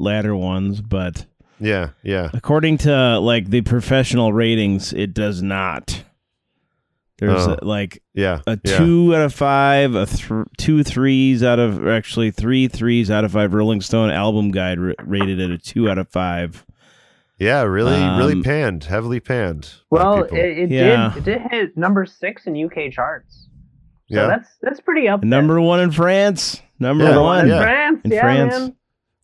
latter 0.00 0.34
ones, 0.34 0.80
but 0.80 1.24
Yeah, 1.60 1.90
yeah. 2.02 2.30
according 2.32 2.78
to 2.78 3.18
like 3.20 3.50
the 3.50 3.62
professional 3.62 4.32
ratings, 4.32 4.92
it 4.92 5.14
does 5.14 5.42
not. 5.42 6.04
There's 7.18 7.48
Oh. 7.48 7.56
a, 7.60 7.64
like 7.64 8.00
Yeah. 8.14 8.40
a 8.46 8.58
yeah. 8.64 8.78
two 8.78 9.12
out 9.16 9.22
of 9.22 9.34
five, 9.34 9.94
a 9.96 10.06
th- 10.06 10.46
two 10.56 10.84
threes 10.84 11.42
out 11.42 11.58
of 11.58 11.86
actually 11.88 12.30
three 12.30 12.68
threes 12.68 13.10
out 13.10 13.24
of 13.24 13.32
five. 13.32 13.52
Rolling 13.54 13.80
Stone 13.80 14.10
album 14.10 14.52
guide 14.52 14.78
r- 14.78 14.94
rated 15.04 15.40
it 15.40 15.50
a 15.50 15.58
two 15.58 15.90
out 15.90 15.98
of 15.98 16.08
five. 16.08 16.64
Yeah, 17.40 17.62
really, 17.62 17.92
really 18.18 18.34
Um, 18.34 18.42
panned, 18.44 18.84
heavily 18.84 19.18
panned. 19.20 19.68
Well, 19.90 20.24
it, 20.24 20.32
it 20.32 20.70
Yeah. 20.70 21.12
did. 21.14 21.18
It 21.18 21.24
did 21.38 21.50
hit 21.50 21.76
number 21.76 22.06
six 22.06 22.46
in 22.46 22.54
UK 22.56 22.90
charts. 22.90 23.48
So 24.10 24.20
Yeah. 24.20 24.26
that's 24.28 24.48
that's 24.62 24.80
pretty 24.80 25.08
up. 25.08 25.20
there. 25.22 25.28
Number 25.28 25.60
one 25.60 25.80
in 25.80 25.90
France. 25.90 26.62
Number 26.78 27.04
Yeah, 27.04 27.18
one. 27.18 27.44
in 27.46 27.48
yeah. 27.50 27.60
France. 27.62 28.00
In 28.04 28.10
yeah, 28.12 28.20
France. 28.20 28.70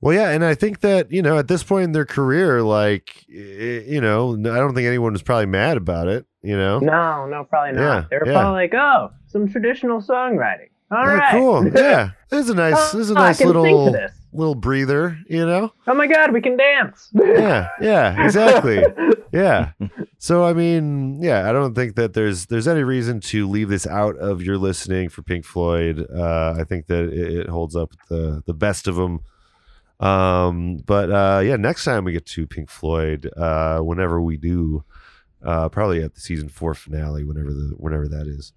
Well, 0.05 0.15
yeah, 0.15 0.31
and 0.31 0.45
I 0.45 0.55
think 0.55 0.81
that 0.81 1.11
you 1.11 1.23
know 1.23 1.39
at 1.39 1.49
this 1.49 1.63
point 1.63 1.85
in 1.85 1.93
their 1.93 2.05
career, 2.05 2.63
like 2.63 3.25
you 3.27 4.01
know, 4.01 4.33
I 4.35 4.59
don't 4.59 4.75
think 4.75 4.87
anyone 4.87 5.13
was 5.13 5.23
probably 5.23 5.47
mad 5.47 5.77
about 5.77 6.09
it. 6.09 6.27
You 6.43 6.57
know, 6.57 6.79
No, 6.79 7.27
no, 7.27 7.45
probably 7.45 7.73
not. 7.73 7.81
Yeah, 7.83 8.05
they 8.11 8.19
were 8.19 8.27
yeah. 8.27 8.33
probably 8.33 8.63
like, 8.63 8.75
oh, 8.75 9.11
some 9.27 9.49
traditional 9.49 10.03
songwriting. 10.03 10.69
All 10.91 11.05
Yeah, 11.05 11.15
right, 11.15 11.33
cool. 11.33 11.67
Yeah, 11.75 12.11
this 12.29 12.45
is 12.45 12.51
a 12.51 12.55
nice, 12.55 12.93
this 12.93 13.01
is 13.01 13.11
a 13.11 13.15
nice 13.15 13.41
little 13.41 13.97
little 14.33 14.55
breather. 14.55 15.19
You 15.27 15.47
know, 15.47 15.73
Oh 15.87 15.95
my 15.95 16.07
god, 16.07 16.33
we 16.33 16.43
can 16.43 16.57
dance. 16.59 17.09
yeah, 17.15 17.69
yeah, 17.81 18.25
exactly. 18.25 18.85
Yeah. 19.33 19.73
So 20.19 20.45
I 20.45 20.53
mean, 20.53 21.21
yeah, 21.21 21.49
I 21.51 21.53
don't 21.53 21.75
think 21.75 21.97
that 21.97 22.13
there's 22.13 22.47
there's 22.47 22.69
any 22.69 22.85
reason 22.85 23.19
to 23.23 23.49
leave 23.49 23.69
this 23.69 23.85
out 23.85 24.17
of 24.19 24.43
your 24.43 24.59
listening 24.59 25.09
for 25.09 25.23
Pink 25.23 25.45
Floyd. 25.45 26.07
Uh, 26.09 26.55
I 26.57 26.63
think 26.63 26.87
that 26.87 27.07
it, 27.13 27.39
it 27.41 27.49
holds 27.49 27.75
up 27.75 27.91
the 28.09 28.45
the 28.47 28.55
best 28.55 28.87
of 28.87 28.95
them. 28.95 29.23
Um, 30.01 30.79
but 30.85 31.11
uh, 31.11 31.41
yeah, 31.45 31.57
next 31.57 31.85
time 31.85 32.05
we 32.05 32.13
get 32.13 32.27
to 32.27 32.47
Pink 32.47 32.69
Floyd, 32.69 33.31
uh, 33.37 33.79
whenever 33.81 34.21
we 34.21 34.37
do, 34.37 34.85
uh, 35.45 35.69
probably 35.69 36.03
at 36.03 36.15
the 36.15 36.21
season 36.21 36.49
four 36.49 36.75
finale, 36.75 37.25
whenever 37.25 37.53
the 37.53 37.75
whenever 37.77 38.09
that 38.09 38.27
is. 38.27 38.53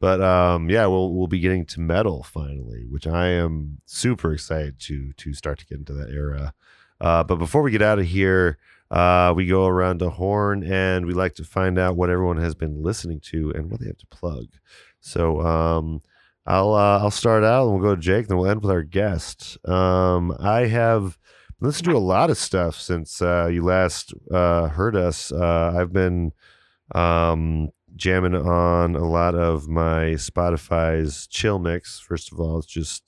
But 0.00 0.20
um, 0.20 0.68
yeah, 0.68 0.86
we'll 0.86 1.14
we'll 1.14 1.28
be 1.28 1.38
getting 1.38 1.64
to 1.66 1.80
Meddle 1.80 2.24
finally, 2.24 2.86
which 2.90 3.06
I 3.06 3.28
am 3.28 3.78
super 3.86 4.32
excited 4.32 4.78
to 4.80 5.12
to 5.12 5.32
start 5.32 5.60
to 5.60 5.66
get 5.66 5.78
into 5.78 5.92
that 5.94 6.10
era. 6.10 6.54
Uh, 7.00 7.24
but 7.24 7.36
before 7.36 7.62
we 7.62 7.70
get 7.70 7.82
out 7.82 7.98
of 7.98 8.06
here, 8.06 8.58
uh, 8.90 9.32
we 9.34 9.46
go 9.46 9.66
around 9.66 9.98
the 9.98 10.10
horn 10.10 10.62
and 10.62 11.06
we 11.06 11.14
like 11.14 11.34
to 11.34 11.44
find 11.44 11.78
out 11.78 11.96
what 11.96 12.10
everyone 12.10 12.36
has 12.36 12.54
been 12.54 12.82
listening 12.82 13.20
to 13.20 13.50
and 13.52 13.70
what 13.70 13.80
they 13.80 13.86
have 13.86 13.98
to 13.98 14.06
plug. 14.06 14.48
So 15.00 15.40
um, 15.40 16.02
I'll 16.46 16.74
uh, 16.74 16.98
I'll 16.98 17.10
start 17.10 17.44
out 17.44 17.64
and 17.64 17.74
we'll 17.74 17.90
go 17.90 17.94
to 17.94 18.00
Jake, 18.00 18.28
then 18.28 18.36
we'll 18.36 18.50
end 18.50 18.62
with 18.62 18.70
our 18.70 18.82
guest. 18.82 19.58
Um, 19.68 20.36
I 20.40 20.66
have 20.66 21.18
listened 21.60 21.86
to 21.86 21.96
a 21.96 21.98
lot 21.98 22.30
of 22.30 22.36
stuff 22.36 22.76
since 22.76 23.22
uh, 23.22 23.48
you 23.50 23.64
last 23.64 24.12
uh, 24.32 24.68
heard 24.68 24.96
us. 24.96 25.30
Uh, 25.30 25.74
I've 25.76 25.92
been 25.92 26.32
um, 26.94 27.70
jamming 27.94 28.34
on 28.34 28.96
a 28.96 29.08
lot 29.08 29.34
of 29.34 29.68
my 29.68 30.14
Spotify's 30.14 31.26
chill 31.28 31.58
mix. 31.58 32.00
First 32.00 32.32
of 32.32 32.40
all, 32.40 32.58
it's 32.58 32.66
just 32.66 33.04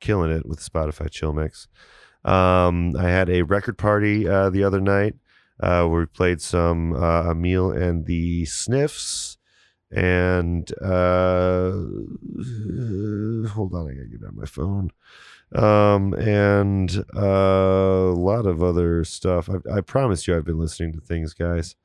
killing 0.00 0.32
it 0.32 0.44
with 0.44 0.60
Spotify 0.60 1.08
chill 1.10 1.32
mix. 1.32 1.68
Um, 2.24 2.96
I 2.96 3.08
had 3.08 3.30
a 3.30 3.42
record 3.42 3.78
party 3.78 4.28
uh, 4.28 4.50
the 4.50 4.64
other 4.64 4.80
night 4.80 5.14
uh, 5.60 5.86
where 5.86 6.00
we 6.00 6.06
played 6.06 6.40
some 6.40 6.92
uh, 6.92 7.30
Emil 7.30 7.70
and 7.70 8.06
the 8.06 8.44
Sniffs. 8.44 9.31
And 9.94 10.72
uh, 10.80 11.70
hold 13.50 13.74
on, 13.74 13.90
I 13.90 13.94
gotta 13.94 14.08
get 14.10 14.24
on 14.24 14.36
my 14.36 14.46
phone. 14.46 14.90
Um, 15.54 16.14
and 16.14 17.04
uh, 17.14 17.20
a 17.20 18.16
lot 18.16 18.46
of 18.46 18.62
other 18.62 19.04
stuff. 19.04 19.50
I, 19.50 19.76
I 19.76 19.80
promise 19.82 20.26
you, 20.26 20.34
I've 20.34 20.46
been 20.46 20.58
listening 20.58 20.94
to 20.94 21.00
things, 21.00 21.34
guys. 21.34 21.76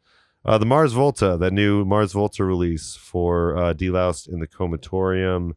Uh, 0.45 0.57
the 0.57 0.65
Mars 0.65 0.93
Volta, 0.93 1.35
that 1.37 1.51
new 1.51 1.83
Mars 1.83 2.13
Volta 2.13 2.45
release 2.45 2.95
for 2.95 3.57
uh, 3.57 3.73
De-Loused 3.73 4.29
in 4.29 4.39
the 4.39 4.47
Comatorium, 4.47 5.55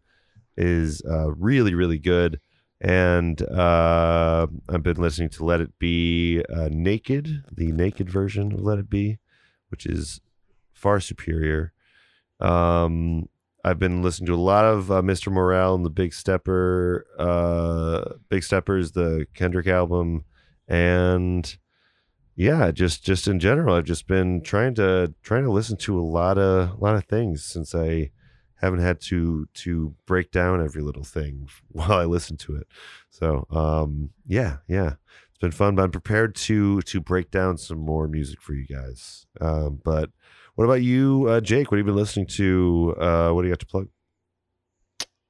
is 0.56 1.02
uh, 1.08 1.30
really, 1.30 1.74
really 1.74 1.98
good. 1.98 2.40
And 2.80 3.40
uh, 3.42 4.48
I've 4.68 4.82
been 4.82 4.96
listening 4.96 5.28
to 5.30 5.44
Let 5.44 5.60
It 5.60 5.78
Be 5.78 6.42
uh, 6.52 6.68
Naked, 6.72 7.44
the 7.52 7.70
naked 7.70 8.10
version 8.10 8.52
of 8.52 8.60
Let 8.60 8.80
It 8.80 8.90
Be, 8.90 9.18
which 9.68 9.86
is 9.86 10.20
far 10.72 10.98
superior. 10.98 11.72
Um, 12.40 13.28
I've 13.64 13.78
been 13.78 14.02
listening 14.02 14.28
to 14.28 14.34
a 14.34 14.36
lot 14.36 14.64
of 14.64 14.90
uh, 14.90 15.02
Mr. 15.02 15.30
Morale 15.30 15.74
and 15.74 15.84
the 15.84 15.90
Big 15.90 16.14
Stepper, 16.14 17.06
uh, 17.18 18.14
Big 18.28 18.42
Steppers, 18.42 18.92
the 18.92 19.26
Kendrick 19.34 19.66
album, 19.66 20.24
and 20.66 21.56
yeah, 22.36 22.70
just 22.70 23.04
just 23.04 23.28
in 23.28 23.38
general, 23.38 23.74
I've 23.74 23.84
just 23.84 24.06
been 24.06 24.40
trying 24.42 24.74
to 24.76 25.12
trying 25.22 25.44
to 25.44 25.50
listen 25.50 25.76
to 25.78 26.00
a 26.00 26.02
lot 26.02 26.38
of 26.38 26.70
a 26.70 26.76
lot 26.76 26.96
of 26.96 27.04
things 27.04 27.44
since 27.44 27.74
I 27.74 28.10
haven't 28.54 28.80
had 28.80 29.00
to 29.02 29.46
to 29.52 29.94
break 30.06 30.30
down 30.30 30.64
every 30.64 30.82
little 30.82 31.04
thing 31.04 31.48
while 31.68 31.92
I 31.92 32.04
listen 32.04 32.36
to 32.38 32.56
it. 32.56 32.66
So 33.10 33.46
um, 33.50 34.10
yeah, 34.26 34.58
yeah, 34.68 34.94
it's 35.28 35.38
been 35.38 35.50
fun. 35.50 35.74
But 35.74 35.82
I'm 35.82 35.90
prepared 35.90 36.34
to 36.36 36.80
to 36.82 37.00
break 37.00 37.30
down 37.30 37.58
some 37.58 37.78
more 37.78 38.08
music 38.08 38.40
for 38.40 38.54
you 38.54 38.66
guys. 38.66 39.26
Um, 39.40 39.80
but 39.84 40.10
what 40.60 40.66
about 40.66 40.82
you, 40.82 41.24
uh, 41.26 41.40
Jake? 41.40 41.70
What 41.70 41.78
have 41.78 41.86
you 41.86 41.90
been 41.90 41.98
listening 41.98 42.26
to? 42.26 42.94
Uh, 43.00 43.30
what 43.30 43.40
do 43.40 43.48
you 43.48 43.52
got 43.54 43.60
to 43.60 43.66
plug? 43.66 43.88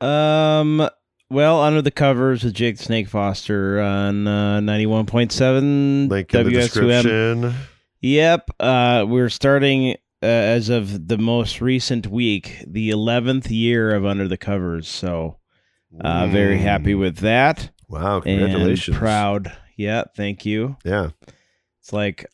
Um. 0.01 0.89
Well, 1.31 1.61
under 1.63 1.81
the 1.81 1.93
covers 1.93 2.43
with 2.43 2.55
Jake 2.55 2.79
Snake 2.79 3.07
Foster 3.09 3.81
on 3.81 4.27
uh, 4.27 4.59
ninety-one 4.59 5.07
point 5.07 5.31
seven 5.31 6.09
Link 6.09 6.35
in 6.35 6.45
the 6.47 6.51
description. 6.51 7.55
Yep. 8.01 8.51
Uh, 8.59 9.05
we're 9.07 9.29
starting 9.29 9.93
uh, 9.93 10.27
as 10.27 10.69
of 10.69 11.07
the 11.07 11.19
most 11.19 11.61
recent 11.61 12.09
week, 12.09 12.65
the 12.67 12.91
eleventh 12.91 13.49
year 13.53 13.95
of 13.95 14.05
Under 14.05 14.27
the 14.27 14.37
Covers. 14.37 14.89
So, 14.89 15.39
uh, 16.01 16.27
very 16.27 16.57
Mm. 16.59 16.63
happy 16.63 16.95
with 16.97 17.19
that. 17.19 17.71
Wow! 17.89 18.19
Congratulations! 18.19 18.89
And 18.89 18.97
proud. 18.97 19.57
Yeah. 19.77 20.03
Thank 20.17 20.45
you. 20.45 20.77
Yeah, 20.85 21.11
It's 21.79 21.93
like 21.93 22.27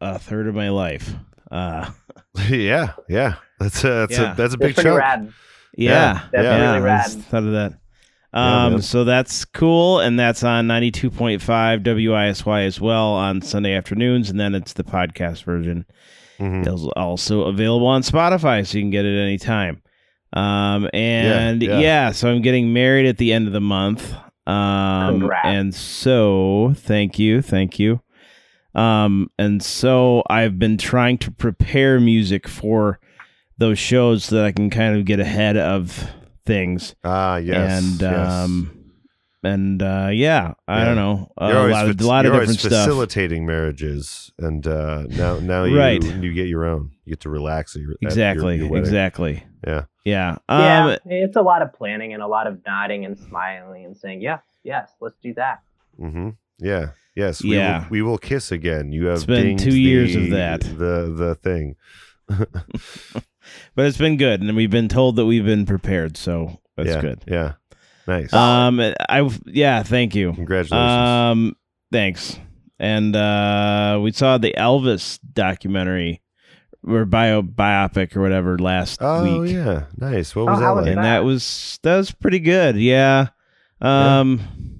a 0.00 0.18
third 0.18 0.48
of 0.48 0.56
my 0.56 0.70
life. 0.70 1.14
Uh, 1.48 1.88
yeah, 2.48 2.92
yeah. 3.08 3.34
That's 3.58 3.82
a 3.84 3.88
that's 3.88 4.18
Yeah. 4.18 4.32
a 4.32 4.34
that's 4.36 4.54
a 4.54 4.58
big 4.58 4.74
pretty 4.74 4.88
chunk. 4.88 4.98
rad. 4.98 5.32
Yeah, 5.76 6.20
That's 6.32 6.44
Yeah. 6.44 6.54
really 6.56 6.66
I 6.66 6.78
rad. 6.80 7.04
just 7.04 7.18
thought 7.20 7.42
of 7.44 7.52
that. 7.52 7.72
Um, 8.32 8.72
man. 8.72 8.82
so 8.82 9.04
that's 9.04 9.44
cool, 9.46 10.00
and 10.00 10.18
that's 10.18 10.42
on 10.42 10.66
ninety 10.66 10.90
two 10.90 11.10
point 11.10 11.40
five 11.42 11.82
WISY 11.82 12.64
as 12.66 12.80
well 12.80 13.08
on 13.12 13.40
Sunday 13.40 13.74
afternoons, 13.74 14.28
and 14.30 14.38
then 14.38 14.54
it's 14.54 14.72
the 14.74 14.84
podcast 14.84 15.44
version. 15.44 15.86
Mhm. 16.38 16.66
It's 16.66 16.86
also 16.96 17.42
available 17.44 17.86
on 17.86 18.02
Spotify, 18.02 18.66
so 18.66 18.76
you 18.78 18.82
can 18.84 18.90
get 18.90 19.04
it 19.06 19.18
anytime. 19.18 19.80
Um, 20.34 20.88
and 20.92 21.62
Yeah, 21.62 21.74
yeah, 21.74 21.78
yeah. 21.80 22.10
so 22.10 22.28
I'm 22.30 22.42
getting 22.42 22.72
married 22.74 23.06
at 23.06 23.16
the 23.16 23.32
end 23.32 23.46
of 23.46 23.54
the 23.54 23.60
month. 23.60 24.14
Um, 24.46 25.20
Congrats. 25.20 25.46
and 25.46 25.74
so 25.74 26.72
thank 26.76 27.18
you, 27.18 27.40
thank 27.42 27.78
you. 27.78 28.00
Um, 28.76 29.30
and 29.38 29.62
so 29.62 30.22
I've 30.28 30.58
been 30.58 30.76
trying 30.76 31.18
to 31.18 31.30
prepare 31.30 31.98
music 31.98 32.46
for 32.46 33.00
those 33.58 33.78
shows 33.78 34.24
so 34.24 34.36
that 34.36 34.44
I 34.44 34.52
can 34.52 34.68
kind 34.70 34.96
of 34.98 35.04
get 35.06 35.18
ahead 35.18 35.56
of 35.56 36.10
things. 36.44 36.94
Ah, 37.02 37.36
yes. 37.38 37.82
and 37.82 38.00
yes. 38.02 38.30
um, 38.32 38.72
and 39.42 39.82
uh, 39.82 40.08
yeah, 40.12 40.54
I 40.68 40.80
Yeah. 40.80 40.84
don't 40.84 40.96
know, 40.96 41.32
uh, 41.40 41.46
You're 41.48 41.56
a 41.56 41.60
always 41.60 41.72
lot 41.72 41.86
of 41.86 41.92
fac- 41.96 42.00
a 42.00 42.06
lot 42.06 42.26
of 42.26 42.32
you're 42.32 42.40
different 42.40 42.48
always 42.60 42.60
stuff. 42.74 42.84
facilitating 42.84 43.46
marriages, 43.46 44.30
and 44.38 44.66
uh, 44.66 45.04
now 45.08 45.38
now 45.38 45.64
you 45.64 45.78
Right. 45.78 46.02
you 46.04 46.32
get 46.34 46.48
your 46.48 46.64
own. 46.66 46.90
You 47.04 47.12
get 47.12 47.20
to 47.20 47.30
relax 47.30 47.76
at 47.76 47.82
your 47.82 47.92
at 47.92 48.02
your- 48.02 48.08
Exactly, 48.10 48.56
your 48.58 48.76
exactly. 48.76 49.44
Yeah. 49.66 49.84
yeah. 50.04 50.36
Um, 50.48 50.60
yeah, 50.60 50.96
it's 51.06 51.36
a 51.36 51.42
lot 51.42 51.62
of 51.62 51.72
planning 51.72 52.12
and 52.12 52.22
a 52.22 52.26
lot 52.26 52.46
of 52.46 52.60
nodding 52.66 53.04
and 53.06 53.16
smiling 53.18 53.84
and 53.86 53.96
saying, 53.96 54.20
"Yes, 54.20 54.42
yes, 54.64 54.90
let's 55.00 55.16
do 55.22 55.32
that." 55.34 55.60
Mm-hmm. 56.00 56.30
Yeah. 56.58 56.88
Yes. 57.16 57.42
We 57.42 57.56
Yeah. 57.56 57.80
Will, 57.84 57.86
we 57.90 58.02
will 58.02 58.18
kiss 58.18 58.52
again. 58.52 58.92
You 58.92 59.06
have 59.06 59.16
It's 59.16 59.24
been 59.24 59.56
two 59.56 59.76
years 59.76 60.14
of 60.14 60.30
that. 60.30 60.60
The 60.60 61.12
the 61.16 61.34
thing. 61.34 61.74
but 62.28 63.86
it's 63.86 63.96
been 63.98 64.16
good, 64.16 64.40
and 64.42 64.56
we've 64.56 64.70
been 64.70 64.88
told 64.88 65.16
that 65.16 65.26
we've 65.26 65.44
been 65.44 65.66
prepared, 65.66 66.16
so 66.16 66.60
that's 66.76 66.88
yeah. 66.90 67.00
good. 67.00 67.24
Yeah. 67.26 67.52
Nice. 68.06 68.32
Um, 68.32 68.78
I 68.80 69.30
yeah, 69.46 69.82
thank 69.82 70.14
you. 70.14 70.32
Congratulations. 70.32 70.72
Um, 70.72 71.56
thanks. 71.90 72.38
And 72.78 73.16
uh, 73.16 73.98
we 74.02 74.12
saw 74.12 74.38
the 74.38 74.54
Elvis 74.56 75.18
documentary 75.32 76.22
or 76.86 77.04
bio 77.04 77.42
biopic 77.42 78.14
or 78.14 78.20
whatever 78.20 78.58
last 78.58 78.98
oh 79.00 79.40
week. 79.40 79.52
yeah. 79.52 79.84
Nice. 79.96 80.36
What 80.36 80.42
Oh, 80.42 80.46
was 80.52 80.58
that 80.60 80.64
how 80.64 80.74
was 80.76 80.82
like? 80.82 80.90
and 80.94 80.98
that? 80.98 81.02
that 81.20 81.24
was 81.24 81.78
that 81.82 81.96
was 81.96 82.12
pretty 82.12 82.38
good. 82.38 82.76
Yeah. 82.76 83.28
Um, 83.80 84.40
it- 84.40 84.75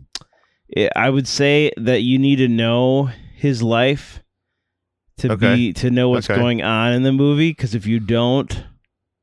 I 0.94 1.10
would 1.10 1.26
say 1.26 1.70
that 1.76 2.02
you 2.02 2.18
need 2.18 2.36
to 2.36 2.48
know 2.48 3.10
his 3.34 3.62
life 3.62 4.22
to 5.18 5.32
Okay. 5.32 5.54
be 5.56 5.72
to 5.74 5.90
know 5.90 6.08
what's 6.10 6.28
Okay. 6.28 6.38
going 6.38 6.62
on 6.62 6.92
in 6.92 7.02
the 7.02 7.12
movie. 7.12 7.50
Because 7.50 7.74
if 7.74 7.86
you 7.86 8.00
don't, 8.00 8.64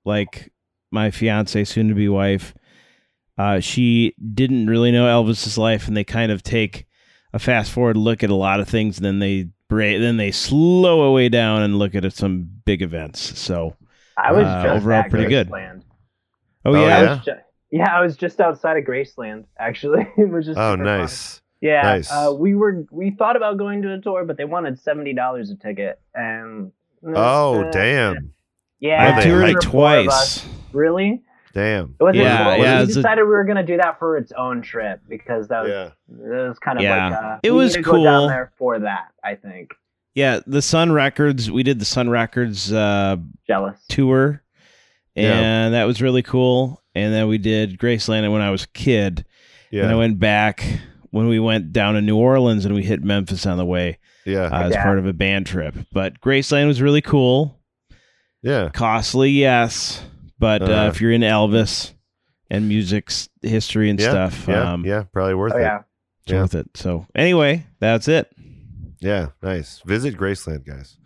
like 0.06 0.52
my 0.92 1.12
fiance, 1.12 1.64
soon 1.66 1.90
to 1.90 1.96
be 1.96 2.10
wife, 2.10 2.54
uh, 3.38 3.60
she 3.60 4.16
didn't 4.34 4.68
really 4.68 4.92
know 4.92 5.06
Elvis's 5.06 5.58
life, 5.58 5.88
and 5.88 5.96
they 5.98 6.04
kind 6.04 6.32
of 6.32 6.44
take 6.44 6.86
a 7.34 7.40
fast 7.40 7.72
forward 7.72 7.98
look 7.98 8.24
at 8.24 8.30
a 8.30 8.36
lot 8.36 8.60
of 8.60 8.68
things, 8.68 8.98
and 8.98 9.06
then 9.06 9.20
they 9.20 9.50
bra- 9.70 9.98
then 10.00 10.18
they 10.18 10.32
slow 10.32 11.02
a 11.04 11.12
way 11.12 11.30
down 11.30 11.62
and 11.64 11.80
look 11.80 11.96
at 11.96 12.12
some 12.14 12.48
big 12.66 12.82
events. 12.82 13.40
So, 13.40 13.76
I 14.18 14.32
was 14.32 14.46
Uh, 14.46 14.64
just 14.64 14.76
overall 14.78 15.04
pretty 15.10 15.30
good. 15.30 15.50
Graceland. 15.50 15.82
oh, 16.66 16.74
Oh, 16.76 16.88
yeah, 16.88 16.98
I 16.98 17.02
yeah? 17.02 17.10
was 17.16 17.26
ju- 17.26 17.32
yeah, 17.72 17.96
I 17.98 18.02
was 18.02 18.16
just 18.18 18.40
outside 18.40 18.78
of 18.78 18.84
Graceland 18.86 19.46
actually. 19.58 20.08
it 20.18 20.30
was 20.30 20.46
just 20.46 20.60
Oh, 20.60 20.76
nice. 20.76 21.36
fun. 21.38 21.43
Nice. 21.64 21.72
Yeah, 21.72 21.82
Nice. 21.82 22.12
uh, 22.12 22.34
we 22.38 22.56
were 22.56 22.86
we 22.92 23.12
thought 23.12 23.36
about 23.36 23.58
going 23.58 23.82
to 23.84 23.94
a 23.94 24.00
tour, 24.02 24.26
but 24.26 24.38
they 24.38 24.46
wanted 24.46 24.80
seventy 24.80 25.14
dollars 25.14 25.50
a 25.50 25.56
ticket, 25.56 26.00
and 26.14 26.72
Oh 27.16 27.64
uh, 27.64 27.72
damn. 27.72 28.34
yeah, 28.80 29.16
I 29.16 29.20
they 29.22 29.30
toured 29.30 29.44
like 29.44 29.58
it 29.58 29.62
there 29.62 29.70
were 29.70 29.72
four 29.72 29.98
of 29.98 30.08
us. 30.08 30.42
twice. 30.42 30.54
Really? 30.74 31.22
Damn. 31.54 31.96
It 32.00 32.04
wasn't 32.04 32.24
Yeah, 32.24 32.56
cool. 32.56 32.64
yeah, 32.64 32.78
We 32.80 32.84
it's 32.84 32.92
a- 32.94 32.96
decided 32.96 33.24
we 33.26 33.30
were 33.30 33.44
gonna 33.44 33.64
do 33.66 33.78
that 33.78 34.00
for 34.00 34.18
its 34.18 34.32
own 34.32 34.62
trip 34.64 35.02
because 35.08 35.48
that 35.50 35.62
was 35.64 35.70
Yeah. 35.70 35.90
it 36.10 36.48
was 36.50 36.58
kind 36.60 36.80
of 36.80 36.84
Yeah. 36.84 37.10
like 37.10 37.24
uh, 37.24 37.38
It 37.44 37.52
we 37.52 37.58
was 37.58 37.76
need 37.76 37.84
to 37.84 37.92
go 37.92 38.04
down 38.04 38.22
cool. 38.22 38.28
there 38.30 38.52
for 38.58 38.80
that. 38.80 39.10
I 39.24 39.36
think 39.36 39.74
Yeah, 40.16 40.40
the 40.48 40.62
Sun 40.64 40.92
Records. 40.94 41.50
We 41.52 41.62
did 41.64 41.78
the 41.80 41.86
Sun 41.86 42.10
Records 42.10 42.74
uh, 42.74 43.18
jealous. 43.48 43.80
tour, 43.88 44.42
Yeah. 45.16 45.34
and 45.40 45.74
that 45.76 45.86
was 45.86 46.02
really 46.02 46.24
cool. 46.24 46.82
And 46.96 47.14
then 47.14 47.28
we 47.28 47.38
did 47.38 47.78
Graceland 47.80 48.32
when 48.32 48.42
I 48.42 48.50
was 48.52 48.64
a 48.64 48.68
kid, 48.70 49.24
and 49.72 49.88
I 49.88 49.96
went 49.96 50.20
back 50.20 50.64
when 51.14 51.28
we 51.28 51.40
went 51.40 51.72
down 51.72 51.94
to 51.94 52.02
New 52.02 52.18
Orleans 52.18 52.66
and 52.66 52.74
we 52.74 52.82
hit 52.84 53.04
Memphis 53.04 53.46
on 53.46 53.58
the 53.58 53.66
way 53.66 54.00
Yeah. 54.26 54.46
uh, 54.46 54.64
as 54.64 54.72
Yeah. 54.74 54.84
part 54.84 54.98
of 54.98 55.06
a 55.06 55.14
band 55.14 55.46
trip. 55.46 55.76
But 55.92 56.20
Graceland 56.20 56.66
was 56.66 56.82
really 56.82 57.02
cool. 57.02 57.60
Yeah. 58.42 58.70
Costly, 58.74 59.30
yes, 59.30 60.04
but 60.40 60.64
uh, 60.64 60.66
Uh-huh. 60.66 60.88
if 60.90 61.00
you're 61.02 61.12
into 61.12 61.28
Elvis 61.28 61.94
and 62.50 62.68
music's 62.68 63.30
history 63.44 63.92
and 63.92 64.00
Yeah. 64.00 64.10
stuff, 64.10 64.46
Yeah. 64.48 64.74
um, 64.74 64.86
yeah. 64.86 65.04
Probably 65.14 65.36
worth 65.36 65.54
Oh 65.54 65.60
it. 65.60 65.62
yeah, 65.62 65.80
it's 66.24 66.32
Yeah. 66.34 66.42
worth 66.42 66.56
it. 66.56 66.70
So 66.74 67.06
anyway, 67.14 67.68
that's 67.80 68.08
it. 68.08 68.32
Yeah, 69.00 69.28
nice. 69.44 69.82
Visit 69.86 70.18
Graceland, 70.18 70.66
guys. 70.66 70.98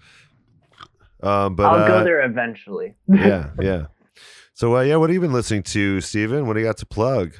Um, 1.21 1.55
but 1.55 1.65
I'll 1.65 1.83
uh, 1.83 1.87
go 1.87 2.03
there 2.05 2.23
eventually. 2.23 2.95
yeah, 3.07 3.49
yeah. 3.59 3.87
So 4.53 4.77
uh, 4.77 4.81
yeah, 4.83 4.95
what 4.95 5.09
have 5.09 5.15
you 5.15 5.19
been 5.21 5.33
listening 5.33 5.63
to, 5.63 5.99
Stephen? 5.99 6.47
What 6.47 6.53
do 6.53 6.61
you 6.61 6.65
got 6.65 6.77
to 6.77 6.85
plug? 6.85 7.33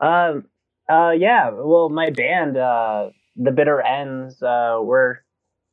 Um. 0.00 0.46
Uh. 0.88 1.10
Yeah. 1.16 1.50
Well, 1.52 1.88
my 1.88 2.10
band, 2.10 2.56
uh, 2.56 3.10
the 3.36 3.50
Bitter 3.52 3.80
Ends, 3.80 4.42
uh, 4.42 4.78
we're 4.82 5.16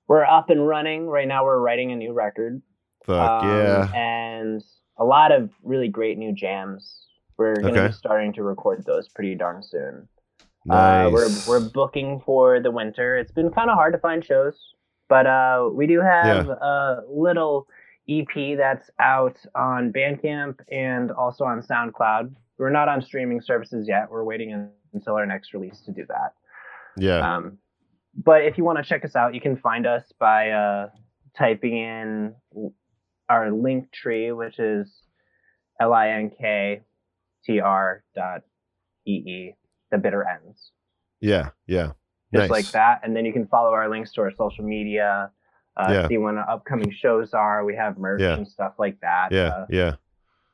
we're 0.07 0.23
up 0.25 0.49
and 0.49 0.67
running 0.67 1.07
right 1.07 1.27
now. 1.27 1.45
We're 1.45 1.59
writing 1.59 1.91
a 1.91 1.95
new 1.95 2.13
record. 2.13 2.61
Fuck 3.05 3.43
Um, 3.43 3.49
yeah. 3.49 3.91
And 3.93 4.63
a 4.97 5.03
lot 5.05 5.31
of 5.31 5.49
really 5.63 5.87
great 5.87 6.17
new 6.17 6.33
jams. 6.33 7.05
We're 7.37 7.55
going 7.55 7.73
to 7.73 7.79
Okay. 7.81 7.87
be 7.87 7.93
starting 7.93 8.33
to 8.33 8.43
record 8.43 8.85
those 8.85 9.09
pretty 9.09 9.35
darn 9.35 9.61
soon. 9.61 10.07
Nice. 10.65 11.07
Uh, 11.07 11.09
we're 11.11 11.29
we're 11.47 11.69
booking 11.69 12.21
for 12.25 12.59
the 12.59 12.71
winter. 12.71 13.17
It's 13.17 13.31
been 13.31 13.51
kind 13.51 13.69
of 13.69 13.75
hard 13.75 13.93
to 13.93 13.99
find 13.99 14.23
shows, 14.25 14.57
but 15.09 15.27
uh, 15.27 15.69
we 15.71 15.85
do 15.85 16.01
have 16.01 16.47
a 16.49 17.01
little 17.09 17.67
EP 18.09 18.57
that's 18.57 18.89
out 18.99 19.37
on 19.55 19.91
Bandcamp 19.91 20.59
and 20.71 21.11
also 21.11 21.43
on 21.43 21.61
SoundCloud. 21.61 22.33
We're 22.57 22.69
not 22.69 22.87
on 22.89 23.01
streaming 23.01 23.41
services 23.41 23.87
yet. 23.87 24.09
We're 24.09 24.23
waiting 24.23 24.51
in, 24.51 24.69
until 24.95 25.15
our 25.15 25.25
next 25.25 25.53
release 25.53 25.79
to 25.85 25.91
do 25.91 26.05
that. 26.07 26.33
yeah. 26.97 27.35
Um, 27.35 27.59
but 28.17 28.45
if 28.45 28.57
you 28.57 28.63
want 28.63 28.77
to 28.77 28.83
check 28.83 29.03
us 29.05 29.15
out, 29.15 29.35
you 29.35 29.41
can 29.41 29.57
find 29.57 29.85
us 29.85 30.03
by 30.19 30.49
uh, 30.51 30.87
typing 31.37 31.77
in 31.77 32.33
our 33.29 33.51
link 33.51 33.91
tree, 33.91 34.31
which 34.31 34.57
is 34.57 34.89
L 35.81 35.93
I 35.93 36.09
N 36.09 36.31
K 36.39 36.81
T 37.45 37.59
R 37.59 38.03
dot 38.15 38.41
E 39.05 39.11
E, 39.11 39.55
the 39.91 39.97
bitter 39.97 40.25
ends. 40.27 40.71
yeah. 41.21 41.49
Yeah. 41.67 41.91
Just 42.33 42.49
Nice. 42.49 42.49
like 42.49 42.71
that. 42.71 43.01
And 43.03 43.15
then 43.15 43.23
you 43.25 43.31
can 43.33 43.47
follow 43.47 43.71
our 43.71 43.87
links 43.89 44.11
to 44.13 44.21
our 44.21 44.31
social 44.31 44.65
media, 44.65 45.29
uh, 45.77 45.89
Yeah. 45.91 46.07
see 46.07 46.17
when 46.17 46.37
our 46.37 46.49
upcoming 46.49 46.91
shows 46.91 47.33
are. 47.33 47.63
We 47.65 47.75
have 47.75 47.97
merch 47.97 48.21
Yeah. 48.21 48.35
and 48.35 48.47
stuff 48.47 48.73
like 48.79 48.99
that. 49.01 49.31
Yeah. 49.31 49.47
Uh, 49.49 49.65
Yeah. 49.69 49.95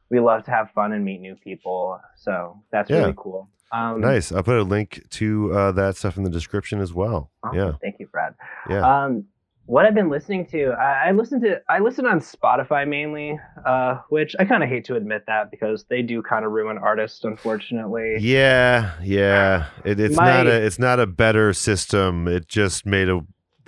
we 0.09 0.19
love 0.19 0.43
to 0.45 0.51
have 0.51 0.69
fun 0.71 0.91
and 0.93 1.03
meet 1.05 1.21
new 1.21 1.35
people. 1.35 1.99
So 2.17 2.61
that's 2.71 2.89
Yeah. 2.89 2.97
really 2.99 3.13
cool. 3.17 3.49
Um, 3.71 4.01
Nice. 4.01 4.31
I'll 4.31 4.43
put 4.43 4.57
a 4.57 4.63
link 4.63 5.01
to 5.11 5.53
uh, 5.53 5.71
that 5.73 5.95
stuff 5.95 6.17
in 6.17 6.23
the 6.23 6.29
description 6.29 6.81
as 6.81 6.93
well. 6.93 7.31
awesome. 7.43 7.57
Yeah. 7.57 7.71
Thank 7.81 7.95
you, 7.99 8.07
Brad. 8.07 8.33
Yeah. 8.69 8.81
Um, 9.05 9.25
what 9.67 9.85
I've 9.85 9.93
been 9.93 10.09
listening 10.09 10.45
to, 10.47 10.71
I, 10.71 11.07
I 11.07 11.11
listen 11.11 11.39
to, 11.41 11.61
I 11.69 11.79
listen 11.79 12.05
on 12.05 12.19
Spotify 12.19 12.85
mainly, 12.85 13.39
uh, 13.65 13.99
which 14.09 14.35
I 14.39 14.43
kind 14.43 14.63
of 14.63 14.69
hate 14.69 14.83
to 14.85 14.95
admit 14.95 15.23
that 15.27 15.49
because 15.51 15.85
they 15.89 16.01
do 16.01 16.21
kind 16.21 16.43
of 16.43 16.51
ruin 16.51 16.77
artists, 16.77 17.23
unfortunately. 17.23 18.17
Yeah, 18.19 18.91
yeah. 19.01 19.67
It, 19.85 19.99
it's 19.99 20.17
My- 20.17 20.25
not 20.25 20.47
a 20.47 20.65
it's 20.65 20.79
not 20.79 20.99
a 20.99 21.07
better 21.07 21.53
system. 21.53 22.27
It 22.27 22.47
just 22.49 22.85
made 22.85 23.07
a, 23.07 23.21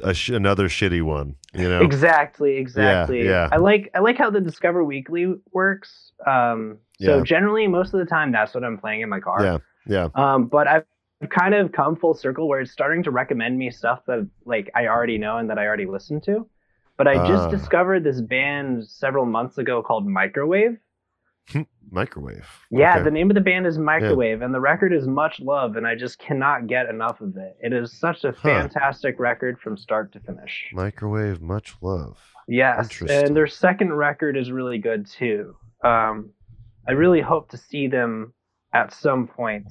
a 0.04 0.14
sh- 0.14 0.30
another 0.30 0.68
shitty 0.68 1.04
one. 1.04 1.36
You 1.54 1.70
know. 1.70 1.82
Exactly, 1.82 2.58
exactly. 2.58 3.24
yeah. 3.26 3.48
I 3.52 3.58
like, 3.58 3.92
I 3.94 4.00
like 4.00 4.18
how 4.18 4.32
the 4.32 4.42
Discover 4.42 4.84
Weekly 4.84 5.36
works. 5.52 6.12
Um, 6.26 6.80
so 7.00 7.18
Yeah. 7.18 7.24
generally, 7.24 7.68
most 7.68 7.94
of 7.94 8.00
the 8.00 8.06
time, 8.08 8.32
that's 8.32 8.54
what 8.56 8.64
I'm 8.64 8.78
playing 8.80 9.02
in 9.02 9.10
my 9.10 9.20
car. 9.20 9.44
Yeah. 9.46 9.58
Yeah. 9.88 10.10
Um, 10.16 10.46
but 10.46 10.68
I've 10.68 10.86
kind 11.30 11.54
of 11.54 11.72
come 11.72 11.96
full 11.96 12.14
circle 12.14 12.48
where 12.48 12.60
it's 12.62 12.72
starting 12.72 13.04
to 13.04 13.12
recommend 13.12 13.58
me 13.58 13.72
stuff 13.72 14.02
that 14.08 14.28
like 14.46 14.70
I 14.76 14.88
already 14.88 15.18
know 15.18 15.38
and 15.38 15.50
that 15.50 15.58
I 15.58 15.66
already 15.66 15.86
listened 15.86 16.24
to. 16.24 16.48
But 16.98 17.08
I 17.08 17.16
just 17.28 17.48
Ah. 17.48 17.50
discovered 17.50 18.04
this 18.04 18.22
band 18.22 18.86
several 18.88 19.26
months 19.26 19.58
ago 19.58 19.82
called 19.82 20.06
Microwave. 20.08 20.78
Microwave. 21.92 22.48
Yeah, 22.72 22.96
Okay. 22.96 23.04
the 23.04 23.12
name 23.12 23.30
of 23.30 23.36
the 23.36 23.42
band 23.42 23.68
is 23.68 23.78
Microwave, 23.78 24.42
and 24.42 24.54
the 24.54 24.60
record 24.60 24.94
is 24.94 25.08
Much 25.08 25.40
Love, 25.40 25.76
and 25.76 25.86
I 25.86 25.96
just 25.96 26.18
cannot 26.18 26.68
get 26.68 26.88
enough 26.90 27.20
of 27.22 27.36
it. 27.38 27.58
It 27.62 27.74
is 27.74 27.92
such 27.92 28.24
a 28.24 28.32
fantastic 28.34 29.20
record 29.20 29.60
from 29.60 29.76
start 29.78 30.12
to 30.14 30.20
finish. 30.20 30.72
Microwave. 30.74 31.42
Much 31.42 31.76
love. 31.82 32.18
Yes, 32.48 33.02
and 33.10 33.36
their 33.36 33.48
second 33.48 33.94
record 33.94 34.36
is 34.38 34.52
really 34.52 34.78
good 34.78 35.06
too. 35.06 35.56
Um, 35.84 36.32
I 36.88 36.94
really 36.94 37.22
hope 37.22 37.50
to 37.50 37.58
see 37.58 37.88
them 37.88 38.34
at 38.74 38.94
some 38.94 39.28
point 39.28 39.68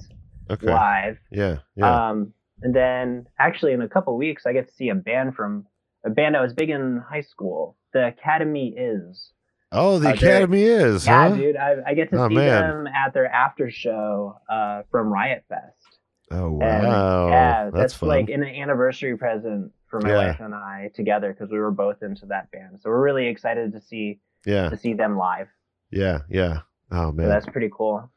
Okay. 0.49 0.67
live. 0.67 1.17
Yeah. 1.31 1.59
Yeah. 1.75 2.09
Um, 2.09 2.33
and 2.61 2.75
then 2.75 3.27
actually 3.39 3.73
in 3.73 3.81
a 3.81 3.89
couple 3.89 4.15
weeks, 4.17 4.45
I 4.45 4.53
get 4.53 4.67
to 4.67 4.73
see 4.73 4.89
a 4.89 4.95
band 4.95 5.35
from 5.35 5.65
a 6.05 6.09
band 6.09 6.35
I 6.35 6.41
was 6.41 6.53
big 6.53 6.69
in 6.69 7.01
high 7.09 7.21
school. 7.21 7.77
The 7.93 8.07
Academy 8.07 8.73
is. 8.75 9.31
Oh, 9.71 9.99
the 9.99 10.09
Uh, 10.09 10.13
Academy 10.13 10.63
is, 10.63 11.05
Yeah, 11.05 11.29
huh? 11.29 11.35
dude, 11.35 11.55
I, 11.55 11.77
I 11.87 11.93
get 11.93 12.09
to 12.11 12.19
Oh, 12.19 12.29
see 12.29 12.35
man. 12.35 12.63
them 12.63 12.87
at 12.87 13.13
their 13.13 13.25
after 13.27 13.71
show 13.71 14.37
uh, 14.49 14.83
from 14.91 15.07
Riot 15.11 15.43
Fest. 15.49 15.99
Oh 16.31 16.51
wow! 16.51 16.67
And, 16.67 17.31
yeah, 17.31 17.69
that's, 17.71 17.93
that's, 17.93 18.03
like 18.03 18.29
an 18.29 18.43
anniversary 18.43 19.17
present 19.17 19.71
for 19.87 19.99
my 19.99 20.09
Yeah. 20.09 20.15
wife 20.27 20.39
and 20.39 20.55
I 20.55 20.89
together 20.95 21.31
because 21.33 21.51
we 21.51 21.59
were 21.59 21.71
both 21.71 22.01
into 22.01 22.25
that 22.27 22.49
band. 22.51 22.79
So 22.81 22.89
we're 22.89 23.01
really 23.03 23.27
excited 23.27 23.73
to 23.73 23.81
see 23.81 24.19
yeah, 24.45 24.69
to 24.69 24.77
see 24.77 24.93
them 24.93 25.17
live. 25.17 25.47
yeah, 25.91 26.19
yeah. 26.29 26.61
Oh 26.91 27.07
So 27.07 27.13
man, 27.13 27.29
that's 27.29 27.45
pretty 27.47 27.69
cool. 27.75 28.09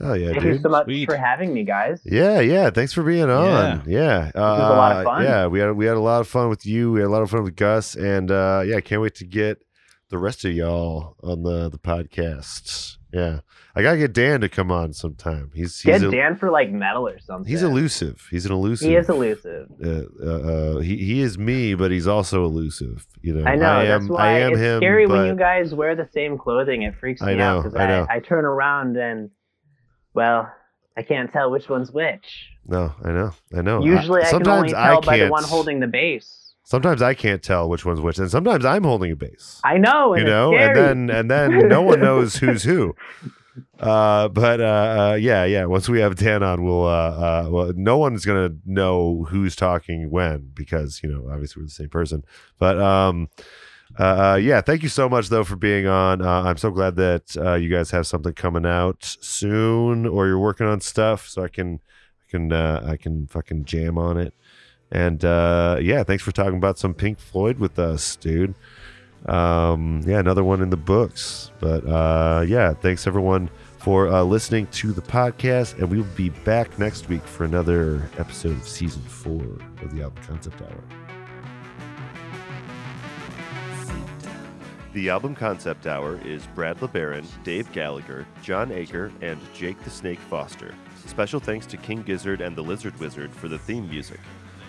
Oh 0.00 0.14
yeah, 0.14 0.32
Thank 0.32 0.44
you 0.44 0.58
so 0.58 0.68
much 0.68 0.84
Sweet. 0.86 1.06
for 1.06 1.16
having 1.16 1.52
me, 1.52 1.64
guys. 1.64 2.00
Yeah, 2.04 2.40
yeah. 2.40 2.70
Thanks 2.70 2.92
for 2.92 3.02
being 3.02 3.30
on. 3.30 3.82
Yeah, 3.86 4.30
uh, 4.34 4.40
was 4.40 4.70
a 4.70 4.76
lot 4.76 4.96
of 4.96 5.04
fun. 5.04 5.22
Yeah, 5.24 5.46
we 5.46 5.60
had 5.60 5.72
we 5.72 5.86
had 5.86 5.96
a 5.96 6.00
lot 6.00 6.20
of 6.20 6.28
fun 6.28 6.48
with 6.48 6.66
you. 6.66 6.92
We 6.92 7.00
had 7.00 7.06
a 7.06 7.12
lot 7.12 7.22
of 7.22 7.30
fun 7.30 7.42
with 7.44 7.56
Gus, 7.56 7.94
and 7.94 8.30
uh, 8.30 8.62
yeah, 8.66 8.76
I 8.76 8.80
can't 8.80 9.00
wait 9.02 9.14
to 9.16 9.24
get 9.24 9.58
the 10.10 10.18
rest 10.18 10.44
of 10.44 10.52
y'all 10.52 11.16
on 11.22 11.42
the 11.42 11.68
the 11.68 11.78
podcast. 11.78 12.96
Yeah, 13.12 13.40
I 13.76 13.82
gotta 13.82 13.98
get 13.98 14.12
Dan 14.12 14.40
to 14.40 14.48
come 14.48 14.72
on 14.72 14.92
sometime. 14.92 15.52
He's 15.54 15.80
he's 15.80 16.00
Get 16.00 16.02
a, 16.02 16.10
Dan 16.10 16.36
for 16.36 16.50
like 16.50 16.70
metal 16.72 17.06
or 17.06 17.20
something. 17.20 17.48
he's 17.48 17.62
elusive. 17.62 18.26
He's 18.28 18.44
an 18.44 18.50
elusive. 18.50 18.88
He 18.88 18.96
is 18.96 19.08
elusive. 19.08 19.68
Uh, 19.84 20.02
uh, 20.20 20.26
uh, 20.26 20.80
he 20.80 20.96
he 20.96 21.20
is 21.20 21.38
me, 21.38 21.74
but 21.74 21.92
he's 21.92 22.08
also 22.08 22.44
elusive. 22.44 23.06
You 23.22 23.34
know, 23.34 23.44
I 23.48 23.54
know. 23.54 23.70
I 23.70 23.84
that's 23.86 24.08
why 24.08 24.26
I 24.26 24.38
am 24.40 24.52
it's 24.52 24.60
him. 24.60 24.78
scary 24.80 25.06
but 25.06 25.16
when 25.18 25.26
you 25.26 25.36
guys 25.36 25.72
wear 25.72 25.94
the 25.94 26.08
same 26.12 26.38
clothing. 26.38 26.82
It 26.82 26.96
freaks 26.96 27.20
me 27.20 27.32
I 27.32 27.34
know, 27.36 27.58
out 27.58 27.62
because 27.62 27.78
I 27.78 27.86
know. 27.86 28.06
I, 28.10 28.16
I 28.16 28.18
turn 28.20 28.44
around 28.44 28.96
and, 28.96 29.30
well, 30.14 30.52
I 30.96 31.02
can't 31.02 31.32
tell 31.32 31.50
which 31.50 31.68
one's 31.68 31.90
which. 31.90 32.50
no, 32.66 32.94
I 33.04 33.10
know, 33.10 33.32
I 33.56 33.62
know. 33.62 33.84
Usually, 33.84 34.20
I, 34.20 34.24
can 34.24 34.30
sometimes 34.30 34.72
only 34.72 34.72
tell 34.72 35.00
by 35.00 35.18
the 35.18 35.28
one 35.28 35.44
holding 35.44 35.80
the 35.80 35.86
bass. 35.86 36.54
Sometimes 36.62 37.02
I 37.02 37.12
can't 37.12 37.42
tell 37.42 37.68
which 37.68 37.84
one's 37.84 38.00
which, 38.00 38.18
and 38.18 38.30
sometimes 38.30 38.64
I'm 38.64 38.84
holding 38.84 39.12
a 39.12 39.16
bass. 39.16 39.60
I 39.64 39.76
know, 39.76 40.14
and 40.14 40.22
you 40.22 40.28
know, 40.28 40.54
and 40.56 40.76
then 40.76 41.10
and 41.10 41.30
then 41.30 41.68
no 41.68 41.82
one 41.82 42.00
knows 42.00 42.36
who's 42.36 42.62
who. 42.62 42.94
Uh, 43.78 44.28
but 44.28 44.60
uh, 44.60 44.64
uh, 45.12 45.18
yeah, 45.20 45.44
yeah. 45.44 45.64
Once 45.64 45.88
we 45.88 46.00
have 46.00 46.16
Dan 46.16 46.42
on, 46.42 46.64
we'll 46.64 46.86
uh, 46.86 46.88
uh, 46.88 47.48
well, 47.50 47.72
no 47.76 47.98
one's 47.98 48.24
gonna 48.24 48.56
know 48.64 49.26
who's 49.28 49.54
talking 49.54 50.10
when 50.10 50.50
because 50.54 51.00
you 51.02 51.08
know 51.08 51.30
obviously 51.30 51.60
we're 51.62 51.66
the 51.66 51.70
same 51.70 51.88
person. 51.88 52.24
But 52.58 52.80
um, 52.80 53.28
uh, 53.98 54.38
yeah, 54.40 54.60
thank 54.60 54.82
you 54.82 54.88
so 54.88 55.08
much 55.08 55.28
though 55.28 55.44
for 55.44 55.56
being 55.56 55.86
on. 55.86 56.22
Uh, 56.22 56.42
I'm 56.42 56.56
so 56.56 56.70
glad 56.70 56.96
that 56.96 57.36
uh, 57.36 57.54
you 57.54 57.68
guys 57.68 57.90
have 57.90 58.06
something 58.06 58.32
coming 58.32 58.66
out 58.66 59.04
soon, 59.20 60.06
or 60.06 60.26
you're 60.26 60.38
working 60.38 60.66
on 60.66 60.80
stuff, 60.80 61.28
so 61.28 61.42
I 61.44 61.48
can 61.48 61.80
I 62.26 62.30
can 62.30 62.52
uh, 62.52 62.84
I 62.86 62.96
can 62.96 63.26
fucking 63.26 63.64
jam 63.64 63.98
on 63.98 64.18
it. 64.18 64.34
And 64.90 65.24
uh, 65.24 65.78
yeah, 65.80 66.02
thanks 66.04 66.22
for 66.22 66.32
talking 66.32 66.56
about 66.56 66.78
some 66.78 66.94
Pink 66.94 67.18
Floyd 67.18 67.58
with 67.58 67.78
us, 67.78 68.16
dude 68.16 68.54
um 69.26 70.02
yeah 70.04 70.18
another 70.18 70.44
one 70.44 70.60
in 70.60 70.68
the 70.68 70.76
books 70.76 71.50
but 71.58 71.86
uh 71.86 72.44
yeah 72.46 72.74
thanks 72.74 73.06
everyone 73.06 73.48
for 73.78 74.08
uh 74.08 74.22
listening 74.22 74.66
to 74.66 74.92
the 74.92 75.00
podcast 75.00 75.78
and 75.78 75.90
we 75.90 75.96
will 75.96 76.04
be 76.14 76.28
back 76.28 76.78
next 76.78 77.08
week 77.08 77.22
for 77.22 77.44
another 77.44 78.08
episode 78.18 78.52
of 78.52 78.68
season 78.68 79.00
four 79.02 79.42
of 79.82 79.94
the 79.94 80.02
album 80.02 80.22
concept 80.24 80.60
hour 80.60 81.03
the 84.94 85.10
album 85.10 85.34
concept 85.34 85.86
hour 85.86 86.18
is 86.24 86.46
brad 86.54 86.78
lebaron 86.78 87.26
dave 87.42 87.70
gallagher 87.72 88.26
john 88.42 88.70
aker 88.70 89.12
and 89.22 89.38
jake 89.52 89.78
the 89.82 89.90
snake 89.90 90.20
foster 90.20 90.74
special 91.04 91.40
thanks 91.40 91.66
to 91.66 91.76
king 91.76 92.00
gizzard 92.02 92.40
and 92.40 92.56
the 92.56 92.62
lizard 92.62 92.98
wizard 92.98 93.34
for 93.34 93.48
the 93.48 93.58
theme 93.58 93.88
music 93.90 94.20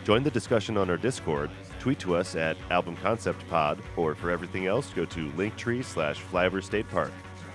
Join 0.05 0.21
the 0.21 0.29
discussion 0.29 0.77
on 0.77 0.91
our 0.91 0.97
Discord, 0.97 1.49
tweet 1.79 1.97
to 1.97 2.15
us 2.15 2.35
at 2.35 2.57
Album 2.69 2.95
Concept 2.97 3.43
Pod, 3.49 3.81
or 3.97 4.13
for 4.13 4.29
everything 4.29 4.67
else, 4.67 4.93
go 4.93 5.03
to 5.03 5.31
linktree 5.31 5.83
slash 5.83 6.21
Flyover 6.21 6.63
State 6.63 6.87
Park. 6.91 7.11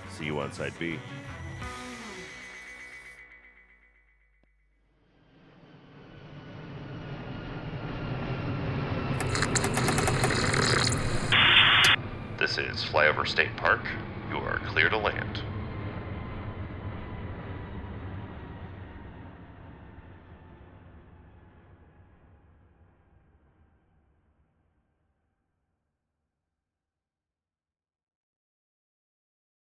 See 0.09 0.25
you 0.25 0.37
on 0.37 0.51
Side 0.51 0.73
B. 0.77 0.99
This 12.53 12.75
is 12.75 12.83
Flyover 12.83 13.25
State 13.25 13.55
Park. 13.55 13.85
You 14.29 14.35
are 14.39 14.59
clear 14.65 14.89
to 14.89 14.97
land. 14.97 15.50